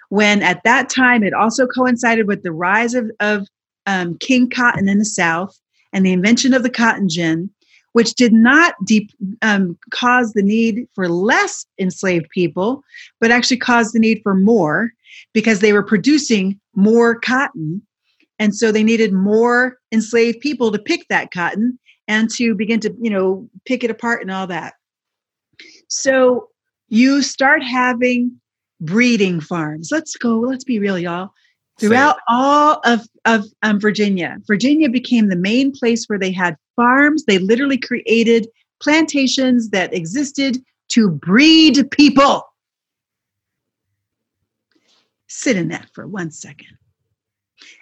when 0.09 0.41
at 0.41 0.63
that 0.63 0.89
time 0.89 1.23
it 1.23 1.33
also 1.33 1.67
coincided 1.67 2.27
with 2.27 2.43
the 2.43 2.51
rise 2.51 2.93
of, 2.93 3.09
of 3.19 3.47
um, 3.85 4.17
King 4.17 4.49
Cotton 4.49 4.87
in 4.87 4.99
the 4.99 5.05
South 5.05 5.59
and 5.93 6.05
the 6.05 6.13
invention 6.13 6.53
of 6.53 6.63
the 6.63 6.69
cotton 6.69 7.09
gin 7.09 7.49
which 7.95 8.15
did 8.15 8.33
not 8.33 8.75
deep, 8.83 9.09
um, 9.41 9.77
cause 9.89 10.33
the 10.33 10.43
need 10.43 10.85
for 10.93 11.07
less 11.07 11.65
enslaved 11.79 12.27
people, 12.29 12.83
but 13.21 13.31
actually 13.31 13.55
caused 13.55 13.95
the 13.95 13.99
need 13.99 14.19
for 14.21 14.35
more 14.35 14.91
because 15.33 15.61
they 15.61 15.71
were 15.71 15.81
producing 15.81 16.59
more 16.75 17.17
cotton. 17.17 17.81
And 18.37 18.53
so 18.53 18.69
they 18.69 18.83
needed 18.83 19.13
more 19.13 19.77
enslaved 19.93 20.41
people 20.41 20.73
to 20.73 20.77
pick 20.77 21.07
that 21.07 21.31
cotton 21.31 21.79
and 22.05 22.29
to 22.31 22.53
begin 22.53 22.81
to, 22.81 22.93
you 22.99 23.09
know, 23.09 23.49
pick 23.63 23.81
it 23.81 23.89
apart 23.89 24.21
and 24.21 24.29
all 24.29 24.47
that. 24.47 24.73
So 25.87 26.49
you 26.89 27.21
start 27.21 27.63
having 27.63 28.41
breeding 28.81 29.39
farms. 29.39 29.89
Let's 29.91 30.15
go, 30.15 30.39
let's 30.39 30.63
be 30.63 30.79
real, 30.79 30.99
y'all. 30.99 31.31
Throughout 31.77 32.17
all 32.29 32.79
of, 32.85 33.05
of 33.25 33.45
um, 33.61 33.81
Virginia, 33.81 34.37
Virginia 34.47 34.89
became 34.89 35.27
the 35.27 35.35
main 35.35 35.73
place 35.73 36.05
where 36.05 36.19
they 36.19 36.31
had 36.31 36.55
farms. 36.77 37.25
They 37.25 37.37
literally 37.37 37.77
created 37.77 38.47
plantations 38.81 39.69
that 39.71 39.93
existed 39.93 40.63
to 40.89 41.09
breed 41.09 41.89
people. 41.91 42.47
Sit 45.27 45.57
in 45.57 45.67
that 45.69 45.89
for 45.93 46.07
one 46.07 46.31
second. 46.31 46.77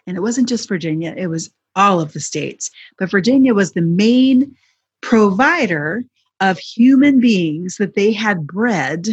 And 0.08 0.18
it 0.18 0.22
wasn't 0.22 0.50
just 0.50 0.70
Virginia, 0.70 1.14
it 1.16 1.28
was 1.28 1.52
all 1.76 2.00
of 2.00 2.14
the 2.14 2.20
states. 2.20 2.72
But 2.98 3.12
Virginia 3.12 3.54
was 3.54 3.74
the 3.74 3.82
main 3.82 4.56
provider 5.02 6.04
of 6.39 6.58
human 6.58 7.20
beings 7.20 7.78
that 7.78 7.96
they 7.96 8.12
had 8.12 8.48
bred 8.48 9.08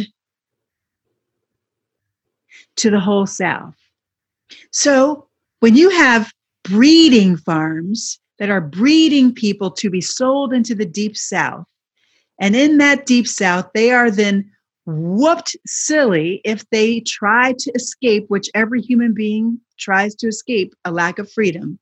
to 2.77 2.89
the 2.89 2.99
whole 2.99 3.25
South. 3.25 3.75
So 4.71 5.27
when 5.59 5.75
you 5.75 5.89
have 5.89 6.31
breeding 6.63 7.37
farms 7.37 8.19
that 8.39 8.49
are 8.49 8.61
breeding 8.61 9.33
people 9.33 9.71
to 9.71 9.89
be 9.89 10.01
sold 10.01 10.53
into 10.53 10.75
the 10.75 10.85
deep 10.85 11.15
south, 11.15 11.67
and 12.39 12.55
in 12.55 12.79
that 12.79 13.05
deep 13.05 13.27
south, 13.27 13.69
they 13.73 13.91
are 13.91 14.09
then 14.09 14.51
whooped 14.85 15.55
silly 15.65 16.41
if 16.43 16.67
they 16.71 17.01
try 17.01 17.53
to 17.59 17.71
escape, 17.73 18.25
which 18.29 18.49
every 18.55 18.81
human 18.81 19.13
being 19.13 19.59
tries 19.77 20.15
to 20.15 20.27
escape 20.27 20.73
a 20.83 20.91
lack 20.91 21.19
of 21.19 21.31
freedom. 21.31 21.77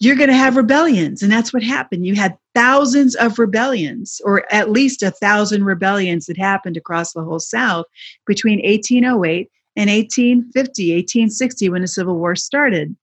You're 0.00 0.16
going 0.16 0.30
to 0.30 0.36
have 0.36 0.56
rebellions. 0.56 1.22
And 1.22 1.30
that's 1.30 1.52
what 1.52 1.62
happened. 1.62 2.06
You 2.06 2.14
had 2.14 2.38
thousands 2.58 3.14
of 3.14 3.38
rebellions, 3.38 4.20
or 4.24 4.44
at 4.52 4.68
least 4.68 5.04
a 5.04 5.12
thousand 5.12 5.64
rebellions 5.64 6.26
that 6.26 6.36
happened 6.36 6.76
across 6.76 7.12
the 7.12 7.22
whole 7.22 7.38
South 7.38 7.86
between 8.26 8.58
1808 8.58 9.48
and 9.76 9.88
1850, 9.88 10.92
1860, 10.92 11.68
when 11.68 11.82
the 11.82 11.86
Civil 11.86 12.18
War 12.18 12.34
started. 12.34 12.96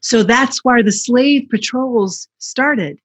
So 0.00 0.22
that's 0.22 0.64
why 0.64 0.80
the 0.80 0.90
slave 0.90 1.50
patrols 1.50 2.26
started, 2.38 2.98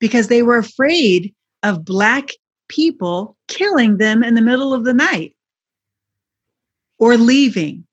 because 0.00 0.28
they 0.28 0.42
were 0.42 0.56
afraid 0.56 1.34
of 1.62 1.84
Black 1.84 2.30
people 2.68 3.36
killing 3.48 3.98
them 3.98 4.24
in 4.24 4.34
the 4.34 4.40
middle 4.40 4.72
of 4.72 4.84
the 4.84 4.94
night 4.94 5.36
or 6.98 7.18
leaving, 7.18 7.86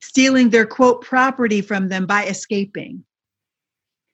stealing 0.00 0.50
their 0.50 0.66
quote 0.66 1.02
property 1.02 1.60
from 1.60 1.88
them 1.88 2.06
by 2.06 2.26
escaping. 2.26 3.04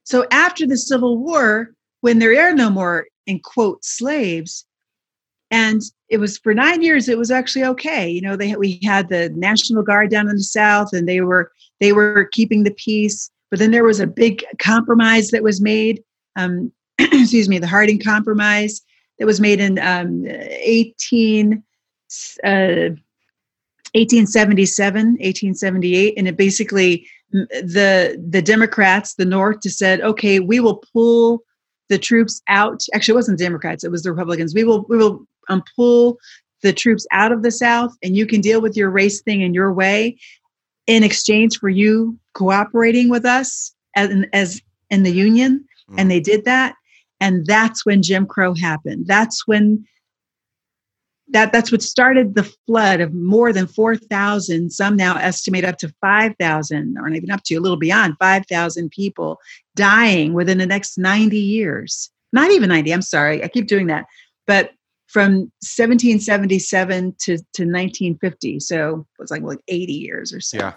So 0.04 0.26
after 0.30 0.66
the 0.66 0.76
Civil 0.76 1.18
War, 1.18 1.70
when 2.00 2.18
there 2.18 2.48
are 2.48 2.54
no 2.54 2.70
more 2.70 3.06
in 3.26 3.40
quote 3.40 3.84
slaves 3.84 4.66
and 5.50 5.82
it 6.08 6.18
was 6.18 6.38
for 6.38 6.54
nine 6.54 6.82
years 6.82 7.08
it 7.08 7.18
was 7.18 7.30
actually 7.30 7.64
okay. 7.64 8.08
You 8.08 8.20
know 8.20 8.36
they 8.36 8.54
we 8.54 8.80
had 8.82 9.08
the 9.08 9.30
national 9.30 9.82
guard 9.82 10.10
down 10.10 10.28
in 10.28 10.36
the 10.36 10.42
south 10.42 10.92
and 10.92 11.08
they 11.08 11.20
were 11.20 11.52
they 11.80 11.92
were 11.92 12.28
keeping 12.32 12.64
the 12.64 12.74
peace. 12.74 13.30
But 13.50 13.58
then 13.58 13.72
there 13.72 13.84
was 13.84 14.00
a 14.00 14.06
big 14.06 14.44
compromise 14.58 15.30
that 15.30 15.42
was 15.42 15.60
made 15.60 16.02
um, 16.36 16.72
excuse 16.98 17.48
me 17.48 17.58
the 17.58 17.66
harding 17.66 18.00
compromise 18.00 18.80
that 19.18 19.26
was 19.26 19.40
made 19.40 19.60
in 19.60 19.78
um, 19.80 20.24
18 20.26 21.62
uh, 22.44 22.94
1877 23.92 25.06
1878 25.06 26.14
and 26.16 26.28
it 26.28 26.36
basically 26.36 27.06
the 27.32 28.20
the 28.28 28.42
democrats 28.42 29.14
the 29.14 29.24
north 29.24 29.62
just 29.62 29.78
said 29.78 30.00
okay 30.00 30.40
we 30.40 30.58
will 30.58 30.82
pull 30.92 31.44
the 31.90 31.98
troops 31.98 32.40
out. 32.48 32.82
Actually 32.94 33.12
it 33.12 33.16
wasn't 33.16 33.38
democrats 33.38 33.84
it 33.84 33.90
was 33.90 34.02
the 34.02 34.12
republicans. 34.12 34.54
We 34.54 34.64
will 34.64 34.86
we 34.88 34.96
will 34.96 35.26
um, 35.50 35.62
pull 35.76 36.16
the 36.62 36.72
troops 36.72 37.06
out 37.10 37.32
of 37.32 37.42
the 37.42 37.50
south 37.50 37.94
and 38.02 38.16
you 38.16 38.26
can 38.26 38.40
deal 38.40 38.62
with 38.62 38.76
your 38.76 38.90
race 38.90 39.20
thing 39.20 39.42
in 39.42 39.52
your 39.52 39.72
way 39.72 40.16
in 40.86 41.02
exchange 41.02 41.58
for 41.58 41.68
you 41.68 42.18
cooperating 42.34 43.10
with 43.10 43.24
us 43.24 43.74
as, 43.96 44.10
as 44.32 44.62
in 44.88 45.02
the 45.02 45.10
union. 45.10 45.64
Mm. 45.90 45.94
and 45.98 46.10
they 46.10 46.20
did 46.20 46.44
that 46.44 46.74
and 47.20 47.44
that's 47.46 47.84
when 47.84 48.02
jim 48.02 48.24
crow 48.24 48.54
happened. 48.54 49.06
That's 49.06 49.46
when 49.46 49.84
that 51.30 51.52
that's 51.52 51.70
what 51.70 51.82
started 51.82 52.34
the 52.34 52.50
flood 52.66 53.00
of 53.00 53.14
more 53.14 53.52
than 53.52 53.66
4,000 53.66 54.70
some 54.70 54.96
now 54.96 55.16
estimate 55.16 55.64
up 55.64 55.78
to 55.78 55.92
5,000 56.00 56.96
or 56.98 57.08
even 57.08 57.30
up 57.30 57.42
to 57.44 57.54
a 57.54 57.60
little 57.60 57.78
beyond 57.78 58.16
5,000 58.18 58.90
people 58.90 59.38
dying 59.76 60.34
within 60.34 60.58
the 60.58 60.66
next 60.66 60.98
90 60.98 61.38
years. 61.38 62.10
Not 62.32 62.50
even 62.50 62.68
90 62.68 62.92
I'm 62.92 63.02
sorry 63.02 63.42
I 63.42 63.48
keep 63.48 63.66
doing 63.66 63.86
that. 63.86 64.06
But 64.46 64.72
from 65.06 65.52
1777 65.62 67.14
to, 67.18 67.36
to 67.36 67.62
1950 67.64 68.60
so 68.60 69.06
it 69.18 69.22
was 69.22 69.30
like 69.30 69.42
like 69.42 69.60
80 69.68 69.92
years 69.92 70.32
or 70.32 70.40
so. 70.40 70.58
Yeah. 70.58 70.72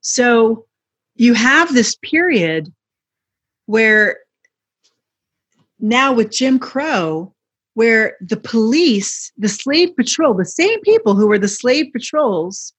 So 0.00 0.66
you 1.16 1.34
have 1.34 1.74
this 1.74 1.96
period 1.96 2.72
where 3.66 4.18
now 5.80 6.12
with 6.12 6.30
Jim 6.30 6.58
Crow 6.58 7.33
where 7.74 8.16
the 8.20 8.36
police, 8.36 9.32
the 9.36 9.48
slave 9.48 9.94
patrol, 9.96 10.34
the 10.34 10.44
same 10.44 10.80
people 10.82 11.14
who 11.14 11.26
were 11.26 11.38
the 11.38 11.48
slave 11.48 11.86
patrols, 11.92 12.72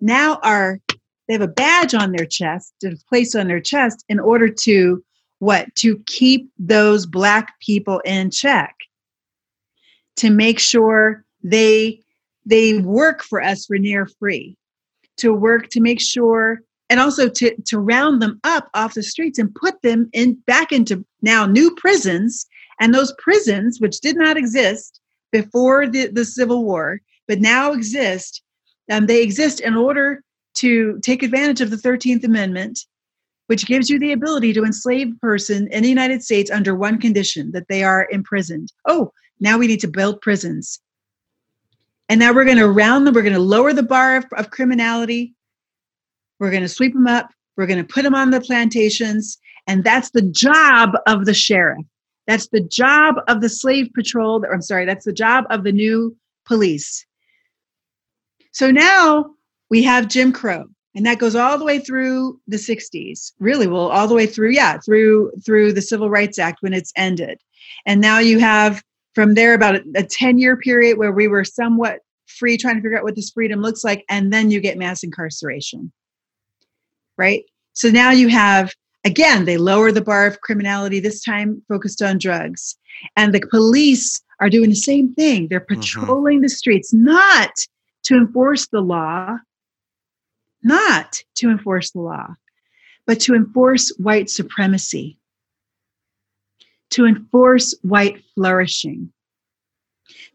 now 0.00 0.38
are 0.42 0.80
they 1.28 1.34
have 1.34 1.42
a 1.42 1.48
badge 1.48 1.94
on 1.94 2.12
their 2.12 2.26
chest, 2.26 2.72
a 2.84 2.96
place 3.08 3.36
on 3.36 3.46
their 3.46 3.60
chest, 3.60 4.04
in 4.08 4.18
order 4.18 4.48
to 4.48 5.04
what 5.38 5.72
to 5.76 6.02
keep 6.06 6.50
those 6.58 7.06
black 7.06 7.54
people 7.60 8.00
in 8.04 8.30
check, 8.30 8.74
to 10.16 10.30
make 10.30 10.58
sure 10.58 11.24
they 11.42 12.00
they 12.46 12.78
work 12.78 13.22
for 13.22 13.42
us 13.42 13.66
for 13.66 13.78
near 13.78 14.06
free, 14.18 14.56
to 15.18 15.32
work 15.32 15.68
to 15.70 15.80
make 15.80 16.00
sure 16.00 16.62
and 16.88 16.98
also 16.98 17.28
to, 17.28 17.54
to 17.66 17.78
round 17.78 18.20
them 18.20 18.40
up 18.42 18.68
off 18.74 18.94
the 18.94 19.02
streets 19.02 19.38
and 19.38 19.54
put 19.54 19.80
them 19.82 20.10
in 20.12 20.34
back 20.46 20.72
into 20.72 21.04
now 21.22 21.46
new 21.46 21.72
prisons 21.76 22.46
and 22.80 22.94
those 22.94 23.14
prisons, 23.18 23.78
which 23.78 24.00
did 24.00 24.16
not 24.16 24.36
exist 24.36 25.00
before 25.30 25.86
the, 25.86 26.08
the 26.08 26.24
Civil 26.24 26.64
War, 26.64 27.00
but 27.28 27.40
now 27.40 27.72
exist, 27.72 28.42
um, 28.90 29.06
they 29.06 29.22
exist 29.22 29.60
in 29.60 29.76
order 29.76 30.24
to 30.54 30.98
take 31.00 31.22
advantage 31.22 31.60
of 31.60 31.70
the 31.70 31.76
13th 31.76 32.24
Amendment, 32.24 32.80
which 33.46 33.66
gives 33.66 33.88
you 33.88 33.98
the 33.98 34.12
ability 34.12 34.52
to 34.54 34.64
enslave 34.64 35.12
a 35.12 35.18
person 35.20 35.68
in 35.68 35.82
the 35.82 35.88
United 35.88 36.24
States 36.24 36.50
under 36.50 36.74
one 36.74 36.98
condition 36.98 37.52
that 37.52 37.68
they 37.68 37.84
are 37.84 38.08
imprisoned. 38.10 38.72
Oh, 38.88 39.12
now 39.38 39.58
we 39.58 39.66
need 39.66 39.80
to 39.80 39.88
build 39.88 40.20
prisons. 40.20 40.80
And 42.08 42.18
now 42.18 42.32
we're 42.32 42.44
going 42.44 42.56
to 42.56 42.68
round 42.68 43.06
them, 43.06 43.14
we're 43.14 43.22
going 43.22 43.34
to 43.34 43.38
lower 43.38 43.72
the 43.72 43.84
bar 43.84 44.16
of, 44.16 44.24
of 44.36 44.50
criminality, 44.50 45.34
we're 46.40 46.50
going 46.50 46.62
to 46.62 46.68
sweep 46.68 46.94
them 46.94 47.06
up, 47.06 47.30
we're 47.56 47.66
going 47.66 47.84
to 47.84 47.92
put 47.92 48.02
them 48.02 48.14
on 48.14 48.30
the 48.30 48.40
plantations, 48.40 49.38
and 49.68 49.84
that's 49.84 50.10
the 50.10 50.22
job 50.22 50.96
of 51.06 51.26
the 51.26 51.34
sheriff. 51.34 51.84
That's 52.30 52.46
the 52.46 52.60
job 52.60 53.16
of 53.26 53.40
the 53.40 53.48
slave 53.48 53.90
patrol. 53.92 54.44
I'm 54.52 54.62
sorry, 54.62 54.86
that's 54.86 55.04
the 55.04 55.12
job 55.12 55.46
of 55.50 55.64
the 55.64 55.72
new 55.72 56.16
police. 56.46 57.04
So 58.52 58.70
now 58.70 59.34
we 59.68 59.82
have 59.82 60.06
Jim 60.06 60.32
Crow, 60.32 60.66
and 60.94 61.04
that 61.06 61.18
goes 61.18 61.34
all 61.34 61.58
the 61.58 61.64
way 61.64 61.80
through 61.80 62.38
the 62.46 62.56
60s. 62.56 63.32
Really, 63.40 63.66
well, 63.66 63.88
all 63.88 64.06
the 64.06 64.14
way 64.14 64.26
through, 64.26 64.50
yeah, 64.50 64.78
through 64.78 65.32
through 65.44 65.72
the 65.72 65.82
Civil 65.82 66.08
Rights 66.08 66.38
Act 66.38 66.58
when 66.60 66.72
it's 66.72 66.92
ended. 66.94 67.40
And 67.84 68.00
now 68.00 68.20
you 68.20 68.38
have 68.38 68.80
from 69.12 69.34
there 69.34 69.54
about 69.54 69.74
a, 69.74 69.82
a 69.96 70.04
10 70.04 70.38
year 70.38 70.56
period 70.56 70.98
where 70.98 71.10
we 71.10 71.26
were 71.26 71.42
somewhat 71.44 71.98
free 72.28 72.56
trying 72.56 72.76
to 72.76 72.80
figure 72.80 72.96
out 72.96 73.02
what 73.02 73.16
this 73.16 73.30
freedom 73.30 73.60
looks 73.60 73.82
like 73.82 74.04
and 74.08 74.32
then 74.32 74.52
you 74.52 74.60
get 74.60 74.78
mass 74.78 75.02
incarceration 75.02 75.90
right 77.18 77.42
so 77.72 77.90
now 77.90 78.12
you 78.12 78.28
have 78.28 78.72
Again, 79.04 79.46
they 79.46 79.56
lower 79.56 79.92
the 79.92 80.02
bar 80.02 80.26
of 80.26 80.40
criminality, 80.42 81.00
this 81.00 81.22
time 81.22 81.62
focused 81.68 82.02
on 82.02 82.18
drugs. 82.18 82.76
And 83.16 83.32
the 83.32 83.40
police 83.50 84.22
are 84.40 84.50
doing 84.50 84.70
the 84.70 84.76
same 84.76 85.14
thing. 85.14 85.48
They're 85.48 85.60
mm-hmm. 85.60 85.80
patrolling 85.80 86.38
mm-hmm. 86.38 86.42
the 86.42 86.48
streets, 86.50 86.92
not 86.92 87.50
to 88.04 88.16
enforce 88.16 88.66
the 88.68 88.80
law, 88.80 89.36
not 90.62 91.22
to 91.36 91.50
enforce 91.50 91.92
the 91.92 92.00
law, 92.00 92.34
but 93.06 93.20
to 93.20 93.34
enforce 93.34 93.90
white 93.98 94.28
supremacy, 94.28 95.18
to 96.90 97.06
enforce 97.06 97.74
white 97.82 98.22
flourishing. 98.34 99.12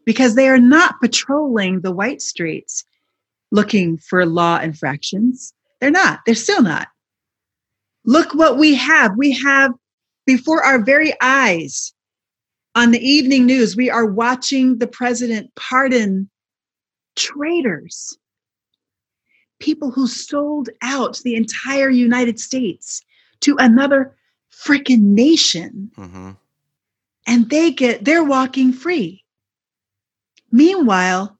Because 0.04 0.34
they 0.34 0.48
are 0.48 0.58
not 0.58 1.00
patrolling 1.00 1.80
the 1.80 1.92
white 1.92 2.22
streets 2.22 2.84
looking 3.50 3.98
for 3.98 4.24
law 4.24 4.58
infractions. 4.58 5.52
They're 5.80 5.90
not. 5.90 6.20
They're 6.24 6.34
still 6.34 6.62
not. 6.62 6.88
Look 8.06 8.34
what 8.34 8.56
we 8.56 8.74
have. 8.74 9.12
We 9.16 9.32
have 9.32 9.72
before 10.26 10.64
our 10.64 10.82
very 10.82 11.12
eyes 11.20 11.92
on 12.76 12.90
the 12.90 13.00
evening 13.00 13.46
news, 13.46 13.74
we 13.74 13.90
are 13.90 14.04
watching 14.04 14.78
the 14.78 14.86
president 14.86 15.52
pardon 15.54 16.28
traitors, 17.16 18.18
people 19.58 19.90
who 19.90 20.06
sold 20.06 20.68
out 20.82 21.18
the 21.24 21.34
entire 21.34 21.88
United 21.88 22.38
States 22.38 23.02
to 23.40 23.56
another 23.58 24.14
freaking 24.52 25.00
nation. 25.00 25.90
Mm-hmm. 25.96 26.30
And 27.26 27.50
they 27.50 27.72
get, 27.72 28.04
they're 28.04 28.22
walking 28.22 28.72
free. 28.72 29.24
Meanwhile, 30.52 31.36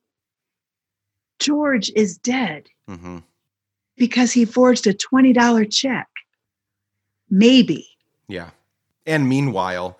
George 1.38 1.92
is 1.94 2.16
dead 2.16 2.66
mm-hmm. 2.88 3.18
because 3.96 4.32
he 4.32 4.46
forged 4.46 4.86
a 4.86 4.94
$20 4.94 5.70
check. 5.70 6.08
Maybe. 7.30 7.86
Yeah. 8.28 8.50
And 9.06 9.28
meanwhile, 9.28 9.98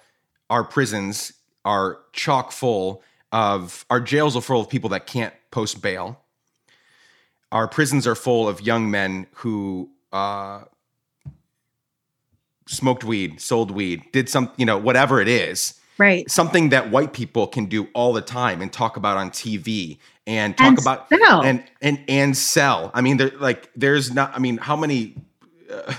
our 0.51 0.65
prisons 0.65 1.33
are 1.65 1.99
chock 2.13 2.53
full 2.53 3.03
of, 3.33 3.85
our 3.91 4.01
jails 4.01 4.37
are 4.37 4.41
full 4.41 4.61
of 4.61 4.69
people 4.69 4.91
that 4.91 5.07
can't 5.07 5.35
post 5.51 5.83
bail. 5.83 6.21
Our 7.53 7.69
prisons 7.69 8.07
are 8.07 8.15
full 8.15 8.49
of 8.49 8.61
young 8.61 8.91
men 8.91 9.27
who 9.35 9.91
uh, 10.13 10.65
smoked 12.67 13.05
weed, 13.05 13.41
sold 13.41 13.71
weed, 13.71 14.03
did 14.13 14.29
some, 14.29 14.51
you 14.57 14.67
know, 14.67 14.79
whatever 14.79 15.21
it 15.21 15.29
is. 15.29 15.81
Right. 15.99 16.31
Something 16.31 16.71
that 16.71 16.91
white 16.91 17.13
people 17.13 17.47
can 17.47 17.67
do 17.67 17.89
all 17.95 18.13
the 18.13 18.21
time 18.21 18.61
and 18.61 18.73
talk 18.73 18.97
about 18.97 19.17
on 19.17 19.31
TV 19.31 19.99
and 20.27 20.57
talk 20.57 20.69
and 20.69 20.79
about 20.79 21.09
sell. 21.09 21.43
and 21.43 21.65
and 21.81 22.03
and 22.09 22.37
sell. 22.37 22.91
I 22.93 23.01
mean, 23.01 23.17
there 23.17 23.31
like 23.39 23.71
there's 23.75 24.13
not. 24.13 24.35
I 24.35 24.39
mean, 24.39 24.59
how 24.59 24.77
many? 24.77 25.15
Uh, 25.71 25.95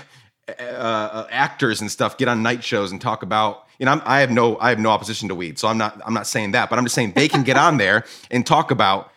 uh, 0.48 0.62
uh, 0.62 1.26
actors 1.30 1.80
and 1.80 1.90
stuff 1.90 2.16
get 2.16 2.28
on 2.28 2.42
night 2.42 2.64
shows 2.64 2.92
and 2.92 3.00
talk 3.00 3.22
about 3.22 3.66
you 3.78 3.86
know 3.86 3.92
I'm, 3.92 4.02
i 4.04 4.20
have 4.20 4.30
no 4.30 4.58
i 4.58 4.70
have 4.70 4.78
no 4.78 4.90
opposition 4.90 5.28
to 5.28 5.34
weed 5.34 5.58
so 5.58 5.68
i'm 5.68 5.78
not 5.78 6.00
i'm 6.04 6.14
not 6.14 6.26
saying 6.26 6.52
that 6.52 6.70
but 6.70 6.78
i'm 6.78 6.84
just 6.84 6.94
saying 6.94 7.12
they 7.12 7.28
can 7.28 7.42
get 7.42 7.56
on 7.56 7.76
there 7.78 8.04
and 8.30 8.46
talk 8.46 8.70
about 8.70 9.12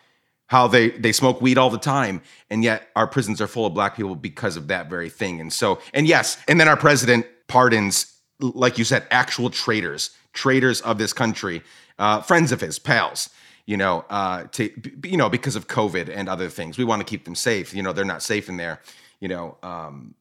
how 0.48 0.68
they 0.68 0.90
they 0.90 1.12
smoke 1.12 1.42
weed 1.42 1.58
all 1.58 1.70
the 1.70 1.78
time 1.78 2.22
and 2.50 2.64
yet 2.64 2.90
our 2.96 3.08
prisons 3.08 3.40
are 3.40 3.48
full 3.48 3.66
of 3.66 3.74
black 3.74 3.96
people 3.96 4.16
because 4.16 4.58
of 4.58 4.68
that 4.68 4.90
very 4.90 5.10
thing 5.10 5.40
and 5.40 5.54
so 5.54 5.80
and 5.94 6.08
yes 6.08 6.38
and 6.48 6.60
then 6.60 6.68
our 6.68 6.78
president 6.78 7.26
pardons 7.48 8.14
like 8.40 8.78
you 8.78 8.84
said 8.84 9.06
actual 9.12 9.50
traitors 9.50 10.12
traitors 10.34 10.82
of 10.82 10.98
this 10.98 11.14
country 11.14 11.62
uh, 12.00 12.22
friends 12.22 12.52
of 12.52 12.60
his 12.60 12.80
pals 12.80 13.30
you 13.66 13.78
know 13.78 14.04
uh, 14.10 14.44
to 14.52 14.70
you 15.04 15.18
know 15.18 15.30
because 15.30 15.56
of 15.56 15.68
covid 15.68 16.10
and 16.10 16.28
other 16.28 16.50
things. 16.50 16.78
We 16.78 16.84
want 16.84 17.00
to 17.00 17.06
keep 17.06 17.26
them 17.26 17.36
safe 17.36 17.74
you 17.74 17.84
know 17.84 17.94
they're 17.94 18.06
not 18.06 18.22
safe 18.22 18.50
in 18.50 18.58
there 18.58 18.82
you 19.20 19.28
know 19.28 19.58
um, 19.64 20.16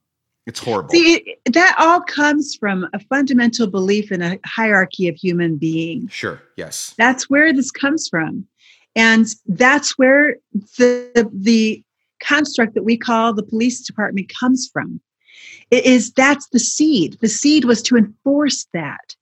it's 0.51 0.59
horrible. 0.59 0.91
See, 0.91 1.37
that 1.47 1.77
all 1.79 2.01
comes 2.01 2.57
from 2.57 2.89
a 2.93 2.99
fundamental 2.99 3.69
belief 3.69 4.11
in 4.11 4.21
a 4.21 4.37
hierarchy 4.45 5.07
of 5.07 5.15
human 5.15 5.57
beings. 5.57 6.13
Sure. 6.13 6.43
Yes. 6.57 6.93
That's 6.99 7.31
where 7.31 7.53
this 7.53 7.71
comes 7.71 8.09
from. 8.09 8.47
And 8.97 9.27
that's 9.47 9.97
where 9.97 10.37
the, 10.77 11.31
the 11.33 11.85
construct 12.21 12.75
that 12.75 12.83
we 12.83 12.99
call 12.99 13.33
the 13.33 13.45
police 13.45 13.81
department 13.87 14.33
comes 14.41 14.69
from. 14.73 15.01
It 15.71 15.87
is 15.87 16.13
that's 16.13 16.49
the 16.49 16.59
seed. 16.59 17.17
The 17.21 17.29
seed 17.29 17.65
was 17.65 17.81
to 17.83 17.97
enforce 17.97 18.67
that. 18.75 19.15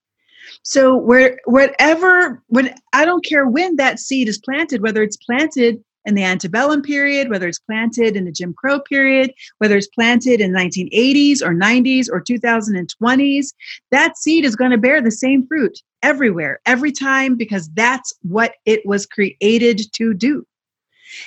So 0.62 0.96
where 0.96 1.38
whatever 1.44 2.42
when 2.46 2.74
I 2.94 3.04
don't 3.04 3.24
care 3.24 3.46
when 3.46 3.76
that 3.76 3.98
seed 3.98 4.28
is 4.28 4.38
planted, 4.38 4.80
whether 4.80 5.02
it's 5.02 5.18
planted 5.18 5.84
in 6.04 6.14
the 6.14 6.24
antebellum 6.24 6.82
period, 6.82 7.28
whether 7.28 7.48
it's 7.48 7.58
planted 7.58 8.16
in 8.16 8.24
the 8.24 8.32
Jim 8.32 8.54
Crow 8.54 8.80
period, 8.80 9.32
whether 9.58 9.76
it's 9.76 9.88
planted 9.88 10.40
in 10.40 10.52
1980s 10.52 11.42
or 11.42 11.54
90s 11.54 12.08
or 12.10 12.22
2020s, 12.22 13.52
that 13.90 14.16
seed 14.16 14.44
is 14.44 14.56
going 14.56 14.70
to 14.70 14.78
bear 14.78 15.02
the 15.02 15.10
same 15.10 15.46
fruit 15.46 15.82
everywhere, 16.02 16.60
every 16.66 16.92
time, 16.92 17.36
because 17.36 17.68
that's 17.70 18.12
what 18.22 18.54
it 18.64 18.84
was 18.86 19.06
created 19.06 19.82
to 19.92 20.14
do. 20.14 20.46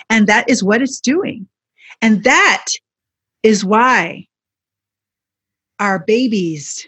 And 0.10 0.28
that 0.28 0.50
is 0.50 0.64
what 0.64 0.82
it's 0.82 1.00
doing. 1.00 1.48
And 2.02 2.24
that 2.24 2.68
is 3.44 3.66
why 3.66 4.28
our 5.80 6.00
babies 6.00 6.88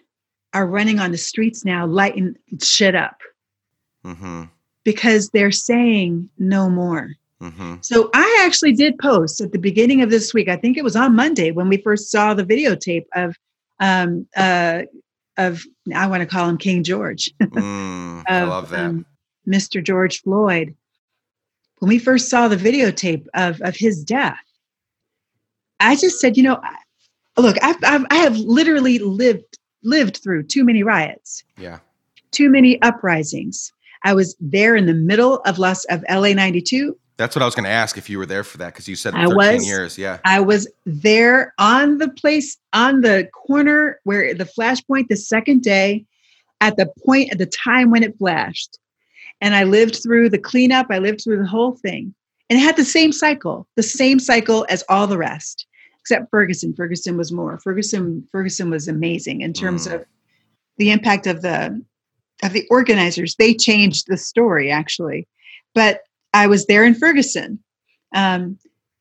are 0.54 0.68
running 0.68 1.00
on 1.00 1.12
the 1.12 1.18
streets 1.18 1.66
now, 1.66 1.86
lighting 1.86 2.36
shit 2.62 2.96
up. 2.96 3.18
Mm-hmm. 4.06 4.44
Because 4.84 5.30
they're 5.30 5.52
saying 5.52 6.30
no 6.38 6.70
more. 6.70 7.12
Mm-hmm. 7.44 7.76
So 7.82 8.10
I 8.14 8.44
actually 8.46 8.72
did 8.72 8.98
post 9.00 9.41
at 9.41 9.52
the 9.52 9.60
beginning 9.60 10.02
of 10.02 10.10
this 10.10 10.34
week. 10.34 10.48
I 10.48 10.56
think 10.56 10.78
it 10.78 10.84
was 10.84 10.96
on 10.96 11.14
Monday 11.14 11.52
when 11.52 11.68
we 11.68 11.76
first 11.76 12.10
saw 12.10 12.34
the 12.34 12.46
videotape 12.46 13.06
of 13.16 13.36
um, 13.82 14.26
uh, 14.38 14.84
of 15.38 15.64
I 15.94 16.08
want 16.08 16.22
to 16.22 16.26
call 16.26 16.48
him 16.48 16.58
King 16.58 16.84
George. 16.84 17.30
mm, 17.41 18.20
of, 18.22 18.26
I 18.28 18.44
love 18.44 18.70
that, 18.70 18.80
um, 18.80 19.06
Mr. 19.48 19.84
George 19.84 20.22
Floyd. 20.22 20.74
When 21.80 21.89
we 21.89 22.00
first 22.00 22.30
saw 22.30 22.48
the 22.48 22.56
videotape 22.56 23.26
of 23.34 23.62
of 23.62 23.76
his 23.76 24.06
death, 24.06 24.39
I 25.82 25.98
just 25.98 26.22
said, 26.22 26.38
you 26.38 26.44
know, 26.44 26.62
look, 27.36 27.58
I've, 27.62 27.84
I've 27.84 28.06
I 28.10 28.16
have 28.16 28.38
literally 28.38 29.00
lived 29.00 29.58
lived 29.84 30.18
through 30.24 30.44
too 30.44 30.64
many 30.64 30.82
riots. 30.82 31.44
Yeah. 31.58 31.80
Too 32.32 32.50
many 32.50 32.82
uprisings. 32.82 33.74
I 34.06 34.14
was 34.14 34.36
there 34.39 34.76
in 34.76 34.86
the 34.86 34.94
middle 34.94 35.39
of 35.46 35.60
Los 35.60 35.84
of 35.86 36.04
LA 36.10 36.34
92. 36.34 36.98
That's 37.18 37.36
what 37.36 37.43
I 37.43 37.45
was 37.45 37.53
going 37.53 37.66
to 37.66 37.70
ask 37.70 37.97
if 37.97 38.09
you 38.09 38.18
were 38.18 38.26
there 38.26 38.43
for 38.43 38.57
that 38.57 38.74
because 38.74 38.88
you 38.88 38.95
said 38.95 39.14
13 39.14 39.32
I 39.32 39.36
was, 39.36 39.68
years. 39.68 39.97
Yeah. 39.97 40.20
I 40.26 40.39
was 40.39 40.68
there 40.86 41.53
on 41.59 41.99
the 41.99 42.09
place 42.09 42.57
on 42.74 43.01
the 43.01 43.30
corner 43.34 43.99
where 44.03 44.34
the 44.34 44.45
flashpoint 44.45 45.09
the 45.09 45.16
second 45.16 45.61
day 45.61 46.05
at 46.59 46.76
the 46.78 46.91
point 47.05 47.32
at 47.32 47.38
the 47.38 47.45
time 47.45 47.91
when 47.91 48.03
it 48.03 48.18
flashed. 48.18 48.80
And 49.41 49.55
I 49.55 49.64
lived 49.64 50.01
through 50.01 50.30
the 50.30 50.39
cleanup, 50.39 50.88
I 50.89 50.99
lived 50.99 51.22
through 51.24 51.38
the 51.38 51.47
whole 51.47 51.74
thing. 51.74 52.14
And 52.49 52.59
it 52.59 52.64
had 52.64 52.78
the 52.78 52.86
same 52.86 53.11
cycle, 53.11 53.68
the 53.76 53.84
same 53.84 54.20
cycle 54.20 54.66
as 54.70 54.84
all 54.89 55.07
the 55.07 55.18
rest 55.18 55.68
except 56.03 56.30
Ferguson. 56.30 56.74
Ferguson 56.74 57.16
was 57.16 57.32
more. 57.32 57.57
Ferguson 57.59 58.28
Ferguson 58.32 58.70
was 58.70 58.89
amazing 58.89 59.41
in 59.41 59.53
terms 59.53 59.88
mm. 59.88 59.95
of 59.95 60.05
the 60.78 60.91
impact 60.91 61.28
of 61.28 61.41
the 61.41 61.82
of 62.43 62.51
the 62.51 62.68
organizers. 62.70 63.36
They 63.36 63.53
changed 63.53 64.05
the 64.07 64.18
story 64.18 64.70
actually, 64.70 65.28
but 65.74 66.01
I 66.34 66.48
was 66.48 66.66
there 66.66 66.84
in 66.84 66.96
Ferguson. 66.96 67.60
Um, 68.14 68.58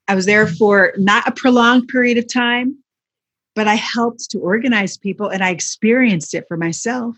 I 0.09 0.15
was 0.15 0.27
there 0.27 0.47
for 0.47 0.93
not 0.97 1.27
a 1.27 1.33
prolonged 1.33 1.89
period 1.89 2.19
of 2.19 2.33
time, 2.33 2.77
but 3.55 3.69
I 3.69 3.75
helped 3.75 4.31
to 4.31 4.39
organize 4.39 4.97
people 4.97 5.29
and 5.29 5.43
I 5.43 5.51
experienced 5.51 6.35
it 6.35 6.47
for 6.49 6.57
myself. 6.57 7.17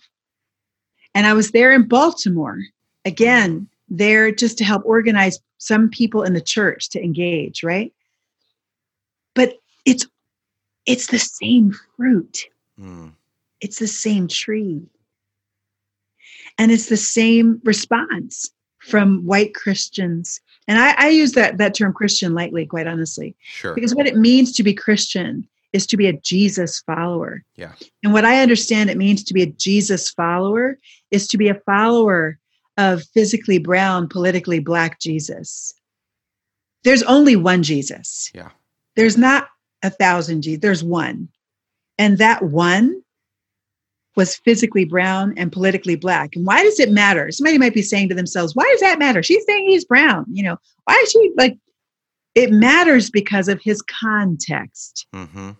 And 1.15 1.27
I 1.27 1.33
was 1.33 1.53
there 1.53 1.73
in 1.73 1.89
Baltimore 1.89 2.59
again, 3.05 3.69
there 3.89 4.33
just 4.33 4.59
to 4.59 4.65
help 4.65 4.83
organize 4.85 5.39
some 5.59 5.89
people 5.89 6.23
in 6.23 6.35
the 6.35 6.41
church 6.41 6.91
to 6.91 7.03
engage, 7.03 7.63
right? 7.63 7.93
But 9.35 9.55
it's 9.85 10.07
it's 10.87 11.09
the 11.09 11.19
same 11.19 11.75
fruit 11.97 12.47
mm. 12.79 13.13
it's 13.61 13.79
the 13.79 13.87
same 13.87 14.29
tree 14.29 14.83
and 16.59 16.71
it's 16.71 16.89
the 16.89 16.97
same 16.97 17.61
response 17.65 18.51
from 18.85 19.25
white 19.25 19.55
christians. 19.55 20.41
And 20.69 20.79
i, 20.79 20.95
I 20.99 21.09
use 21.09 21.33
that 21.33 21.59
that 21.59 21.75
term 21.75 21.93
christian 21.93 22.35
lightly 22.35 22.67
quite 22.67 22.87
honestly 22.87 23.37
sure. 23.43 23.75
because 23.75 23.95
what 23.95 24.07
it 24.07 24.17
means 24.17 24.53
to 24.53 24.63
be 24.63 24.75
christian 24.75 25.49
is 25.73 25.87
to 25.89 25.97
be 25.97 26.07
a 26.07 26.13
jesus 26.13 26.81
follower. 26.81 27.43
Yeah. 27.57 27.73
And 28.03 28.13
what 28.13 28.25
i 28.25 28.41
understand 28.43 28.91
it 28.91 28.97
means 28.97 29.25
to 29.25 29.35
be 29.35 29.43
a 29.43 29.47
jesus 29.47 30.11
follower 30.11 30.79
is 31.11 31.27
to 31.29 31.39
be 31.39 31.49
a 31.49 31.61
follower 31.67 32.39
of 32.77 33.05
physically 33.15 33.59
brown 33.59 34.09
politically 34.09 34.59
black 34.59 35.01
jesus. 35.01 35.75
There's 36.83 37.03
only 37.05 37.37
one 37.37 37.63
jesus. 37.63 38.31
Yeah. 38.35 38.51
There's 38.97 39.17
not 39.17 39.49
a 39.83 39.91
thousand 39.91 40.43
G. 40.43 40.57
There's 40.57 40.83
one. 40.83 41.29
And 41.99 42.19
that 42.19 42.43
one 42.43 43.03
was 44.17 44.37
physically 44.37 44.85
brown 44.85 45.35
and 45.37 45.53
politically 45.53 45.97
black. 45.97 46.37
And 46.37 46.47
why 46.47 46.63
does 46.63 46.79
it 46.79 46.91
matter? 46.91 47.31
Somebody 47.31 47.59
might 47.59 47.75
be 47.75 47.83
saying 47.83 48.09
to 48.11 48.15
themselves, 48.15 48.55
why 48.55 48.65
does 48.71 48.81
that 48.81 48.99
matter? 48.99 49.23
She's 49.23 49.45
saying 49.45 49.69
he's 49.69 49.85
brown. 49.85 50.25
You 50.31 50.45
know, 50.45 50.57
why 50.85 50.95
is 51.03 51.11
she 51.11 51.33
like, 51.37 51.59
it 52.35 52.51
matters 52.51 53.11
because 53.11 53.49
of 53.49 53.61
his 53.61 53.83
context. 53.83 55.07
Mm-hmm. 55.15 55.51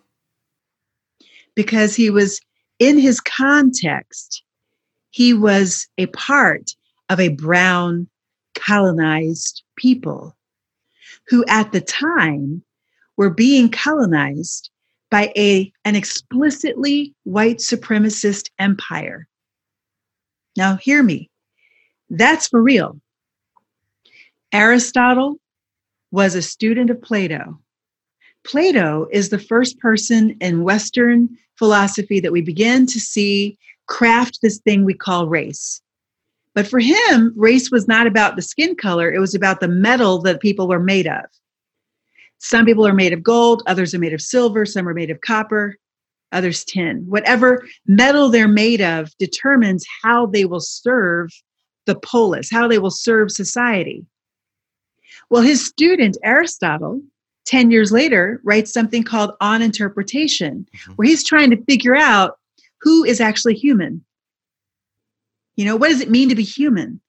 Because 1.55 1.95
he 1.95 2.09
was 2.09 2.39
in 2.79 2.97
his 2.97 3.21
context, 3.21 4.43
he 5.11 5.33
was 5.33 5.87
a 5.97 6.07
part 6.07 6.71
of 7.09 7.19
a 7.19 7.29
brown 7.29 8.07
colonized 8.55 9.63
people 9.77 10.35
who 11.27 11.45
at 11.47 11.71
the 11.71 11.81
time 11.81 12.61
were 13.17 13.29
being 13.29 13.69
colonized 13.69 14.69
by 15.09 15.31
a, 15.35 15.71
an 15.85 15.95
explicitly 15.95 17.13
white 17.23 17.57
supremacist 17.57 18.49
empire. 18.59 19.27
Now, 20.57 20.75
hear 20.77 21.03
me. 21.03 21.29
That's 22.09 22.47
for 22.47 22.61
real. 22.61 22.99
Aristotle 24.51 25.37
was 26.11 26.35
a 26.35 26.41
student 26.41 26.89
of 26.89 27.01
Plato. 27.01 27.59
Plato 28.45 29.07
is 29.11 29.29
the 29.29 29.39
first 29.39 29.79
person 29.79 30.37
in 30.39 30.63
Western 30.63 31.29
philosophy 31.57 32.19
that 32.19 32.31
we 32.31 32.41
begin 32.41 32.85
to 32.85 32.99
see 32.99 33.57
craft 33.87 34.39
this 34.41 34.59
thing 34.59 34.85
we 34.85 34.93
call 34.93 35.27
race. 35.27 35.81
But 36.53 36.67
for 36.67 36.79
him, 36.79 37.33
race 37.35 37.69
was 37.69 37.87
not 37.87 38.07
about 38.07 38.35
the 38.35 38.41
skin 38.41 38.75
color, 38.75 39.11
it 39.11 39.19
was 39.19 39.35
about 39.35 39.59
the 39.59 39.67
metal 39.67 40.21
that 40.21 40.39
people 40.39 40.67
were 40.67 40.79
made 40.79 41.07
of. 41.07 41.25
Some 42.39 42.65
people 42.65 42.85
are 42.85 42.93
made 42.93 43.13
of 43.13 43.23
gold, 43.23 43.63
others 43.65 43.93
are 43.93 43.99
made 43.99 44.13
of 44.13 44.21
silver, 44.21 44.65
some 44.65 44.87
are 44.87 44.93
made 44.93 45.09
of 45.09 45.21
copper, 45.21 45.77
others 46.31 46.63
tin. 46.63 47.05
Whatever 47.07 47.65
metal 47.87 48.29
they're 48.29 48.47
made 48.47 48.81
of 48.81 49.15
determines 49.17 49.85
how 50.03 50.25
they 50.27 50.45
will 50.45 50.59
serve 50.59 51.31
the 51.85 51.95
polis, 51.95 52.51
how 52.51 52.67
they 52.67 52.79
will 52.79 52.91
serve 52.91 53.31
society. 53.31 54.05
Well, 55.29 55.41
his 55.41 55.65
student, 55.65 56.17
Aristotle, 56.23 57.01
10 57.45 57.71
years 57.71 57.91
later, 57.91 58.41
writes 58.43 58.73
something 58.73 59.03
called 59.03 59.31
On 59.39 59.61
Interpretation, 59.61 60.67
mm-hmm. 60.75 60.93
where 60.93 61.07
he's 61.07 61.23
trying 61.23 61.51
to 61.51 61.63
figure 61.65 61.95
out 61.95 62.37
who 62.81 63.03
is 63.03 63.21
actually 63.21 63.55
human. 63.55 64.03
You 65.55 65.65
know, 65.65 65.75
what 65.75 65.89
does 65.89 66.01
it 66.01 66.09
mean 66.09 66.29
to 66.29 66.35
be 66.35 66.43
human? 66.43 66.99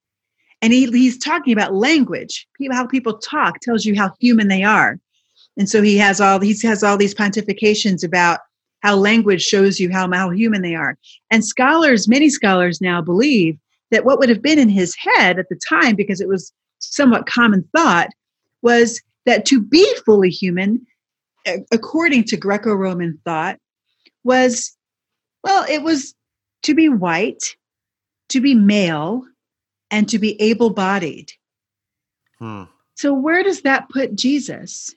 And 0.63 0.73
he, 0.73 0.87
he's 0.87 1.19
talking 1.19 1.53
about 1.53 1.75
language. 1.75 2.47
How 2.71 2.87
people 2.87 3.19
talk 3.19 3.61
tells 3.61 3.85
you 3.85 3.95
how 3.95 4.13
human 4.21 4.49
they 4.49 4.63
are. 4.63 4.99
And 5.57 5.69
so 5.69 5.83
he 5.83 5.97
has 5.99 6.21
all 6.21 6.41
he 6.41 6.57
has 6.67 6.83
all 6.83 6.97
these 6.97 7.15
pontifications 7.15 8.05
about 8.05 8.41
how 8.83 8.97
language 8.97 9.43
shows 9.43 9.81
you 9.81 9.91
how, 9.91 10.11
how 10.13 10.31
human 10.31 10.63
they 10.63 10.75
are. 10.75 10.99
And 11.31 11.45
scholars, 11.45 12.09
many 12.09 12.29
scholars 12.29 12.81
now 12.81 13.01
believe 13.01 13.59
that 13.91 14.05
what 14.05 14.19
would 14.19 14.29
have 14.29 14.43
been 14.43 14.59
in 14.59 14.69
his 14.69 14.95
head 14.95 15.39
at 15.39 15.49
the 15.49 15.59
time, 15.69 15.97
because 15.97 16.21
it 16.21 16.29
was 16.29 16.53
somewhat 16.79 17.27
common 17.27 17.67
thought, 17.75 18.09
was 18.63 19.01
that 19.25 19.45
to 19.47 19.61
be 19.61 19.87
fully 20.05 20.31
human, 20.31 20.87
according 21.73 22.25
to 22.25 22.37
Greco 22.37 22.75
Roman 22.75 23.19
thought, 23.25 23.59
was 24.25 24.77
well, 25.43 25.65
it 25.69 25.83
was 25.83 26.15
to 26.65 26.75
be 26.75 26.89
white, 26.89 27.57
to 28.31 28.41
be 28.41 28.55
male, 28.55 29.23
and 29.91 30.09
to 30.09 30.19
be 30.19 30.41
able 30.41 30.71
bodied. 30.71 31.33
Hmm. 32.39 32.65
So, 32.95 33.15
where 33.15 33.43
does 33.43 33.63
that 33.63 33.89
put 33.89 34.17
Jesus? 34.17 34.95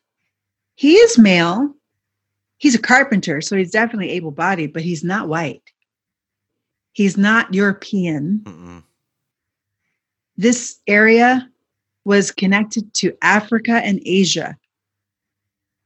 He 0.79 0.93
is 0.93 1.17
male. 1.17 1.75
He's 2.57 2.73
a 2.73 2.81
carpenter, 2.81 3.41
so 3.41 3.57
he's 3.57 3.69
definitely 3.71 4.11
able 4.11 4.31
bodied, 4.31 4.71
but 4.71 4.81
he's 4.81 5.03
not 5.03 5.27
white. 5.27 5.73
He's 6.93 7.17
not 7.17 7.53
European. 7.53 8.39
Mm-mm. 8.45 8.83
This 10.37 10.79
area 10.87 11.49
was 12.05 12.31
connected 12.31 12.93
to 12.93 13.13
Africa 13.21 13.81
and 13.83 13.99
Asia. 14.05 14.55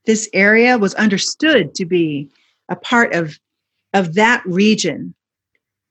This 0.06 0.30
area 0.32 0.78
was 0.78 0.94
understood 0.94 1.74
to 1.74 1.86
be 1.86 2.30
a 2.70 2.76
part 2.76 3.16
of, 3.16 3.40
of 3.96 4.14
that 4.14 4.44
region. 4.46 5.16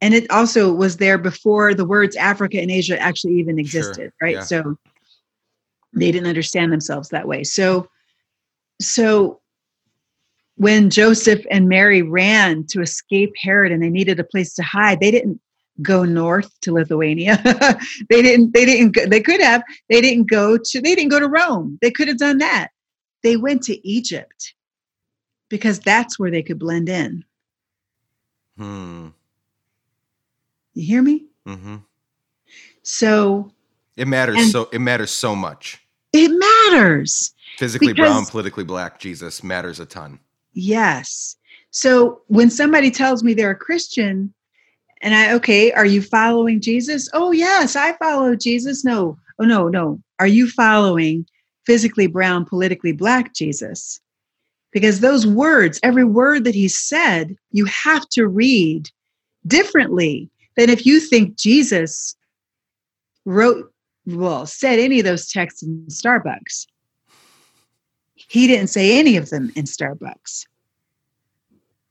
And 0.01 0.15
it 0.15 0.31
also 0.31 0.73
was 0.73 0.99
there 0.99 1.19
before 1.19 1.75
the 1.75 1.85
words 1.85 2.15
Africa 2.15 2.61
and 2.61 2.71
Asia 2.71 2.97
actually 3.01 3.35
even 3.41 3.59
existed, 3.59 3.97
sure. 3.97 4.13
right? 4.23 4.37
Yeah. 4.37 4.45
So 4.45 4.79
they 5.93 6.13
didn't 6.13 6.29
understand 6.29 6.73
themselves 6.73 7.09
that 7.09 7.27
way. 7.27 7.43
So 7.43 7.89
so 8.81 9.41
when 10.57 10.91
Joseph 10.91 11.45
and 11.51 11.69
Mary 11.69 12.03
ran 12.03 12.65
to 12.69 12.81
escape 12.83 13.33
Herod 13.37 13.73
and 13.73 13.83
they 13.83 13.89
needed 13.91 14.21
a 14.21 14.25
place 14.25 14.55
to 14.55 14.63
hide, 14.63 15.01
they 15.01 15.11
didn't 15.11 15.41
go 15.81 16.05
north 16.05 16.53
to 16.61 16.73
Lithuania. 16.73 17.41
they 18.11 18.23
didn't 18.23 18.53
they 18.53 18.65
didn't 18.65 18.93
go, 18.93 19.07
they 19.07 19.21
could 19.21 19.41
have 19.41 19.63
they 19.89 20.01
didn't 20.01 20.29
go 20.31 20.59
to 20.59 20.81
they 20.81 20.95
didn't 20.95 21.11
go 21.11 21.19
to 21.21 21.29
Rome. 21.29 21.79
They 21.81 21.91
could 21.91 22.09
have 22.09 22.19
done 22.19 22.39
that. 22.39 22.69
They 23.23 23.37
went 23.37 23.63
to 23.65 23.89
Egypt 23.89 24.55
because 25.49 25.81
that's 25.81 26.19
where 26.19 26.31
they 26.31 26.43
could 26.43 26.59
blend 26.59 26.89
in. 26.89 27.25
Hmm. 28.57 29.09
You 30.75 30.87
hear 30.87 31.03
me? 31.03 31.27
Mm-hmm. 31.49 31.77
So 32.83 33.51
It 33.97 34.07
matters 34.09 34.51
so 34.53 34.69
it 34.73 34.81
matters 34.81 35.11
so 35.11 35.35
much. 35.35 35.81
it 36.13 36.29
matters. 36.31 37.32
Physically 37.59 37.93
Because- 37.93 38.11
brown, 38.11 38.27
politically 38.27 38.65
black, 38.65 38.99
Jesus 38.99 39.43
matters 39.43 39.81
a 39.81 39.87
ton. 39.87 40.19
Yes. 40.53 41.37
So 41.71 42.21
when 42.27 42.51
somebody 42.51 42.91
tells 42.91 43.23
me 43.23 43.35
they're 43.35 43.51
a 43.51 43.57
Christian, 43.57 44.33
and 45.01 45.15
I, 45.15 45.33
okay, 45.35 45.73
are 45.73 45.87
you 45.87 46.01
following 46.01 46.61
Jesus? 46.61 47.09
Oh, 47.13 47.33
yes, 47.33 47.75
I 47.75 47.95
follow 47.95 48.37
Jesus. 48.37 48.85
No, 48.85 49.19
oh, 49.39 49.45
no, 49.45 49.69
no. 49.69 50.01
Are 50.21 50.27
you 50.27 50.49
following 50.49 51.27
physically 51.67 52.07
brown, 52.07 52.45
politically 52.45 52.93
black 52.93 53.35
Jesus? 53.35 54.01
Because 54.71 55.01
those 55.01 55.27
words, 55.27 55.81
every 55.83 56.05
word 56.05 56.45
that 56.45 56.55
he 56.55 56.69
said, 56.69 57.37
you 57.51 57.65
have 57.67 58.09
to 58.11 58.27
read 58.27 58.89
differently 59.47 60.31
than 60.57 60.71
if 60.71 60.87
you 60.87 61.01
think 61.01 61.37
Jesus 61.37 62.15
wrote, 63.25 63.73
well, 64.07 64.47
said 64.47 64.79
any 64.79 65.01
of 65.01 65.05
those 65.05 65.31
texts 65.31 65.63
in 65.63 65.85
Starbucks. 65.89 66.67
He 68.33 68.47
didn't 68.47 68.69
say 68.69 68.99
any 68.99 69.19
of 69.19 69.29
them 69.29 69.53
in 69.57 69.67
Starbucks, 69.67 70.47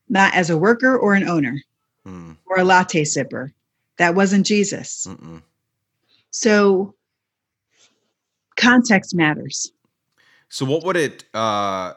not 0.09 0.33
as 0.33 0.49
a 0.49 0.57
worker 0.57 0.97
or 0.97 1.13
an 1.13 1.29
owner 1.29 1.61
Hmm. 2.03 2.31
or 2.47 2.57
a 2.57 2.63
latte 2.63 3.03
sipper. 3.03 3.53
That 3.97 4.15
wasn't 4.15 4.47
Jesus. 4.47 5.05
Mm-mm. 5.07 5.43
So 6.31 6.95
context 8.55 9.13
matters. 9.13 9.71
So 10.49 10.65
what 10.65 10.83
would 10.83 10.97
it 10.97 11.25
uh 11.35 11.93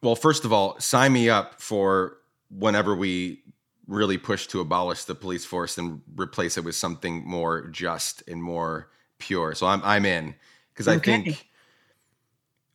well 0.00 0.14
first 0.14 0.44
of 0.44 0.52
all, 0.52 0.78
sign 0.78 1.12
me 1.12 1.28
up 1.28 1.60
for 1.60 2.18
whenever 2.56 2.94
we 2.94 3.42
really 3.88 4.16
push 4.16 4.46
to 4.46 4.60
abolish 4.60 5.06
the 5.06 5.14
police 5.16 5.44
force 5.44 5.76
and 5.76 6.00
replace 6.14 6.56
it 6.56 6.62
with 6.62 6.76
something 6.76 7.26
more 7.26 7.66
just 7.66 8.22
and 8.28 8.40
more 8.40 8.90
pure. 9.18 9.56
So 9.56 9.66
I'm 9.66 9.82
I'm 9.82 10.06
in 10.06 10.36
because 10.72 10.86
I 10.86 10.98
think 10.98 11.48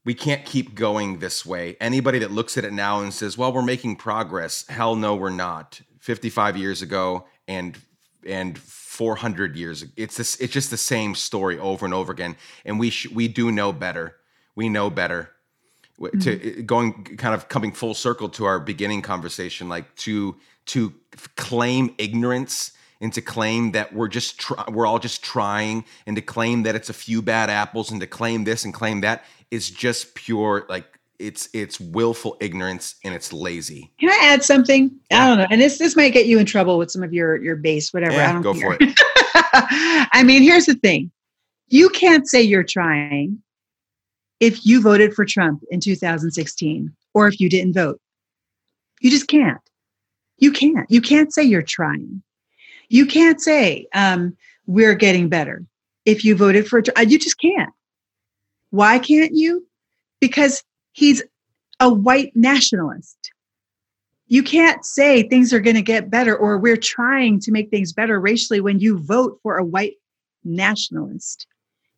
we 0.05 0.13
can't 0.13 0.45
keep 0.45 0.75
going 0.75 1.19
this 1.19 1.45
way. 1.45 1.75
Anybody 1.79 2.19
that 2.19 2.31
looks 2.31 2.57
at 2.57 2.65
it 2.65 2.73
now 2.73 3.01
and 3.01 3.13
says, 3.13 3.37
"Well, 3.37 3.53
we're 3.53 3.61
making 3.61 3.97
progress." 3.97 4.65
Hell 4.67 4.95
no, 4.95 5.15
we're 5.15 5.29
not. 5.29 5.81
55 5.99 6.57
years 6.57 6.81
ago 6.81 7.25
and 7.47 7.77
and 8.25 8.57
400 8.57 9.55
years 9.55 9.85
it's 9.95 10.17
this 10.17 10.35
it's 10.37 10.51
just 10.51 10.71
the 10.71 10.77
same 10.77 11.15
story 11.15 11.57
over 11.59 11.85
and 11.85 11.93
over 11.93 12.11
again 12.11 12.35
and 12.65 12.79
we 12.79 12.89
sh- 12.89 13.09
we 13.11 13.27
do 13.27 13.51
know 13.51 13.71
better 13.71 14.15
we 14.55 14.69
know 14.69 14.89
better 14.89 15.31
W- 15.97 16.19
to 16.21 16.37
mm-hmm. 16.37 16.65
going 16.65 17.03
kind 17.17 17.35
of 17.35 17.47
coming 17.47 17.71
full 17.71 17.93
circle 17.93 18.29
to 18.29 18.45
our 18.45 18.59
beginning 18.59 19.01
conversation 19.01 19.69
like 19.69 19.93
to 19.97 20.35
to 20.67 20.93
claim 21.35 21.95
ignorance 21.97 22.71
and 23.01 23.13
to 23.13 23.21
claim 23.21 23.71
that 23.71 23.93
we're 23.93 24.09
just 24.09 24.37
try- 24.37 24.65
we're 24.67 24.85
all 24.85 24.99
just 24.99 25.23
trying 25.23 25.85
and 26.05 26.15
to 26.15 26.21
claim 26.21 26.63
that 26.63 26.75
it's 26.75 26.89
a 26.89 26.93
few 26.93 27.21
bad 27.21 27.49
apples 27.49 27.91
and 27.91 28.01
to 28.01 28.07
claim 28.07 28.43
this 28.43 28.65
and 28.65 28.73
claim 28.73 29.01
that 29.01 29.23
is 29.51 29.69
just 29.69 30.15
pure 30.15 30.65
like 30.69 30.85
it's 31.19 31.49
it's 31.53 31.79
willful 31.79 32.37
ignorance 32.39 32.95
and 33.03 33.13
it's 33.13 33.33
lazy 33.33 33.91
Can 33.99 34.09
I 34.09 34.19
add 34.33 34.43
something? 34.43 34.89
I 35.11 35.27
don't 35.27 35.37
know. 35.37 35.47
And 35.51 35.59
this 35.59 35.77
this 35.77 35.95
might 35.95 36.13
get 36.13 36.27
you 36.27 36.39
in 36.39 36.45
trouble 36.45 36.77
with 36.77 36.89
some 36.91 37.03
of 37.03 37.13
your 37.13 37.35
your 37.43 37.55
base, 37.57 37.91
whatever. 37.93 38.13
I 38.13 38.17
Yeah, 38.17 38.33
don't 38.33 38.41
go 38.41 38.53
care. 38.53 38.77
for 38.77 38.77
it 38.79 38.99
I 40.13 40.23
mean, 40.23 40.41
here's 40.43 40.65
the 40.65 40.75
thing. 40.75 41.11
You 41.67 41.89
can't 41.89 42.27
say 42.27 42.41
you're 42.41 42.63
trying 42.63 43.41
if 44.39 44.65
you 44.65 44.81
voted 44.81 45.13
for 45.13 45.25
Trump 45.25 45.61
in 45.71 45.79
2016 45.81 46.95
or 47.13 47.27
if 47.27 47.39
you 47.39 47.49
didn't 47.49 47.73
vote. 47.73 47.99
You 49.01 49.09
just 49.11 49.27
can't. 49.27 49.59
You 50.37 50.51
can't. 50.51 50.89
You 50.89 51.01
can't 51.01 51.33
say 51.33 51.43
you're 51.43 51.61
trying. 51.61 52.21
You 52.87 53.05
can't 53.05 53.41
say 53.41 53.87
um, 53.93 54.35
we're 54.67 54.95
getting 54.95 55.27
better 55.29 55.63
if 56.05 56.23
you 56.23 56.35
voted 56.35 56.67
for. 56.67 56.81
Uh, 56.97 57.01
You 57.01 57.19
just 57.19 57.39
can't. 57.39 57.71
Why 58.71 58.99
can't 58.99 59.31
you? 59.33 59.65
Because 60.19 60.63
he's 60.91 61.23
a 61.79 61.91
white 61.91 62.35
nationalist. 62.35 63.31
You 64.27 64.43
can't 64.43 64.85
say 64.85 65.23
things 65.23 65.53
are 65.53 65.59
going 65.59 65.75
to 65.75 65.81
get 65.81 66.11
better 66.11 66.37
or 66.37 66.57
we're 66.57 66.77
trying 66.77 67.39
to 67.41 67.51
make 67.51 67.69
things 67.71 67.93
better 67.93 68.19
racially 68.19 68.61
when 68.61 68.79
you 68.79 68.99
vote 68.99 69.39
for 69.41 69.57
a 69.57 69.65
white 69.65 69.95
nationalist. 70.43 71.47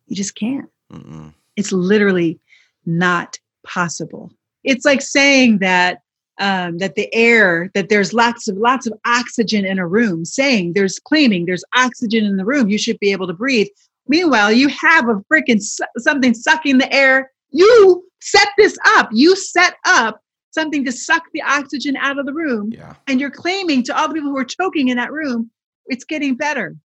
You 0.06 0.16
just 0.16 0.34
can't. 0.34 0.70
Mm-mm. 0.90 1.34
It's 1.56 1.72
literally 1.72 2.40
not 2.86 3.38
possible. 3.64 4.30
It's 4.64 4.84
like 4.84 5.02
saying 5.02 5.58
that 5.58 6.00
um, 6.38 6.78
that 6.78 6.94
the 6.94 7.12
air 7.14 7.70
that 7.74 7.88
there's 7.88 8.14
lots 8.14 8.48
of 8.48 8.56
lots 8.56 8.86
of 8.86 8.94
oxygen 9.06 9.64
in 9.64 9.78
a 9.78 9.86
room. 9.86 10.24
Saying 10.24 10.72
there's 10.72 10.98
claiming 10.98 11.44
there's 11.44 11.64
oxygen 11.76 12.24
in 12.24 12.36
the 12.36 12.44
room, 12.44 12.68
you 12.68 12.78
should 12.78 12.98
be 12.98 13.12
able 13.12 13.26
to 13.26 13.34
breathe. 13.34 13.68
Meanwhile, 14.12 14.52
you 14.52 14.68
have 14.68 15.08
a 15.08 15.14
freaking 15.32 15.62
su- 15.62 15.84
something 15.96 16.34
sucking 16.34 16.76
the 16.76 16.92
air. 16.92 17.30
You 17.50 18.04
set 18.20 18.48
this 18.58 18.76
up. 18.96 19.08
You 19.10 19.34
set 19.34 19.76
up 19.86 20.20
something 20.50 20.84
to 20.84 20.92
suck 20.92 21.22
the 21.32 21.40
oxygen 21.40 21.96
out 21.96 22.18
of 22.18 22.26
the 22.26 22.34
room, 22.34 22.70
yeah 22.70 22.92
and 23.06 23.18
you're 23.18 23.30
claiming 23.30 23.82
to 23.84 23.96
all 23.96 24.08
the 24.08 24.14
people 24.14 24.28
who 24.28 24.36
are 24.36 24.44
choking 24.44 24.88
in 24.88 24.98
that 24.98 25.10
room, 25.10 25.50
it's 25.86 26.04
getting 26.04 26.34
better. 26.36 26.76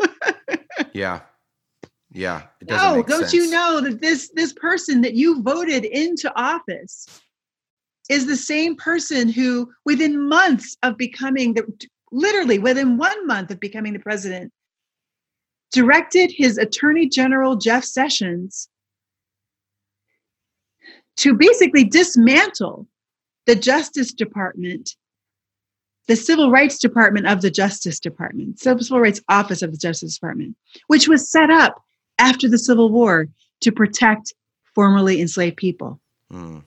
yeah 0.94 1.20
yeah 2.10 2.42
it 2.62 2.68
doesn't 2.68 2.96
No, 2.96 3.02
don't 3.02 3.32
you 3.34 3.50
know 3.50 3.82
that 3.82 4.00
this 4.00 4.30
this 4.34 4.54
person 4.54 5.02
that 5.02 5.12
you 5.12 5.42
voted 5.42 5.84
into 5.84 6.32
office 6.34 6.96
is 8.08 8.24
the 8.26 8.36
same 8.36 8.74
person 8.76 9.28
who, 9.28 9.70
within 9.84 10.28
months 10.28 10.78
of 10.82 10.96
becoming 10.96 11.52
the 11.52 11.62
literally 12.10 12.58
within 12.58 12.96
one 12.96 13.26
month 13.26 13.50
of 13.50 13.60
becoming 13.60 13.92
the 13.92 13.98
president, 13.98 14.50
directed 15.72 16.30
his 16.30 16.58
attorney 16.58 17.08
general 17.08 17.56
Jeff 17.56 17.84
Sessions 17.84 18.68
to 21.16 21.34
basically 21.34 21.84
dismantle 21.84 22.86
the 23.46 23.56
Justice 23.56 24.12
Department, 24.12 24.96
the 26.06 26.16
Civil 26.16 26.50
Rights 26.50 26.78
Department 26.78 27.26
of 27.26 27.42
the 27.42 27.50
Justice 27.50 27.98
Department, 28.00 28.60
Civil 28.60 29.00
Rights 29.00 29.20
Office 29.28 29.62
of 29.62 29.72
the 29.72 29.78
Justice 29.78 30.14
Department, 30.14 30.56
which 30.86 31.08
was 31.08 31.30
set 31.30 31.50
up 31.50 31.82
after 32.18 32.48
the 32.48 32.58
Civil 32.58 32.90
War 32.90 33.28
to 33.60 33.72
protect 33.72 34.34
formerly 34.74 35.20
enslaved 35.20 35.56
people. 35.56 36.00
Mm. 36.32 36.62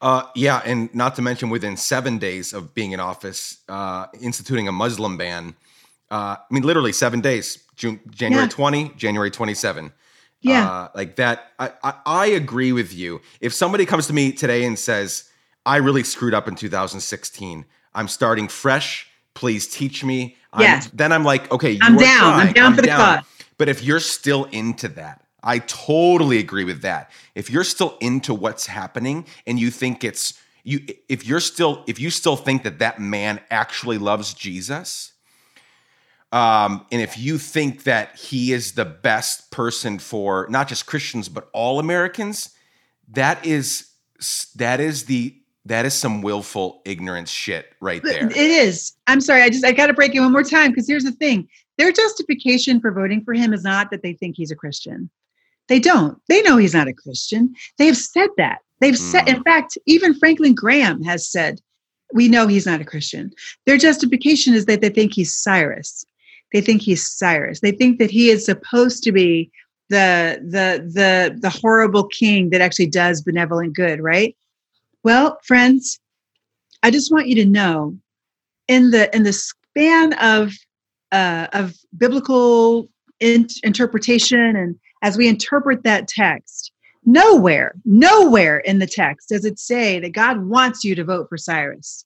Uh, 0.00 0.24
yeah, 0.34 0.62
and 0.64 0.94
not 0.94 1.14
to 1.16 1.22
mention 1.22 1.48
within 1.50 1.76
seven 1.76 2.18
days 2.18 2.52
of 2.52 2.74
being 2.74 2.92
in 2.92 3.00
office, 3.00 3.58
uh, 3.68 4.06
instituting 4.20 4.68
a 4.68 4.72
Muslim 4.72 5.16
ban. 5.16 5.54
Uh, 6.10 6.36
I 6.38 6.44
mean, 6.50 6.62
literally 6.62 6.92
seven 6.92 7.20
days. 7.20 7.64
June, 7.82 7.98
January 8.10 8.44
Yeah. 8.44 8.48
twenty, 8.50 8.92
January 8.96 9.28
twenty-seven. 9.32 9.92
Yeah. 10.40 10.68
uh, 10.70 10.88
like 10.94 11.16
that. 11.16 11.50
I, 11.58 11.72
I 11.82 11.94
I 12.06 12.26
agree 12.26 12.70
with 12.72 12.94
you. 12.94 13.20
If 13.40 13.52
somebody 13.52 13.84
comes 13.86 14.06
to 14.06 14.12
me 14.12 14.30
today 14.30 14.64
and 14.64 14.78
says, 14.78 15.24
"I 15.66 15.76
really 15.78 16.04
screwed 16.04 16.32
up 16.32 16.46
in 16.46 16.54
2016. 16.54 17.64
I'm 17.94 18.06
starting 18.06 18.46
fresh. 18.46 19.08
Please 19.34 19.66
teach 19.66 20.04
me." 20.04 20.36
I'm- 20.52 20.62
Yeah. 20.62 20.82
then 20.94 21.10
I'm 21.12 21.24
like, 21.24 21.50
okay, 21.50 21.72
you 21.72 21.78
I'm 21.82 21.96
down. 21.96 22.34
I'm 22.40 22.52
down 22.52 22.74
for 22.76 22.82
the 22.82 22.88
cause. 22.88 23.24
But 23.58 23.68
if 23.68 23.82
you're 23.82 24.00
still 24.00 24.44
into 24.52 24.86
that, 25.00 25.24
I 25.42 25.58
totally 25.60 26.38
agree 26.38 26.64
with 26.64 26.82
that. 26.82 27.10
If 27.34 27.50
you're 27.50 27.64
still 27.64 27.96
into 28.00 28.32
what's 28.32 28.66
happening 28.66 29.26
and 29.46 29.58
you 29.58 29.70
think 29.72 30.04
it's 30.04 30.34
you 30.62 30.78
if 31.08 31.26
you're 31.26 31.40
still 31.40 31.82
if 31.88 31.98
you 31.98 32.10
still 32.10 32.36
think 32.36 32.62
that 32.62 32.78
that 32.78 33.00
man 33.00 33.40
actually 33.50 33.98
loves 33.98 34.34
Jesus, 34.34 35.11
um, 36.32 36.86
and 36.90 37.02
if 37.02 37.18
you 37.18 37.36
think 37.36 37.84
that 37.84 38.16
he 38.16 38.52
is 38.52 38.72
the 38.72 38.86
best 38.86 39.50
person 39.50 39.98
for 39.98 40.46
not 40.48 40.66
just 40.66 40.86
Christians 40.86 41.28
but 41.28 41.48
all 41.52 41.78
Americans, 41.78 42.56
that 43.08 43.44
is 43.44 43.90
that 44.56 44.80
is 44.80 45.04
the 45.04 45.36
that 45.66 45.84
is 45.84 45.94
some 45.94 46.22
willful 46.22 46.82
ignorance 46.84 47.30
shit 47.30 47.72
right 47.80 48.02
there. 48.02 48.26
It 48.26 48.36
is. 48.36 48.94
I'm 49.06 49.20
sorry. 49.20 49.42
I 49.42 49.50
just 49.50 49.64
I 49.64 49.72
got 49.72 49.86
to 49.88 49.92
break 49.92 50.14
it 50.14 50.20
one 50.20 50.32
more 50.32 50.42
time 50.42 50.70
because 50.70 50.88
here's 50.88 51.04
the 51.04 51.12
thing: 51.12 51.48
their 51.76 51.92
justification 51.92 52.80
for 52.80 52.90
voting 52.90 53.22
for 53.22 53.34
him 53.34 53.52
is 53.52 53.62
not 53.62 53.90
that 53.90 54.02
they 54.02 54.14
think 54.14 54.36
he's 54.36 54.50
a 54.50 54.56
Christian. 54.56 55.10
They 55.68 55.78
don't. 55.78 56.18
They 56.28 56.42
know 56.42 56.56
he's 56.56 56.74
not 56.74 56.88
a 56.88 56.94
Christian. 56.94 57.54
They 57.78 57.86
have 57.86 57.96
said 57.96 58.30
that. 58.38 58.58
They've 58.80 58.98
said. 58.98 59.28
In 59.28 59.42
fact, 59.44 59.78
even 59.86 60.14
Franklin 60.14 60.54
Graham 60.54 61.02
has 61.04 61.26
said, 61.26 61.60
"We 62.12 62.28
know 62.28 62.46
he's 62.46 62.66
not 62.66 62.80
a 62.80 62.84
Christian." 62.84 63.32
Their 63.66 63.76
justification 63.76 64.54
is 64.54 64.64
that 64.64 64.80
they 64.80 64.88
think 64.88 65.12
he's 65.12 65.34
Cyrus. 65.34 66.04
They 66.52 66.60
think 66.60 66.82
he's 66.82 67.06
Cyrus. 67.06 67.60
They 67.60 67.72
think 67.72 67.98
that 67.98 68.10
he 68.10 68.30
is 68.30 68.44
supposed 68.44 69.02
to 69.04 69.12
be 69.12 69.50
the 69.88 70.40
the 70.42 70.90
the 70.92 71.38
the 71.40 71.50
horrible 71.50 72.06
king 72.08 72.50
that 72.50 72.60
actually 72.60 72.86
does 72.86 73.22
benevolent 73.22 73.74
good, 73.74 74.00
right? 74.00 74.36
Well, 75.02 75.38
friends, 75.44 76.00
I 76.82 76.90
just 76.90 77.12
want 77.12 77.28
you 77.28 77.34
to 77.36 77.44
know 77.44 77.96
in 78.68 78.90
the 78.90 79.14
in 79.14 79.22
the 79.22 79.32
span 79.32 80.14
of 80.14 80.52
uh, 81.10 81.48
of 81.52 81.74
biblical 81.96 82.88
in- 83.20 83.48
interpretation 83.62 84.56
and 84.56 84.78
as 85.02 85.16
we 85.16 85.28
interpret 85.28 85.82
that 85.82 86.08
text, 86.08 86.72
nowhere, 87.04 87.74
nowhere 87.84 88.58
in 88.58 88.78
the 88.78 88.86
text 88.86 89.28
does 89.28 89.44
it 89.44 89.58
say 89.58 89.98
that 89.98 90.12
God 90.12 90.46
wants 90.46 90.84
you 90.84 90.94
to 90.94 91.04
vote 91.04 91.28
for 91.28 91.36
Cyrus. 91.36 92.04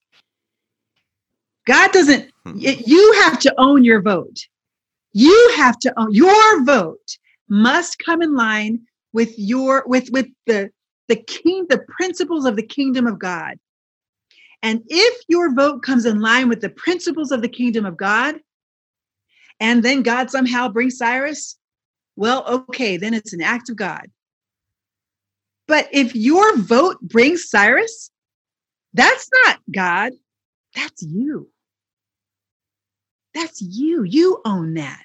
God 1.67 1.93
doesn't, 1.93 2.31
Hmm. 2.45 2.59
it- 2.61 2.87
you 2.87 3.13
have 3.25 3.39
to 3.41 3.55
own 3.59 3.85
your 3.85 4.01
vote. 4.01 4.47
You 5.13 5.53
have 5.57 5.79
to 5.81 5.93
own 5.99 6.13
your 6.13 6.65
vote 6.65 7.19
must 7.49 7.99
come 7.99 8.23
in 8.23 8.35
line 8.35 8.87
with 9.13 9.33
your 9.39 9.85
with 9.87 10.11
with 10.11 10.27
the 10.47 10.71
the 11.09 11.17
king 11.17 11.67
the 11.69 11.85
principles 11.89 12.45
of 12.45 12.57
the 12.57 12.63
kingdom 12.63 13.07
of 13.07 13.19
God. 13.19 13.59
And 14.63 14.83
if 14.89 15.23
your 15.29 15.55
vote 15.55 15.83
comes 15.83 16.07
in 16.07 16.21
line 16.21 16.49
with 16.49 16.61
the 16.61 16.71
principles 16.71 17.31
of 17.31 17.43
the 17.43 17.49
kingdom 17.49 17.87
of 17.87 17.97
God, 17.97 18.37
and 19.61 19.83
then 19.83 20.03
God 20.03 20.31
somehow 20.31 20.69
brings 20.69 20.99
Cyrus, 20.99 21.57
well, 22.17 22.45
okay, 22.47 22.97
then 22.97 23.15
it's 23.15 23.33
an 23.33 23.43
act 23.43 23.71
of 23.71 23.77
God. 23.77 24.11
But 25.69 25.89
if 25.93 26.15
your 26.15 26.57
vote 26.57 27.01
brings 27.01 27.49
Cyrus, 27.49 28.11
that's 28.95 29.29
not 29.45 29.61
God, 29.73 30.13
that's 30.75 31.03
you. 31.03 31.51
That's 33.37 33.61
you. 33.61 34.03
You 34.05 34.41
own 34.47 34.73
that. 34.75 35.05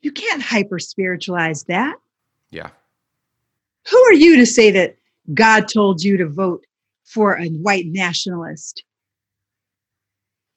You 0.00 0.10
can't 0.10 0.42
hyper 0.42 0.80
spiritualize 0.80 1.62
that. 1.64 1.94
Yeah. 2.50 2.70
Who 3.88 3.96
are 4.06 4.14
you 4.14 4.36
to 4.38 4.44
say 4.44 4.72
that 4.72 4.96
God 5.32 5.68
told 5.68 6.02
you 6.02 6.16
to 6.16 6.26
vote 6.26 6.66
for 7.04 7.38
a 7.38 7.50
white 7.50 7.86
nationalist? 7.86 8.82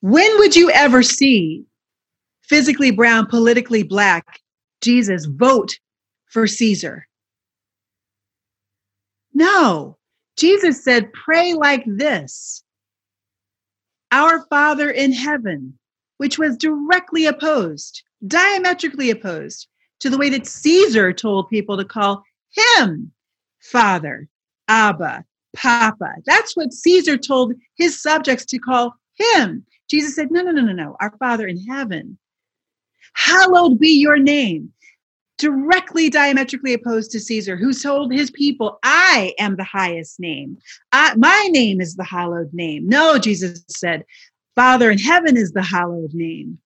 When 0.00 0.36
would 0.38 0.56
you 0.56 0.68
ever 0.72 1.04
see 1.04 1.64
physically 2.42 2.90
brown, 2.90 3.26
politically 3.26 3.84
black 3.84 4.40
Jesus 4.80 5.26
vote 5.26 5.78
for 6.26 6.48
Caesar? 6.48 7.06
No. 9.32 9.96
Jesus 10.36 10.82
said, 10.82 11.12
pray 11.12 11.54
like 11.54 11.84
this 11.86 12.64
Our 14.10 14.44
Father 14.46 14.90
in 14.90 15.12
heaven, 15.12 15.78
which 16.22 16.38
was 16.38 16.56
directly 16.56 17.26
opposed, 17.26 18.04
diametrically 18.28 19.10
opposed 19.10 19.66
to 19.98 20.08
the 20.08 20.16
way 20.16 20.30
that 20.30 20.46
Caesar 20.46 21.12
told 21.12 21.50
people 21.50 21.76
to 21.76 21.84
call 21.84 22.22
him 22.76 23.10
Father, 23.60 24.28
Abba, 24.68 25.24
Papa. 25.56 26.12
That's 26.24 26.56
what 26.56 26.72
Caesar 26.72 27.16
told 27.16 27.54
his 27.74 28.00
subjects 28.00 28.44
to 28.44 28.60
call 28.60 28.94
him. 29.34 29.66
Jesus 29.90 30.14
said, 30.14 30.30
No, 30.30 30.42
no, 30.42 30.52
no, 30.52 30.62
no, 30.62 30.72
no. 30.72 30.96
Our 31.00 31.12
Father 31.18 31.48
in 31.48 31.58
heaven. 31.66 32.16
Hallowed 33.14 33.80
be 33.80 34.00
your 34.00 34.16
name. 34.16 34.72
Directly 35.38 36.08
diametrically 36.08 36.72
opposed 36.72 37.10
to 37.10 37.18
Caesar, 37.18 37.56
who 37.56 37.74
told 37.74 38.12
his 38.12 38.30
people, 38.30 38.78
I 38.84 39.34
am 39.40 39.56
the 39.56 39.64
highest 39.64 40.20
name. 40.20 40.58
I, 40.92 41.16
my 41.16 41.48
name 41.50 41.80
is 41.80 41.96
the 41.96 42.04
hallowed 42.04 42.54
name. 42.54 42.88
No, 42.88 43.18
Jesus 43.18 43.64
said, 43.66 44.04
Father 44.54 44.90
in 44.90 44.98
heaven 44.98 45.36
is 45.36 45.52
the 45.52 45.62
hallowed 45.62 46.12
name. 46.12 46.58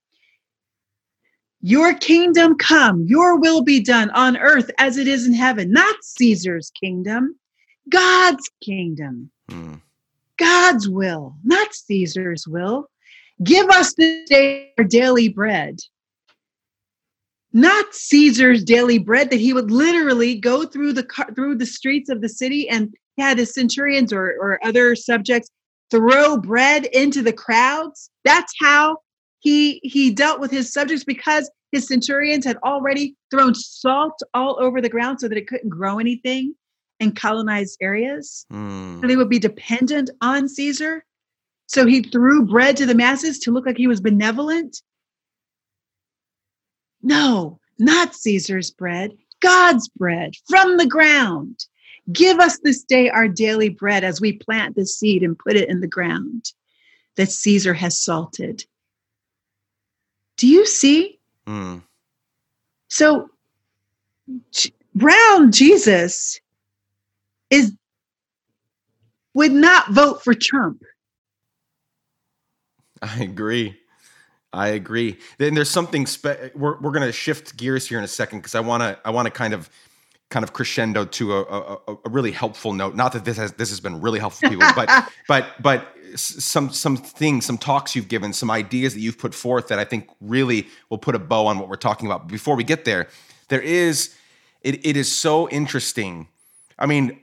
Your 1.60 1.94
kingdom 1.94 2.56
come, 2.56 3.04
your 3.06 3.38
will 3.38 3.62
be 3.62 3.80
done 3.80 4.10
on 4.10 4.36
earth 4.36 4.70
as 4.78 4.98
it 4.98 5.08
is 5.08 5.26
in 5.26 5.32
heaven, 5.32 5.72
not 5.72 5.96
Caesar's 6.02 6.70
kingdom, 6.70 7.36
God's 7.88 8.50
kingdom, 8.62 9.30
Mm. 9.50 9.80
God's 10.38 10.88
will, 10.88 11.36
not 11.44 11.74
Caesar's 11.74 12.46
will. 12.46 12.90
Give 13.42 13.68
us 13.70 13.94
this 13.94 14.28
day 14.28 14.72
our 14.78 14.84
daily 14.84 15.28
bread. 15.28 15.78
Not 17.52 17.94
Caesar's 17.94 18.64
daily 18.64 18.98
bread 18.98 19.30
that 19.30 19.40
he 19.40 19.52
would 19.52 19.70
literally 19.70 20.34
go 20.34 20.64
through 20.64 20.92
the 20.92 21.06
through 21.34 21.56
the 21.56 21.66
streets 21.66 22.10
of 22.10 22.20
the 22.20 22.28
city 22.28 22.68
and 22.68 22.94
had 23.18 23.38
his 23.38 23.54
centurions 23.54 24.12
or, 24.12 24.36
or 24.40 24.58
other 24.64 24.94
subjects 24.94 25.50
throw 25.90 26.36
bread 26.36 26.86
into 26.86 27.22
the 27.22 27.32
crowds. 27.32 28.10
That's 28.24 28.52
how 28.60 28.98
he 29.40 29.80
he 29.82 30.10
dealt 30.10 30.40
with 30.40 30.50
his 30.50 30.72
subjects 30.72 31.04
because 31.04 31.50
his 31.72 31.86
centurions 31.86 32.44
had 32.44 32.56
already 32.64 33.16
thrown 33.30 33.54
salt 33.54 34.18
all 34.34 34.56
over 34.60 34.80
the 34.80 34.88
ground 34.88 35.20
so 35.20 35.28
that 35.28 35.38
it 35.38 35.48
couldn't 35.48 35.68
grow 35.68 35.98
anything 35.98 36.54
in 37.00 37.12
colonized 37.12 37.76
areas. 37.80 38.46
Mm. 38.52 39.00
So 39.00 39.06
they 39.06 39.16
would 39.16 39.28
be 39.28 39.38
dependent 39.38 40.10
on 40.20 40.48
Caesar. 40.48 41.04
So 41.66 41.84
he 41.84 42.02
threw 42.02 42.46
bread 42.46 42.76
to 42.78 42.86
the 42.86 42.94
masses 42.94 43.38
to 43.40 43.50
look 43.50 43.66
like 43.66 43.76
he 43.76 43.88
was 43.88 44.00
benevolent. 44.00 44.80
No, 47.02 47.60
not 47.78 48.14
Caesar's 48.14 48.70
bread, 48.70 49.12
God's 49.40 49.88
bread 49.88 50.32
from 50.48 50.76
the 50.76 50.86
ground. 50.86 51.66
Give 52.12 52.38
us 52.38 52.58
this 52.60 52.84
day 52.84 53.10
our 53.10 53.28
daily 53.28 53.68
bread 53.68 54.04
as 54.04 54.20
we 54.20 54.32
plant 54.32 54.76
the 54.76 54.86
seed 54.86 55.22
and 55.22 55.38
put 55.38 55.56
it 55.56 55.68
in 55.68 55.80
the 55.80 55.88
ground 55.88 56.52
that 57.16 57.30
Caesar 57.30 57.74
has 57.74 58.00
salted. 58.00 58.64
Do 60.36 60.46
you 60.46 60.66
see? 60.66 61.18
Mm. 61.46 61.82
So, 62.88 63.30
Brown 64.94 65.50
Jesus 65.52 66.40
is 67.50 67.72
would 69.34 69.52
not 69.52 69.90
vote 69.90 70.22
for 70.22 70.34
Trump. 70.34 70.82
I 73.02 73.22
agree. 73.22 73.76
I 74.52 74.68
agree. 74.68 75.18
Then 75.38 75.54
there's 75.54 75.68
something 75.68 76.06
spe- 76.06 76.54
we're 76.54 76.78
we're 76.78 76.92
gonna 76.92 77.12
shift 77.12 77.56
gears 77.56 77.86
here 77.86 77.98
in 77.98 78.04
a 78.04 78.08
second 78.08 78.38
because 78.38 78.54
I 78.54 78.60
wanna 78.60 78.98
I 79.04 79.10
wanna 79.10 79.30
kind 79.30 79.52
of 79.52 79.68
kind 80.28 80.42
of 80.42 80.52
crescendo 80.52 81.04
to 81.04 81.34
a, 81.34 81.42
a, 81.42 81.78
a- 81.88 82.10
really 82.10 82.32
helpful 82.32 82.72
note. 82.72 82.94
Not 82.94 83.12
that 83.12 83.24
this 83.24 83.36
has 83.36 83.52
this 83.52 83.70
has 83.70 83.80
been 83.80 84.00
really 84.00 84.18
helpful 84.18 84.48
people, 84.48 84.66
but 84.74 85.08
but 85.28 85.46
but 85.60 85.96
some 86.16 86.70
some 86.70 86.96
things, 86.96 87.46
some 87.46 87.58
talks 87.58 87.94
you've 87.94 88.08
given, 88.08 88.32
some 88.32 88.50
ideas 88.50 88.94
that 88.94 89.00
you've 89.00 89.18
put 89.18 89.34
forth 89.34 89.68
that 89.68 89.78
I 89.78 89.84
think 89.84 90.08
really 90.20 90.68
will 90.90 90.98
put 90.98 91.14
a 91.14 91.18
bow 91.18 91.46
on 91.46 91.58
what 91.58 91.68
we're 91.68 91.76
talking 91.76 92.06
about. 92.06 92.26
Before 92.28 92.56
we 92.56 92.64
get 92.64 92.84
there, 92.84 93.08
there 93.48 93.60
is 93.60 94.16
it 94.62 94.84
it 94.84 94.96
is 94.96 95.10
so 95.10 95.48
interesting. 95.48 96.28
I 96.78 96.86
mean, 96.86 97.20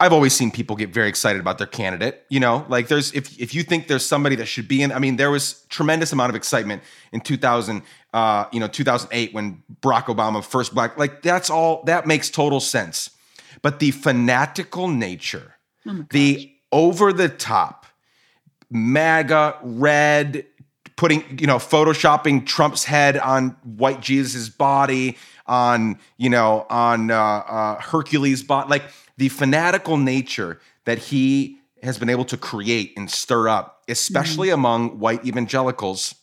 I've 0.00 0.12
always 0.12 0.34
seen 0.34 0.50
people 0.50 0.76
get 0.76 0.90
very 0.90 1.08
excited 1.08 1.40
about 1.40 1.58
their 1.58 1.66
candidate. 1.66 2.24
You 2.28 2.40
know, 2.40 2.66
like 2.68 2.88
there's 2.88 3.12
if 3.12 3.38
if 3.40 3.54
you 3.54 3.62
think 3.62 3.86
there's 3.88 4.04
somebody 4.04 4.36
that 4.36 4.46
should 4.46 4.66
be 4.66 4.82
in. 4.82 4.92
I 4.92 4.98
mean, 4.98 5.16
there 5.16 5.30
was 5.30 5.64
tremendous 5.68 6.12
amount 6.12 6.30
of 6.30 6.36
excitement 6.36 6.82
in 7.12 7.20
2000, 7.20 7.82
uh, 8.14 8.46
you 8.52 8.60
know, 8.60 8.68
2008 8.68 9.34
when 9.34 9.60
Barack 9.82 10.04
Obama 10.04 10.42
first 10.42 10.72
black. 10.72 10.96
Like 10.96 11.20
that's 11.20 11.50
all 11.50 11.82
that 11.84 12.06
makes 12.06 12.30
total 12.30 12.60
sense. 12.60 13.10
But 13.60 13.80
the 13.80 13.90
fanatical 13.90 14.88
nature, 14.88 15.56
Oh 15.86 16.06
the 16.10 16.52
over 16.70 17.12
the 17.12 17.28
top, 17.28 17.86
MAGA 18.70 19.58
red, 19.62 20.46
putting 20.96 21.24
you 21.40 21.48
know 21.48 21.56
photoshopping 21.56 22.46
Trump's 22.46 22.84
head 22.84 23.18
on 23.18 23.56
white 23.64 24.00
Jesus's 24.00 24.48
body, 24.48 25.18
on 25.46 25.98
you 26.16 26.30
know 26.30 26.66
on 26.70 27.10
uh, 27.10 27.16
uh, 27.16 27.80
Hercules' 27.80 28.44
body, 28.44 28.70
like 28.70 28.84
the 29.16 29.28
fanatical 29.28 29.96
nature 29.96 30.60
that 30.84 30.98
he 30.98 31.58
has 31.82 31.98
been 31.98 32.08
able 32.08 32.24
to 32.26 32.36
create 32.36 32.92
and 32.96 33.10
stir 33.10 33.48
up, 33.48 33.82
especially 33.88 34.50
among 34.50 35.00
white 35.00 35.26
evangelicals. 35.26 36.14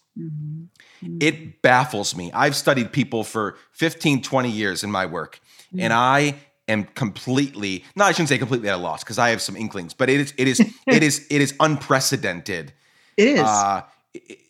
Mhm. 1.03 1.21
It 1.23 1.61
baffles 1.61 2.15
me. 2.15 2.31
I've 2.33 2.55
studied 2.55 2.91
people 2.91 3.23
for 3.23 3.57
15, 3.73 4.21
20 4.21 4.49
years 4.49 4.83
in 4.83 4.91
my 4.91 5.05
work, 5.05 5.39
and 5.77 5.93
I 5.93 6.35
am 6.67 6.83
completely, 6.83 7.83
no, 7.95 8.05
I 8.05 8.11
shouldn't 8.11 8.29
say 8.29 8.37
completely 8.37 8.69
at 8.69 8.75
a 8.75 8.77
loss 8.77 9.03
because 9.03 9.17
I 9.17 9.29
have 9.29 9.41
some 9.41 9.55
inklings, 9.55 9.93
but 9.93 10.09
it 10.09 10.19
is, 10.19 10.33
it 10.37 10.47
is, 10.47 10.59
it 10.87 11.03
is, 11.03 11.25
it 11.29 11.41
is 11.41 11.53
unprecedented. 11.59 12.73
It 13.17 13.27
is. 13.27 13.41
Uh, 13.41 13.81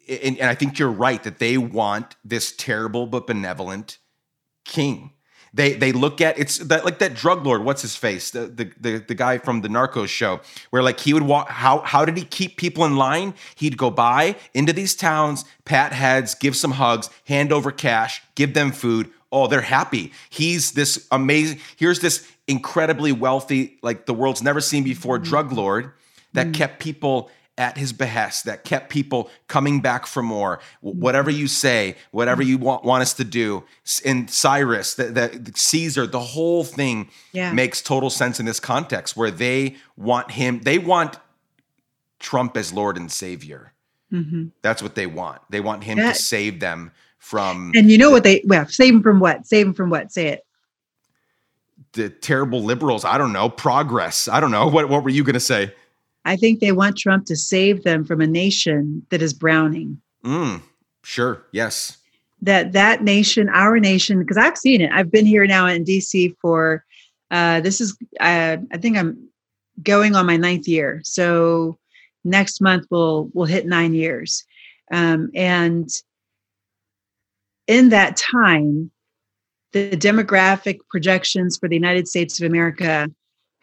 and, 0.07 0.37
and 0.39 0.49
I 0.49 0.55
think 0.55 0.77
you're 0.77 0.91
right 0.91 1.21
that 1.23 1.39
they 1.39 1.57
want 1.57 2.15
this 2.25 2.53
terrible 2.55 3.07
but 3.07 3.27
benevolent 3.27 3.97
king. 4.65 5.13
They 5.53 5.73
they 5.73 5.91
look 5.91 6.21
at 6.21 6.39
it's 6.39 6.59
that 6.59 6.85
like 6.85 6.99
that 6.99 7.13
drug 7.13 7.45
lord. 7.45 7.63
What's 7.65 7.81
his 7.81 7.95
face? 7.95 8.31
The 8.31 8.47
the 8.47 8.71
the, 8.79 8.97
the 8.99 9.15
guy 9.15 9.37
from 9.37 9.61
the 9.61 9.67
Narcos 9.67 10.07
show, 10.07 10.39
where 10.69 10.81
like 10.81 10.99
he 11.01 11.13
would 11.13 11.23
walk. 11.23 11.49
How 11.49 11.79
how 11.79 12.05
did 12.05 12.17
he 12.17 12.23
keep 12.23 12.55
people 12.55 12.85
in 12.85 12.95
line? 12.95 13.33
He'd 13.55 13.77
go 13.77 13.89
by 13.91 14.37
into 14.53 14.71
these 14.71 14.95
towns, 14.95 15.43
pat 15.65 15.91
heads, 15.91 16.35
give 16.35 16.55
some 16.55 16.71
hugs, 16.71 17.09
hand 17.27 17.51
over 17.51 17.71
cash, 17.71 18.21
give 18.35 18.53
them 18.53 18.71
food. 18.71 19.09
Oh, 19.31 19.47
they're 19.47 19.61
happy. 19.61 20.13
He's 20.29 20.71
this 20.71 21.07
amazing. 21.11 21.59
Here's 21.75 21.99
this 21.99 22.27
incredibly 22.47 23.11
wealthy, 23.11 23.77
like 23.81 24.05
the 24.05 24.13
world's 24.13 24.41
never 24.41 24.61
seen 24.61 24.83
before, 24.83 25.17
mm-hmm. 25.17 25.29
drug 25.29 25.51
lord 25.51 25.91
that 26.33 26.47
mm-hmm. 26.47 26.53
kept 26.53 26.79
people 26.79 27.29
at 27.61 27.77
his 27.77 27.93
behest, 27.93 28.45
that 28.45 28.63
kept 28.63 28.89
people 28.89 29.29
coming 29.47 29.81
back 29.81 30.07
for 30.07 30.23
more. 30.23 30.59
Whatever 30.81 31.29
you 31.29 31.47
say, 31.47 31.95
whatever 32.09 32.41
you 32.41 32.57
want, 32.57 32.83
want 32.83 33.03
us 33.03 33.13
to 33.13 33.23
do. 33.23 33.63
in 34.03 34.27
Cyrus, 34.27 34.95
the, 34.95 35.03
the 35.05 35.51
Caesar, 35.55 36.07
the 36.07 36.19
whole 36.19 36.63
thing 36.63 37.09
Yeah. 37.33 37.53
makes 37.53 37.81
total 37.81 38.09
sense 38.09 38.39
in 38.39 38.47
this 38.47 38.59
context 38.59 39.15
where 39.15 39.29
they 39.29 39.75
want 39.95 40.31
him, 40.31 40.61
they 40.63 40.79
want 40.79 41.17
Trump 42.19 42.57
as 42.57 42.73
Lord 42.73 42.97
and 42.97 43.11
Savior. 43.11 43.73
Mm-hmm. 44.11 44.47
That's 44.63 44.81
what 44.81 44.95
they 44.95 45.05
want. 45.05 45.41
They 45.51 45.61
want 45.61 45.83
him 45.83 45.99
That- 45.99 46.15
to 46.15 46.21
save 46.21 46.59
them 46.59 46.91
from 47.19 47.71
And 47.75 47.91
you 47.91 47.99
know 47.99 48.09
what 48.09 48.23
they 48.23 48.41
well 48.45 48.65
save 48.67 48.93
them 48.93 49.03
from 49.03 49.19
what? 49.19 49.45
Save 49.45 49.67
them 49.67 49.73
from 49.75 49.91
what? 49.91 50.11
Say 50.11 50.27
it. 50.29 50.45
the 51.93 52.09
terrible 52.09 52.63
liberals. 52.63 53.05
I 53.05 53.17
don't 53.19 53.33
know. 53.33 53.49
Progress. 53.49 54.27
I 54.27 54.39
don't 54.39 54.49
know. 54.51 54.67
What 54.67 54.89
what 54.89 55.03
were 55.03 55.09
you 55.11 55.23
going 55.23 55.35
to 55.35 55.39
say? 55.39 55.71
I 56.25 56.35
think 56.35 56.59
they 56.59 56.71
want 56.71 56.97
Trump 56.97 57.25
to 57.25 57.35
save 57.35 57.83
them 57.83 58.05
from 58.05 58.21
a 58.21 58.27
nation 58.27 59.05
that 59.09 59.21
is 59.21 59.33
browning. 59.33 59.99
Mm, 60.23 60.61
sure. 61.03 61.43
Yes. 61.51 61.97
That 62.41 62.73
that 62.73 63.03
nation, 63.03 63.49
our 63.49 63.79
nation, 63.79 64.19
because 64.19 64.37
I've 64.37 64.57
seen 64.57 64.81
it. 64.81 64.91
I've 64.91 65.11
been 65.11 65.25
here 65.25 65.45
now 65.45 65.67
in 65.67 65.83
DC 65.83 66.35
for 66.41 66.83
uh, 67.29 67.61
this 67.61 67.79
is 67.79 67.97
uh, 68.19 68.57
I 68.71 68.77
think 68.77 68.97
I'm 68.97 69.29
going 69.83 70.15
on 70.15 70.25
my 70.25 70.37
ninth 70.37 70.67
year. 70.67 71.01
So 71.03 71.77
next 72.23 72.61
month 72.61 72.85
we'll 72.89 73.29
we'll 73.33 73.45
hit 73.45 73.67
nine 73.67 73.93
years, 73.93 74.43
um, 74.91 75.29
and 75.35 75.87
in 77.67 77.89
that 77.89 78.17
time, 78.17 78.91
the 79.71 79.91
demographic 79.91 80.79
projections 80.89 81.57
for 81.57 81.69
the 81.69 81.75
United 81.75 82.07
States 82.07 82.41
of 82.41 82.47
America 82.47 83.07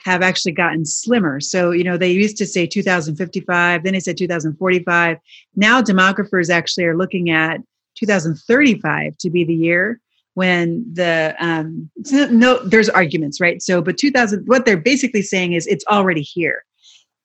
have 0.04 0.22
actually 0.22 0.52
gotten 0.52 0.84
slimmer. 0.84 1.40
So, 1.40 1.70
you 1.70 1.84
know, 1.84 1.96
they 1.96 2.10
used 2.10 2.36
to 2.38 2.46
say 2.46 2.66
2055, 2.66 3.82
then 3.82 3.92
they 3.92 4.00
said 4.00 4.16
2045. 4.16 5.18
Now, 5.56 5.82
demographers 5.82 6.50
actually 6.50 6.84
are 6.84 6.96
looking 6.96 7.30
at 7.30 7.60
2035 7.96 9.16
to 9.18 9.30
be 9.30 9.44
the 9.44 9.54
year 9.54 10.00
when 10.34 10.84
the 10.92 11.34
um 11.40 11.90
no 12.30 12.62
there's 12.64 12.88
arguments 12.88 13.40
right 13.40 13.60
so 13.60 13.82
but 13.82 13.98
2000 13.98 14.46
what 14.46 14.64
they're 14.64 14.76
basically 14.76 15.22
saying 15.22 15.52
is 15.52 15.66
it's 15.66 15.84
already 15.90 16.20
here 16.20 16.64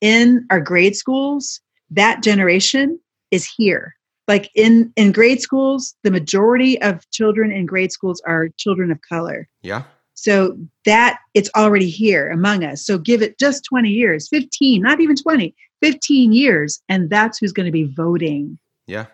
in 0.02 0.44
our 0.50 0.60
grade 0.60 0.96
schools 0.96 1.62
that 1.92 2.24
generation 2.24 3.00
is 3.30 3.48
here 3.56 3.94
like 4.28 4.50
in 4.56 4.92
in 4.96 5.12
grade 5.12 5.42
schools 5.42 5.94
the 6.02 6.10
majority 6.10 6.82
of 6.82 7.08
children 7.12 7.52
in 7.52 7.68
grade 7.68 7.92
schools 7.92 8.20
are 8.26 8.50
children 8.58 8.92
of 8.92 9.00
color 9.08 9.48
Yeah. 9.62 9.84
So 10.14 10.58
that 10.86 11.20
it's 11.34 11.50
already 11.56 11.90
here 11.90 12.30
among 12.30 12.64
us. 12.64 12.86
So 12.86 12.98
give 12.98 13.22
it 13.22 13.40
just 13.40 13.66
20 13.66 13.90
years, 13.90 14.28
15, 14.30 14.82
not 14.82 15.02
even 15.02 15.16
20, 15.16 15.56
15 15.82 16.32
years, 16.32 16.82
and 16.88 17.10
that's 17.10 17.38
who's 17.38 17.52
going 17.52 17.66
to 17.66 17.72
be 17.72 17.84
voting. 17.86 18.58
Yeah. 18.88 19.08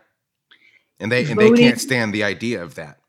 And 0.99 1.11
they 1.11 1.25
and 1.25 1.39
they 1.39 1.51
can't 1.51 1.79
stand 1.79 2.13
the 2.13 2.23
idea 2.23 2.61
of 2.61 2.75
that. 2.75 2.99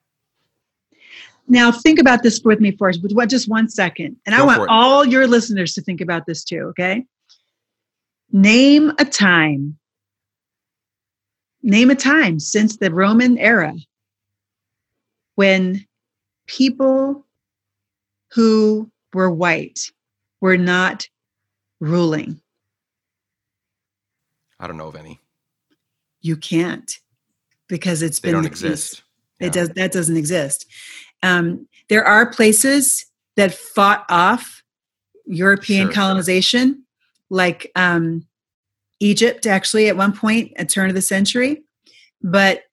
Now 1.48 1.72
think 1.72 1.98
about 1.98 2.22
this 2.22 2.40
with 2.44 2.60
me 2.60 2.76
what 2.78 3.28
just 3.28 3.48
one 3.48 3.68
second. 3.68 4.16
And 4.24 4.34
I 4.34 4.38
Go 4.38 4.42
for 4.52 4.58
want 4.58 4.70
all 4.70 5.04
your 5.04 5.26
listeners 5.26 5.74
to 5.74 5.82
think 5.82 6.00
about 6.00 6.26
this 6.26 6.44
too, 6.44 6.66
okay? 6.70 7.04
Name 8.30 8.92
a 8.98 9.04
time. 9.04 9.76
Name 11.62 11.90
a 11.90 11.96
time 11.96 12.38
since 12.38 12.76
the 12.76 12.92
Roman 12.92 13.36
era 13.36 13.74
when 15.34 15.84
people 16.46 17.26
who 18.32 18.90
were 19.12 19.30
white 19.30 19.90
were 20.40 20.56
not 20.56 21.08
ruling. 21.80 22.40
I 24.58 24.66
don't 24.66 24.76
know 24.76 24.88
of 24.88 24.96
any. 24.96 25.18
you 26.22 26.36
can't 26.36 26.98
because 27.66 28.02
it's 28.02 28.20
They 28.20 28.28
been 28.28 28.36
They 28.36 28.42
don't 28.42 28.46
exist. 28.46 29.02
Yeah. 29.40 29.46
It 29.46 29.52
does 29.54 29.68
that 29.70 29.92
doesn't 29.92 30.16
exist. 30.16 30.66
Um, 31.22 31.66
there 31.88 32.04
are 32.04 32.26
places 32.30 33.06
that 33.36 33.54
fought 33.54 34.04
off 34.10 34.62
European 35.26 35.86
Sure. 35.86 35.94
colonization, 35.94 36.84
like 37.30 37.70
um, 37.74 38.26
Egypt, 39.00 39.46
actually, 39.46 39.88
at 39.88 39.96
one 39.96 40.12
point, 40.12 40.52
at 40.56 40.68
turn 40.68 40.88
of 40.90 40.94
the 40.94 41.00
century. 41.02 41.62
But 42.22 42.64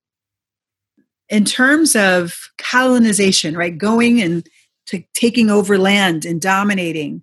in 1.29 1.45
terms 1.45 1.95
of 1.95 2.49
colonization, 2.57 3.55
right, 3.55 3.77
going 3.77 4.21
and 4.21 4.45
to 4.87 5.03
taking 5.13 5.49
over 5.49 5.77
land 5.77 6.25
and 6.25 6.41
dominating, 6.41 7.21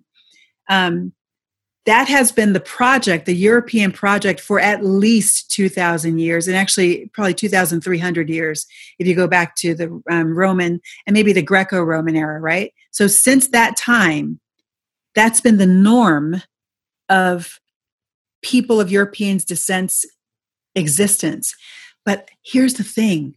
um, 0.69 1.13
that 1.85 2.07
has 2.07 2.31
been 2.31 2.53
the 2.53 2.59
project, 2.59 3.27
the 3.27 3.35
European 3.35 3.91
project, 3.91 4.39
for 4.39 4.59
at 4.59 4.83
least 4.83 5.51
2,000 5.51 6.17
years, 6.17 6.47
and 6.47 6.57
actually 6.57 7.09
probably 7.13 7.35
2,300 7.35 8.29
years 8.29 8.65
if 8.97 9.05
you 9.05 9.13
go 9.13 9.27
back 9.27 9.55
to 9.57 9.75
the 9.75 10.01
um, 10.09 10.35
Roman 10.35 10.81
and 11.05 11.13
maybe 11.13 11.31
the 11.31 11.43
Greco 11.43 11.83
Roman 11.83 12.15
era, 12.15 12.39
right? 12.39 12.73
So 12.89 13.05
since 13.05 13.49
that 13.49 13.77
time, 13.77 14.39
that's 15.13 15.41
been 15.41 15.57
the 15.57 15.67
norm 15.67 16.41
of 17.07 17.59
people 18.41 18.81
of 18.81 18.91
Europeans' 18.91 19.45
descent's 19.45 20.05
existence. 20.73 21.53
But 22.03 22.29
here's 22.43 22.75
the 22.75 22.83
thing 22.83 23.35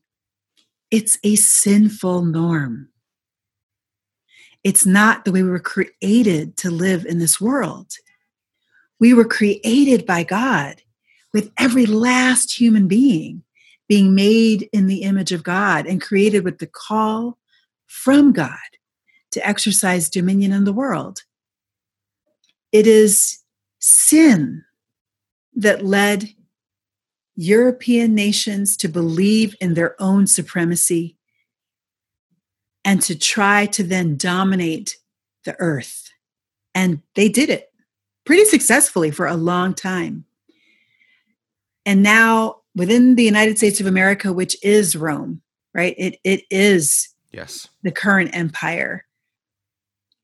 it's 0.91 1.19
a 1.23 1.37
sinful 1.37 2.25
norm. 2.25 2.89
It's 4.65 4.85
not 4.85 5.25
the 5.25 5.33
way 5.33 5.43
we 5.43 5.51
were 5.51 5.59
created 5.59 6.57
to 6.59 6.71
live 6.71 7.07
in 7.07 7.19
this 7.19 7.41
world. 7.41 7.93
We 9.01 9.15
were 9.15 9.25
created 9.25 10.07
by 10.07 10.25
God 10.25 10.83
with 11.33 11.53
every 11.59 11.87
last 11.87 12.59
human 12.59 12.89
being 12.89 13.43
being 13.89 14.15
made 14.15 14.69
in 14.73 14.87
the 14.87 15.03
image 15.03 15.33
of 15.33 15.43
God 15.43 15.87
and 15.87 16.01
created 16.01 16.45
with 16.45 16.59
the 16.59 16.67
call 16.67 17.39
from 17.87 18.33
God 18.33 18.59
to 19.33 19.47
exercise 19.47 20.11
dominion 20.11 20.53
in 20.53 20.65
the 20.65 20.73
world. 20.73 21.23
It 22.71 22.87
is 22.87 23.39
sin 23.79 24.65
that 25.55 25.85
led 25.85 26.29
European 27.37 28.15
nations 28.15 28.77
to 28.77 28.89
believe 28.89 29.57
in 29.61 29.75
their 29.75 30.01
own 30.01 30.27
supremacy 30.27 31.17
and 32.89 33.03
to 33.03 33.15
try 33.19 33.67
to 33.67 33.83
then 33.83 34.17
dominate 34.17 34.97
the 35.45 35.55
earth. 35.61 36.11
And 36.75 37.03
they 37.17 37.29
did 37.29 37.51
it 37.51 37.71
pretty 38.25 38.47
successfully 38.47 39.11
for 39.11 39.27
a 39.27 39.37
long 39.37 39.75
time. 39.75 40.25
And 41.85 42.03
now 42.03 42.61
within 42.75 43.15
the 43.15 43.25
United 43.25 43.59
States 43.59 43.79
of 43.79 43.87
America, 43.87 44.33
which 44.33 44.57
is 44.65 44.97
Rome, 44.97 45.43
right? 45.75 45.95
It 45.99 46.19
it 46.25 46.45
is 46.51 47.11
Yes. 47.31 47.69
the 47.83 47.93
current 47.93 48.31
empire. 48.33 49.05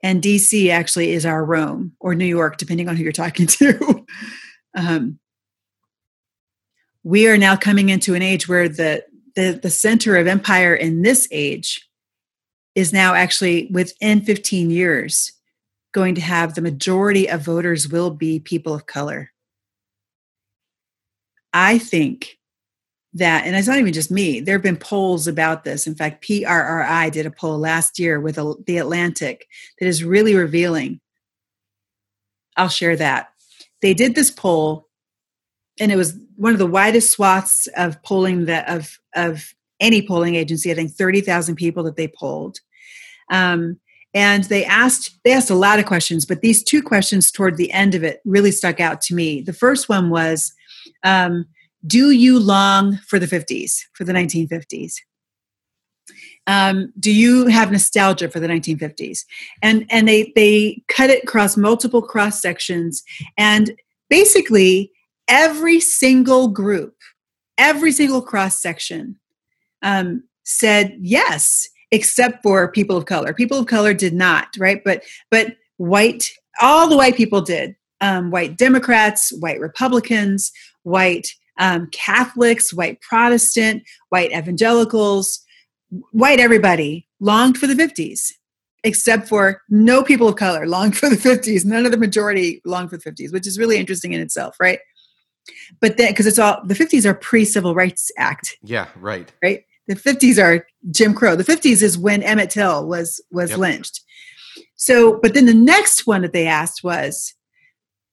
And 0.03 0.23
DC 0.23 0.71
actually 0.71 1.13
is 1.13 1.27
our 1.27 1.45
Rome 1.45 1.93
or 2.01 2.15
New 2.15 2.25
York, 2.25 2.57
depending 2.57 2.89
on 2.89 2.97
who 2.97 3.03
you're 3.03 3.13
talking 3.13 3.47
to. 3.47 4.07
um, 4.75 5.19
we 7.03 7.29
are 7.29 7.37
now 7.37 7.57
coming 7.57 7.91
into 7.91 8.15
an 8.15 8.23
age 8.23 8.49
where 8.49 8.71
the, 8.71 9.05
the 9.37 9.61
the 9.63 9.71
center 9.71 10.17
of 10.17 10.27
empire 10.27 10.75
in 10.75 11.03
this 11.03 11.29
age 11.31 11.87
is 12.75 12.93
now 12.93 13.15
actually 13.15 13.69
within 13.71 14.21
15 14.21 14.71
years 14.71 15.33
going 15.93 16.15
to 16.17 16.21
have 16.21 16.55
the 16.55 16.61
majority 16.61 17.29
of 17.29 17.41
voters 17.41 17.89
will 17.89 18.11
be 18.11 18.41
people 18.41 18.75
of 18.75 18.87
color. 18.87 19.31
I 21.53 21.79
think 21.79 22.39
that, 23.15 23.47
and 23.47 23.55
it's 23.55 23.69
not 23.69 23.79
even 23.79 23.93
just 23.93 24.11
me, 24.11 24.41
there 24.41 24.57
have 24.57 24.63
been 24.63 24.77
polls 24.77 25.29
about 25.29 25.63
this. 25.63 25.87
In 25.87 25.95
fact, 25.95 26.25
PRRI 26.25 27.13
did 27.13 27.27
a 27.27 27.31
poll 27.31 27.59
last 27.59 27.99
year 27.99 28.21
with 28.21 28.35
The 28.67 28.79
Atlantic 28.79 29.47
that 29.79 29.87
is 29.87 30.03
really 30.03 30.35
revealing. 30.35 31.01
I'll 32.57 32.69
share 32.69 32.97
that. 32.97 33.29
They 33.83 33.95
did 33.95 34.17
this 34.17 34.33
poll, 34.33 34.89
and 35.79 35.93
it 35.93 35.97
was 35.97 36.17
one 36.37 36.53
of 36.53 36.59
the 36.59 36.67
widest 36.67 37.13
swaths 37.13 37.69
of 37.77 38.03
polling 38.03 38.47
that 38.47 38.69
of 38.69 38.99
of 39.15 39.54
any 39.81 40.07
polling 40.07 40.35
agency. 40.35 40.71
I 40.71 40.75
think 40.75 40.93
thirty 40.93 41.21
thousand 41.21 41.57
people 41.57 41.83
that 41.85 41.97
they 41.97 42.09
polled, 42.09 42.59
um, 43.31 43.79
and 44.15 44.45
they 44.45 44.65
asked 44.65 45.19
they 45.25 45.33
asked 45.33 45.51
a 45.51 45.55
lot 45.55 45.79
of 45.79 45.87
questions, 45.87 46.25
but 46.27 46.41
these 46.41 46.63
two 46.63 46.83
questions 46.83 47.31
toward 47.31 47.57
the 47.57 47.73
end 47.73 47.95
of 47.95 48.05
it 48.05 48.21
really 48.25 48.53
stuck 48.53 48.81
out 48.81 49.01
to 49.03 49.15
me. 49.15 49.41
The 49.41 49.53
first 49.53 49.89
one 49.89 50.11
was, 50.11 50.53
um, 51.03 51.47
"Do 51.87 52.11
you 52.11 52.39
long 52.39 52.99
for 53.07 53.19
the 53.19 53.27
fifties, 53.27 53.87
for 53.95 54.05
the 54.05 54.13
nineteen 54.13 54.49
fifties? 54.49 55.01
Um, 56.47 56.93
do 56.99 57.11
you 57.11 57.47
have 57.47 57.73
nostalgia 57.73 58.29
for 58.29 58.39
the 58.39 58.47
1950s 58.47 59.21
and 59.63 59.87
and 59.89 60.07
they 60.07 60.31
they 60.37 60.83
cut 60.89 61.09
it 61.09 61.23
across 61.23 61.57
multiple 61.57 62.03
cross 62.03 62.43
sections 62.43 63.03
and 63.39 63.73
basically 64.11 64.93
every 65.27 65.81
single 65.81 66.49
group 66.49 66.97
every 67.57 67.93
single 67.93 68.21
cross 68.21 68.61
section 68.61 69.19
um, 69.85 70.25
said 70.43 70.97
yes 71.01 71.69
except 71.95 72.43
for 72.43 72.73
people 72.73 72.97
of 72.97 73.07
color. 73.07 73.33
People 73.33 73.59
of 73.59 73.67
color 73.67 73.95
did 73.95 74.15
not 74.15 74.49
right? 74.59 74.83
But 74.85 75.05
but 75.31 75.55
white 75.77 76.29
all 76.61 76.89
the 76.89 76.97
white 76.97 77.17
people 77.17 77.41
did. 77.41 77.77
Um, 78.01 78.31
white 78.31 78.59
democrats 78.59 79.33
white 79.39 79.61
republicans 79.61 80.51
white 80.83 81.29
um, 81.59 81.89
catholics 81.93 82.75
white 82.75 83.01
protestant 83.01 83.83
white 84.11 84.33
evangelicals 84.33 85.41
white 86.11 86.41
everybody 86.41 87.09
longed 87.21 87.57
for 87.57 87.67
the 87.67 87.75
50s 87.75 88.33
except 88.83 89.29
for 89.29 89.63
no 89.71 90.03
people 90.03 90.29
of 90.29 90.37
color 90.37 90.67
longed 90.67 90.99
for 90.99 91.09
the 91.09 91.17
50s 91.17 91.65
none 91.65 91.87
of 91.87 91.93
the 91.93 91.97
majority 91.97 92.61
longed 92.67 92.91
for 92.91 92.99
the 92.99 93.11
50s 93.11 93.33
which 93.33 93.47
is 93.47 93.59
really 93.59 93.79
interesting 93.79 94.13
in 94.13 94.21
itself 94.21 94.57
right? 94.61 94.81
But 95.81 95.97
then 95.97 96.11
because 96.11 96.27
it's 96.27 96.39
all 96.39 96.61
the 96.67 96.75
50s 96.75 97.07
are 97.07 97.15
pre-civil 97.15 97.75
rights 97.75 98.11
act. 98.19 98.57
Yeah, 98.63 98.89
right. 98.97 99.33
right 99.43 99.65
the 99.87 99.95
50s 99.95 100.43
are 100.43 100.67
jim 100.91 101.15
crow. 101.15 101.37
The 101.37 101.45
50s 101.45 101.83
is 101.83 101.99
when 101.99 102.23
emmett 102.23 102.51
till 102.51 102.87
was 102.87 103.21
was 103.31 103.51
Yep. 103.51 103.59
lynched. 103.59 104.01
So 104.77 105.19
but 105.21 105.35
then 105.35 105.47
the 105.47 105.55
next 105.55 106.07
one 106.07 106.23
that 106.23 106.33
they 106.33 106.47
asked 106.47 106.83
was 106.85 107.35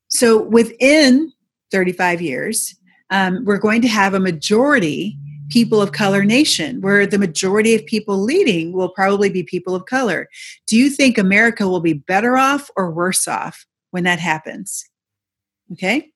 so 0.10 0.42
within 0.42 1.32
35 1.72 2.22
years 2.22 2.76
um, 3.10 3.44
we're 3.46 3.58
going 3.58 3.82
to 3.82 3.88
have 3.88 4.14
a 4.14 4.20
majority 4.20 5.18
people 5.50 5.82
of 5.82 5.92
color 5.92 6.24
nation 6.24 6.80
where 6.80 7.06
the 7.06 7.18
majority 7.20 7.76
of 7.76 7.86
people 7.86 8.18
leading 8.18 8.72
will 8.72 8.88
probably 8.90 9.30
be 9.30 9.44
people 9.44 9.76
of 9.76 9.86
color. 9.86 10.30
Do 10.68 10.78
you 10.78 10.90
think 10.90 11.18
america 11.18 11.68
will 11.68 11.82
be 11.82 11.94
better 11.94 12.38
off 12.38 12.70
or 12.78 12.90
worse 12.92 13.28
off 13.28 13.66
when 13.92 14.04
that 14.06 14.20
happens? 14.20 14.86
Okay? 15.74 16.08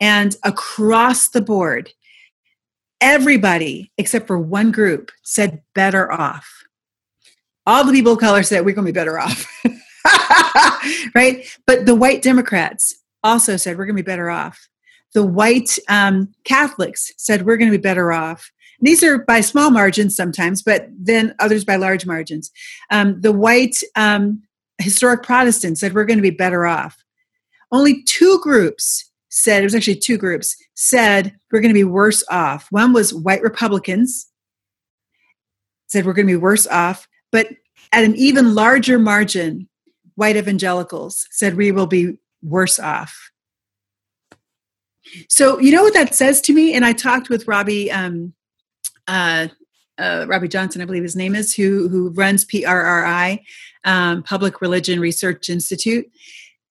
And 0.00 0.36
across 0.44 1.30
the 1.30 1.40
board 1.40 1.90
everybody 3.00 3.92
except 3.98 4.26
for 4.26 4.38
one 4.38 4.70
group 4.70 5.10
said 5.22 5.62
better 5.74 6.10
off. 6.10 6.48
All 7.66 7.84
the 7.84 7.92
people 7.92 8.12
of 8.12 8.18
color 8.18 8.42
said 8.42 8.64
we're 8.64 8.72
going 8.72 8.86
to 8.86 8.92
be 8.92 8.98
better 8.98 9.18
off. 9.18 9.46
Right? 11.14 11.46
But 11.66 11.86
the 11.86 11.94
white 11.94 12.22
democrats 12.22 12.94
also 13.22 13.56
said 13.56 13.76
we're 13.76 13.84
going 13.86 13.96
to 13.96 14.02
be 14.02 14.06
better 14.06 14.30
off. 14.30 14.68
The 15.14 15.24
white 15.24 15.78
um, 15.88 16.32
catholics 16.44 17.12
said 17.16 17.44
we're 17.44 17.56
going 17.56 17.70
to 17.70 17.76
be 17.76 17.82
better 17.82 18.12
off. 18.12 18.50
These 18.80 19.02
are 19.02 19.18
by 19.18 19.40
small 19.40 19.70
margins 19.70 20.14
sometimes 20.14 20.62
but 20.62 20.88
then 20.96 21.34
others 21.40 21.64
by 21.64 21.76
large 21.76 22.06
margins. 22.06 22.50
Um, 22.90 23.20
the 23.20 23.32
white 23.32 23.82
um, 23.96 24.42
historic 24.78 25.22
protestants 25.22 25.80
said 25.80 25.94
we're 25.94 26.04
going 26.04 26.18
to 26.18 26.22
be 26.22 26.30
better 26.30 26.66
off. 26.66 26.96
Only 27.72 28.02
two 28.04 28.38
groups 28.42 29.07
said 29.28 29.62
it 29.62 29.66
was 29.66 29.74
actually 29.74 29.96
two 29.96 30.16
groups 30.16 30.56
said 30.74 31.36
we're 31.50 31.60
going 31.60 31.72
to 31.72 31.78
be 31.78 31.84
worse 31.84 32.24
off. 32.30 32.68
One 32.70 32.92
was 32.92 33.12
white 33.12 33.42
republicans 33.42 34.30
said 35.86 36.04
we're 36.04 36.12
going 36.12 36.26
to 36.26 36.32
be 36.32 36.36
worse 36.36 36.66
off 36.66 37.08
but 37.32 37.48
at 37.92 38.04
an 38.04 38.14
even 38.16 38.54
larger 38.54 38.98
margin 38.98 39.68
white 40.14 40.36
evangelicals 40.36 41.26
said 41.30 41.56
we 41.56 41.72
will 41.72 41.86
be 41.86 42.18
worse 42.42 42.78
off. 42.78 43.30
So 45.28 45.58
you 45.58 45.72
know 45.72 45.82
what 45.82 45.94
that 45.94 46.14
says 46.14 46.40
to 46.42 46.52
me? 46.52 46.74
And 46.74 46.84
i 46.84 46.92
talked 46.92 47.28
with 47.28 47.48
robbie 47.48 47.90
um, 47.90 48.34
uh, 49.06 49.48
uh, 49.96 50.26
robbie 50.28 50.48
johnson 50.48 50.82
i 50.82 50.84
believe 50.84 51.02
his 51.02 51.16
name 51.16 51.34
is 51.34 51.54
who 51.54 51.88
who 51.88 52.10
runs 52.10 52.44
prri 52.44 53.40
um, 53.84 54.22
public 54.22 54.60
religion 54.60 55.00
research 55.00 55.48
institute. 55.48 56.06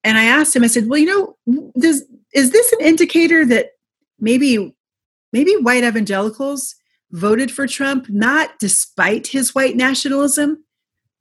And 0.04 0.16
i 0.16 0.24
asked 0.24 0.54
him 0.54 0.64
i 0.64 0.68
said 0.68 0.88
well 0.88 0.98
you 0.98 1.06
know 1.06 1.70
does 1.78 2.04
is 2.34 2.50
this 2.50 2.72
an 2.72 2.80
indicator 2.80 3.44
that 3.46 3.70
maybe 4.18 4.74
maybe 5.32 5.52
white 5.56 5.84
evangelicals 5.84 6.74
voted 7.12 7.50
for 7.50 7.66
trump 7.66 8.08
not 8.08 8.50
despite 8.58 9.28
his 9.28 9.54
white 9.54 9.76
nationalism 9.76 10.62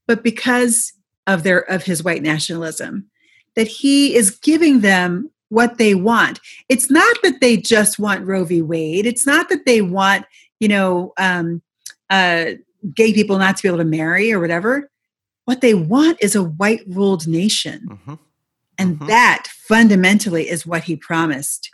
but 0.05 0.23
because 0.23 0.93
of 1.27 1.43
their 1.43 1.59
of 1.59 1.83
his 1.83 2.03
white 2.03 2.23
nationalism 2.23 3.09
that 3.55 3.67
he 3.67 4.15
is 4.15 4.31
giving 4.31 4.81
them 4.81 5.29
what 5.49 5.77
they 5.77 5.95
want? 5.95 6.39
It's 6.69 6.89
not 6.91 7.17
that 7.23 7.41
they 7.41 7.57
just 7.57 7.99
want 7.99 8.25
roe 8.25 8.43
v. 8.43 8.61
Wade. 8.61 9.05
It's 9.05 9.25
not 9.25 9.49
that 9.49 9.65
they 9.65 9.81
want 9.81 10.25
you 10.59 10.67
know 10.67 11.13
um, 11.17 11.61
uh, 12.09 12.51
gay 12.93 13.13
people 13.13 13.37
not 13.37 13.57
to 13.57 13.63
be 13.63 13.69
able 13.69 13.79
to 13.79 13.85
marry 13.85 14.31
or 14.31 14.39
whatever. 14.39 14.89
What 15.45 15.61
they 15.61 15.73
want 15.73 16.17
is 16.21 16.35
a 16.35 16.43
white 16.43 16.81
ruled 16.87 17.27
nation. 17.27 17.99
Hmm 18.05 18.15
and 18.77 18.99
Mhm. 18.99 19.07
that 19.07 19.47
fundamentally 19.47 20.49
is 20.49 20.65
what 20.65 20.83
he 20.83 20.95
promised. 20.95 21.69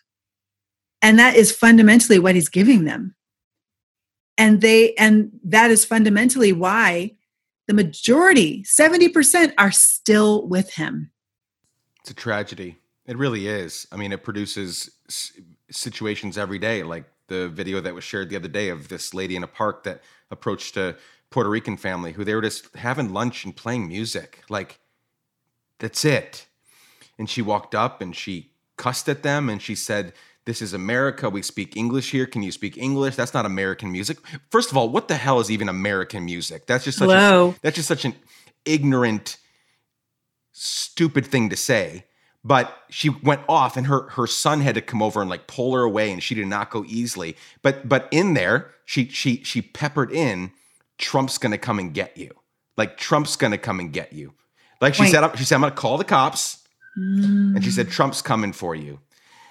And 1.01 1.19
that 1.19 1.35
is 1.35 1.51
fundamentally 1.51 2.17
what 2.19 2.35
he's 2.35 2.49
giving 2.49 2.85
them. 2.85 3.15
And 4.37 4.61
they 4.61 4.93
and 4.95 5.31
that 5.43 5.69
is 5.69 5.85
fundamentally 5.85 6.53
why 6.53 7.15
the 7.67 7.73
majority, 7.73 8.63
70% 8.63 9.53
are 9.57 9.71
still 9.71 10.47
with 10.47 10.73
him. 10.73 11.11
It's 12.01 12.11
a 12.11 12.13
tragedy. 12.13 12.77
It 13.05 13.17
really 13.17 13.47
is. 13.47 13.87
I 13.91 13.95
mean, 13.97 14.11
it 14.11 14.23
produces 14.23 14.89
s- 15.07 15.33
situations 15.71 16.37
every 16.37 16.59
day, 16.59 16.83
like 16.83 17.05
the 17.27 17.47
video 17.49 17.79
that 17.81 17.93
was 17.93 18.03
shared 18.03 18.29
the 18.29 18.35
other 18.35 18.47
day 18.49 18.69
of 18.69 18.87
this 18.89 19.13
lady 19.13 19.35
in 19.35 19.43
a 19.43 19.47
park 19.47 19.83
that 19.83 20.01
approached 20.31 20.75
a 20.77 20.97
Puerto 21.29 21.49
Rican 21.49 21.77
family 21.77 22.11
who 22.13 22.23
they 22.23 22.35
were 22.35 22.41
just 22.41 22.73
having 22.75 23.13
lunch 23.13 23.45
and 23.45 23.55
playing 23.55 23.87
music. 23.87 24.43
Like, 24.49 24.79
that's 25.79 26.03
it. 26.05 26.47
And 27.17 27.29
she 27.29 27.41
walked 27.41 27.75
up 27.75 28.01
and 28.01 28.15
she 28.15 28.51
cussed 28.77 29.07
at 29.09 29.23
them 29.23 29.49
and 29.49 29.61
she 29.61 29.75
said, 29.75 30.13
This 30.45 30.61
is 30.61 30.73
America. 30.73 31.29
We 31.29 31.41
speak 31.41 31.77
English 31.77 32.11
here. 32.11 32.25
Can 32.25 32.43
you 32.43 32.51
speak 32.51 32.77
English? 32.77 33.15
That's 33.15 33.33
not 33.33 33.45
American 33.45 33.91
music. 33.91 34.17
First 34.49 34.71
of 34.71 34.77
all, 34.77 34.89
what 34.89 35.07
the 35.07 35.15
hell 35.15 35.39
is 35.39 35.51
even 35.51 35.69
American 35.69 36.25
music? 36.25 36.65
That's 36.65 36.83
just 36.83 36.97
such 36.97 37.09
a, 37.09 37.55
that's 37.61 37.75
just 37.75 37.87
such 37.87 38.05
an 38.05 38.15
ignorant, 38.65 39.37
stupid 40.51 41.25
thing 41.25 41.49
to 41.49 41.55
say. 41.55 42.05
But 42.45 42.77
she 42.89 43.07
went 43.09 43.41
off, 43.47 43.77
and 43.77 43.87
her 43.87 44.09
her 44.09 44.27
son 44.27 44.59
had 44.59 44.75
to 44.75 44.81
come 44.81 45.01
over 45.01 45.21
and 45.21 45.29
like 45.29 45.47
pull 45.47 45.73
her 45.75 45.83
away, 45.83 46.11
and 46.11 46.21
she 46.21 46.35
did 46.35 46.47
not 46.47 46.71
go 46.71 46.83
easily. 46.85 47.37
But 47.61 47.87
but 47.87 48.09
in 48.11 48.33
there, 48.33 48.71
she 48.83 49.07
she 49.07 49.41
she 49.45 49.61
peppered 49.61 50.11
in, 50.11 50.51
Trump's 50.97 51.37
gonna 51.37 51.57
come 51.57 51.79
and 51.79 51.93
get 51.93 52.17
you. 52.17 52.31
Like 52.75 52.97
Trump's 52.97 53.35
gonna 53.37 53.57
come 53.57 53.79
and 53.79 53.93
get 53.93 54.13
you. 54.13 54.33
Like 54.81 54.95
she 54.95 55.03
Wait. 55.03 55.11
said, 55.11 55.37
she 55.37 55.45
said, 55.45 55.55
I'm 55.55 55.61
gonna 55.61 55.73
call 55.73 55.97
the 55.97 56.03
cops, 56.03 56.62
and 56.95 57.63
she 57.63 57.69
mm. 57.69 57.73
said, 57.73 57.89
Trump's 57.89 58.21
coming 58.21 58.53
for 58.53 58.75
you. 58.75 58.99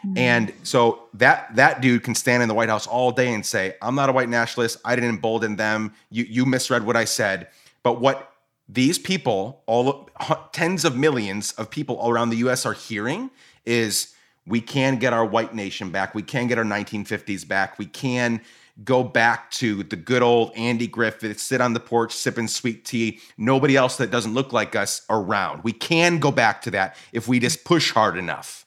Mm. 0.06 0.18
And 0.18 0.52
so 0.62 1.08
that 1.14 1.54
that 1.56 1.80
dude 1.80 2.02
can 2.02 2.14
stand 2.14 2.42
in 2.42 2.48
the 2.48 2.54
White 2.54 2.68
House 2.68 2.86
all 2.86 3.12
day 3.12 3.32
and 3.32 3.44
say, 3.44 3.76
"I'm 3.80 3.94
not 3.94 4.08
a 4.08 4.12
white 4.12 4.28
nationalist. 4.28 4.78
I 4.84 4.94
didn't 4.94 5.10
embolden 5.10 5.56
them. 5.56 5.94
You 6.10 6.24
you 6.24 6.46
misread 6.46 6.84
what 6.84 6.96
I 6.96 7.04
said." 7.04 7.48
But 7.82 8.00
what 8.00 8.32
these 8.68 8.98
people, 8.98 9.62
all 9.66 10.08
tens 10.52 10.84
of 10.84 10.96
millions 10.96 11.52
of 11.52 11.70
people 11.70 11.96
all 11.96 12.10
around 12.10 12.30
the 12.30 12.36
U.S. 12.38 12.66
are 12.66 12.72
hearing 12.72 13.30
is, 13.64 14.14
"We 14.46 14.60
can 14.60 14.96
get 14.96 15.12
our 15.12 15.24
white 15.24 15.54
nation 15.54 15.90
back. 15.90 16.14
We 16.14 16.22
can 16.22 16.48
get 16.48 16.58
our 16.58 16.64
1950s 16.64 17.46
back. 17.46 17.78
We 17.78 17.86
can." 17.86 18.40
Go 18.84 19.04
back 19.04 19.50
to 19.52 19.82
the 19.82 19.96
good 19.96 20.22
old 20.22 20.52
Andy 20.56 20.86
Griffith, 20.86 21.38
sit 21.38 21.60
on 21.60 21.74
the 21.74 21.80
porch 21.80 22.12
sipping 22.14 22.48
sweet 22.48 22.86
tea, 22.86 23.20
nobody 23.36 23.76
else 23.76 23.98
that 23.98 24.10
doesn't 24.10 24.32
look 24.32 24.52
like 24.52 24.74
us 24.74 25.02
around. 25.10 25.62
We 25.62 25.72
can 25.72 26.18
go 26.18 26.32
back 26.32 26.62
to 26.62 26.70
that 26.70 26.96
if 27.12 27.28
we 27.28 27.38
just 27.38 27.64
push 27.64 27.92
hard 27.92 28.16
enough. 28.16 28.64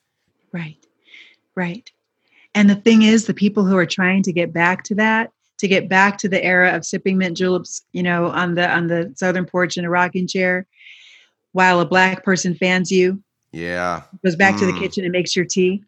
Right. 0.51 0.77
Right. 1.55 1.89
And 2.53 2.69
the 2.69 2.75
thing 2.75 3.01
is, 3.01 3.25
the 3.25 3.33
people 3.33 3.65
who 3.65 3.75
are 3.77 3.85
trying 3.85 4.21
to 4.23 4.31
get 4.31 4.53
back 4.53 4.83
to 4.83 4.95
that, 4.95 5.31
to 5.57 5.67
get 5.67 5.89
back 5.89 6.19
to 6.19 6.29
the 6.29 6.43
era 6.43 6.75
of 6.75 6.85
sipping 6.85 7.17
mint 7.17 7.35
juleps, 7.35 7.83
you 7.91 8.03
know, 8.03 8.27
on 8.27 8.53
the 8.53 8.69
on 8.69 8.87
the 8.87 9.11
southern 9.15 9.45
porch 9.45 9.75
in 9.75 9.85
a 9.85 9.89
rocking 9.89 10.27
chair, 10.27 10.67
while 11.53 11.79
a 11.79 11.85
black 11.85 12.23
person 12.23 12.53
fans 12.53 12.91
you, 12.91 13.23
Yeah. 13.51 14.03
goes 14.23 14.35
back 14.35 14.55
to 14.57 14.65
the 14.67 14.73
Mm. 14.73 14.79
kitchen 14.79 15.03
and 15.03 15.11
makes 15.11 15.35
your 15.35 15.45
tea. 15.45 15.83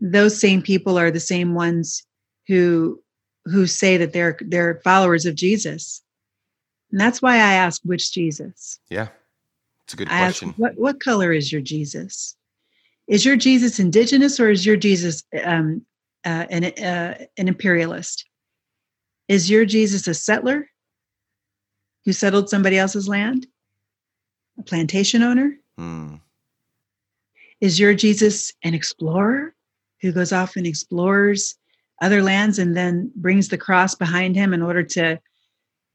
Those 0.00 0.38
same 0.38 0.60
people 0.60 0.98
are 0.98 1.10
the 1.10 1.20
same 1.20 1.54
ones 1.54 2.04
who 2.46 3.02
who 3.46 3.66
say 3.66 3.96
that 3.96 4.12
they're 4.12 4.36
they're 4.40 4.80
followers 4.82 5.26
of 5.26 5.34
Jesus. 5.34 6.02
And 6.90 7.00
that's 7.00 7.20
why 7.22 7.34
I 7.34 7.54
ask 7.54 7.80
which 7.84 8.12
Jesus. 8.12 8.78
Yeah. 8.90 9.08
It's 9.84 9.94
a 9.94 9.96
good 9.96 10.08
I 10.08 10.18
ask 10.18 10.40
question. 10.40 10.54
what 10.56 10.76
what 10.76 11.00
color 11.00 11.32
is 11.32 11.52
your 11.52 11.60
Jesus? 11.60 12.36
Is 13.06 13.24
your 13.24 13.36
Jesus 13.36 13.78
indigenous 13.78 14.40
or 14.40 14.50
is 14.50 14.66
your 14.66 14.76
Jesus 14.76 15.22
um, 15.44 15.82
uh, 16.24 16.46
an 16.50 16.64
uh, 16.64 17.24
an 17.36 17.48
imperialist? 17.48 18.26
Is 19.28 19.50
your 19.50 19.64
Jesus 19.64 20.06
a 20.06 20.14
settler 20.14 20.68
who 22.04 22.12
settled 22.12 22.48
somebody 22.48 22.78
else's 22.78 23.08
land? 23.08 23.46
A 24.58 24.62
plantation 24.62 25.22
owner? 25.22 25.56
Hmm. 25.76 26.16
Is 27.60 27.78
your 27.78 27.94
Jesus 27.94 28.52
an 28.62 28.74
explorer 28.74 29.54
who 30.00 30.12
goes 30.12 30.32
off 30.32 30.56
and 30.56 30.66
explores 30.66 31.56
other 32.00 32.22
lands 32.22 32.58
and 32.58 32.76
then 32.76 33.10
brings 33.16 33.48
the 33.48 33.58
cross 33.58 33.94
behind 33.94 34.36
him 34.36 34.52
in 34.52 34.62
order 34.62 34.82
to 34.82 35.18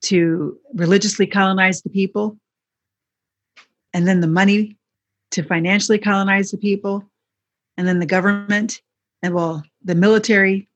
to 0.03 0.57
religiously 0.73 1.27
colonize 1.27 1.81
the 1.81 1.89
people? 1.89 2.37
And 3.93 4.07
then 4.07 4.21
the 4.21 4.27
money 4.27 4.77
to 5.31 5.43
financially 5.43 5.97
colonize 5.97 6.51
the 6.51 6.57
people, 6.57 7.09
and 7.77 7.87
then 7.87 7.99
the 7.99 8.05
government, 8.05 8.81
and 9.21 9.33
well, 9.33 9.63
the 9.83 9.95
military 9.95 10.67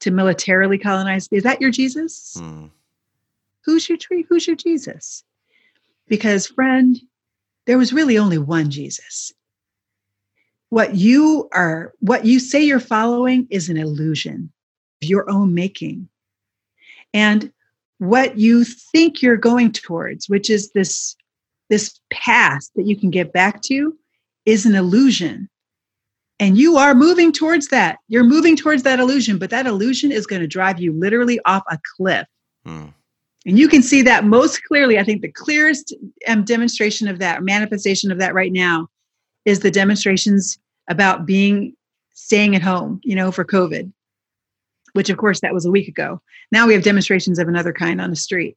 to 0.00 0.10
militarily 0.10 0.78
colonize. 0.78 1.28
Is 1.30 1.42
that 1.44 1.60
your 1.60 1.70
Jesus? 1.70 2.36
Hmm. 2.38 2.66
Who's 3.64 3.88
your 3.88 3.98
tree? 3.98 4.26
Who's 4.28 4.46
your 4.46 4.56
Jesus? 4.56 5.24
Because, 6.06 6.46
friend, 6.46 7.00
there 7.66 7.78
was 7.78 7.92
really 7.92 8.18
only 8.18 8.38
one 8.38 8.70
Jesus. 8.70 9.32
What 10.74 10.96
you 10.96 11.48
are, 11.52 11.92
what 12.00 12.24
you 12.24 12.40
say 12.40 12.60
you're 12.60 12.80
following 12.80 13.46
is 13.48 13.68
an 13.68 13.76
illusion 13.76 14.50
of 15.00 15.08
your 15.08 15.30
own 15.30 15.54
making. 15.54 16.08
And 17.12 17.52
what 17.98 18.38
you 18.38 18.64
think 18.64 19.22
you're 19.22 19.36
going 19.36 19.70
towards, 19.70 20.28
which 20.28 20.50
is 20.50 20.72
this, 20.72 21.14
this 21.70 22.00
path 22.12 22.68
that 22.74 22.88
you 22.88 22.96
can 22.96 23.10
get 23.10 23.32
back 23.32 23.62
to, 23.66 23.96
is 24.46 24.66
an 24.66 24.74
illusion. 24.74 25.48
And 26.40 26.58
you 26.58 26.76
are 26.76 26.92
moving 26.92 27.30
towards 27.30 27.68
that. 27.68 27.98
You're 28.08 28.24
moving 28.24 28.56
towards 28.56 28.82
that 28.82 28.98
illusion, 28.98 29.38
but 29.38 29.50
that 29.50 29.66
illusion 29.66 30.10
is 30.10 30.26
going 30.26 30.42
to 30.42 30.48
drive 30.48 30.80
you 30.80 30.92
literally 30.92 31.38
off 31.44 31.62
a 31.70 31.78
cliff. 31.96 32.26
Hmm. 32.66 32.86
And 33.46 33.60
you 33.60 33.68
can 33.68 33.80
see 33.80 34.02
that 34.02 34.24
most 34.24 34.64
clearly. 34.64 34.98
I 34.98 35.04
think 35.04 35.22
the 35.22 35.30
clearest 35.30 35.94
um, 36.26 36.42
demonstration 36.42 37.06
of 37.06 37.20
that, 37.20 37.44
manifestation 37.44 38.10
of 38.10 38.18
that 38.18 38.34
right 38.34 38.50
now, 38.50 38.88
is 39.44 39.60
the 39.60 39.70
demonstrations 39.70 40.58
about 40.88 41.26
being 41.26 41.74
staying 42.14 42.54
at 42.54 42.62
home, 42.62 43.00
you 43.02 43.14
know, 43.14 43.32
for 43.32 43.44
COVID, 43.44 43.92
which 44.92 45.10
of 45.10 45.16
course 45.16 45.40
that 45.40 45.54
was 45.54 45.64
a 45.64 45.70
week 45.70 45.88
ago. 45.88 46.20
Now 46.52 46.66
we 46.66 46.74
have 46.74 46.82
demonstrations 46.82 47.38
of 47.38 47.48
another 47.48 47.72
kind 47.72 48.00
on 48.00 48.10
the 48.10 48.16
street. 48.16 48.56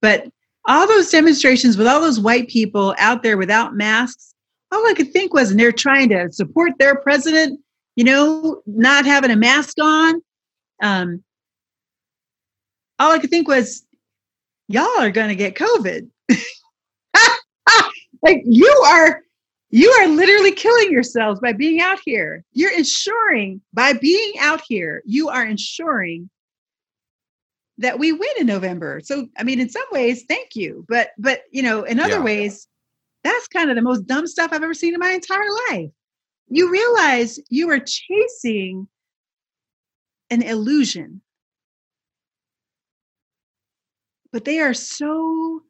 But 0.00 0.28
all 0.66 0.86
those 0.86 1.10
demonstrations 1.10 1.76
with 1.76 1.86
all 1.86 2.00
those 2.00 2.20
white 2.20 2.48
people 2.48 2.94
out 2.98 3.22
there 3.22 3.36
without 3.36 3.74
masks, 3.74 4.34
all 4.70 4.86
I 4.88 4.94
could 4.94 5.12
think 5.12 5.34
was, 5.34 5.50
and 5.50 5.58
they're 5.58 5.72
trying 5.72 6.08
to 6.10 6.30
support 6.32 6.72
their 6.78 6.94
president, 6.96 7.60
you 7.96 8.04
know, 8.04 8.62
not 8.66 9.04
having 9.04 9.30
a 9.30 9.36
mask 9.36 9.76
on. 9.80 10.22
Um, 10.82 11.22
all 12.98 13.12
I 13.12 13.18
could 13.18 13.30
think 13.30 13.48
was, 13.48 13.84
y'all 14.68 15.00
are 15.00 15.10
going 15.10 15.28
to 15.28 15.34
get 15.34 15.56
COVID. 15.56 16.08
like 18.22 18.42
you 18.44 18.70
are, 18.86 19.21
you 19.72 19.90
are 19.90 20.06
literally 20.06 20.52
killing 20.52 20.92
yourselves 20.92 21.40
by 21.40 21.52
being 21.52 21.80
out 21.80 21.98
here. 22.04 22.44
You're 22.52 22.76
ensuring 22.76 23.60
by 23.72 23.94
being 23.94 24.34
out 24.38 24.62
here, 24.68 25.02
you 25.04 25.28
are 25.28 25.44
ensuring 25.44 26.30
that 27.78 27.98
we 27.98 28.12
win 28.12 28.30
in 28.38 28.46
November. 28.46 29.00
So, 29.02 29.26
I 29.36 29.42
mean, 29.42 29.58
in 29.58 29.68
some 29.68 29.82
ways, 29.90 30.24
thank 30.28 30.54
you. 30.54 30.84
But, 30.88 31.10
but 31.18 31.42
you 31.50 31.62
know, 31.62 31.82
in 31.82 31.98
other 31.98 32.18
yeah. 32.18 32.22
ways, 32.22 32.68
that's 33.24 33.48
kind 33.48 33.70
of 33.70 33.76
the 33.76 33.82
most 33.82 34.06
dumb 34.06 34.28
stuff 34.28 34.52
I've 34.52 34.62
ever 34.62 34.74
seen 34.74 34.94
in 34.94 35.00
my 35.00 35.10
entire 35.10 35.50
life. 35.70 35.90
You 36.48 36.70
realize 36.70 37.40
you 37.48 37.68
are 37.70 37.80
chasing 37.80 38.86
an 40.30 40.42
illusion 40.42 41.22
but 44.32 44.44
they 44.44 44.58
are 44.60 44.74
so 44.74 45.62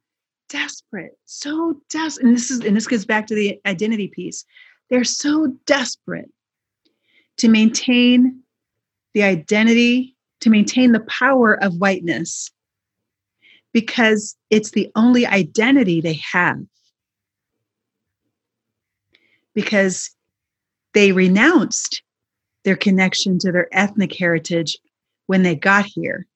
desperate, 0.53 1.19
so 1.25 1.81
desperate. 1.89 2.27
And 2.27 2.37
this 2.37 2.51
is 2.51 2.61
and 2.61 2.77
this 2.77 2.87
gets 2.87 3.07
back 3.07 3.27
to 3.29 3.35
the 3.35 3.59
identity 3.67 4.09
piece. 4.09 4.45
They're 4.91 5.03
so 5.05 5.57
desperate 5.65 6.31
to 7.39 7.49
maintain 7.49 8.43
the 9.15 9.23
identity, 9.23 10.15
to 10.41 10.51
maintain 10.51 10.93
the 10.93 11.01
power 11.01 11.55
of 11.63 11.77
whiteness, 11.77 12.51
because 13.73 14.37
it's 14.51 14.73
the 14.73 14.91
only 14.95 15.27
identity 15.27 16.01
they 16.01 16.21
have. 16.33 16.59
Because 19.55 20.11
they 20.93 21.13
renounced 21.13 22.03
their 22.65 22.77
connection 22.77 23.39
to 23.39 23.51
their 23.51 23.69
ethnic 23.73 24.15
heritage 24.15 24.79
when 25.27 25.43
they 25.43 25.55
got 25.55 25.87
here 25.87 26.27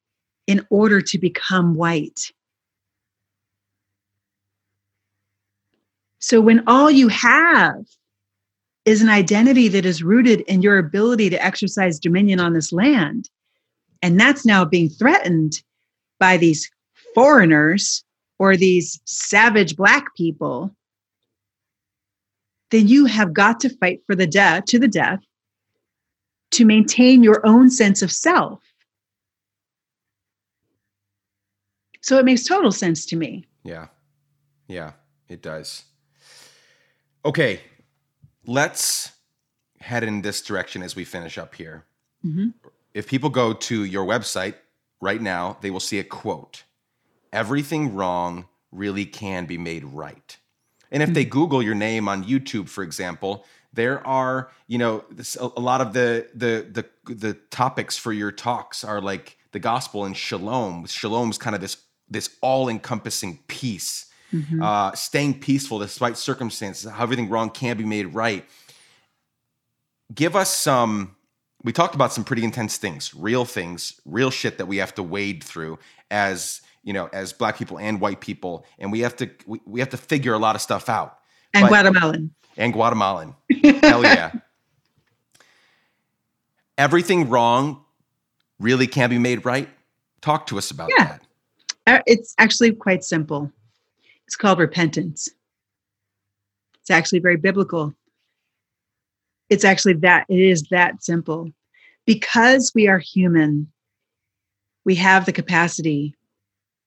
in 0.46 0.66
order 0.70 1.00
to 1.02 1.18
become 1.18 1.74
white. 1.74 2.32
So 6.26 6.40
when 6.40 6.64
all 6.66 6.90
you 6.90 7.06
have 7.06 7.86
is 8.84 9.00
an 9.00 9.08
identity 9.08 9.68
that 9.68 9.86
is 9.86 10.02
rooted 10.02 10.40
in 10.48 10.60
your 10.60 10.76
ability 10.76 11.30
to 11.30 11.40
exercise 11.40 12.00
dominion 12.00 12.40
on 12.40 12.52
this 12.52 12.72
land, 12.72 13.30
and 14.02 14.18
that's 14.18 14.44
now 14.44 14.64
being 14.64 14.88
threatened 14.88 15.62
by 16.18 16.36
these 16.36 16.68
foreigners 17.14 18.02
or 18.40 18.56
these 18.56 19.00
savage 19.04 19.76
black 19.76 20.16
people, 20.16 20.74
then 22.72 22.88
you 22.88 23.04
have 23.04 23.32
got 23.32 23.60
to 23.60 23.76
fight 23.76 24.00
for 24.04 24.16
the 24.16 24.26
death 24.26 24.64
to 24.64 24.80
the 24.80 24.88
death 24.88 25.20
to 26.50 26.64
maintain 26.64 27.22
your 27.22 27.46
own 27.46 27.70
sense 27.70 28.02
of 28.02 28.10
self. 28.10 28.60
So 32.00 32.18
it 32.18 32.24
makes 32.24 32.42
total 32.42 32.72
sense 32.72 33.06
to 33.06 33.16
me. 33.16 33.46
Yeah. 33.62 33.86
Yeah, 34.66 34.94
it 35.28 35.40
does. 35.40 35.84
Okay. 37.26 37.60
Let's 38.46 39.10
head 39.80 40.04
in 40.04 40.22
this 40.22 40.40
direction 40.40 40.82
as 40.82 40.94
we 40.94 41.04
finish 41.04 41.36
up 41.36 41.56
here. 41.56 41.84
Mm-hmm. 42.24 42.50
If 42.94 43.08
people 43.08 43.30
go 43.30 43.52
to 43.52 43.84
your 43.84 44.06
website 44.06 44.54
right 45.00 45.20
now, 45.20 45.58
they 45.60 45.70
will 45.70 45.80
see 45.80 45.98
a 45.98 46.04
quote 46.04 46.62
Everything 47.32 47.94
wrong 47.94 48.46
really 48.70 49.04
can 49.04 49.44
be 49.46 49.58
made 49.58 49.84
right. 49.84 50.36
And 50.90 51.02
if 51.02 51.08
mm-hmm. 51.08 51.14
they 51.14 51.24
Google 51.24 51.62
your 51.62 51.74
name 51.74 52.08
on 52.08 52.24
YouTube, 52.24 52.68
for 52.68 52.84
example, 52.84 53.44
there 53.72 54.06
are 54.06 54.50
you 54.68 54.78
know 54.78 55.04
this, 55.10 55.36
a, 55.36 55.50
a 55.56 55.60
lot 55.60 55.80
of 55.80 55.92
the 55.92 56.28
the 56.32 56.84
the 57.06 57.12
the 57.12 57.34
topics 57.50 57.98
for 57.98 58.12
your 58.12 58.30
talks 58.30 58.84
are 58.84 59.00
like 59.00 59.36
the 59.50 59.58
gospel 59.58 60.04
and 60.04 60.16
shalom. 60.16 60.82
With 60.82 60.92
shalom's 60.92 61.38
kind 61.38 61.56
of 61.56 61.60
this 61.60 61.76
this 62.08 62.36
all-encompassing 62.40 63.40
peace, 63.48 64.05
mm-hmm. 64.32 64.62
uh, 64.62 64.92
staying 64.94 65.40
peaceful 65.40 65.78
despite 65.78 66.16
circumstances, 66.16 66.90
how 66.90 67.02
everything 67.02 67.28
wrong 67.28 67.50
can 67.50 67.76
be 67.76 67.84
made 67.84 68.14
right. 68.14 68.44
Give 70.14 70.36
us 70.36 70.54
some. 70.54 71.16
We 71.62 71.72
talked 71.72 71.94
about 71.94 72.12
some 72.12 72.22
pretty 72.22 72.44
intense 72.44 72.76
things, 72.76 73.12
real 73.14 73.44
things, 73.44 74.00
real 74.04 74.30
shit 74.30 74.58
that 74.58 74.66
we 74.66 74.76
have 74.76 74.94
to 74.94 75.02
wade 75.02 75.42
through 75.42 75.78
as 76.10 76.60
you 76.86 76.92
know, 76.92 77.10
as 77.12 77.32
black 77.32 77.58
people 77.58 77.78
and 77.78 78.00
white 78.00 78.20
people, 78.20 78.64
and 78.78 78.92
we 78.92 79.00
have 79.00 79.16
to 79.16 79.28
we, 79.46 79.60
we 79.66 79.80
have 79.80 79.90
to 79.90 79.96
figure 79.96 80.32
a 80.32 80.38
lot 80.38 80.54
of 80.54 80.62
stuff 80.62 80.88
out. 80.88 81.18
And 81.52 81.62
but, 81.62 81.68
Guatemalan. 81.68 82.32
And 82.56 82.72
Guatemalan. 82.72 83.34
Hell 83.82 84.04
yeah. 84.04 84.32
Everything 86.78 87.28
wrong 87.28 87.84
really 88.60 88.86
can 88.86 89.10
be 89.10 89.18
made 89.18 89.44
right. 89.44 89.68
Talk 90.20 90.46
to 90.46 90.58
us 90.58 90.70
about 90.70 90.90
yeah. 90.96 91.04
that. 91.04 91.22
Uh, 91.86 92.02
it's 92.06 92.34
actually 92.38 92.72
quite 92.72 93.04
simple. 93.04 93.50
It's 94.26 94.36
called 94.36 94.58
repentance. 94.58 95.28
It's 96.80 96.90
actually 96.90 97.20
very 97.20 97.36
biblical. 97.36 97.94
It's 99.50 99.64
actually 99.64 99.94
that, 99.94 100.26
it 100.28 100.40
is 100.40 100.64
that 100.70 101.02
simple. 101.02 101.50
Because 102.06 102.72
we 102.74 102.88
are 102.88 102.98
human, 102.98 103.70
we 104.84 104.94
have 104.96 105.26
the 105.26 105.32
capacity 105.32 106.14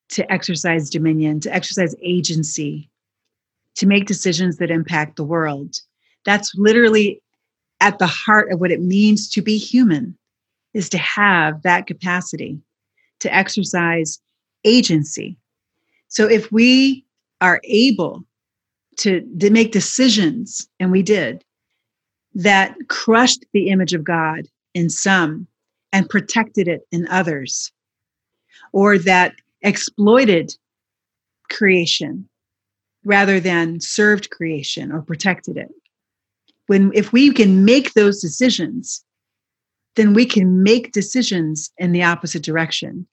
to 0.10 0.32
exercise 0.32 0.90
dominion, 0.90 1.40
to 1.41 1.53
exercise 1.53 1.95
agency, 2.02 2.90
to 3.76 3.86
make 3.86 4.06
decisions 4.06 4.57
that 4.57 4.72
impact 4.72 5.16
the 5.16 5.24
world. 5.24 5.76
That's 6.26 6.53
literally 6.56 7.22
at 7.80 7.99
the 7.99 8.07
heart 8.07 8.52
of 8.52 8.60
what 8.60 8.72
it 8.72 8.82
means 8.82 9.30
to 9.30 9.41
be 9.41 9.57
human 9.57 10.18
is 10.74 10.90
to 10.90 10.98
have 10.98 11.61
that 11.64 11.88
capacity 11.88 12.60
to 13.20 13.34
exercise 13.34 14.20
agency. 14.66 15.38
So 16.07 16.28
if 16.28 16.52
we 16.52 17.06
are 17.41 17.61
able 17.64 18.24
to, 18.98 19.22
to 19.40 19.49
make 19.49 19.72
decisions, 19.72 20.68
and 20.80 20.91
we 20.91 21.02
did, 21.02 21.44
that 22.34 22.76
crushed 22.90 23.45
the 23.53 23.70
image 23.70 23.94
of 23.94 24.03
God 24.03 24.48
in 24.74 24.90
some 24.90 25.48
and 25.91 26.10
protected 26.10 26.68
it 26.68 26.82
in 26.91 27.07
others, 27.07 27.72
or 28.74 28.98
that 28.98 29.34
exploited 29.61 30.56
creation 31.49 32.28
rather 33.03 33.40
than 33.40 33.80
served 33.80 34.30
creation 34.30 34.91
or 34.91 35.02
protected 35.02 35.57
it. 35.57 35.70
When 36.68 36.91
if 36.94 37.11
we 37.11 37.34
can 37.34 37.66
make 37.66 37.94
those 37.94 38.22
decisions, 38.22 39.03
then 39.95 40.14
we 40.14 40.26
can 40.26 40.61
make 40.61 40.91
decisions 40.91 41.72
in 41.78 41.91
the 41.91 42.03
opposite 42.03 42.44
direction 42.44 43.07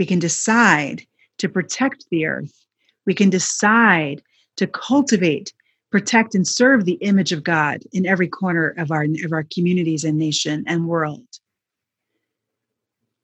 we 0.00 0.06
can 0.06 0.18
decide 0.18 1.06
to 1.36 1.46
protect 1.46 2.06
the 2.10 2.24
earth. 2.24 2.64
We 3.06 3.14
can 3.14 3.30
decide 3.30 4.22
to 4.56 4.66
cultivate, 4.66 5.52
protect, 5.90 6.34
and 6.34 6.46
serve 6.46 6.84
the 6.84 6.94
image 6.94 7.32
of 7.32 7.44
God 7.44 7.82
in 7.92 8.06
every 8.06 8.28
corner 8.28 8.74
of 8.78 8.90
our, 8.90 9.04
of 9.24 9.32
our 9.32 9.46
communities 9.52 10.04
and 10.04 10.18
nation 10.18 10.64
and 10.66 10.86
world. 10.86 11.26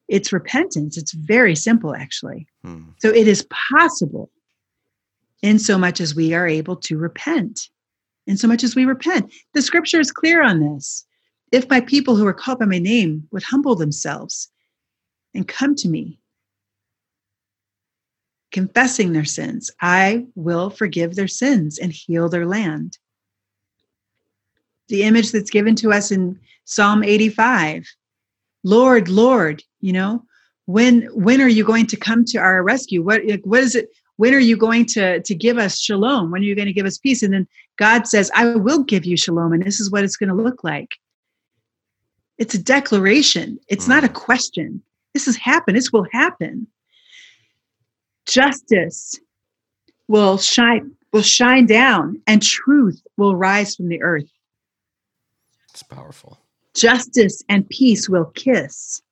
It's 0.08 0.32
repentance. 0.32 0.96
It's 0.96 1.12
very 1.12 1.54
simple, 1.56 1.94
actually. 1.94 2.46
Hmm. 2.64 2.84
So 2.98 3.08
it 3.08 3.26
is 3.28 3.46
possible 3.50 4.30
in 5.42 5.58
so 5.58 5.78
much 5.78 6.00
as 6.00 6.14
we 6.14 6.32
are 6.32 6.46
able 6.46 6.76
to 6.76 6.96
repent, 6.96 7.68
in 8.26 8.36
so 8.36 8.48
much 8.48 8.64
as 8.64 8.74
we 8.74 8.84
repent. 8.84 9.32
The 9.52 9.62
scripture 9.62 10.00
is 10.00 10.10
clear 10.10 10.42
on 10.42 10.60
this. 10.60 11.04
If 11.52 11.68
my 11.68 11.80
people 11.80 12.16
who 12.16 12.26
are 12.26 12.34
called 12.34 12.58
by 12.58 12.66
my 12.66 12.78
name 12.78 13.28
would 13.30 13.42
humble 13.42 13.76
themselves 13.76 14.50
and 15.34 15.46
come 15.46 15.74
to 15.76 15.88
me 15.88 16.18
confessing 18.52 19.12
their 19.12 19.24
sins, 19.24 19.70
I 19.80 20.26
will 20.34 20.70
forgive 20.70 21.14
their 21.14 21.28
sins 21.28 21.78
and 21.78 21.92
heal 21.92 22.28
their 22.28 22.46
land. 22.46 22.98
The 24.88 25.02
image 25.02 25.32
that's 25.32 25.50
given 25.50 25.74
to 25.76 25.92
us 25.92 26.10
in 26.10 26.38
Psalm 26.64 27.02
85 27.02 27.86
Lord, 28.64 29.08
Lord, 29.08 29.62
you 29.80 29.92
know, 29.92 30.24
when 30.64 31.02
when 31.14 31.40
are 31.40 31.48
you 31.48 31.64
going 31.64 31.86
to 31.86 31.96
come 31.96 32.24
to 32.26 32.38
our 32.38 32.62
rescue? 32.62 33.02
What 33.02 33.22
what 33.44 33.60
is 33.60 33.74
it? 33.76 33.88
when 34.16 34.34
are 34.34 34.38
you 34.38 34.56
going 34.56 34.84
to 34.86 35.20
to 35.22 35.34
give 35.34 35.58
us 35.58 35.78
shalom 35.78 36.30
when 36.30 36.42
are 36.42 36.44
you 36.44 36.54
going 36.54 36.66
to 36.66 36.72
give 36.72 36.86
us 36.86 36.98
peace 36.98 37.22
and 37.22 37.32
then 37.32 37.46
god 37.76 38.06
says 38.06 38.30
i 38.34 38.46
will 38.54 38.82
give 38.82 39.04
you 39.04 39.16
shalom 39.16 39.52
and 39.52 39.64
this 39.64 39.80
is 39.80 39.90
what 39.90 40.04
it's 40.04 40.16
going 40.16 40.28
to 40.28 40.34
look 40.34 40.64
like 40.64 40.96
it's 42.38 42.54
a 42.54 42.62
declaration 42.62 43.58
it's 43.68 43.88
not 43.88 44.04
a 44.04 44.08
mm. 44.08 44.14
question 44.14 44.82
this 45.14 45.26
has 45.26 45.36
happened 45.36 45.76
this 45.76 45.92
will 45.92 46.06
happen 46.12 46.66
justice 48.26 49.18
will 50.08 50.38
shine 50.38 50.90
will 51.12 51.22
shine 51.22 51.66
down 51.66 52.20
and 52.26 52.42
truth 52.42 53.00
will 53.16 53.36
rise 53.36 53.74
from 53.74 53.88
the 53.88 54.02
earth 54.02 54.30
it's 55.70 55.82
powerful 55.82 56.38
justice 56.74 57.42
and 57.48 57.68
peace 57.68 58.08
will 58.08 58.26
kiss 58.34 59.02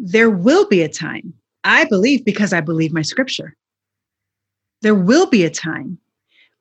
there 0.00 0.30
will 0.30 0.66
be 0.66 0.80
a 0.80 0.88
time, 0.88 1.34
I 1.62 1.84
believe 1.84 2.24
because 2.24 2.54
I 2.54 2.62
believe 2.62 2.92
my 2.92 3.02
scripture, 3.02 3.54
there 4.80 4.94
will 4.94 5.26
be 5.26 5.44
a 5.44 5.50
time 5.50 5.98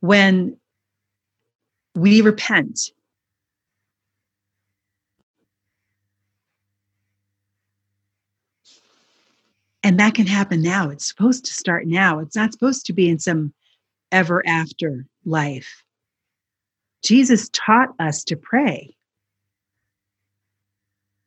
when 0.02 0.58
we 1.96 2.20
repent. 2.20 2.92
And 9.90 10.00
that 10.00 10.14
can 10.14 10.28
happen 10.28 10.62
now. 10.62 10.92
It's 10.92 11.08
supposed 11.08 11.46
to 11.46 11.52
start 11.52 11.88
now. 11.88 12.20
It's 12.20 12.36
not 12.36 12.54
supposed 12.54 12.86
to 12.86 12.94
be 12.94 13.10
in 13.10 13.18
some 13.18 13.52
ever 14.12 14.46
after 14.46 15.08
life. 15.26 15.84
Jesus 17.04 17.50
taught 17.54 17.96
us 17.98 18.24
to 18.26 18.36
pray. 18.36 18.96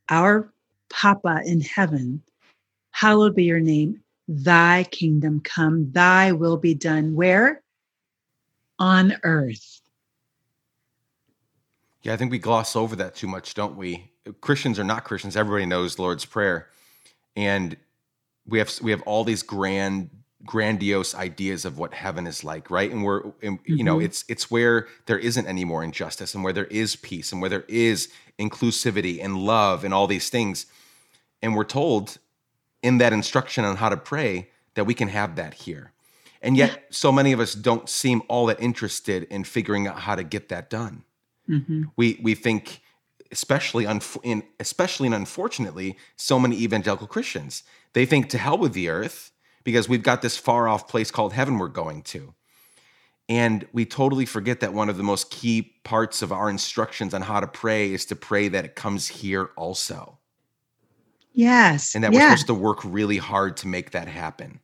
Our 0.09 0.52
Papa 0.90 1.40
in 1.44 1.60
heaven, 1.60 2.22
hallowed 2.93 3.34
be 3.34 3.43
your 3.43 3.59
name. 3.59 4.01
Thy 4.28 4.84
kingdom 4.93 5.40
come, 5.40 5.90
thy 5.90 6.30
will 6.30 6.56
be 6.56 6.74
done. 6.74 7.16
Where? 7.16 7.64
On 8.78 9.16
earth. 9.24 9.80
Yeah, 12.02 12.14
I 12.14 12.16
think 12.16 12.30
we 12.30 12.39
gloss 12.39 12.76
over 12.76 12.94
that 12.94 13.16
too 13.16 13.26
much, 13.26 13.55
don't 13.55 13.76
we? 13.76 14.12
Christians 14.40 14.78
or 14.78 14.84
not 14.84 15.02
Christians, 15.02 15.36
everybody 15.36 15.66
knows 15.66 15.98
Lord's 15.98 16.24
Prayer. 16.24 16.68
And 17.34 17.76
we 18.47 18.59
have 18.59 18.73
we 18.82 18.90
have 18.90 19.02
all 19.02 19.24
these 19.24 19.43
grand 19.43 20.10
grandiose 20.44 21.14
ideas 21.14 21.64
of 21.64 21.78
what 21.78 21.94
heaven 21.94 22.27
is 22.27 22.43
like 22.43 22.69
right 22.69 22.90
and 22.90 23.05
we're 23.05 23.23
and, 23.43 23.60
mm-hmm. 23.60 23.77
you 23.77 23.85
know 23.85 23.97
mm-hmm. 23.97 24.06
it's 24.06 24.24
it's 24.28 24.51
where 24.51 24.89
there 25.06 25.19
isn't 25.19 25.47
any 25.47 25.64
more 25.64 25.85
injustice 25.85 26.35
and 26.35 26.43
where 26.43 26.52
there 26.52 26.64
is 26.64 26.97
peace 26.97 27.31
and 27.31 27.40
where 27.40 27.51
there 27.51 27.64
is 27.69 28.09
inclusivity 28.40 29.23
and 29.23 29.36
love 29.39 29.85
and 29.85 29.94
all 29.94 30.09
these 30.09 30.31
things 30.31 30.66
and 31.43 31.56
we're 31.56 31.64
told 31.64 32.19
in 32.82 32.98
that 32.98 33.12
instruction 33.12 33.64
on 33.64 33.77
how 33.77 33.89
to 33.89 33.97
pray 33.97 34.48
that 34.74 34.85
we 34.85 34.94
can 34.94 35.09
have 35.09 35.36
that 35.36 35.55
here. 35.55 35.93
And 36.40 36.56
yet, 36.56 36.86
so 36.90 37.12
many 37.12 37.31
of 37.32 37.39
us 37.39 37.55
don't 37.55 37.89
seem 37.89 38.23
all 38.27 38.47
that 38.47 38.60
interested 38.60 39.24
in 39.24 39.44
figuring 39.44 39.86
out 39.86 40.01
how 40.01 40.16
to 40.16 40.24
get 40.24 40.48
that 40.48 40.69
done. 40.69 41.05
Mm-hmm. 41.48 41.85
We 41.97 42.19
we 42.20 42.35
think, 42.35 42.81
especially 43.32 43.86
in 44.22 44.42
especially 44.60 45.06
and 45.06 45.14
unfortunately, 45.14 45.96
so 46.16 46.38
many 46.38 46.56
evangelical 46.56 47.06
Christians 47.06 47.64
they 47.92 48.06
think 48.06 48.28
to 48.30 48.38
hell 48.38 48.59
with 48.59 48.72
the 48.72 48.88
earth 48.88 49.32
because 49.64 49.88
we've 49.88 50.02
got 50.02 50.22
this 50.22 50.36
far 50.36 50.68
off 50.68 50.88
place 50.88 51.10
called 51.10 51.32
heaven 51.32 51.59
we're 51.59 51.68
going 51.68 52.02
to. 52.02 52.34
And 53.28 53.66
we 53.72 53.84
totally 53.86 54.26
forget 54.26 54.60
that 54.60 54.72
one 54.72 54.88
of 54.88 54.96
the 54.96 55.02
most 55.02 55.30
key 55.30 55.74
parts 55.84 56.22
of 56.22 56.32
our 56.32 56.50
instructions 56.50 57.14
on 57.14 57.22
how 57.22 57.40
to 57.40 57.46
pray 57.46 57.92
is 57.92 58.04
to 58.06 58.16
pray 58.16 58.48
that 58.48 58.64
it 58.64 58.74
comes 58.74 59.06
here 59.06 59.50
also. 59.56 60.18
Yes. 61.32 61.94
And 61.94 62.04
that 62.04 62.12
we're 62.12 62.20
supposed 62.20 62.46
to 62.48 62.54
work 62.54 62.80
really 62.84 63.16
hard 63.16 63.56
to 63.59 63.68
make 63.68 63.92
that 63.92 64.09
happen. 64.09 64.60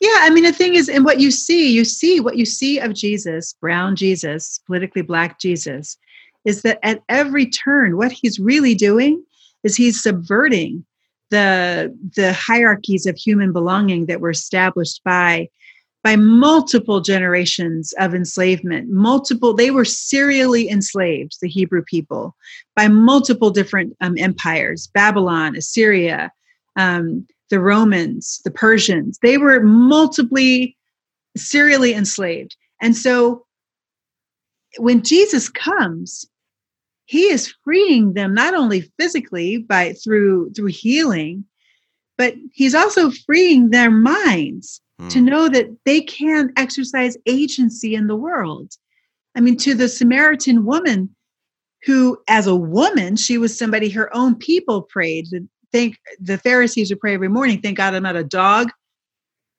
Yeah, 0.00 0.16
I 0.20 0.30
mean 0.30 0.44
the 0.44 0.52
thing 0.52 0.74
is, 0.74 0.88
and 0.88 1.04
what 1.04 1.20
you 1.20 1.30
see, 1.30 1.70
you 1.70 1.84
see 1.84 2.20
what 2.20 2.36
you 2.36 2.44
see 2.44 2.78
of 2.78 2.92
Jesus, 2.92 3.52
brown 3.54 3.96
Jesus, 3.96 4.60
politically 4.66 5.02
black 5.02 5.38
Jesus, 5.38 5.96
is 6.44 6.62
that 6.62 6.78
at 6.82 7.02
every 7.08 7.46
turn, 7.46 7.96
what 7.96 8.12
he's 8.12 8.38
really 8.38 8.74
doing 8.74 9.22
is 9.64 9.76
he's 9.76 10.02
subverting 10.02 10.84
the 11.30 11.96
the 12.14 12.32
hierarchies 12.32 13.06
of 13.06 13.16
human 13.16 13.52
belonging 13.52 14.06
that 14.06 14.20
were 14.20 14.30
established 14.30 15.02
by 15.04 15.48
by 16.04 16.16
multiple 16.16 17.00
generations 17.00 17.94
of 17.98 18.14
enslavement. 18.14 18.90
Multiple 18.90 19.54
they 19.54 19.70
were 19.70 19.84
serially 19.84 20.68
enslaved 20.68 21.38
the 21.40 21.48
hebrew 21.48 21.82
people 21.82 22.36
by 22.76 22.88
multiple 22.88 23.50
different 23.50 23.96
um, 24.00 24.14
empires. 24.18 24.88
Babylon 24.88 25.56
assyria 25.56 26.30
um, 26.76 27.26
the 27.50 27.60
romans 27.60 28.40
the 28.44 28.50
persians 28.50 29.18
they 29.22 29.38
were 29.38 29.60
multiply 29.60 30.66
serially 31.36 31.94
enslaved. 31.94 32.56
And 32.80 32.96
so 32.96 33.46
when 34.78 35.02
jesus 35.02 35.48
comes 35.48 36.26
he 37.04 37.24
is 37.24 37.54
freeing 37.64 38.14
them 38.14 38.32
not 38.34 38.54
only 38.54 38.90
physically 38.98 39.58
by 39.58 39.92
through 39.92 40.50
through 40.52 40.66
healing 40.66 41.44
but 42.18 42.34
he's 42.52 42.74
also 42.74 43.10
freeing 43.10 43.70
their 43.70 43.90
minds 43.90 44.80
to 45.08 45.18
hmm. 45.18 45.24
know 45.24 45.48
that 45.48 45.66
they 45.84 46.00
can 46.00 46.52
exercise 46.56 47.16
agency 47.26 47.94
in 47.94 48.06
the 48.06 48.16
world. 48.16 48.72
I 49.34 49.40
mean, 49.40 49.56
to 49.58 49.74
the 49.74 49.88
Samaritan 49.88 50.64
woman 50.64 51.14
who, 51.84 52.18
as 52.28 52.46
a 52.46 52.54
woman, 52.54 53.16
she 53.16 53.38
was 53.38 53.58
somebody 53.58 53.88
her 53.90 54.14
own 54.14 54.36
people 54.36 54.82
prayed. 54.82 55.26
Thank 55.72 55.98
the 56.20 56.38
Pharisees 56.38 56.90
would 56.90 57.00
pray 57.00 57.14
every 57.14 57.28
morning, 57.28 57.60
thank 57.60 57.78
God 57.78 57.94
I'm 57.94 58.02
not 58.02 58.14
a 58.14 58.22
dog, 58.22 58.70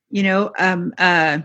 you 0.10 0.24
know, 0.24 0.52
um, 0.60 0.94
uh, 0.98 1.40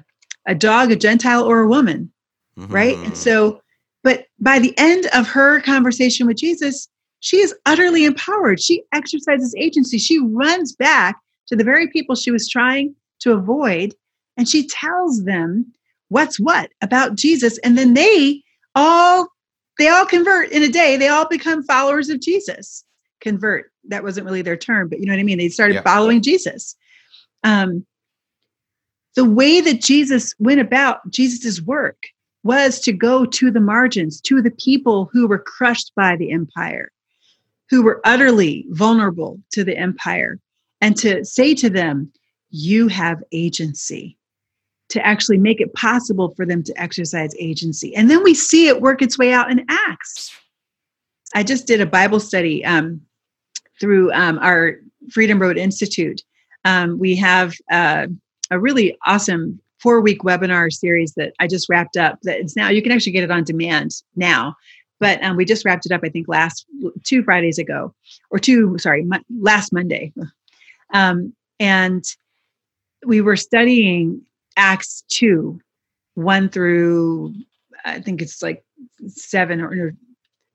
a 0.46 0.54
dog, 0.54 0.92
a 0.92 0.96
Gentile, 0.96 1.44
or 1.44 1.60
a 1.60 1.68
woman, 1.68 2.12
mm-hmm. 2.58 2.72
right? 2.72 2.96
And 2.98 3.16
so, 3.16 3.60
but 4.02 4.26
by 4.38 4.58
the 4.58 4.74
end 4.78 5.06
of 5.14 5.26
her 5.28 5.60
conversation 5.60 6.26
with 6.26 6.36
Jesus, 6.36 6.88
she 7.20 7.38
is 7.38 7.54
utterly 7.66 8.04
empowered. 8.04 8.60
She 8.60 8.82
exercises 8.92 9.54
agency. 9.56 9.98
She 9.98 10.18
runs 10.20 10.72
back 10.74 11.16
to 11.48 11.56
the 11.56 11.64
very 11.64 11.88
people 11.88 12.14
she 12.14 12.30
was 12.30 12.48
trying 12.48 12.94
to 13.20 13.32
avoid. 13.32 13.94
And 14.36 14.48
she 14.48 14.66
tells 14.66 15.24
them 15.24 15.72
what's 16.08 16.38
what 16.38 16.70
about 16.80 17.16
Jesus. 17.16 17.58
And 17.58 17.76
then 17.76 17.94
they 17.94 18.42
all 18.74 19.28
they 19.78 19.88
all 19.88 20.06
convert 20.06 20.50
in 20.50 20.62
a 20.62 20.68
day. 20.68 20.96
They 20.96 21.08
all 21.08 21.28
become 21.28 21.62
followers 21.62 22.08
of 22.08 22.20
Jesus. 22.20 22.84
Convert. 23.20 23.72
That 23.88 24.04
wasn't 24.04 24.26
really 24.26 24.42
their 24.42 24.56
term, 24.56 24.88
but 24.88 25.00
you 25.00 25.06
know 25.06 25.12
what 25.12 25.20
I 25.20 25.24
mean? 25.24 25.38
They 25.38 25.48
started 25.48 25.74
yeah. 25.74 25.82
following 25.82 26.20
Jesus. 26.22 26.76
Um, 27.42 27.86
the 29.16 29.24
way 29.24 29.60
that 29.60 29.80
Jesus 29.80 30.34
went 30.38 30.60
about 30.60 31.00
Jesus's 31.10 31.62
work 31.62 31.96
was 32.42 32.80
to 32.80 32.92
go 32.92 33.24
to 33.24 33.50
the 33.50 33.60
margins, 33.60 34.20
to 34.22 34.40
the 34.40 34.50
people 34.50 35.10
who 35.12 35.26
were 35.26 35.38
crushed 35.38 35.92
by 35.94 36.16
the 36.16 36.30
empire, 36.30 36.90
who 37.68 37.82
were 37.82 38.00
utterly 38.04 38.64
vulnerable 38.70 39.38
to 39.52 39.64
the 39.64 39.76
empire, 39.76 40.38
and 40.80 40.96
to 40.96 41.24
say 41.24 41.54
to 41.54 41.68
them, 41.68 42.12
you 42.50 42.88
have 42.88 43.22
agency 43.32 44.16
to 44.88 45.04
actually 45.06 45.38
make 45.38 45.60
it 45.60 45.74
possible 45.74 46.30
for 46.34 46.46
them 46.46 46.62
to 46.62 46.80
exercise 46.80 47.34
agency. 47.38 47.94
And 47.94 48.10
then 48.10 48.22
we 48.22 48.32
see 48.32 48.68
it 48.68 48.80
work 48.80 49.02
its 49.02 49.18
way 49.18 49.32
out 49.32 49.50
in 49.50 49.66
Acts. 49.68 50.34
I 51.34 51.42
just 51.42 51.66
did 51.66 51.80
a 51.80 51.86
Bible 51.86 52.20
study 52.20 52.64
um, 52.64 53.02
through 53.80 54.12
um, 54.12 54.38
our 54.38 54.76
Freedom 55.10 55.40
Road 55.40 55.58
Institute. 55.58 56.22
Um, 56.64 56.98
we 56.98 57.16
have 57.16 57.54
uh, 57.70 58.06
a 58.50 58.58
really 58.58 58.96
awesome 59.04 59.60
four 59.80 60.00
week 60.00 60.22
webinar 60.22 60.72
series 60.72 61.14
that 61.14 61.32
I 61.38 61.46
just 61.46 61.68
wrapped 61.68 61.96
up. 61.96 62.18
That 62.22 62.40
it's 62.40 62.56
now 62.56 62.68
you 62.68 62.82
can 62.82 62.92
actually 62.92 63.12
get 63.12 63.24
it 63.24 63.30
on 63.30 63.44
demand 63.44 63.92
now, 64.16 64.54
but 65.00 65.22
um, 65.22 65.36
we 65.36 65.44
just 65.44 65.64
wrapped 65.64 65.86
it 65.86 65.92
up. 65.92 66.00
I 66.04 66.08
think 66.08 66.28
last 66.28 66.66
two 67.04 67.22
Fridays 67.22 67.58
ago, 67.58 67.94
or 68.30 68.38
two 68.38 68.76
sorry, 68.78 69.06
last 69.40 69.72
Monday, 69.72 70.12
um, 70.92 71.32
and 71.60 72.04
we 73.06 73.20
were 73.20 73.36
studying 73.36 74.22
Acts 74.56 75.04
2, 75.08 75.60
1 76.14 76.48
through, 76.48 77.34
I 77.84 78.00
think 78.00 78.20
it's 78.20 78.42
like 78.42 78.64
7 79.06 79.60
or, 79.60 79.94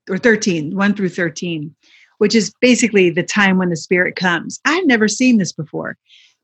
or 0.08 0.18
13, 0.18 0.76
1 0.76 0.94
through 0.94 1.08
13, 1.08 1.74
which 2.18 2.34
is 2.34 2.52
basically 2.60 3.10
the 3.10 3.22
time 3.22 3.58
when 3.58 3.70
the 3.70 3.76
Spirit 3.76 4.16
comes. 4.16 4.60
I've 4.64 4.86
never 4.86 5.08
seen 5.08 5.38
this 5.38 5.52
before. 5.52 5.96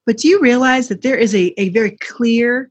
But 0.06 0.18
do 0.18 0.28
you 0.28 0.40
realize 0.40 0.88
that 0.88 1.02
there 1.02 1.16
is 1.16 1.34
a, 1.34 1.52
a 1.60 1.68
very 1.70 1.96
clear 1.98 2.70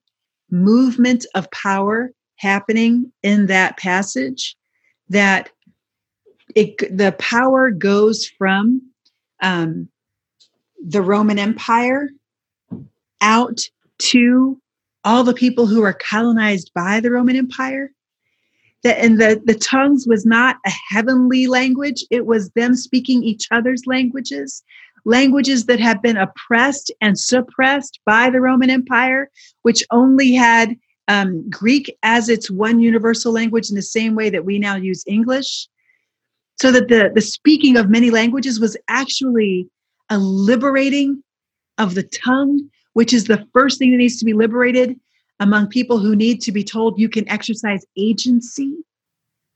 movement 0.51 1.25
of 1.35 1.49
power 1.51 2.11
happening 2.37 3.11
in 3.23 3.47
that 3.47 3.77
passage? 3.77 4.55
That 5.09 5.49
it, 6.55 6.77
the 6.95 7.13
power 7.19 7.71
goes 7.71 8.27
from 8.37 8.81
um, 9.41 9.89
the 10.85 11.01
Roman 11.01 11.39
Empire 11.39 12.09
out 13.21 13.59
to 13.99 14.59
all 15.03 15.23
the 15.23 15.33
people 15.33 15.65
who 15.65 15.83
are 15.83 15.93
colonized 15.93 16.71
by 16.73 16.99
the 16.99 17.11
Roman 17.11 17.35
Empire. 17.35 17.91
That 18.83 18.99
and 18.99 19.19
the, 19.19 19.41
the 19.43 19.55
tongues 19.55 20.05
was 20.07 20.25
not 20.25 20.57
a 20.65 20.71
heavenly 20.89 21.47
language, 21.47 22.03
it 22.09 22.25
was 22.25 22.49
them 22.51 22.75
speaking 22.75 23.23
each 23.23 23.47
other's 23.51 23.85
languages. 23.85 24.63
Languages 25.05 25.65
that 25.65 25.79
have 25.79 26.01
been 26.01 26.17
oppressed 26.17 26.91
and 27.01 27.17
suppressed 27.19 27.99
by 28.05 28.29
the 28.29 28.41
Roman 28.41 28.69
Empire, 28.69 29.29
which 29.61 29.83
only 29.91 30.33
had 30.33 30.75
um, 31.07 31.49
Greek 31.49 31.95
as 32.03 32.29
its 32.29 32.49
one 32.51 32.79
universal 32.79 33.31
language 33.31 33.69
in 33.69 33.75
the 33.75 33.81
same 33.81 34.15
way 34.15 34.29
that 34.29 34.45
we 34.45 34.59
now 34.59 34.75
use 34.75 35.03
English. 35.07 35.67
So 36.61 36.71
that 36.71 36.89
the, 36.89 37.11
the 37.13 37.21
speaking 37.21 37.77
of 37.77 37.89
many 37.89 38.11
languages 38.11 38.59
was 38.59 38.75
actually 38.89 39.69
a 40.09 40.17
liberating 40.17 41.23
of 41.77 41.95
the 41.95 42.03
tongue, 42.03 42.69
which 42.93 43.13
is 43.13 43.25
the 43.25 43.47
first 43.53 43.79
thing 43.79 43.91
that 43.91 43.97
needs 43.97 44.19
to 44.19 44.25
be 44.25 44.33
liberated 44.33 44.99
among 45.39 45.67
people 45.67 45.99
who 45.99 46.15
need 46.15 46.41
to 46.41 46.51
be 46.51 46.63
told 46.63 46.99
you 46.99 47.07
can 47.07 47.27
exercise 47.29 47.85
agency. 47.97 48.75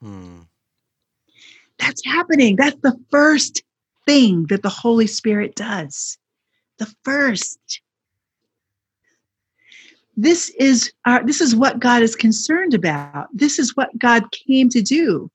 Hmm. 0.01 0.41
That's 1.77 2.05
happening. 2.05 2.55
That's 2.55 2.79
the 2.81 2.97
first 3.11 3.63
thing 4.05 4.45
that 4.49 4.63
the 4.63 4.69
Holy 4.69 5.07
Spirit 5.07 5.55
does. 5.55 6.17
The 6.79 6.93
first. 7.03 7.81
This 10.15 10.49
is 10.59 10.91
our, 11.05 11.25
this 11.25 11.41
is 11.41 11.55
what 11.55 11.79
God 11.79 12.03
is 12.03 12.15
concerned 12.15 12.73
about. 12.73 13.27
This 13.33 13.57
is 13.57 13.75
what 13.75 13.97
God 13.97 14.31
came 14.31 14.69
to 14.69 14.81
do. 14.81 15.31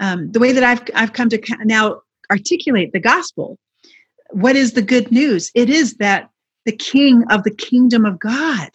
Um, 0.00 0.30
the 0.32 0.40
way 0.40 0.52
that 0.52 0.64
I've 0.64 0.82
I've 0.94 1.12
come 1.12 1.28
to 1.30 1.40
now 1.64 2.02
articulate 2.30 2.92
the 2.92 3.00
gospel. 3.00 3.58
What 4.30 4.56
is 4.56 4.72
the 4.72 4.82
good 4.82 5.10
news? 5.10 5.50
It 5.54 5.70
is 5.70 5.94
that 5.94 6.30
the 6.66 6.76
King 6.76 7.24
of 7.30 7.44
the 7.44 7.54
kingdom 7.54 8.04
of 8.04 8.18
God 8.18 8.70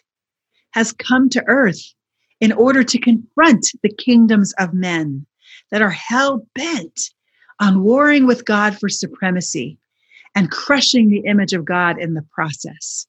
has 0.72 0.91
come 0.91 1.30
to 1.30 1.43
earth 1.47 1.93
in 2.41 2.51
order 2.51 2.84
to 2.84 2.99
confront 2.99 3.68
the 3.84 3.93
kingdoms 3.93 4.53
of 4.60 4.73
men 4.73 5.26
that 5.72 5.81
are 5.81 5.89
hell 5.89 6.45
bent 6.55 7.11
on 7.59 7.84
warring 7.84 8.25
with 8.25 8.45
God 8.45 8.77
for 8.77 8.89
supremacy 8.89 9.77
and 10.35 10.51
crushing 10.51 11.09
the 11.09 11.23
image 11.25 11.53
of 11.53 11.65
God 11.65 11.99
in 11.99 12.13
the 12.13 12.25
process. 12.34 13.07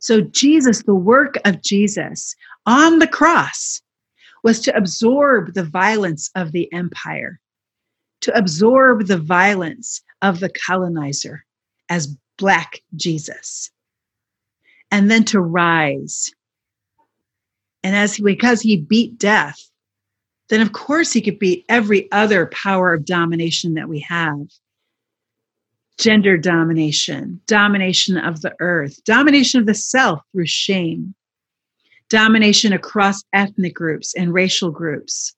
So, 0.00 0.22
Jesus, 0.22 0.82
the 0.82 0.94
work 0.94 1.36
of 1.44 1.62
Jesus 1.62 2.34
on 2.66 2.98
the 2.98 3.06
cross 3.06 3.82
was 4.42 4.60
to 4.60 4.76
absorb 4.76 5.54
the 5.54 5.64
violence 5.64 6.30
of 6.34 6.52
the 6.52 6.72
empire, 6.72 7.40
to 8.22 8.36
absorb 8.36 9.06
the 9.06 9.18
violence 9.18 10.02
of 10.22 10.40
the 10.40 10.50
colonizer 10.66 11.44
as 11.88 12.16
Black 12.38 12.80
Jesus, 12.94 13.70
and 14.90 15.10
then 15.10 15.24
to 15.24 15.40
rise. 15.40 16.30
And 17.82 17.94
as 17.94 18.14
he, 18.14 18.22
because 18.22 18.60
he 18.60 18.76
beat 18.76 19.18
death, 19.18 19.58
then 20.48 20.60
of 20.60 20.72
course 20.72 21.12
he 21.12 21.20
could 21.20 21.38
beat 21.38 21.64
every 21.68 22.10
other 22.12 22.46
power 22.46 22.92
of 22.92 23.04
domination 23.04 23.74
that 23.74 23.88
we 23.88 24.00
have 24.00 24.38
gender 25.98 26.38
domination, 26.38 27.40
domination 27.46 28.16
of 28.16 28.40
the 28.40 28.54
earth, 28.60 29.02
domination 29.04 29.60
of 29.60 29.66
the 29.66 29.74
self 29.74 30.20
through 30.32 30.46
shame, 30.46 31.14
domination 32.08 32.72
across 32.72 33.24
ethnic 33.32 33.74
groups 33.74 34.14
and 34.14 34.32
racial 34.32 34.70
groups. 34.70 35.34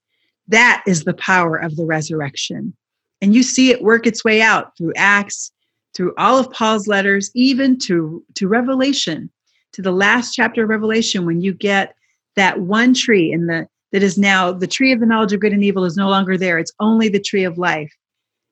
That 0.49 0.82
is 0.87 1.05
the 1.05 1.15
power 1.15 1.57
of 1.57 1.77
the 1.77 1.87
resurrection. 1.87 2.74
And 3.23 3.35
you 3.35 3.43
see 3.43 3.70
it 3.70 3.82
work 3.82 4.07
its 4.07 4.24
way 4.24 4.43
out 4.43 4.77
through 4.77 4.93
Acts, 4.97 5.51
through 5.95 6.15
all 6.16 6.39
of 6.39 6.51
Paul's 6.51 6.87
letters, 6.87 7.31
even 7.35 7.78
to, 7.81 8.24
to 8.35 8.49
Revelation, 8.49 9.31
to 9.73 9.82
the 9.82 9.93
last 9.93 10.35
chapter 10.35 10.65
of 10.65 10.70
Revelation, 10.70 11.27
when 11.27 11.41
you 11.41 11.53
get 11.53 11.95
that 12.37 12.61
one 12.61 12.95
tree 12.95 13.32
in 13.32 13.47
the 13.47 13.66
that 13.93 14.03
is 14.03 14.17
now 14.17 14.53
the 14.53 14.67
tree 14.67 14.93
of 14.93 15.01
the 15.01 15.07
knowledge 15.07 15.33
of 15.33 15.41
good 15.41 15.53
and 15.53 15.65
evil 15.65 15.85
is 15.85 15.97
no 15.97 16.09
longer 16.09 16.39
there. 16.39 16.59
It's 16.59 16.73
only 16.81 17.09
the 17.09 17.21
tree 17.21 17.45
of 17.45 17.59
life. 17.59 17.93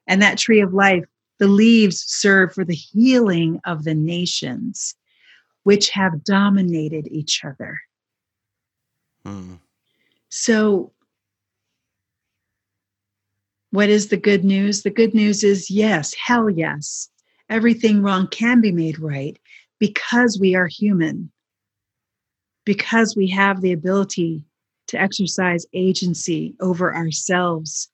And 0.06 0.20
that 0.22 0.38
tree 0.38 0.60
of 0.60 0.74
life, 0.74 1.04
the 1.38 1.48
leaves 1.48 2.02
serve 2.06 2.52
for 2.52 2.64
the 2.64 2.74
healing 2.74 3.60
of 3.64 3.84
the 3.84 3.94
nations, 3.94 4.94
which 5.62 5.90
have 5.90 6.24
dominated 6.24 7.06
each 7.10 7.44
other. 7.44 7.78
Hmm. 9.24 9.54
So, 10.30 10.92
what 13.70 13.88
is 13.88 14.08
the 14.08 14.16
good 14.16 14.44
news? 14.44 14.82
The 14.82 14.90
good 14.90 15.14
news 15.14 15.44
is 15.44 15.70
yes, 15.70 16.14
hell 16.14 16.48
yes. 16.48 17.10
Everything 17.50 18.02
wrong 18.02 18.26
can 18.28 18.60
be 18.60 18.72
made 18.72 18.98
right 18.98 19.38
because 19.78 20.38
we 20.40 20.54
are 20.54 20.66
human, 20.66 21.30
because 22.64 23.14
we 23.14 23.28
have 23.28 23.60
the 23.60 23.72
ability 23.72 24.47
to 24.88 25.00
exercise 25.00 25.66
agency 25.72 26.54
over 26.60 26.94
ourselves, 26.94 27.88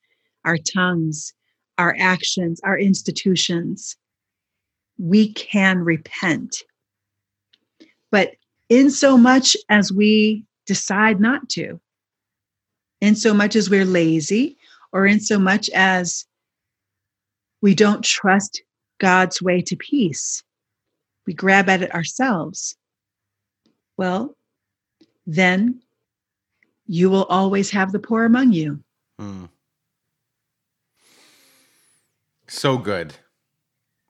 our 0.45 0.57
tongues, 0.57 1.33
our 1.79 1.97
actions, 1.99 2.61
our 2.65 2.79
institutions. 2.79 3.97
We 4.99 5.33
can 5.33 5.81
repent. 5.81 6.63
But 8.11 8.37
in 8.69 8.91
so 8.91 9.19
much 9.19 9.57
as 9.69 9.93
we 9.93 10.45
decide 10.67 11.21
not 11.21 11.49
to, 11.51 11.81
in 13.01 13.17
so 13.17 13.35
much 13.35 13.57
as 13.57 13.69
we're 13.69 13.85
lazy, 13.85 14.57
or 14.93 15.07
in 15.07 15.21
so 15.21 15.39
much 15.39 15.69
as 15.75 16.25
we 17.61 17.75
don't 17.75 18.05
trust 18.05 18.63
God's 18.99 19.43
way 19.43 19.61
to 19.63 19.77
peace, 19.77 20.43
we 21.27 21.35
grab 21.35 21.69
at 21.69 21.83
it 21.83 21.93
ourselves. 21.93 22.77
Well, 23.97 24.37
then 25.27 25.83
you 26.87 27.11
will 27.11 27.25
always 27.25 27.71
have 27.71 27.93
the 27.93 27.99
poor 27.99 28.25
among 28.25 28.53
you. 28.53 28.81
Hmm. 29.19 29.45
So 32.47 32.79
good. 32.79 33.15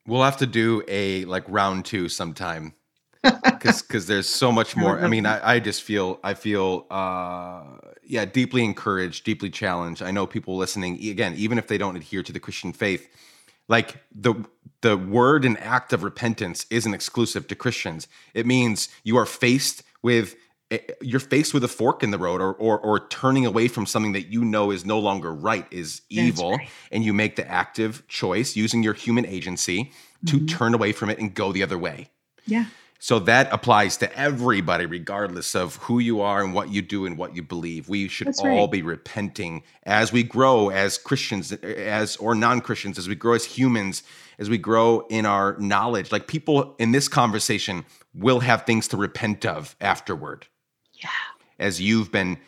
We'll 0.07 0.23
have 0.23 0.37
to 0.39 0.47
do 0.47 0.83
a 0.87 1.25
like 1.25 1.45
round 1.49 1.85
two 1.87 2.09
sometime 2.09 2.75
because 3.23 3.81
because 3.81 4.07
there's 4.07 4.29
so 4.29 4.53
much 4.53 4.77
more. 4.77 5.01
I 5.01 5.09
mean, 5.09 5.25
I, 5.25 5.55
I 5.55 5.61
just 5.61 5.83
feel 5.83 6.21
I 6.23 6.35
feel 6.35 6.87
uh, 6.91 7.63
yeah 8.03 8.27
deeply 8.27 8.65
encouraged, 8.65 9.25
deeply 9.25 9.49
challenged. 9.49 10.03
I 10.03 10.11
know 10.11 10.27
people 10.27 10.57
listening 10.57 10.95
again, 11.09 11.35
even 11.37 11.57
if 11.57 11.69
they 11.69 11.79
don't 11.79 11.97
adhere 11.97 12.23
to 12.23 12.33
the 12.33 12.41
Christian 12.41 12.73
faith, 12.75 13.09
like 13.69 14.03
the 14.15 14.35
the 14.83 14.99
word 14.99 15.47
and 15.47 15.59
act 15.61 15.95
of 15.95 16.03
repentance 16.03 16.67
isn't 16.69 16.93
exclusive 16.93 17.47
to 17.49 17.55
Christians. 17.55 18.07
It 18.35 18.45
means 18.45 18.91
you 19.05 19.17
are 19.17 19.25
faced 19.25 19.83
with 20.03 20.37
you're 21.01 21.21
faced 21.21 21.55
with 21.55 21.65
a 21.65 21.69
fork 21.69 22.03
in 22.03 22.11
the 22.11 22.19
road 22.19 22.41
or, 22.41 22.55
or, 22.55 22.79
or 22.79 23.07
turning 23.09 23.47
away 23.47 23.69
from 23.69 23.87
something 23.87 24.13
that 24.13 24.29
you 24.29 24.45
know 24.45 24.71
is 24.71 24.85
no 24.85 24.99
longer 24.99 25.33
right 25.33 25.67
is 25.71 26.03
evil 26.09 26.53
right. 26.53 26.69
and 26.91 27.05
you 27.05 27.13
make 27.13 27.37
the 27.37 27.49
active 27.51 28.07
choice 28.09 28.57
using 28.57 28.83
your 28.83 28.95
human 28.95 29.27
agency 29.27 29.93
to 30.27 30.37
mm-hmm. 30.37 30.47
turn 30.47 30.75
away 30.75 30.93
from 30.93 31.11
it 31.11 31.19
and 31.19 31.35
go 31.35 31.53
the 31.53 31.63
other 31.63 31.79
way 31.79 32.09
yeah 32.47 32.67
so 33.05 33.19
that 33.19 33.53
applies 33.53 33.99
to 33.99 34.19
everybody 34.19 34.87
regardless 34.87 35.55
of 35.55 35.77
who 35.77 35.99
you 35.99 36.23
are 36.23 36.43
and 36.43 36.55
what 36.55 36.71
you 36.71 36.81
do 36.81 37.05
and 37.05 37.19
what 37.19 37.37
you 37.37 37.43
believe 37.43 37.87
we 37.89 38.09
should 38.09 38.29
That's 38.29 38.41
all 38.41 38.47
right. 38.47 38.71
be 38.71 38.81
repenting 38.81 39.63
as 39.83 40.13
we 40.13 40.23
grow 40.23 40.71
as 40.71 40.97
christians 40.97 41.53
as 41.53 42.17
or 42.17 42.35
non-christians 42.35 42.99
as 42.99 43.09
we 43.09 43.15
grow 43.15 43.35
as 43.35 43.45
humans 43.45 44.03
as 44.39 44.49
we 44.49 44.59
grow 44.59 45.07
in 45.11 45.27
our 45.27 45.57
knowledge 45.59 46.13
like 46.13 46.27
people 46.27 46.75
in 46.79 46.93
this 46.93 47.09
conversation 47.09 47.85
will 48.15 48.41
have 48.41 48.65
things 48.65 48.89
to 48.89 48.97
repent 48.97 49.45
of 49.45 49.77
afterward 49.81 50.47
yeah. 51.05 51.65
As 51.65 51.81
you've 51.81 52.11
been 52.11 52.39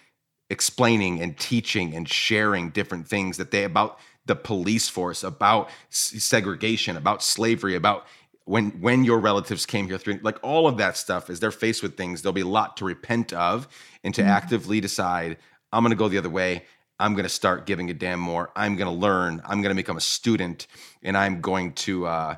explaining 0.50 1.20
and 1.20 1.38
teaching 1.38 1.94
and 1.94 2.08
sharing 2.08 2.70
different 2.70 3.06
things 3.06 3.36
that 3.36 3.50
they 3.50 3.64
about 3.64 3.98
the 4.26 4.34
police 4.36 4.88
force, 4.88 5.22
about 5.22 5.70
segregation, 5.90 6.96
about 6.96 7.22
slavery, 7.22 7.76
about 7.76 8.06
when 8.46 8.70
when 8.80 9.04
your 9.04 9.18
relatives 9.18 9.66
came 9.66 9.86
here 9.86 9.98
through 9.98 10.18
like 10.22 10.38
all 10.42 10.66
of 10.66 10.78
that 10.78 10.96
stuff 10.96 11.28
as 11.28 11.40
they're 11.40 11.50
faced 11.50 11.82
with 11.82 11.96
things 11.96 12.22
there'll 12.22 12.32
be 12.32 12.40
a 12.40 12.46
lot 12.46 12.76
to 12.76 12.84
repent 12.84 13.32
of 13.32 13.68
and 14.02 14.14
to 14.14 14.22
mm-hmm. 14.22 14.30
actively 14.30 14.80
decide 14.80 15.36
i'm 15.72 15.82
going 15.82 15.90
to 15.90 15.96
go 15.96 16.08
the 16.08 16.16
other 16.16 16.30
way 16.30 16.64
i'm 16.98 17.12
going 17.14 17.24
to 17.24 17.28
start 17.28 17.66
giving 17.66 17.90
a 17.90 17.94
damn 17.94 18.20
more 18.20 18.50
i'm 18.56 18.76
going 18.76 18.86
to 18.88 18.96
learn 18.96 19.42
i'm 19.44 19.62
going 19.62 19.74
to 19.74 19.76
become 19.76 19.96
a 19.96 20.00
student 20.00 20.68
and 21.02 21.16
i'm 21.16 21.40
going 21.40 21.72
to 21.72 22.06
uh, 22.06 22.36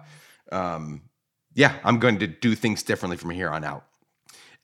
um, 0.50 1.02
yeah 1.54 1.74
i'm 1.84 1.98
going 1.98 2.18
to 2.18 2.26
do 2.26 2.54
things 2.54 2.82
differently 2.82 3.18
from 3.18 3.30
here 3.30 3.50
on 3.50 3.62
out 3.62 3.84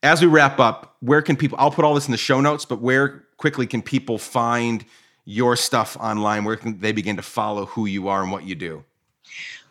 as 0.05 0.21
we 0.21 0.27
wrap 0.27 0.59
up, 0.59 0.95
where 0.99 1.23
can 1.23 1.35
people? 1.35 1.57
I'll 1.59 1.71
put 1.71 1.83
all 1.83 1.95
this 1.95 2.05
in 2.05 2.11
the 2.11 2.17
show 2.17 2.39
notes, 2.39 2.63
but 2.63 2.79
where 2.79 3.23
quickly 3.37 3.65
can 3.65 3.81
people 3.81 4.19
find 4.19 4.85
your 5.25 5.55
stuff 5.55 5.97
online? 5.99 6.43
Where 6.43 6.55
can 6.55 6.79
they 6.79 6.91
begin 6.91 7.15
to 7.15 7.23
follow 7.23 7.65
who 7.65 7.87
you 7.87 8.07
are 8.07 8.21
and 8.21 8.31
what 8.31 8.43
you 8.43 8.53
do? 8.53 8.83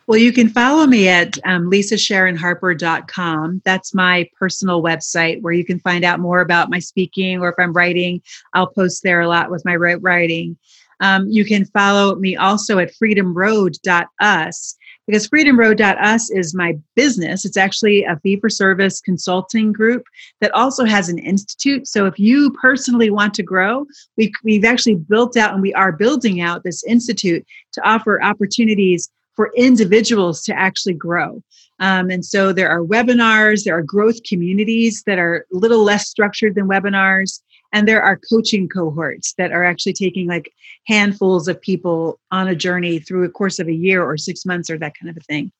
Well, 0.07 0.19
you 0.19 0.33
can 0.33 0.49
follow 0.49 0.85
me 0.85 1.07
at 1.07 1.37
um, 1.45 1.71
lisasharonharper.com. 1.71 3.61
That's 3.63 3.93
my 3.93 4.29
personal 4.37 4.83
website 4.83 5.41
where 5.41 5.53
you 5.53 5.63
can 5.65 5.79
find 5.79 6.03
out 6.03 6.19
more 6.19 6.41
about 6.41 6.69
my 6.69 6.79
speaking 6.79 7.39
or 7.39 7.49
if 7.49 7.55
I'm 7.57 7.73
writing, 7.73 8.21
I'll 8.53 8.67
post 8.67 9.03
there 9.03 9.21
a 9.21 9.27
lot 9.27 9.49
with 9.49 9.63
my 9.63 9.75
writing. 9.75 10.57
Um, 10.99 11.27
you 11.29 11.45
can 11.45 11.65
follow 11.65 12.15
me 12.15 12.35
also 12.35 12.77
at 12.79 12.93
freedomroad.us 12.93 14.75
because 15.07 15.27
freedomroad.us 15.27 16.31
is 16.31 16.55
my 16.55 16.77
business. 16.95 17.45
It's 17.45 17.57
actually 17.57 18.03
a 18.03 18.17
fee 18.17 18.37
for 18.37 18.49
service 18.49 19.01
consulting 19.01 19.71
group 19.71 20.03
that 20.41 20.51
also 20.53 20.85
has 20.85 21.09
an 21.09 21.19
institute. 21.19 21.87
So 21.87 22.05
if 22.05 22.17
you 22.17 22.51
personally 22.51 23.09
want 23.09 23.33
to 23.35 23.43
grow, 23.43 23.85
we, 24.17 24.31
we've 24.43 24.65
actually 24.65 24.95
built 24.95 25.37
out 25.37 25.53
and 25.53 25.61
we 25.61 25.73
are 25.73 25.91
building 25.91 26.41
out 26.41 26.63
this 26.63 26.83
institute 26.83 27.45
to 27.73 27.87
offer 27.87 28.21
opportunities 28.21 29.09
for 29.35 29.51
individuals 29.55 30.41
to 30.43 30.57
actually 30.57 30.93
grow. 30.93 31.43
Um, 31.79 32.09
and 32.09 32.23
so 32.23 32.53
there 32.53 32.69
are 32.69 32.81
webinars, 32.81 33.63
there 33.63 33.77
are 33.77 33.83
growth 33.83 34.23
communities 34.23 35.03
that 35.05 35.19
are 35.19 35.45
a 35.53 35.57
little 35.57 35.83
less 35.83 36.07
structured 36.07 36.55
than 36.55 36.69
webinars, 36.69 37.41
and 37.75 37.85
there 37.85 38.01
are 38.01 38.17
coaching 38.29 38.69
cohorts 38.69 39.33
that 39.33 39.51
are 39.51 39.65
actually 39.65 39.91
taking 39.91 40.27
like 40.27 40.49
handfuls 40.87 41.49
of 41.49 41.61
people 41.61 42.17
on 42.31 42.47
a 42.47 42.55
journey 42.55 42.99
through 42.99 43.25
a 43.25 43.29
course 43.29 43.59
of 43.59 43.67
a 43.67 43.73
year 43.73 44.01
or 44.01 44.15
six 44.17 44.45
months 44.45 44.69
or 44.69 44.77
that 44.77 44.93
kind 44.97 45.09
of 45.09 45.17
a 45.17 45.19
thing. 45.25 45.51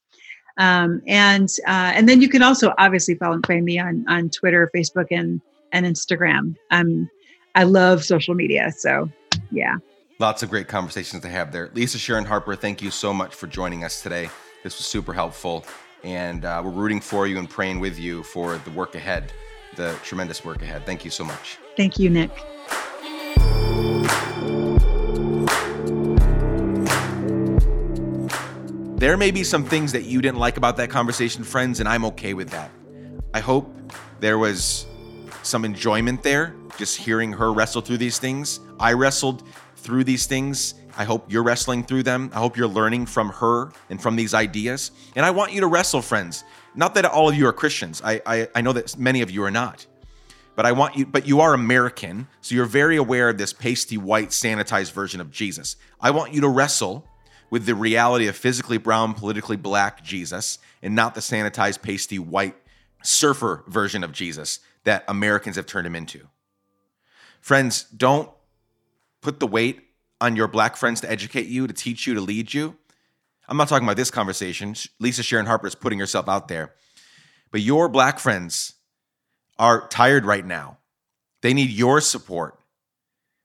Um, 0.57 1.01
and 1.07 1.49
uh, 1.67 1.91
and 1.93 2.07
then 2.07 2.21
you 2.21 2.29
can 2.29 2.41
also 2.41 2.73
obviously 2.77 3.15
follow 3.15 3.41
find 3.45 3.65
me 3.65 3.77
on 3.77 4.05
on 4.07 4.29
Twitter, 4.29 4.71
Facebook, 4.73 5.07
and 5.11 5.41
and 5.73 5.85
Instagram. 5.85 6.55
Um, 6.71 7.09
I 7.53 7.63
love 7.63 8.05
social 8.05 8.33
media, 8.33 8.71
so 8.71 9.09
yeah. 9.51 9.75
Lots 10.17 10.41
of 10.41 10.49
great 10.49 10.69
conversations 10.69 11.21
to 11.23 11.29
have 11.29 11.51
there. 11.51 11.69
Lisa 11.73 11.97
Sharon 11.97 12.23
Harper, 12.23 12.55
thank 12.55 12.81
you 12.81 12.91
so 12.91 13.13
much 13.13 13.35
for 13.35 13.47
joining 13.47 13.83
us 13.83 14.01
today. 14.01 14.29
This 14.63 14.77
was 14.77 14.85
super 14.85 15.11
helpful, 15.11 15.65
and 16.05 16.45
uh, 16.45 16.61
we're 16.63 16.71
rooting 16.71 17.01
for 17.01 17.27
you 17.27 17.37
and 17.37 17.49
praying 17.49 17.81
with 17.81 17.99
you 17.99 18.23
for 18.23 18.57
the 18.59 18.71
work 18.71 18.95
ahead, 18.95 19.33
the 19.75 19.97
tremendous 20.01 20.45
work 20.45 20.61
ahead. 20.61 20.85
Thank 20.85 21.03
you 21.03 21.11
so 21.11 21.25
much. 21.25 21.57
Thank 21.77 21.99
you, 21.99 22.09
Nick. 22.09 22.31
There 28.97 29.17
may 29.17 29.29
be 29.29 29.43
some 29.43 29.65
things 29.65 29.91
that 29.91 30.05
you 30.05 30.21
didn't 30.21 30.39
like 30.39 30.57
about 30.57 30.77
that 30.77 30.89
conversation, 30.89 31.43
friends, 31.43 31.79
and 31.79 31.87
I'm 31.87 32.05
okay 32.05 32.33
with 32.33 32.49
that. 32.51 32.71
I 33.33 33.39
hope 33.41 33.75
there 34.19 34.37
was 34.37 34.85
some 35.43 35.65
enjoyment 35.65 36.23
there, 36.23 36.55
just 36.77 36.97
hearing 36.97 37.33
her 37.33 37.51
wrestle 37.51 37.81
through 37.81 37.97
these 37.97 38.17
things. 38.19 38.61
I 38.79 38.93
wrestled 38.93 39.43
through 39.75 40.05
these 40.05 40.25
things. 40.25 40.75
I 40.97 41.03
hope 41.03 41.31
you're 41.31 41.43
wrestling 41.43 41.83
through 41.83 42.03
them. 42.03 42.31
I 42.33 42.39
hope 42.39 42.55
you're 42.55 42.67
learning 42.67 43.05
from 43.05 43.29
her 43.29 43.71
and 43.89 44.01
from 44.01 44.15
these 44.15 44.33
ideas. 44.33 44.91
And 45.15 45.25
I 45.25 45.31
want 45.31 45.51
you 45.51 45.59
to 45.59 45.67
wrestle, 45.67 46.01
friends. 46.01 46.45
Not 46.73 46.95
that 46.95 47.05
all 47.05 47.29
of 47.29 47.35
you 47.35 47.47
are 47.47 47.53
Christians. 47.53 48.01
I, 48.03 48.21
I, 48.25 48.47
I 48.55 48.61
know 48.61 48.73
that 48.73 48.97
many 48.97 49.21
of 49.21 49.29
you 49.29 49.43
are 49.43 49.51
not. 49.51 49.85
But 50.55 50.65
I 50.65 50.71
want 50.71 50.95
you, 50.95 51.05
but 51.05 51.27
you 51.27 51.41
are 51.41 51.53
American, 51.53 52.27
so 52.41 52.55
you're 52.55 52.65
very 52.65 52.95
aware 52.95 53.29
of 53.29 53.37
this 53.37 53.53
pasty 53.53 53.97
white 53.97 54.29
sanitized 54.29 54.91
version 54.91 55.19
of 55.19 55.31
Jesus. 55.31 55.75
I 55.99 56.11
want 56.11 56.33
you 56.33 56.41
to 56.41 56.47
wrestle 56.47 57.07
with 57.49 57.65
the 57.65 57.75
reality 57.75 58.27
of 58.27 58.35
physically 58.35 58.77
brown, 58.77 59.13
politically 59.13 59.57
black 59.57 60.03
Jesus 60.03 60.57
and 60.81 60.95
not 60.95 61.13
the 61.13 61.21
sanitized, 61.21 61.81
pasty, 61.81 62.19
white 62.19 62.55
surfer 63.03 63.63
version 63.67 64.03
of 64.03 64.11
Jesus 64.11 64.59
that 64.83 65.03
Americans 65.07 65.55
have 65.55 65.65
turned 65.65 65.87
him 65.87 65.95
into. 65.95 66.27
Friends, 67.41 67.83
don't 67.83 68.29
put 69.21 69.39
the 69.39 69.47
weight 69.47 69.81
on 70.21 70.35
your 70.35 70.47
black 70.47 70.75
friends 70.75 71.01
to 71.01 71.11
educate 71.11 71.47
you, 71.47 71.67
to 71.67 71.73
teach 71.73 72.07
you, 72.07 72.13
to 72.13 72.21
lead 72.21 72.53
you. 72.53 72.75
I'm 73.47 73.57
not 73.57 73.67
talking 73.67 73.85
about 73.85 73.97
this 73.97 74.11
conversation. 74.11 74.75
Lisa 74.99 75.21
Sharon 75.21 75.45
Harper 75.45 75.67
is 75.67 75.75
putting 75.75 75.99
herself 75.99 76.29
out 76.29 76.47
there. 76.47 76.73
But 77.51 77.61
your 77.61 77.89
black 77.89 78.19
friends 78.19 78.74
are 79.57 79.87
tired 79.87 80.25
right 80.25 80.45
now. 80.45 80.77
They 81.41 81.53
need 81.53 81.69
your 81.69 82.01
support. 82.01 82.59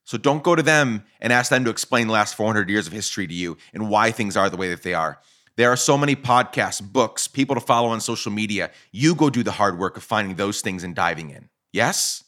So 0.04 0.18
don't 0.18 0.42
go 0.42 0.56
to 0.56 0.62
them 0.62 1.04
and 1.20 1.32
ask 1.32 1.50
them 1.50 1.64
to 1.64 1.70
explain 1.70 2.08
the 2.08 2.12
last 2.12 2.34
400 2.34 2.68
years 2.68 2.86
of 2.86 2.92
history 2.92 3.26
to 3.26 3.34
you 3.34 3.56
and 3.72 3.88
why 3.88 4.10
things 4.10 4.36
are 4.36 4.50
the 4.50 4.56
way 4.56 4.68
that 4.70 4.82
they 4.82 4.94
are. 4.94 5.20
There 5.56 5.70
are 5.70 5.76
so 5.76 5.98
many 5.98 6.16
podcasts, 6.16 6.82
books, 6.82 7.28
people 7.28 7.54
to 7.54 7.60
follow 7.60 7.88
on 7.88 8.00
social 8.00 8.32
media. 8.32 8.70
You 8.92 9.14
go 9.14 9.30
do 9.30 9.42
the 9.42 9.52
hard 9.52 9.78
work 9.78 9.96
of 9.96 10.02
finding 10.02 10.36
those 10.36 10.62
things 10.62 10.82
and 10.82 10.94
diving 10.94 11.30
in. 11.30 11.48
Yes? 11.72 12.24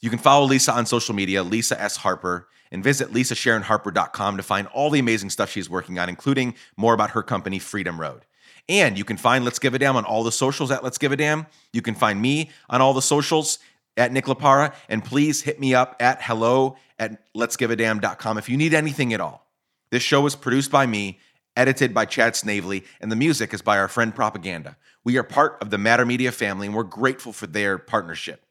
You 0.00 0.10
can 0.10 0.18
follow 0.18 0.46
Lisa 0.46 0.72
on 0.72 0.86
social 0.86 1.14
media, 1.14 1.42
Lisa 1.42 1.80
S. 1.80 1.96
Harper, 1.96 2.48
and 2.70 2.84
visit 2.84 3.12
lisasharonharper.com 3.12 4.36
to 4.36 4.42
find 4.42 4.68
all 4.68 4.90
the 4.90 5.00
amazing 5.00 5.30
stuff 5.30 5.50
she's 5.50 5.70
working 5.70 5.98
on, 5.98 6.08
including 6.08 6.54
more 6.76 6.94
about 6.94 7.10
her 7.10 7.22
company, 7.22 7.58
Freedom 7.58 8.00
Road. 8.00 8.24
And 8.68 8.98
you 8.98 9.04
can 9.04 9.16
find 9.16 9.44
Let's 9.44 9.58
Give 9.58 9.74
a 9.74 9.78
Damn 9.78 9.96
on 9.96 10.04
all 10.04 10.22
the 10.22 10.32
socials 10.32 10.70
at 10.70 10.84
Let's 10.84 10.98
Give 10.98 11.12
a 11.12 11.16
Damn. 11.16 11.46
You 11.72 11.80
can 11.80 11.94
find 11.94 12.20
me 12.20 12.50
on 12.68 12.80
all 12.80 12.92
the 12.92 13.02
socials 13.02 13.58
at 13.96 14.12
Nick 14.12 14.26
Laparra. 14.26 14.74
And 14.88 15.04
please 15.04 15.42
hit 15.42 15.58
me 15.58 15.74
up 15.74 15.96
at 16.00 16.22
hello 16.22 16.76
at 16.98 17.22
let'sgiveadamn.com 17.34 18.38
if 18.38 18.48
you 18.48 18.56
need 18.56 18.74
anything 18.74 19.12
at 19.14 19.20
all. 19.20 19.46
This 19.90 20.02
show 20.02 20.26
is 20.26 20.36
produced 20.36 20.70
by 20.70 20.86
me, 20.86 21.18
edited 21.56 21.94
by 21.94 22.04
Chad 22.04 22.36
Snavely, 22.36 22.84
and 23.00 23.10
the 23.10 23.16
music 23.16 23.54
is 23.54 23.62
by 23.62 23.78
our 23.78 23.88
friend 23.88 24.14
Propaganda. 24.14 24.76
We 25.02 25.16
are 25.16 25.22
part 25.22 25.56
of 25.62 25.70
the 25.70 25.78
Matter 25.78 26.04
Media 26.04 26.30
family, 26.30 26.66
and 26.66 26.76
we're 26.76 26.82
grateful 26.82 27.32
for 27.32 27.46
their 27.46 27.78
partnership. 27.78 28.44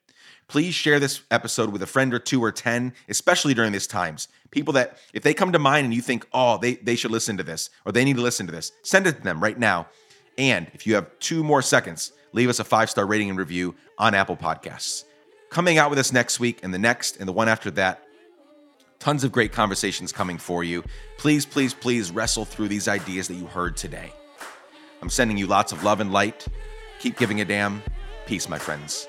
Please 0.48 0.73
share 0.73 0.99
this 0.99 1.22
episode 1.30 1.72
with 1.72 1.84
a 1.84 1.88
friend 1.88 2.14
or 2.14 2.19
two 2.19 2.41
or 2.44 2.52
10, 2.52 2.94
especially 3.10 3.53
during 3.53 3.73
these 3.73 3.85
times. 3.85 4.30
People 4.49 4.73
that, 4.73 4.98
if 5.14 5.22
they 5.22 5.34
come 5.34 5.52
to 5.52 5.60
mind 5.60 5.85
and 5.85 5.94
you 5.94 6.02
think, 6.02 6.26
oh, 6.34 6.57
they, 6.57 6.76
they 6.76 6.95
should 6.95 7.11
listen 7.11 7.35
to 7.38 7.44
this 7.44 7.69
or 7.85 7.91
they 7.91 8.06
need 8.06 8.15
to 8.15 8.22
listen 8.22 8.45
to 8.45 8.52
this, 8.53 8.72
send 8.81 9.06
it 9.06 9.18
to 9.18 9.22
them 9.22 9.44
right 9.44 9.60
now. 9.60 9.88
And 10.38 10.68
if 10.73 10.85
you 10.85 10.95
have 10.95 11.07
two 11.19 11.43
more 11.43 11.61
seconds, 11.61 12.11
leave 12.31 12.49
us 12.49 12.59
a 12.59 12.64
five 12.64 12.89
star 12.89 13.05
rating 13.05 13.30
and 13.30 13.39
review 13.39 13.76
on 13.97 14.14
Apple 14.14 14.38
Podcasts 14.38 15.03
coming 15.49 15.77
out 15.77 15.89
with 15.89 15.99
us 15.99 16.11
next 16.11 16.39
week 16.39 16.59
and 16.64 16.73
the 16.73 16.80
next 16.80 17.18
and 17.18 17.27
the 17.27 17.34
one 17.34 17.47
after 17.47 17.72
that. 17.72 18.03
Tons 18.99 19.23
of 19.23 19.31
great 19.31 19.51
conversations 19.51 20.11
coming 20.11 20.38
for 20.38 20.64
you. 20.64 20.84
Please, 21.18 21.45
please, 21.45 21.73
please 21.73 22.11
wrestle 22.11 22.45
through 22.45 22.68
these 22.68 22.88
ideas 22.88 23.27
that 23.27 23.35
you 23.35 23.45
heard 23.45 23.77
today. 23.77 24.11
I'm 25.01 25.09
sending 25.09 25.38
you 25.38 25.45
lots 25.45 25.72
of 25.72 25.84
love 25.84 25.99
and 25.99 26.11
light. 26.11 26.47
Keep 26.99 27.18
giving 27.18 27.39
a 27.41 27.45
damn. 27.45 27.84
Peace, 28.26 28.49
my 28.49 28.57
friends. 28.57 29.07